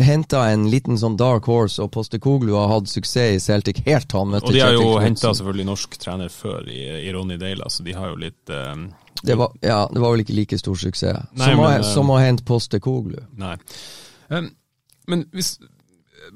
henta 0.04 0.48
en 0.50 0.66
liten 0.70 0.98
sånn 0.98 1.16
dark 1.16 1.46
horse, 1.48 1.78
og 1.82 1.92
Postekoglu 1.94 2.54
har 2.56 2.70
hatt 2.72 2.90
suksess 2.90 3.36
i 3.36 3.42
Celtic 3.42 3.80
helt 3.86 4.08
til 4.10 4.20
han 4.22 4.32
møtte 4.32 4.50
Kjetil 4.50 4.60
Knutsen. 4.60 4.74
Og 4.74 4.84
de 4.84 4.88
har 4.88 4.98
jo 4.98 5.04
henta 5.06 5.32
selvfølgelig 5.38 5.68
norsk 5.70 5.98
trener 6.02 6.34
før, 6.34 6.68
i, 6.68 6.82
i 7.04 7.14
Ronny 7.14 7.38
Dale, 7.40 7.70
så 7.70 7.86
de 7.86 7.94
har 7.96 8.12
jo 8.12 8.18
litt 8.24 8.54
um, 8.54 8.88
det 9.24 9.38
var, 9.40 9.54
Ja, 9.64 9.84
det 9.92 10.02
var 10.02 10.12
vel 10.12 10.24
ikke 10.24 10.36
like 10.36 10.58
stor 10.60 10.76
suksess 10.76 11.30
Nei, 11.32 11.46
som, 11.46 11.62
men, 11.62 11.80
å, 11.80 11.92
som 11.94 12.10
å 12.12 12.18
hente 12.20 12.44
Postekoglu. 12.48 13.22
Nei. 13.40 13.54
Um, 14.28 14.50
Men 15.10 15.26
hvis 15.36 15.56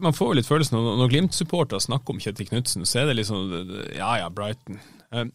man 0.03 0.16
får 0.16 0.30
jo 0.30 0.38
litt 0.38 0.49
følelsen 0.49 0.78
når, 0.78 0.96
når 1.03 1.12
Glimt-supportere 1.12 1.82
snakker 1.82 2.14
om 2.14 2.22
Kjetil 2.22 2.49
Knutsen, 2.51 2.86
så 2.88 3.03
er 3.03 3.11
det 3.11 3.18
liksom 3.20 3.53
Ja 3.96 4.14
ja, 4.22 4.30
Brighton. 4.32 4.80
Eh, 5.12 5.28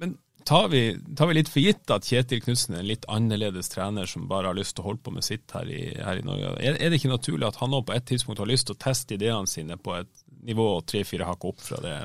men 0.00 0.16
tar 0.44 0.68
vi, 0.72 0.82
tar 1.16 1.30
vi 1.30 1.36
litt 1.36 1.50
for 1.52 1.62
gitt 1.62 1.92
at 1.92 2.06
Kjetil 2.08 2.42
Knutsen 2.44 2.76
er 2.76 2.84
en 2.84 2.90
litt 2.90 3.04
annerledes 3.12 3.70
trener 3.72 4.08
som 4.10 4.28
bare 4.30 4.50
har 4.50 4.58
lyst 4.58 4.76
til 4.76 4.84
å 4.84 4.90
holde 4.90 5.04
på 5.04 5.14
med 5.14 5.26
sitt 5.26 5.52
her 5.56 5.68
i, 5.68 5.82
her 5.98 6.20
i 6.20 6.24
Norge? 6.26 6.54
Er, 6.58 6.78
er, 6.78 6.88
det 6.88 7.00
ikke 7.00 7.12
naturlig 7.12 7.48
at 7.50 7.60
han 7.60 7.72
nå 7.74 7.82
på 7.86 7.94
et 7.96 8.08
tidspunkt 8.08 8.42
har 8.42 8.50
lyst 8.50 8.70
til 8.70 8.78
å 8.78 8.82
teste 8.86 9.16
ideene 9.18 9.50
sine 9.50 9.78
på 9.80 9.98
et 9.98 10.10
nivå 10.48 10.72
tre-fire 10.88 11.28
hakk 11.28 11.46
opp 11.52 11.60
fra 11.62 11.80
det, 11.84 11.96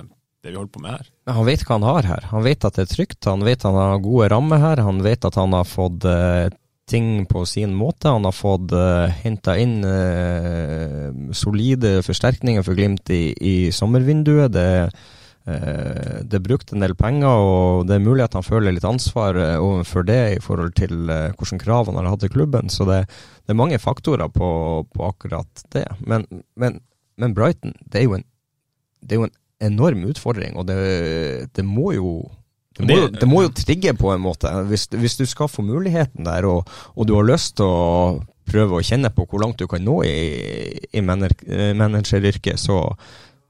det 0.43 0.51
vi 0.51 0.59
holder 0.59 0.73
på 0.75 0.83
med 0.83 0.97
her? 0.97 1.09
Han 1.31 1.47
vet 1.47 1.63
hva 1.65 1.79
han 1.79 1.87
har 1.87 2.11
her. 2.11 2.29
Han 2.33 2.45
vet 2.45 2.67
at 2.67 2.77
det 2.77 2.87
er 2.87 2.93
trygt. 2.93 3.21
Han 3.29 3.45
vet 3.47 3.65
han 3.67 3.79
har 3.79 4.03
gode 4.03 4.29
rammer 4.33 4.61
her. 4.61 4.83
Han 4.85 5.01
vet 5.05 5.27
at 5.27 5.39
han 5.39 5.55
har 5.55 5.67
fått 5.69 6.05
uh, 6.09 6.49
ting 6.89 7.25
på 7.25 7.45
sin 7.45 7.73
måte. 7.73 8.09
Han 8.09 8.25
har 8.25 8.35
fått 8.35 8.73
uh, 8.73 9.05
eh, 9.05 9.19
henta 9.25 9.57
inn 9.57 9.81
uh, 9.85 11.09
solide 11.33 11.99
forsterkninger 12.05 12.65
for 12.65 12.77
Glimt 12.77 13.09
i, 13.09 13.33
i 13.33 13.55
sommervinduet. 13.73 14.53
Det, 14.53 14.67
uh, 15.49 16.17
det 16.21 16.39
er 16.39 16.45
brukt 16.45 16.73
en 16.73 16.85
del 16.85 16.95
penger, 16.97 17.41
og 17.41 17.87
det 17.89 17.97
er 17.97 18.05
mulig 18.05 18.27
at 18.27 18.37
han 18.37 18.45
føler 18.45 18.75
litt 18.75 18.87
ansvar 18.87 19.39
overfor 19.55 20.05
det 20.05 20.21
i 20.35 20.43
forhold 20.43 20.75
til 20.77 21.09
uh, 21.09 21.31
hvilke 21.33 21.61
krav 21.65 21.89
han 21.89 21.99
har 22.01 22.11
hatt 22.13 22.27
i 22.27 22.33
klubben. 22.33 22.69
Så 22.69 22.87
det, 22.89 23.01
det 23.45 23.55
er 23.55 23.61
mange 23.63 23.81
faktorer 23.81 24.29
på, 24.29 24.49
på 24.93 25.09
akkurat 25.09 25.65
det. 25.73 25.87
Men, 26.05 26.27
men, 26.55 26.79
men, 27.17 27.33
Brighton, 27.37 27.73
det 27.89 28.03
er 28.03 28.09
jo 28.09 28.19
en, 28.19 28.29
det 29.01 29.17
er 29.17 29.23
jo 29.23 29.29
en 29.29 29.37
enorm 29.65 30.05
utfordring, 30.05 30.57
og 30.59 30.67
det, 30.69 30.77
det 31.55 31.65
må 31.65 31.95
jo 31.95 32.09
det 32.75 32.87
må, 32.89 32.95
jo, 32.99 33.09
det 33.11 33.27
må, 33.29 33.41
jo, 33.45 33.51
trigge 33.55 33.93
på 33.95 34.09
en 34.11 34.23
måte. 34.23 34.51
Hvis, 34.69 34.89
hvis, 34.91 35.15
du 35.19 35.25
skal 35.29 35.47
få 35.51 35.63
muligheten 35.63 36.27
der, 36.27 36.47
og, 36.49 36.71
og, 36.95 37.05
du 37.07 37.15
har 37.15 37.27
lyst 37.29 37.55
til 37.59 37.69
å 37.69 38.23
prøve 38.45 38.77
å 38.77 38.85
kjenne 38.85 39.11
på 39.15 39.25
hvor 39.29 39.41
langt 39.41 39.61
du 39.61 39.67
kan 39.71 39.83
nå 39.83 40.01
i, 40.05 40.17
i 40.91 41.01
manageryrket, 41.01 42.59
så, 42.61 42.81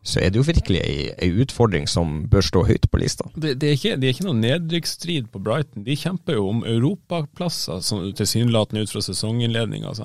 så 0.06 0.22
er 0.22 0.30
det 0.30 0.40
jo 0.40 0.46
virkelig 0.46 0.82
ei, 0.86 1.32
utfordring 1.42 1.90
som 1.90 2.22
bør 2.30 2.46
stå 2.46 2.64
høyt 2.70 2.86
på 2.92 3.02
lista. 3.02 3.26
Det, 3.34 3.56
det, 3.62 3.72
er, 3.72 3.80
ikke, 3.80 3.96
det 3.98 4.08
er 4.08 4.14
ikke 4.16 4.28
noen 4.28 4.44
nedrykksstrid 4.46 5.32
på 5.34 5.42
Brighton. 5.42 5.88
De 5.88 5.98
kjemper 5.98 6.38
jo 6.38 6.52
om 6.52 6.62
europaplasser, 6.70 7.82
tilsynelatende 8.20 8.86
ut 8.86 8.94
fra 8.94 9.02
sesonginnledninga. 9.08 9.96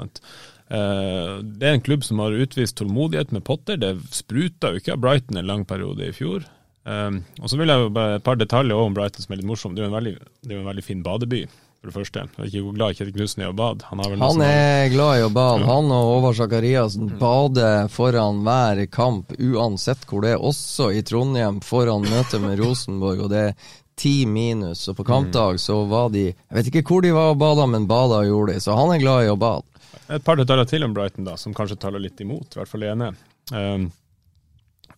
Uh, 0.71 1.45
det 1.45 1.69
er 1.69 1.77
en 1.77 1.85
klubb 1.85 2.09
som 2.09 2.25
har 2.25 2.41
utvist 2.41 2.79
tålmodighet 2.81 3.37
med 3.37 3.45
Potter. 3.45 3.77
Det 3.81 3.93
spruta 4.17 4.73
jo 4.73 4.81
ikke 4.81 4.97
av 4.97 5.05
Brighton 5.05 5.43
en 5.43 5.53
lang 5.53 5.69
periode 5.69 6.09
i 6.09 6.17
fjor. 6.17 6.49
Um, 6.85 7.21
og 7.43 7.51
så 7.53 7.59
vil 7.61 7.69
jeg 7.69 7.83
jo 7.83 7.91
bare 7.93 8.19
et 8.19 8.25
par 8.25 8.39
detaljer 8.41 8.79
om 8.79 8.95
Brighton 8.97 9.25
som 9.25 9.35
er 9.35 9.43
litt 9.43 9.51
morsomt. 9.51 9.77
Det 9.77 9.83
er 9.83 9.89
jo 9.89 9.93
en 9.93 9.99
veldig, 9.99 10.15
det 10.47 10.55
er 10.55 10.63
en 10.63 10.71
veldig 10.71 10.85
fin 10.87 11.03
badeby, 11.05 11.43
for 11.81 11.91
det 11.91 11.97
første. 11.97 12.23
Jeg 12.25 12.47
er 12.47 12.49
ikke 12.51 12.77
glad 12.79 12.97
Kjetil 12.97 13.13
Knutsen 13.19 13.45
er 13.45 13.53
å 13.53 13.57
bade. 13.57 13.85
Han, 13.91 14.03
han 14.23 14.45
er 14.47 14.89
glad 14.93 15.21
i 15.21 15.27
å 15.27 15.33
bade. 15.35 15.61
Ja. 15.65 15.69
Han 15.75 15.93
og 15.97 16.09
Håvard 16.15 16.41
Sakariassen 16.41 17.13
bader 17.21 17.93
foran 17.93 18.43
hver 18.47 18.83
kamp, 18.93 19.37
uansett 19.37 20.09
hvor 20.09 20.25
det 20.25 20.35
er. 20.35 20.43
Også 20.51 20.91
i 20.97 21.05
Trondheim, 21.07 21.61
foran 21.65 22.09
møtet 22.09 22.43
med 22.45 22.61
Rosenborg. 22.61 23.27
og 23.27 23.33
det 23.33 23.45
er 23.51 23.71
ti 24.01 24.25
minus, 24.25 24.87
og 24.89 24.97
på 24.97 25.05
kampdag 25.05 25.59
så 25.61 25.83
var 25.85 26.09
de 26.09 26.31
Jeg 26.31 26.57
vet 26.57 26.69
ikke 26.71 26.87
hvor 26.89 27.03
de 27.05 27.13
var 27.13 27.35
og 27.35 27.41
bada, 27.43 27.67
men 27.69 27.89
bada 27.89 28.23
gjorde 28.25 28.55
de. 28.57 28.65
Så 28.65 28.77
han 28.77 28.95
er 28.95 29.03
glad 29.03 29.27
i 29.27 29.33
å 29.33 29.37
bade. 29.41 29.67
Et 30.11 30.25
par 30.25 30.39
detaljer 30.41 30.69
til 30.71 30.87
om 30.87 30.95
Brighton, 30.97 31.27
da, 31.29 31.37
som 31.39 31.55
kanskje 31.55 31.79
taler 31.83 32.03
litt 32.03 32.21
imot, 32.25 32.55
i 32.55 32.61
hvert 32.61 32.71
fall 32.71 32.87
ene. 32.89 33.13
Um, 33.53 33.91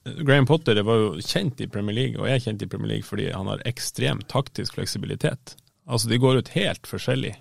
Graham 0.05 0.47
Potter 0.47 0.83
var 0.83 0.99
jo 0.99 1.11
kjent 1.23 1.61
i 1.63 1.69
Premier 1.71 1.95
League, 1.95 2.19
og 2.19 2.27
er 2.27 2.41
kjent 2.43 2.63
i 2.65 2.69
Premier 2.71 2.97
League 2.97 3.07
fordi 3.07 3.31
han 3.31 3.51
har 3.51 3.63
ekstrem 3.69 4.23
taktisk 4.31 4.75
fleksibilitet. 4.79 5.57
Altså 5.87 6.09
De 6.09 6.19
går 6.19 6.43
ut 6.43 6.55
helt 6.57 6.87
forskjellig. 6.87 7.37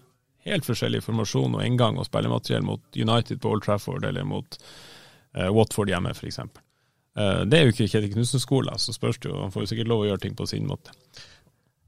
Helt 0.45 0.65
forskjellig 0.65 1.03
formasjon 1.05 1.57
og 1.57 1.65
inngang 1.65 1.99
og 2.01 2.07
spillemateriell 2.07 2.65
mot 2.65 2.81
United 2.97 3.41
på 3.41 3.53
Old 3.53 3.65
Trafford 3.65 4.05
eller 4.05 4.25
mot 4.25 4.57
uh, 5.37 5.49
Watford 5.53 5.89
hjemme, 5.89 6.13
f.eks. 6.17 6.39
Uh, 6.41 6.47
eh, 7.21 7.41
det 7.45 7.59
er 7.59 7.67
jo 7.67 7.75
ikke 7.75 7.89
Kjetil 7.91 8.15
Knutsen-skolen, 8.15 8.79
så 8.81 8.95
spørs 8.95 9.19
det 9.21 9.29
jo. 9.29 9.37
Han 9.41 9.53
får 9.53 9.65
jo 9.65 9.71
sikkert 9.73 9.91
lov 9.91 10.05
å 10.05 10.09
gjøre 10.09 10.25
ting 10.25 10.37
på 10.37 10.49
sin 10.49 10.65
måte. 10.69 10.95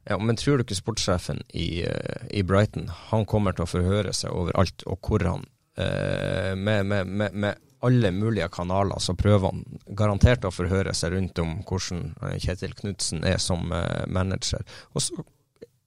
Ja, 0.05 0.19
Men 0.19 0.37
tror 0.37 0.59
du 0.59 0.65
ikke 0.65 0.77
sportssjefen 0.77 1.41
i, 1.49 1.85
uh, 1.87 2.25
i 2.29 2.43
Brighton 2.45 2.89
han 3.09 3.25
kommer 3.29 3.55
til 3.55 3.65
å 3.65 3.73
forhøre 3.73 4.13
seg 4.13 4.35
over 4.35 4.53
alt 4.59 4.85
og 4.85 5.01
hvor 5.01 5.25
han 5.25 5.45
uh, 5.79 6.53
med, 6.53 6.85
med, 6.89 7.09
med, 7.09 7.37
med 7.45 7.61
alle 7.83 8.11
mulige 8.15 8.47
kanaler, 8.53 8.99
så 8.99 9.15
prøver 9.17 9.51
han 9.51 9.63
garantert 9.97 10.45
å 10.47 10.53
forhøre 10.53 10.93
seg 10.95 11.17
rundt 11.17 11.39
om 11.43 11.57
hvordan 11.67 12.09
eh, 12.23 12.39
Kjetil 12.41 12.75
Knutsen 12.77 13.23
er 13.27 13.39
som 13.43 13.71
uh, 13.73 14.03
manager. 14.07 14.63
Og 14.95 15.03
så 15.03 15.25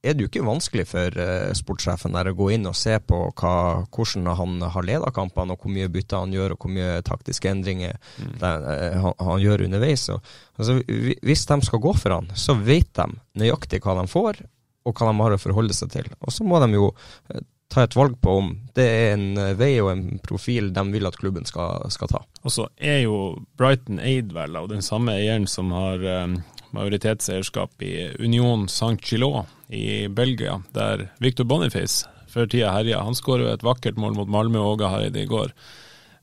er 0.07 0.15
det 0.15 0.23
jo 0.23 0.29
ikke 0.29 0.45
vanskelig 0.47 0.85
for 0.91 1.17
uh, 1.19 1.55
sportssjefen 1.57 2.15
der 2.15 2.31
å 2.31 2.37
gå 2.37 2.51
inn 2.55 2.69
og 2.69 2.77
se 2.79 2.99
på 3.01 3.23
hva, 3.41 3.55
hvordan 3.95 4.29
han 4.39 4.69
har 4.75 4.87
leda 4.87 5.11
kampene, 5.15 5.57
og 5.57 5.65
hvor 5.65 5.73
mye 5.73 5.91
bytter 5.93 6.27
han 6.27 6.37
gjør, 6.37 6.55
og 6.55 6.67
hvor 6.67 6.75
mye 6.77 7.01
taktiske 7.07 7.51
endringer 7.51 7.97
mm. 7.97 8.37
der, 8.45 8.69
han, 9.01 9.17
han, 9.17 9.43
gjør 9.43 9.67
underveis. 9.67 10.07
Og, 10.15 10.37
altså, 10.61 10.79
hvis 10.87 11.49
de 11.49 11.61
skal 11.71 11.85
gå 11.89 11.97
for 11.97 12.19
han, 12.19 12.31
så 12.37 12.59
vet 12.61 12.93
de 13.01 13.09
nøyaktig 13.41 13.81
hva 13.85 13.97
de 14.03 14.07
får, 14.13 14.45
og 14.87 14.95
hva 14.95 15.11
de 15.11 15.21
har 15.25 15.35
å 15.35 15.43
forholde 15.43 15.75
seg 15.75 15.97
til. 15.97 16.13
Og 16.23 16.35
så 16.35 16.47
må 16.47 16.61
de 16.63 16.77
jo 16.77 16.91
ta 17.73 17.85
et 17.85 17.97
valg 17.97 18.17
på 18.23 18.39
om 18.41 18.51
det 18.77 18.87
er 18.87 19.15
en 19.15 19.27
eh, 19.41 19.55
vei 19.59 19.75
og 19.83 19.91
en 19.93 20.05
profil 20.25 20.71
de 20.75 20.85
vil 20.93 21.09
at 21.09 21.19
klubben 21.21 21.47
skal, 21.49 21.87
skal 21.93 22.11
ta. 22.13 22.23
Og 22.45 22.55
så 22.55 22.69
er 22.77 23.03
jo 23.05 23.19
Brighton 23.59 24.01
eid 24.03 24.35
vel 24.37 24.59
av 24.59 24.69
den 24.71 24.85
samme 24.85 25.17
eieren 25.19 25.49
som 25.51 25.73
har 25.75 26.03
um, 26.27 26.39
majoritetseierskap 26.77 27.83
i 27.83 27.95
Union 28.23 28.67
Saint-Gilot 28.71 29.51
i 29.75 30.07
Belgia, 30.13 30.61
der 30.77 31.09
Victor 31.23 31.49
Boniface 31.49 32.07
før 32.31 32.49
tida 32.51 32.75
herja. 32.75 33.03
Han 33.07 33.17
skårer 33.17 33.47
jo 33.47 33.55
et 33.55 33.67
vakkert 33.67 33.99
mål 34.01 34.19
mot 34.19 34.31
Malmö 34.31 34.61
og 34.63 34.77
Åge 34.77 34.93
Hareide 34.93 35.25
i 35.25 35.31
går. 35.31 35.55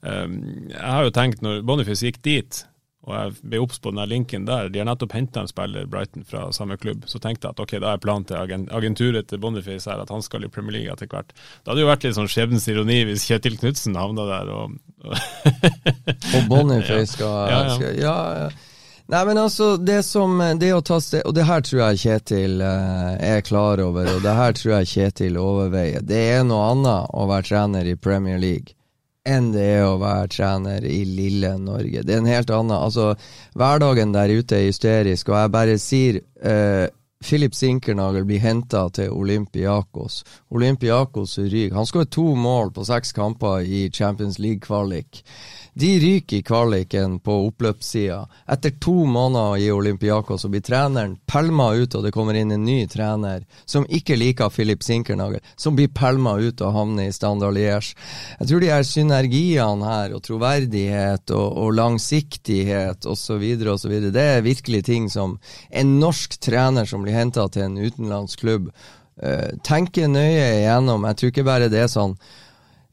Um, 0.04 0.70
jeg 0.70 0.84
har 0.84 1.08
jo 1.08 1.16
tenkt, 1.16 1.44
når 1.44 1.64
Boniface 1.68 2.08
gikk 2.08 2.22
dit, 2.26 2.64
og 3.04 3.14
jeg 3.18 3.32
ble 3.52 3.60
obs 3.60 3.82
på 3.84 3.92
den 3.92 4.08
linken 4.08 4.46
der. 4.48 4.70
De 4.72 4.80
har 4.80 4.88
nettopp 4.88 5.16
henta 5.18 5.44
en 5.44 5.50
spiller, 5.52 5.88
Brighton, 5.92 6.24
fra 6.28 6.46
samme 6.56 6.78
klubb. 6.80 7.04
Så 7.12 7.20
tenkte 7.20 7.50
jeg 7.50 7.58
at 7.58 7.64
ok, 7.64 7.76
da 7.84 7.94
er 7.94 8.04
planen 8.04 8.28
til 8.30 8.40
agenturet 8.72 9.28
til 9.28 9.42
Boniface 9.44 9.92
her 9.92 10.00
at 10.00 10.12
han 10.14 10.24
skal 10.24 10.46
i 10.48 10.52
Premier 10.52 10.78
League 10.78 10.94
etter 10.94 11.10
hvert. 11.12 11.34
Det 11.36 11.74
hadde 11.74 11.84
jo 11.84 11.90
vært 11.90 12.06
litt 12.08 12.16
sånn 12.16 12.32
skjebnens 12.32 12.68
ironi 12.72 13.02
hvis 13.10 13.26
Kjetil 13.28 13.58
Knutsen 13.60 14.00
havna 14.00 14.28
der 14.30 14.54
og 14.56 14.78
Og 15.04 16.46
Boniface 16.48 17.12
skal, 17.18 17.34
ja, 17.52 17.58
ja. 17.58 17.74
skal 17.76 18.00
ja, 18.00 18.20
Nei, 19.12 19.26
men 19.28 19.38
altså, 19.42 19.74
det 19.76 20.00
som 20.08 20.40
det 20.62 20.70
å 20.72 20.80
ta 20.80 21.02
sted, 21.04 21.26
Og 21.28 21.36
det 21.36 21.44
her 21.44 21.66
tror 21.66 21.82
jeg 21.82 22.00
Kjetil 22.06 22.64
eh, 22.64 23.10
er 23.36 23.44
klar 23.44 23.84
over, 23.84 24.08
og 24.14 24.24
det 24.24 24.38
her 24.38 24.56
tror 24.56 24.78
jeg 24.78 24.92
Kjetil 24.94 25.36
overveier. 25.42 26.06
Det 26.08 26.22
er 26.38 26.48
noe 26.48 26.72
annet 26.72 27.12
å 27.12 27.28
være 27.28 27.50
trener 27.50 27.92
i 27.92 27.98
Premier 28.00 28.40
League 28.40 28.78
enn 29.24 29.52
det 29.54 29.68
er 29.78 29.86
å 29.88 30.00
være 30.02 30.32
trener 30.36 30.84
i 30.88 31.04
lille 31.08 31.54
Norge. 31.62 32.04
Det 32.04 32.16
er 32.16 32.24
en 32.24 32.28
helt 32.32 32.52
annen 32.52 32.76
Altså, 32.76 33.14
hverdagen 33.56 34.12
der 34.16 34.34
ute 34.34 34.60
er 34.60 34.68
hysterisk, 34.68 35.32
og 35.32 35.40
jeg 35.40 35.54
bare 35.54 35.80
sier 35.80 36.20
eh, 36.44 36.90
Philip 37.24 37.56
Sinkernagel 37.56 38.26
blir 38.28 38.44
henta 38.44 38.84
til 38.92 39.14
Olympiakos. 39.16 40.24
Olympiakos 40.52 41.38
ryker. 41.40 41.78
Han 41.78 41.88
skårer 41.88 42.10
to 42.12 42.26
mål 42.36 42.74
på 42.76 42.84
seks 42.88 43.16
kamper 43.16 43.64
i 43.64 43.86
Champions 43.96 44.42
League-kvalik. 44.44 45.24
De 45.74 46.00
ryker 46.00 46.38
i 46.38 46.44
kvaliken 46.44 47.16
på 47.20 47.34
oppløpssida. 47.48 48.28
Etter 48.46 48.76
to 48.82 49.06
måneder 49.10 49.58
i 49.58 49.72
Olympiakos 49.74 50.44
så 50.46 50.50
blir 50.54 50.62
treneren 50.62 51.16
pælma 51.26 51.72
ut, 51.74 51.96
og 51.98 52.04
det 52.06 52.12
kommer 52.14 52.38
inn 52.38 52.54
en 52.54 52.66
ny 52.66 52.84
trener 52.90 53.42
som 53.66 53.88
ikke 53.90 54.18
liker 54.20 54.54
Philip 54.54 54.84
Sinkernagel, 54.86 55.42
som 55.58 55.74
blir 55.78 55.90
pælma 55.90 56.36
ut 56.38 56.62
og 56.62 56.76
havner 56.78 57.10
i 57.10 57.16
Standard 57.16 57.58
Liège. 57.58 57.96
Jeg 58.40 58.50
tror 58.52 58.62
de 58.62 58.70
her 58.70 58.86
synergiene 58.86 59.90
her, 59.90 60.14
og 60.14 60.22
troverdighet 60.28 61.34
og, 61.34 61.58
og 61.66 61.74
langsiktighet 61.80 63.10
osv., 63.10 63.48
osv., 63.74 63.98
det 64.14 64.28
er 64.38 64.46
virkelig 64.46 64.84
ting 64.86 65.10
som 65.10 65.40
en 65.72 65.98
norsk 66.00 66.38
trener 66.38 66.86
som 66.86 67.02
blir 67.02 67.18
henta 67.18 67.48
til 67.50 67.66
en 67.66 67.82
utenlandsk 67.82 68.46
klubb, 68.46 68.70
uh, 69.26 69.50
tenker 69.66 70.12
nøye 70.12 70.60
igjennom. 70.62 71.10
Jeg 71.10 71.18
tror 71.18 71.34
ikke 71.34 71.50
bare 71.50 71.74
det 71.74 71.82
er 71.88 71.94
sånn 71.98 72.14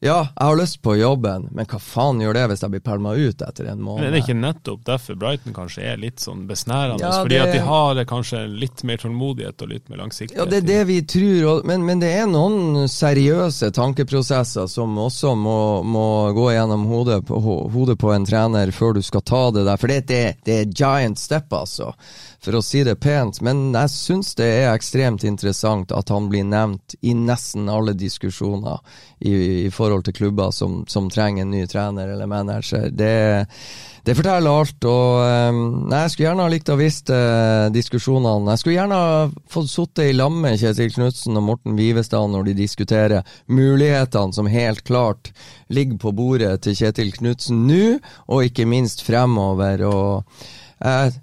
ja, 0.01 0.27
jeg 0.33 0.47
har 0.47 0.55
lyst 0.57 0.79
på 0.81 0.95
jobben, 0.97 1.43
men 1.53 1.67
hva 1.69 1.77
faen 1.77 2.21
gjør 2.23 2.33
det 2.33 2.45
hvis 2.49 2.63
jeg 2.63 2.73
blir 2.73 2.81
pælma 2.81 3.11
ut 3.13 3.43
etter 3.45 3.67
en 3.69 3.83
måned? 3.85 4.01
Men 4.01 4.07
er 4.07 4.15
det 4.15 4.21
ikke 4.23 4.33
nettopp 4.39 4.79
derfor 4.87 5.19
Brighton 5.21 5.53
kanskje 5.53 5.83
er 5.91 5.99
litt 6.01 6.23
sånn 6.23 6.47
besnærende? 6.49 7.05
Ja, 7.05 7.19
fordi 7.19 7.37
at 7.37 7.53
de 7.53 7.59
har 7.67 8.01
kanskje 8.09 8.39
litt 8.49 8.81
mer 8.87 8.97
tålmodighet 9.03 9.61
og 9.61 9.69
litt 9.69 9.91
mer 9.93 10.01
langsiktighet? 10.01 10.41
Ja, 10.41 10.47
det 10.49 10.63
er 10.63 10.65
det 10.71 10.79
vi 10.89 10.97
tror, 11.05 11.61
men, 11.69 11.85
men, 11.85 12.01
det 12.01 12.09
er 12.17 12.25
noen 12.31 12.89
seriøse 12.89 13.69
tankeprosesser 13.77 14.65
som 14.73 14.97
også 15.05 15.35
må, 15.37 15.59
må 15.85 16.07
gå 16.33 16.49
gjennom 16.55 16.89
hodet 16.89 17.21
på, 17.29 17.37
hodet 17.69 17.99
på, 18.01 18.09
en 18.15 18.25
trener 18.25 18.73
før 18.73 18.97
du 18.97 19.03
skal 19.05 19.21
ta 19.21 19.43
det 19.53 19.67
der. 19.69 19.77
For 19.77 19.93
det, 19.93 20.01
det, 20.09 20.23
det 20.49 20.57
er 20.63 20.73
giant 20.73 21.21
step, 21.21 21.53
altså. 21.53 21.93
For 22.41 22.57
å 22.57 22.63
si 22.65 22.81
det 22.85 22.95
pent. 23.01 23.37
Men 23.45 23.69
jeg 23.75 23.93
syns 23.93 24.33
det 24.39 24.47
er 24.63 24.71
ekstremt 24.71 25.23
interessant 25.27 25.93
at 25.93 26.09
han 26.09 26.29
blir 26.31 26.47
nevnt 26.47 26.95
i 27.05 27.13
nesten 27.13 27.69
alle 27.69 27.93
diskusjoner 27.93 28.81
i, 29.19 29.33
i 29.67 29.69
forhold 29.73 30.07
til 30.07 30.17
klubber 30.17 30.53
som, 30.55 30.81
som, 30.89 31.09
trenger 31.11 31.45
en 31.45 31.53
ny 31.53 31.67
trener 31.69 32.09
eller 32.09 32.29
manager. 32.29 32.87
Det, 32.89 33.45
det 34.07 34.15
forteller 34.17 34.61
alt. 34.63 34.87
og 34.89 35.51
um, 35.53 35.61
nei, 35.91 36.01
Jeg 36.07 36.13
skulle 36.13 36.29
gjerne 36.29 36.47
ha 36.47 36.53
likt 36.55 36.73
å 36.73 36.79
visst 36.79 37.13
eh, 37.13 37.67
diskusjonene. 37.75 38.55
Jeg 38.55 38.63
skulle 38.63 38.77
gjerne 38.79 39.01
ha 39.03 39.19
fått 39.53 39.69
sittet 39.69 40.09
i 40.09 40.17
lag 40.17 40.33
med 40.33 40.57
Kjetil 40.61 40.95
Knutsen 40.97 41.37
og 41.37 41.45
Morten 41.45 41.77
Vivestad 41.77 42.33
når 42.33 42.49
de 42.49 42.57
diskuterer 42.63 43.35
mulighetene 43.53 44.33
som 44.33 44.49
helt 44.49 44.81
klart 44.87 45.29
ligger 45.69 46.01
på 46.01 46.15
bordet 46.17 46.55
til 46.65 46.79
Kjetil 46.79 47.13
Knutsen 47.19 47.67
nå, 47.69 47.99
og 48.33 48.49
ikke 48.49 48.65
minst 48.65 49.05
fremover. 49.05 49.85
og 49.85 50.47
jeg 50.81 51.13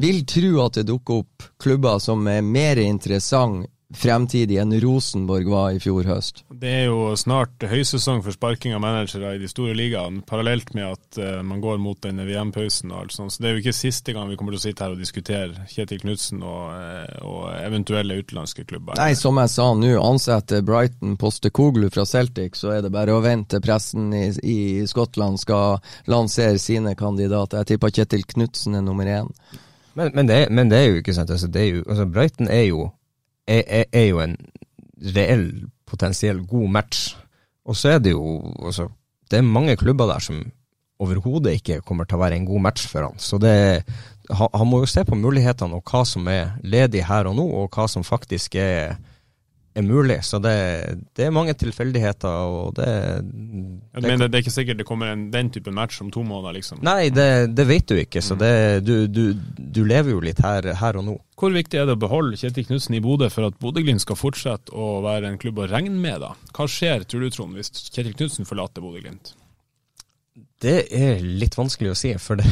vil 0.00 0.24
tro 0.26 0.64
at 0.64 0.80
det 0.80 0.88
dukker 0.90 1.22
opp 1.22 1.48
klubber 1.62 2.00
som 2.02 2.26
er 2.30 2.42
mer 2.42 2.80
interessant 2.82 3.68
fremtidig 3.94 4.58
enn 4.58 4.74
Rosenborg 4.82 5.48
var 5.50 5.74
i 5.74 5.80
fjor 5.82 6.06
høst. 6.08 6.42
Det 6.50 6.70
er 6.70 6.84
jo 6.88 7.14
snart 7.18 7.64
høysesong 7.68 8.22
for 8.24 8.34
sparking 8.34 8.74
av 8.76 8.82
managere 8.82 9.34
i 9.36 9.40
de 9.42 9.48
store 9.50 9.74
ligaene, 9.76 10.22
parallelt 10.26 10.72
med 10.76 10.88
at 10.88 11.18
uh, 11.20 11.40
man 11.46 11.62
går 11.62 11.80
mot 11.82 12.00
denne 12.02 12.26
VM-pausen 12.28 12.92
og 12.92 13.04
alt 13.04 13.16
sånt. 13.16 13.34
Så 13.34 13.42
det 13.42 13.50
er 13.50 13.56
jo 13.56 13.64
ikke 13.64 13.76
siste 13.76 14.14
gang 14.16 14.30
vi 14.30 14.38
kommer 14.40 14.54
til 14.54 14.62
å 14.62 14.64
sitte 14.64 14.86
her 14.86 14.94
og 14.96 15.02
diskutere 15.02 15.66
Kjetil 15.70 16.02
Knutsen 16.02 16.42
og, 16.42 16.62
uh, 16.72 17.26
og, 17.28 17.42
eventuelle 17.64 18.18
utenlandske 18.22 18.66
klubber. 18.68 18.98
Nei, 19.00 19.12
som 19.18 19.38
jeg 19.40 19.52
sa 19.52 19.68
nå, 19.78 19.92
ansetter 20.00 20.64
Brighton 20.66 21.18
Postekoglu 21.20 21.90
fra 21.94 22.06
Celtic, 22.08 22.58
så 22.58 22.74
er 22.74 22.84
det 22.84 22.94
bare 22.94 23.14
å 23.14 23.22
vente 23.24 23.54
til 23.54 23.62
pressen 23.64 24.08
i, 24.16 24.26
i 24.42 24.58
Skottland 24.88 25.38
skal 25.38 25.78
lansere 26.10 26.58
sine 26.58 26.96
kandidater. 26.98 27.62
Jeg 27.62 27.74
tipper 27.74 27.94
Kjetil 27.94 28.26
Knutsen 28.34 28.80
er 28.80 28.84
nummer 28.84 29.08
én. 29.08 29.30
Men, 29.94 30.10
men, 30.14 30.28
det, 30.28 30.48
men, 30.50 30.70
det, 30.70 30.78
er 30.78 30.90
jo 30.90 31.00
ikke 31.02 31.14
sant. 31.14 31.30
Altså, 31.30 31.48
er 31.54 31.68
jo, 31.70 31.84
altså 31.88 32.06
Brighton 32.06 32.48
er 32.50 32.66
jo, 32.68 32.88
er, 33.46 33.84
er 33.92 34.06
jo 34.08 34.20
en 34.24 34.36
reell, 35.14 35.46
potensiell 35.86 36.42
god 36.46 36.68
match. 36.78 37.14
Og 37.64 37.76
så 37.76 37.94
er 37.94 38.02
det 38.02 38.12
jo 38.12 38.40
altså, 38.60 38.88
Det 39.30 39.38
er 39.38 39.46
mange 39.46 39.76
klubber 39.76 40.06
der 40.06 40.20
som 40.20 40.42
overhodet 41.00 41.56
ikke 41.58 41.80
kommer 41.80 42.04
til 42.04 42.18
å 42.18 42.22
være 42.22 42.36
en 42.38 42.46
god 42.46 42.60
match 42.68 42.86
for 42.88 43.08
han. 43.08 43.18
Så 43.18 43.38
det, 43.42 43.54
han, 44.30 44.48
han 44.54 44.68
må 44.68 44.82
jo 44.82 44.90
se 44.90 45.04
på 45.04 45.18
mulighetene 45.18 45.78
og 45.78 45.90
hva 45.90 46.04
som 46.08 46.28
er 46.30 46.54
ledig 46.62 47.04
her 47.08 47.28
og 47.30 47.36
nå, 47.38 47.44
og 47.44 47.74
hva 47.74 47.88
som 47.90 48.04
faktisk 48.06 48.54
er 48.60 48.96
er 49.74 49.82
mulig. 49.82 50.24
Så 50.24 50.38
det, 50.38 50.54
det, 51.16 51.26
er 51.26 51.34
mange 51.34 51.54
tilfeldigheter, 51.58 52.28
og 52.30 52.74
det, 52.78 52.86
det 53.26 54.02
Men 54.02 54.20
det, 54.20 54.30
det, 54.30 54.38
er 54.38 54.44
ikke 54.44 54.54
sikkert 54.54 54.80
det 54.80 54.86
kommer 54.88 55.12
en, 55.12 55.28
den 55.34 55.50
type 55.54 55.72
match 55.74 56.00
om 56.04 56.10
to 56.14 56.22
måneder, 56.26 56.56
liksom? 56.58 56.82
Nei, 56.86 57.10
det, 57.14 57.66
vet 57.68 57.88
du 57.90 57.98
ikke. 57.98 58.22
Så 58.22 58.38
mm. 58.38 58.46
du, 58.86 58.94
du, 59.10 59.22
du, 59.58 59.82
lever 59.84 60.14
jo 60.14 60.22
litt 60.24 60.42
her, 60.44 60.72
her, 60.80 61.00
og 61.00 61.08
nå. 61.08 61.18
Hvor 61.40 61.54
viktig 61.54 61.80
er 61.80 61.88
det 61.88 61.98
å 61.98 62.02
beholde 62.04 62.38
Kjetil 62.38 62.68
Knutsen 62.68 62.96
i 62.98 63.02
Bodø 63.04 63.28
for 63.32 63.50
at 63.50 63.58
Bodø-Glimt 63.62 64.04
skal 64.04 64.18
fortsette 64.18 64.74
å 64.74 65.00
være 65.04 65.32
en 65.32 65.40
klubb 65.42 65.64
å 65.64 65.70
regne 65.70 65.98
med, 65.98 66.22
da? 66.22 66.34
Hva 66.54 66.68
skjer, 66.70 67.06
tror 67.08 67.26
du, 67.26 67.32
Trond, 67.34 67.58
hvis 67.58 67.72
Kjetil 67.90 68.14
Knutsen 68.14 68.48
forlater 68.48 68.84
Bodø-Glimt? 68.84 69.34
Det 70.62 70.86
er 70.94 71.20
litt 71.20 71.56
vanskelig 71.58 71.90
å 71.92 71.98
si, 71.98 72.12
for 72.22 72.38
det, 72.40 72.46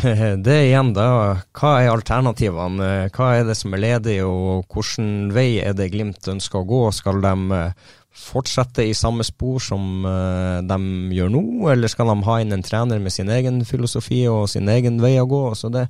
det 0.44 0.52
er 0.52 0.68
igjen 0.68 0.92
da 0.96 1.06
Hva 1.54 1.72
er 1.80 1.92
alternativene? 1.92 2.90
Hva 3.14 3.32
er 3.38 3.46
det 3.48 3.56
som 3.58 3.74
er 3.74 3.84
ledig, 3.84 4.18
og 4.26 4.66
hvilken 4.72 5.30
vei 5.34 5.62
er 5.62 5.76
det 5.78 5.92
Glimt 5.94 6.28
ønsker 6.28 6.62
å 6.62 6.68
gå? 6.68 6.82
Skal 6.96 7.22
de 7.22 7.34
eh, 7.56 7.92
fortsette 8.12 8.84
i 8.84 8.96
samme 8.96 9.24
spor 9.24 9.62
som 9.64 10.04
eh, 10.08 10.58
de 10.66 10.78
gjør 11.16 11.32
nå, 11.32 11.44
eller 11.72 11.92
skal 11.92 12.10
de 12.12 12.18
ha 12.26 12.40
inn 12.42 12.52
en 12.58 12.66
trener 12.66 13.00
med 13.02 13.14
sin 13.14 13.30
egen 13.32 13.62
filosofi 13.68 14.24
og 14.30 14.44
sin 14.52 14.68
egen 14.68 15.00
vei 15.02 15.14
å 15.20 15.28
gå? 15.30 15.44
Så 15.58 15.70
det, 15.72 15.86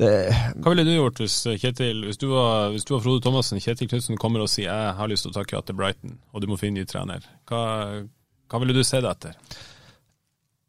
det 0.00 0.10
Hva 0.56 0.72
ville 0.72 0.86
du 0.88 0.94
gjort 0.96 1.20
hvis 1.22 1.36
Kjetil, 1.62 2.06
hvis 2.08 2.18
du 2.18 2.30
var, 2.32 2.72
hvis 2.74 2.88
du 2.88 2.96
var 2.96 3.04
Frode 3.04 3.22
Thomassen, 3.28 3.62
Kjetil 3.62 3.92
Knutsen 3.92 4.18
kommer 4.20 4.42
og 4.42 4.50
sier 4.50 4.72
jeg 4.72 4.96
har 4.98 5.12
lyst 5.12 5.28
til 5.28 5.34
å 5.34 5.38
takke 5.38 5.58
ja 5.58 5.62
til 5.68 5.78
Brighton, 5.78 6.18
og 6.32 6.42
du 6.42 6.48
må 6.50 6.58
finne 6.60 6.80
ny 6.80 6.88
trener? 6.88 7.28
Hva, 7.50 7.62
hva 8.50 8.64
ville 8.64 8.74
du 8.74 8.82
se 8.86 9.04
det 9.04 9.12
etter? 9.12 9.38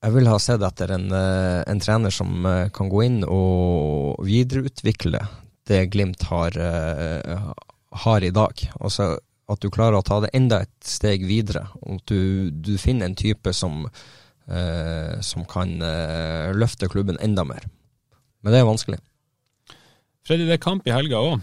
Jeg 0.03 0.11
vil 0.17 0.27
ha 0.27 0.39
sett 0.41 0.63
etter 0.67 0.91
en, 0.97 1.05
eh, 1.15 1.61
en, 1.71 1.79
trener 1.79 2.11
som 2.11 2.45
eh, 2.45 2.69
kan 2.75 2.89
gå 2.91 3.05
inn 3.05 3.21
og 3.23 4.19
videreutvikle 4.27 5.21
det 5.69 5.85
Glimt 5.93 6.25
har, 6.27 6.57
eh, 6.59 7.51
har 8.03 8.23
i 8.23 8.33
dag. 8.35 8.65
Altså 8.83 9.13
at 9.51 9.63
du 9.63 9.69
klarer 9.71 9.99
å 9.99 10.05
ta 10.05 10.19
det 10.23 10.31
enda 10.35 10.61
et 10.63 10.87
steg 10.87 11.23
videre. 11.27 11.65
Og 11.83 12.01
at 12.01 12.11
du, 12.11 12.51
du 12.51 12.75
finner 12.81 13.09
en 13.09 13.15
type 13.15 13.53
som, 13.55 13.85
eh, 14.47 15.15
som 15.23 15.47
kan 15.49 15.75
eh, 15.83 16.51
løfte 16.55 16.89
klubben 16.91 17.19
enda 17.23 17.45
mer. 17.47 17.67
Men 18.43 18.55
det 18.55 18.61
er 18.61 18.69
vanskelig. 18.69 18.99
Freddy, 20.27 20.47
det 20.47 20.57
er 20.57 20.63
kamp 20.63 20.87
i 20.87 20.95
helga 20.95 21.19
òg. 21.19 21.39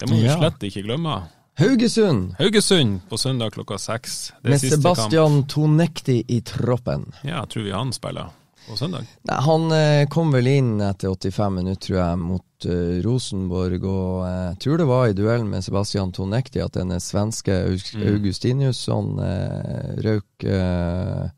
Det 0.00 0.08
må 0.10 0.18
vi 0.18 0.26
ja. 0.28 0.38
slett 0.38 0.62
ikke 0.66 0.86
glemme. 0.86 1.20
Haugesund. 1.58 2.34
Haugesund 2.38 3.00
på 3.08 3.18
søndag 3.18 3.50
klokka 3.50 3.78
seks. 3.78 4.32
Med 4.42 4.60
Sebastian 4.60 5.46
Tonekti 5.46 6.24
i 6.28 6.40
troppen. 6.40 7.12
Ja, 7.22 7.46
tror 7.46 7.62
vi 7.62 7.72
han 7.72 7.92
spiller 7.92 8.30
på 8.68 8.76
søndag? 8.76 9.06
Nei, 9.22 9.40
Han 9.40 9.72
eh, 9.72 10.08
kom 10.08 10.32
vel 10.32 10.46
inn 10.46 10.80
etter 10.80 11.10
85 11.10 11.54
minutter, 11.54 11.82
tror 11.86 11.98
jeg, 11.98 12.20
mot 12.22 12.68
uh, 12.68 13.00
Rosenborg. 13.04 13.84
Og 13.84 14.22
jeg 14.28 14.46
eh, 14.52 14.56
tror 14.64 14.80
det 14.80 14.88
var 14.90 15.08
i 15.08 15.16
duellen 15.16 15.50
med 15.50 15.66
Sebastian 15.66 16.14
Tonekti 16.16 16.62
at 16.64 16.78
denne 16.78 17.00
svenske 17.02 17.58
mm. 17.66 18.06
Augustiniusson 18.14 19.12
eh, 19.26 19.92
røk 20.06 20.48
eh, 20.48 21.28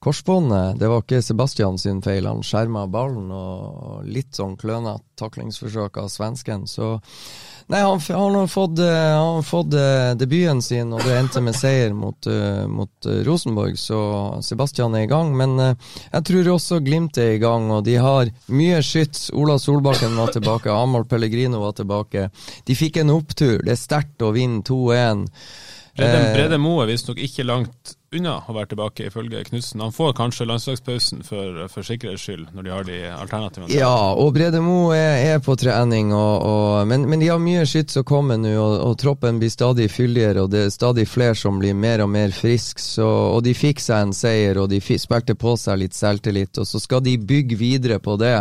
korsbåndet. 0.00 0.80
Det 0.80 0.88
var 0.88 1.04
ikke 1.04 1.22
Sebastian 1.22 1.78
sin 1.78 2.00
feil. 2.02 2.28
Han 2.30 2.44
skjerma 2.46 2.86
ballen 2.90 3.30
og 3.34 4.04
litt 4.08 4.34
sånn 4.38 4.56
klønete 4.60 5.04
taklingsforsøk 5.20 6.00
av 6.00 6.08
svensken. 6.12 6.66
Så 6.70 6.96
Nei, 7.70 7.80
han, 7.80 8.00
han, 8.08 8.34
har 8.34 8.46
fått, 8.50 8.78
eh, 8.82 9.14
han 9.14 9.44
fått 9.46 9.74
uh, 9.78 10.10
debuten 10.18 10.58
sin, 10.62 10.90
og 10.92 11.04
det 11.06 11.14
endte 11.14 11.42
med 11.44 11.54
seier 11.54 11.92
mot, 11.94 12.26
uh, 12.26 12.66
mot 12.66 13.06
Rosenborg, 13.26 13.78
så 13.78 14.00
Sebastian 14.42 14.96
er 14.98 15.04
i 15.06 15.10
gang. 15.10 15.30
Men 15.38 15.54
jeg 15.60 16.24
tror 16.26 16.50
også 16.56 16.80
Glimt 16.82 17.20
er 17.22 17.36
i 17.36 17.38
gang, 17.42 17.70
og 17.70 17.84
de 17.86 17.94
har 18.02 18.32
mye 18.50 18.82
skyts. 18.82 19.28
Ola 19.38 19.54
Solbakken 19.62 20.18
var 20.18 20.34
tilbake, 20.34 20.74
Amahl 20.74 21.06
Pellegrino 21.06 21.62
var 21.62 21.78
tilbake. 21.78 22.26
De 22.66 22.74
fikk 22.74 22.98
en 23.04 23.14
opptur. 23.14 23.60
Det 23.62 23.76
er 23.76 23.84
sterkt 23.84 24.26
å 24.26 24.34
vinne 24.34 24.64
2-1. 24.66 25.28
Brede, 25.96 26.20
Brede 26.34 26.58
Moe 26.60 26.84
er 26.84 26.90
visstnok 26.92 27.18
ikke 27.20 27.44
langt 27.46 27.96
unna 28.14 28.36
å 28.48 28.54
være 28.54 28.72
tilbake, 28.72 29.06
ifølge 29.06 29.42
Knutsen. 29.46 29.82
Han 29.84 29.94
får 29.94 30.14
kanskje 30.18 30.46
landslagspausen 30.48 31.22
for, 31.26 31.60
for, 31.70 31.86
sikkerhets 31.86 32.24
skyld, 32.26 32.48
når 32.54 32.66
de 32.66 32.72
har 32.74 32.86
de 32.88 32.98
alternativene. 33.14 33.70
Ja, 33.74 33.92
og 34.18 34.32
Brede 34.34 34.62
Moe 34.64 34.96
er, 34.96 35.36
er, 35.36 35.42
på 35.44 35.54
trening, 35.58 36.10
og, 36.16 36.46
og, 36.46 36.88
men, 36.90 37.06
men, 37.10 37.22
de 37.22 37.30
har 37.30 37.42
mye 37.42 37.62
skyts 37.68 38.00
å 38.00 38.04
komme 38.06 38.38
nå, 38.40 38.54
og, 38.56 38.76
og, 38.88 38.96
troppen 39.02 39.38
blir 39.42 39.52
stadig 39.52 39.90
fyldigere, 39.94 40.46
og 40.46 40.50
det 40.54 40.66
er 40.66 40.74
stadig 40.74 41.06
flere 41.10 41.38
som 41.38 41.62
blir 41.62 41.78
mer 41.78 42.04
og 42.06 42.10
mer 42.14 42.34
friske. 42.34 42.82
Og 43.00 43.42
de 43.46 43.54
fikk 43.54 43.82
seg 43.82 44.08
en 44.08 44.16
seier, 44.16 44.58
og 44.58 44.70
de 44.72 44.82
spilte 44.82 45.38
på 45.38 45.54
seg 45.58 45.82
litt 45.84 45.96
selvtillit, 45.96 46.58
og 46.58 46.66
så 46.66 46.82
skal 46.82 47.04
de 47.06 47.18
bygge 47.18 47.58
videre 47.60 48.02
på 48.02 48.18
det 48.20 48.36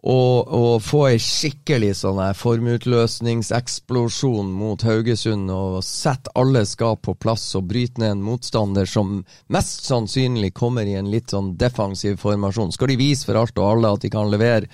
og, 0.00 0.48
og 0.48 0.80
få 0.80 1.02
ei 1.10 1.18
skikkelig 1.20 1.90
sånn 1.98 2.16
formutløsningseksplosjon 2.40 4.48
mot 4.56 4.80
Haugesund 4.86 5.50
og 5.52 5.84
sette 5.84 6.30
alle 6.40 6.62
skap 6.68 7.02
på 7.04 7.14
plass 7.20 7.54
og 7.58 7.64
bryte 7.68 8.00
ned 8.00 8.10
en 8.14 8.22
motstander 8.24 8.86
som 8.88 9.24
mest 9.52 9.84
sannsynlig 9.84 10.54
kommer 10.56 10.88
i 10.88 10.96
en 10.96 11.10
litt 11.12 11.28
sånn 11.34 11.52
defensiv 11.60 12.16
formasjon. 12.22 12.72
Skal 12.72 12.88
de 12.94 12.96
vise 13.00 13.24
for 13.28 13.36
alt 13.42 13.58
og 13.60 13.66
alle 13.74 13.88
at 13.92 14.00
de 14.06 14.10
kan 14.12 14.30
levere 14.32 14.66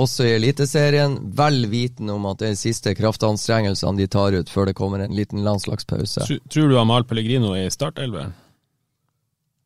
også 0.00 0.24
i 0.24 0.36
Eliteserien, 0.38 1.12
vel 1.36 1.66
vitende 1.68 2.12
om 2.16 2.24
at 2.30 2.38
det 2.40 2.46
er 2.48 2.54
de 2.56 2.64
siste 2.64 2.90
kraftanstrengelsene 2.96 4.00
de 4.00 4.08
tar 4.08 4.32
ut 4.38 4.48
før 4.48 4.64
det 4.70 4.78
kommer 4.80 4.98
en 5.04 5.12
liten 5.12 5.44
landslagspause. 5.44 6.20
Tror 6.48 6.68
du 6.70 6.74
Amal 6.80 7.04
Pellegrino 7.10 7.52
er 7.58 7.64
i 7.68 7.74
startelver? 7.74 8.32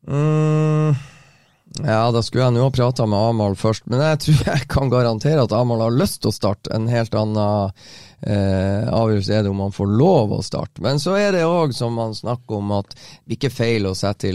Mm. 0.08 1.13
Ja, 1.82 2.10
da 2.14 2.22
skulle 2.22 2.44
jeg 2.44 2.54
nå 2.54 2.62
ha 2.62 2.70
prata 2.70 3.06
med 3.10 3.18
Amahl 3.18 3.56
først, 3.58 3.88
men 3.90 3.98
jeg 3.98 4.18
tror 4.22 4.42
jeg 4.52 4.66
kan 4.70 4.92
garantere 4.92 5.42
at 5.42 5.54
Amahl 5.56 5.82
har 5.82 5.96
lyst 5.96 6.20
til 6.22 6.30
å 6.30 6.36
starte. 6.36 6.70
En 6.70 6.86
helt 6.86 7.16
annen 7.18 7.72
eh, 8.22 8.86
avgjørelse 8.94 9.34
er 9.34 9.42
det 9.42 9.50
om 9.50 9.64
han 9.64 9.74
får 9.74 9.90
lov 9.98 10.36
å 10.36 10.40
starte. 10.46 10.84
Men 10.86 11.02
så 11.02 11.16
er 11.18 11.34
det 11.34 11.42
òg, 11.48 11.74
som 11.74 11.98
man 11.98 12.14
snakker 12.14 12.60
om, 12.60 12.70
at 12.78 12.94
det 12.94 13.38
ikke 13.38 13.50
er 13.50 13.56
feil 13.56 13.90
å 13.90 13.96
sette, 13.98 14.30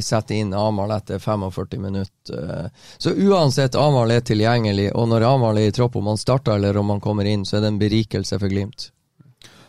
sette 0.00 0.38
inn 0.40 0.56
Amahl 0.56 0.96
etter 0.96 1.20
45 1.20 1.76
minutter. 1.84 2.40
Eh. 2.40 2.86
Så 2.96 3.12
uansett, 3.12 3.76
Amahl 3.76 4.16
er 4.16 4.24
tilgjengelig, 4.24 4.88
og 4.96 5.10
når 5.12 5.28
Amahl 5.28 5.60
er 5.60 5.68
i 5.68 5.76
tropp, 5.76 6.00
om 6.00 6.08
han 6.14 6.20
starter 6.20 6.56
eller 6.56 6.80
om 6.80 6.96
han 6.96 7.04
kommer 7.04 7.28
inn, 7.28 7.44
så 7.44 7.58
er 7.58 7.66
det 7.66 7.74
en 7.74 7.82
berikelse 7.84 8.40
for 8.40 8.48
Glimt. 8.48 8.94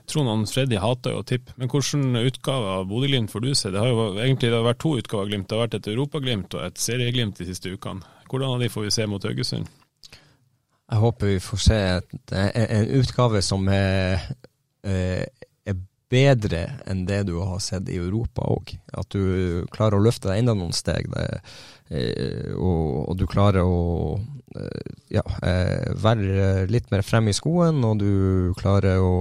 Trond 0.10 0.32
og 0.32 0.46
Freddy 0.50 0.80
hater 0.82 1.14
jo 1.14 1.22
å 1.22 1.26
tippe, 1.28 1.54
men 1.60 1.70
hvilken 1.70 2.18
utgave 2.22 2.76
av 2.80 2.88
Bodø-Glimt 2.90 3.32
får 3.32 3.44
du 3.46 3.52
se? 3.54 3.72
Det 3.74 3.82
har 3.82 3.92
jo 3.92 4.08
egentlig 4.18 4.52
har 4.54 4.66
vært 4.66 4.82
to 4.82 4.96
utgaver 4.98 5.28
av 5.28 5.30
Glimt. 5.32 5.50
Det 5.50 5.58
har 5.58 5.68
vært 5.68 5.78
et 5.80 5.92
Europaglimt 5.94 6.56
og 6.58 6.66
et 6.66 6.82
serieglimt 6.82 7.38
de 7.38 7.50
siste 7.50 7.74
ukene. 7.74 8.06
Hvordan 8.30 8.56
av 8.56 8.64
de 8.64 8.72
får 8.74 8.88
vi 8.88 8.96
se 8.96 9.06
mot 9.10 9.26
Haugesund? 9.26 9.70
Jeg 10.90 11.02
håper 11.04 11.30
vi 11.30 11.42
får 11.44 11.62
se 11.62 11.78
et, 12.00 12.16
en, 12.34 12.88
utgave 12.98 13.42
som 13.46 13.68
er, 13.70 14.24
eh, 14.82 15.26
er 15.70 15.78
bedre 16.10 16.64
enn 16.90 17.04
det 17.06 17.24
du 17.30 17.36
har 17.38 17.62
sett 17.62 17.90
i 17.94 18.00
Europa 18.02 18.48
òg. 18.50 18.74
At 18.98 19.14
du 19.14 19.68
klarer 19.74 20.00
å 20.00 20.06
løfte 20.06 20.32
deg 20.32 20.42
enda 20.42 20.58
noen 20.58 20.74
steg. 20.74 21.12
Det, 21.14 21.28
eh, 21.94 22.50
og, 22.56 23.12
og, 23.12 23.14
du 23.22 23.28
klarer 23.30 23.62
å 23.62 24.18
eh, 24.58 24.96
ja, 25.14 25.26
være 26.02 26.66
litt 26.74 26.90
mer 26.90 27.06
frem 27.06 27.30
i 27.30 27.38
skoen, 27.38 27.84
og 27.86 28.02
du 28.02 28.58
klarer 28.58 29.06
å 29.06 29.14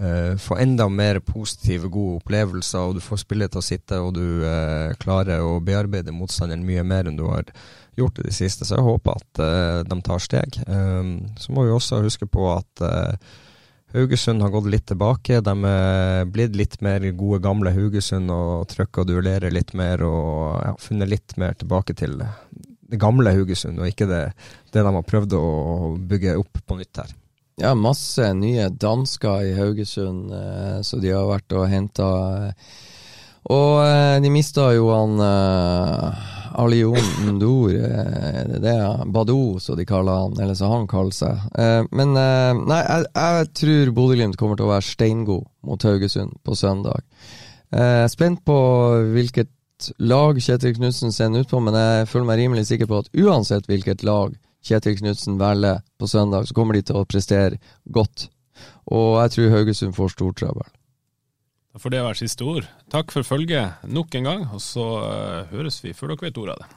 eh, 0.00 0.36
få 0.40 0.56
enda 0.60 0.88
mer 0.88 1.20
positive, 1.24 1.90
gode 1.92 2.20
opplevelser, 2.20 2.88
og 2.88 2.96
du 2.98 3.04
får 3.04 3.22
spillet 3.24 3.52
til 3.52 3.60
å 3.60 3.66
sitte, 3.66 4.00
og 4.00 4.14
du 4.16 4.42
uh, 4.44 4.96
klarer 5.00 5.44
å 5.44 5.58
bearbeide 5.64 6.14
motstanderen 6.16 6.64
mye 6.66 6.84
mer 6.86 7.10
enn 7.10 7.18
du 7.18 7.26
har 7.28 7.50
gjort 7.98 8.18
i 8.20 8.26
det 8.28 8.34
siste. 8.34 8.66
Så 8.66 8.78
jeg 8.78 8.86
håper 8.86 9.20
at 9.20 9.42
uh, 9.44 9.84
de 9.86 10.00
tar 10.06 10.24
steg. 10.24 10.60
så 11.40 11.54
må 11.54 11.66
vi 11.66 11.76
også 11.76 12.02
huske 12.04 12.26
på 12.26 12.48
at 12.52 12.84
Haugesund 13.90 14.42
har 14.42 14.52
gått 14.54 14.68
litt 14.70 14.86
tilbake. 14.86 15.40
De 15.42 15.54
er 15.66 16.28
blitt 16.30 16.54
litt 16.56 16.76
mer 16.84 17.02
gode, 17.10 17.40
gamle 17.42 17.72
Haugesund 17.74 18.30
og 18.30 18.68
trykker 18.70 19.02
og 19.02 19.10
duellerer 19.10 19.50
litt 19.50 19.74
mer 19.74 20.04
og 20.06 20.60
ja, 20.62 20.74
funnet 20.78 21.10
litt 21.10 21.34
mer 21.42 21.58
tilbake 21.58 21.96
til 21.98 22.20
det 22.90 22.98
gamle 22.98 23.32
Haugesund, 23.34 23.78
og 23.78 23.90
ikke 23.90 24.08
det, 24.10 24.22
det, 24.72 24.82
de 24.82 24.86
har 24.86 25.06
prøvd 25.06 25.34
å 25.38 25.46
bygge 26.10 26.38
opp 26.40 26.62
på 26.66 26.78
nytt 26.78 27.02
her. 27.02 27.12
Ja, 27.60 27.74
masse 27.76 28.24
nye 28.32 28.70
dansker 28.72 29.42
i 29.44 29.52
Haugesund, 29.52 30.32
eh, 30.32 30.78
så 30.80 30.96
de 30.96 31.10
har 31.12 31.26
vært 31.28 31.52
og 31.52 31.66
henta 31.68 32.06
eh, 32.46 32.70
Og 33.52 33.82
eh, 33.84 34.16
de 34.24 34.30
mista 34.32 34.70
jo 34.72 34.88
han 34.94 35.20
Alion 35.20 37.10
Ndour, 37.36 37.74
er 37.76 38.48
det 38.48 38.62
det? 38.64 38.78
Badou, 39.12 39.60
som 39.60 39.76
de 39.76 39.84
kaller 39.88 40.22
han, 40.24 40.40
eller 40.40 40.56
som 40.56 40.72
han 40.72 40.88
kaller 40.90 41.14
seg. 41.14 41.44
Men 41.94 42.10
nei, 42.12 42.80
jeg, 42.80 43.06
jeg 43.14 43.46
tror 43.60 43.92
Bodø-Glimt 43.96 44.36
kommer 44.36 44.58
til 44.58 44.66
å 44.66 44.72
være 44.72 44.88
steingod 44.88 45.46
mot 45.64 45.86
Haugesund 45.86 46.34
på 46.44 46.58
søndag. 46.58 47.06
Jeg 47.70 48.02
er 48.02 48.12
spent 48.12 48.42
på 48.44 48.58
hvilket 49.14 49.92
lag 50.02 50.42
Kjetil 50.42 50.74
Knutsen 50.76 51.14
sender 51.14 51.46
ut 51.46 51.54
på, 51.54 51.62
men 51.64 51.78
jeg 51.78 52.10
føler 52.10 52.28
meg 52.28 52.42
rimelig 52.42 52.66
sikker 52.68 52.90
på 52.90 53.04
at 53.04 53.12
uansett 53.22 53.70
hvilket 53.70 54.04
lag 54.04 54.34
Kjetil 54.64 54.98
Knutsen 54.98 55.38
velger 55.40 55.80
på 55.98 56.08
søndag, 56.10 56.48
så 56.48 56.56
kommer 56.56 56.76
de 56.76 56.84
til 56.84 56.98
å 57.00 57.06
prestere 57.08 57.60
godt. 57.84 58.28
Og 58.92 59.16
jeg 59.22 59.34
tror 59.36 59.54
Haugesund 59.56 59.96
får 59.96 60.12
stortrøbbel. 60.16 60.68
Da 61.70 61.78
får 61.78 61.94
det 61.94 62.02
være 62.02 62.18
siste 62.18 62.44
ord. 62.44 62.66
Takk 62.90 63.14
for 63.14 63.22
følget 63.26 63.86
nok 63.86 64.14
en 64.18 64.26
gang, 64.26 64.44
og 64.50 64.60
så 64.64 64.86
uh, 65.00 65.48
høres 65.54 65.78
vi 65.84 65.94
før 65.94 66.16
dere 66.16 66.28
vet 66.28 66.42
ordet 66.42 66.58
av 66.58 66.62
det. 66.64 66.76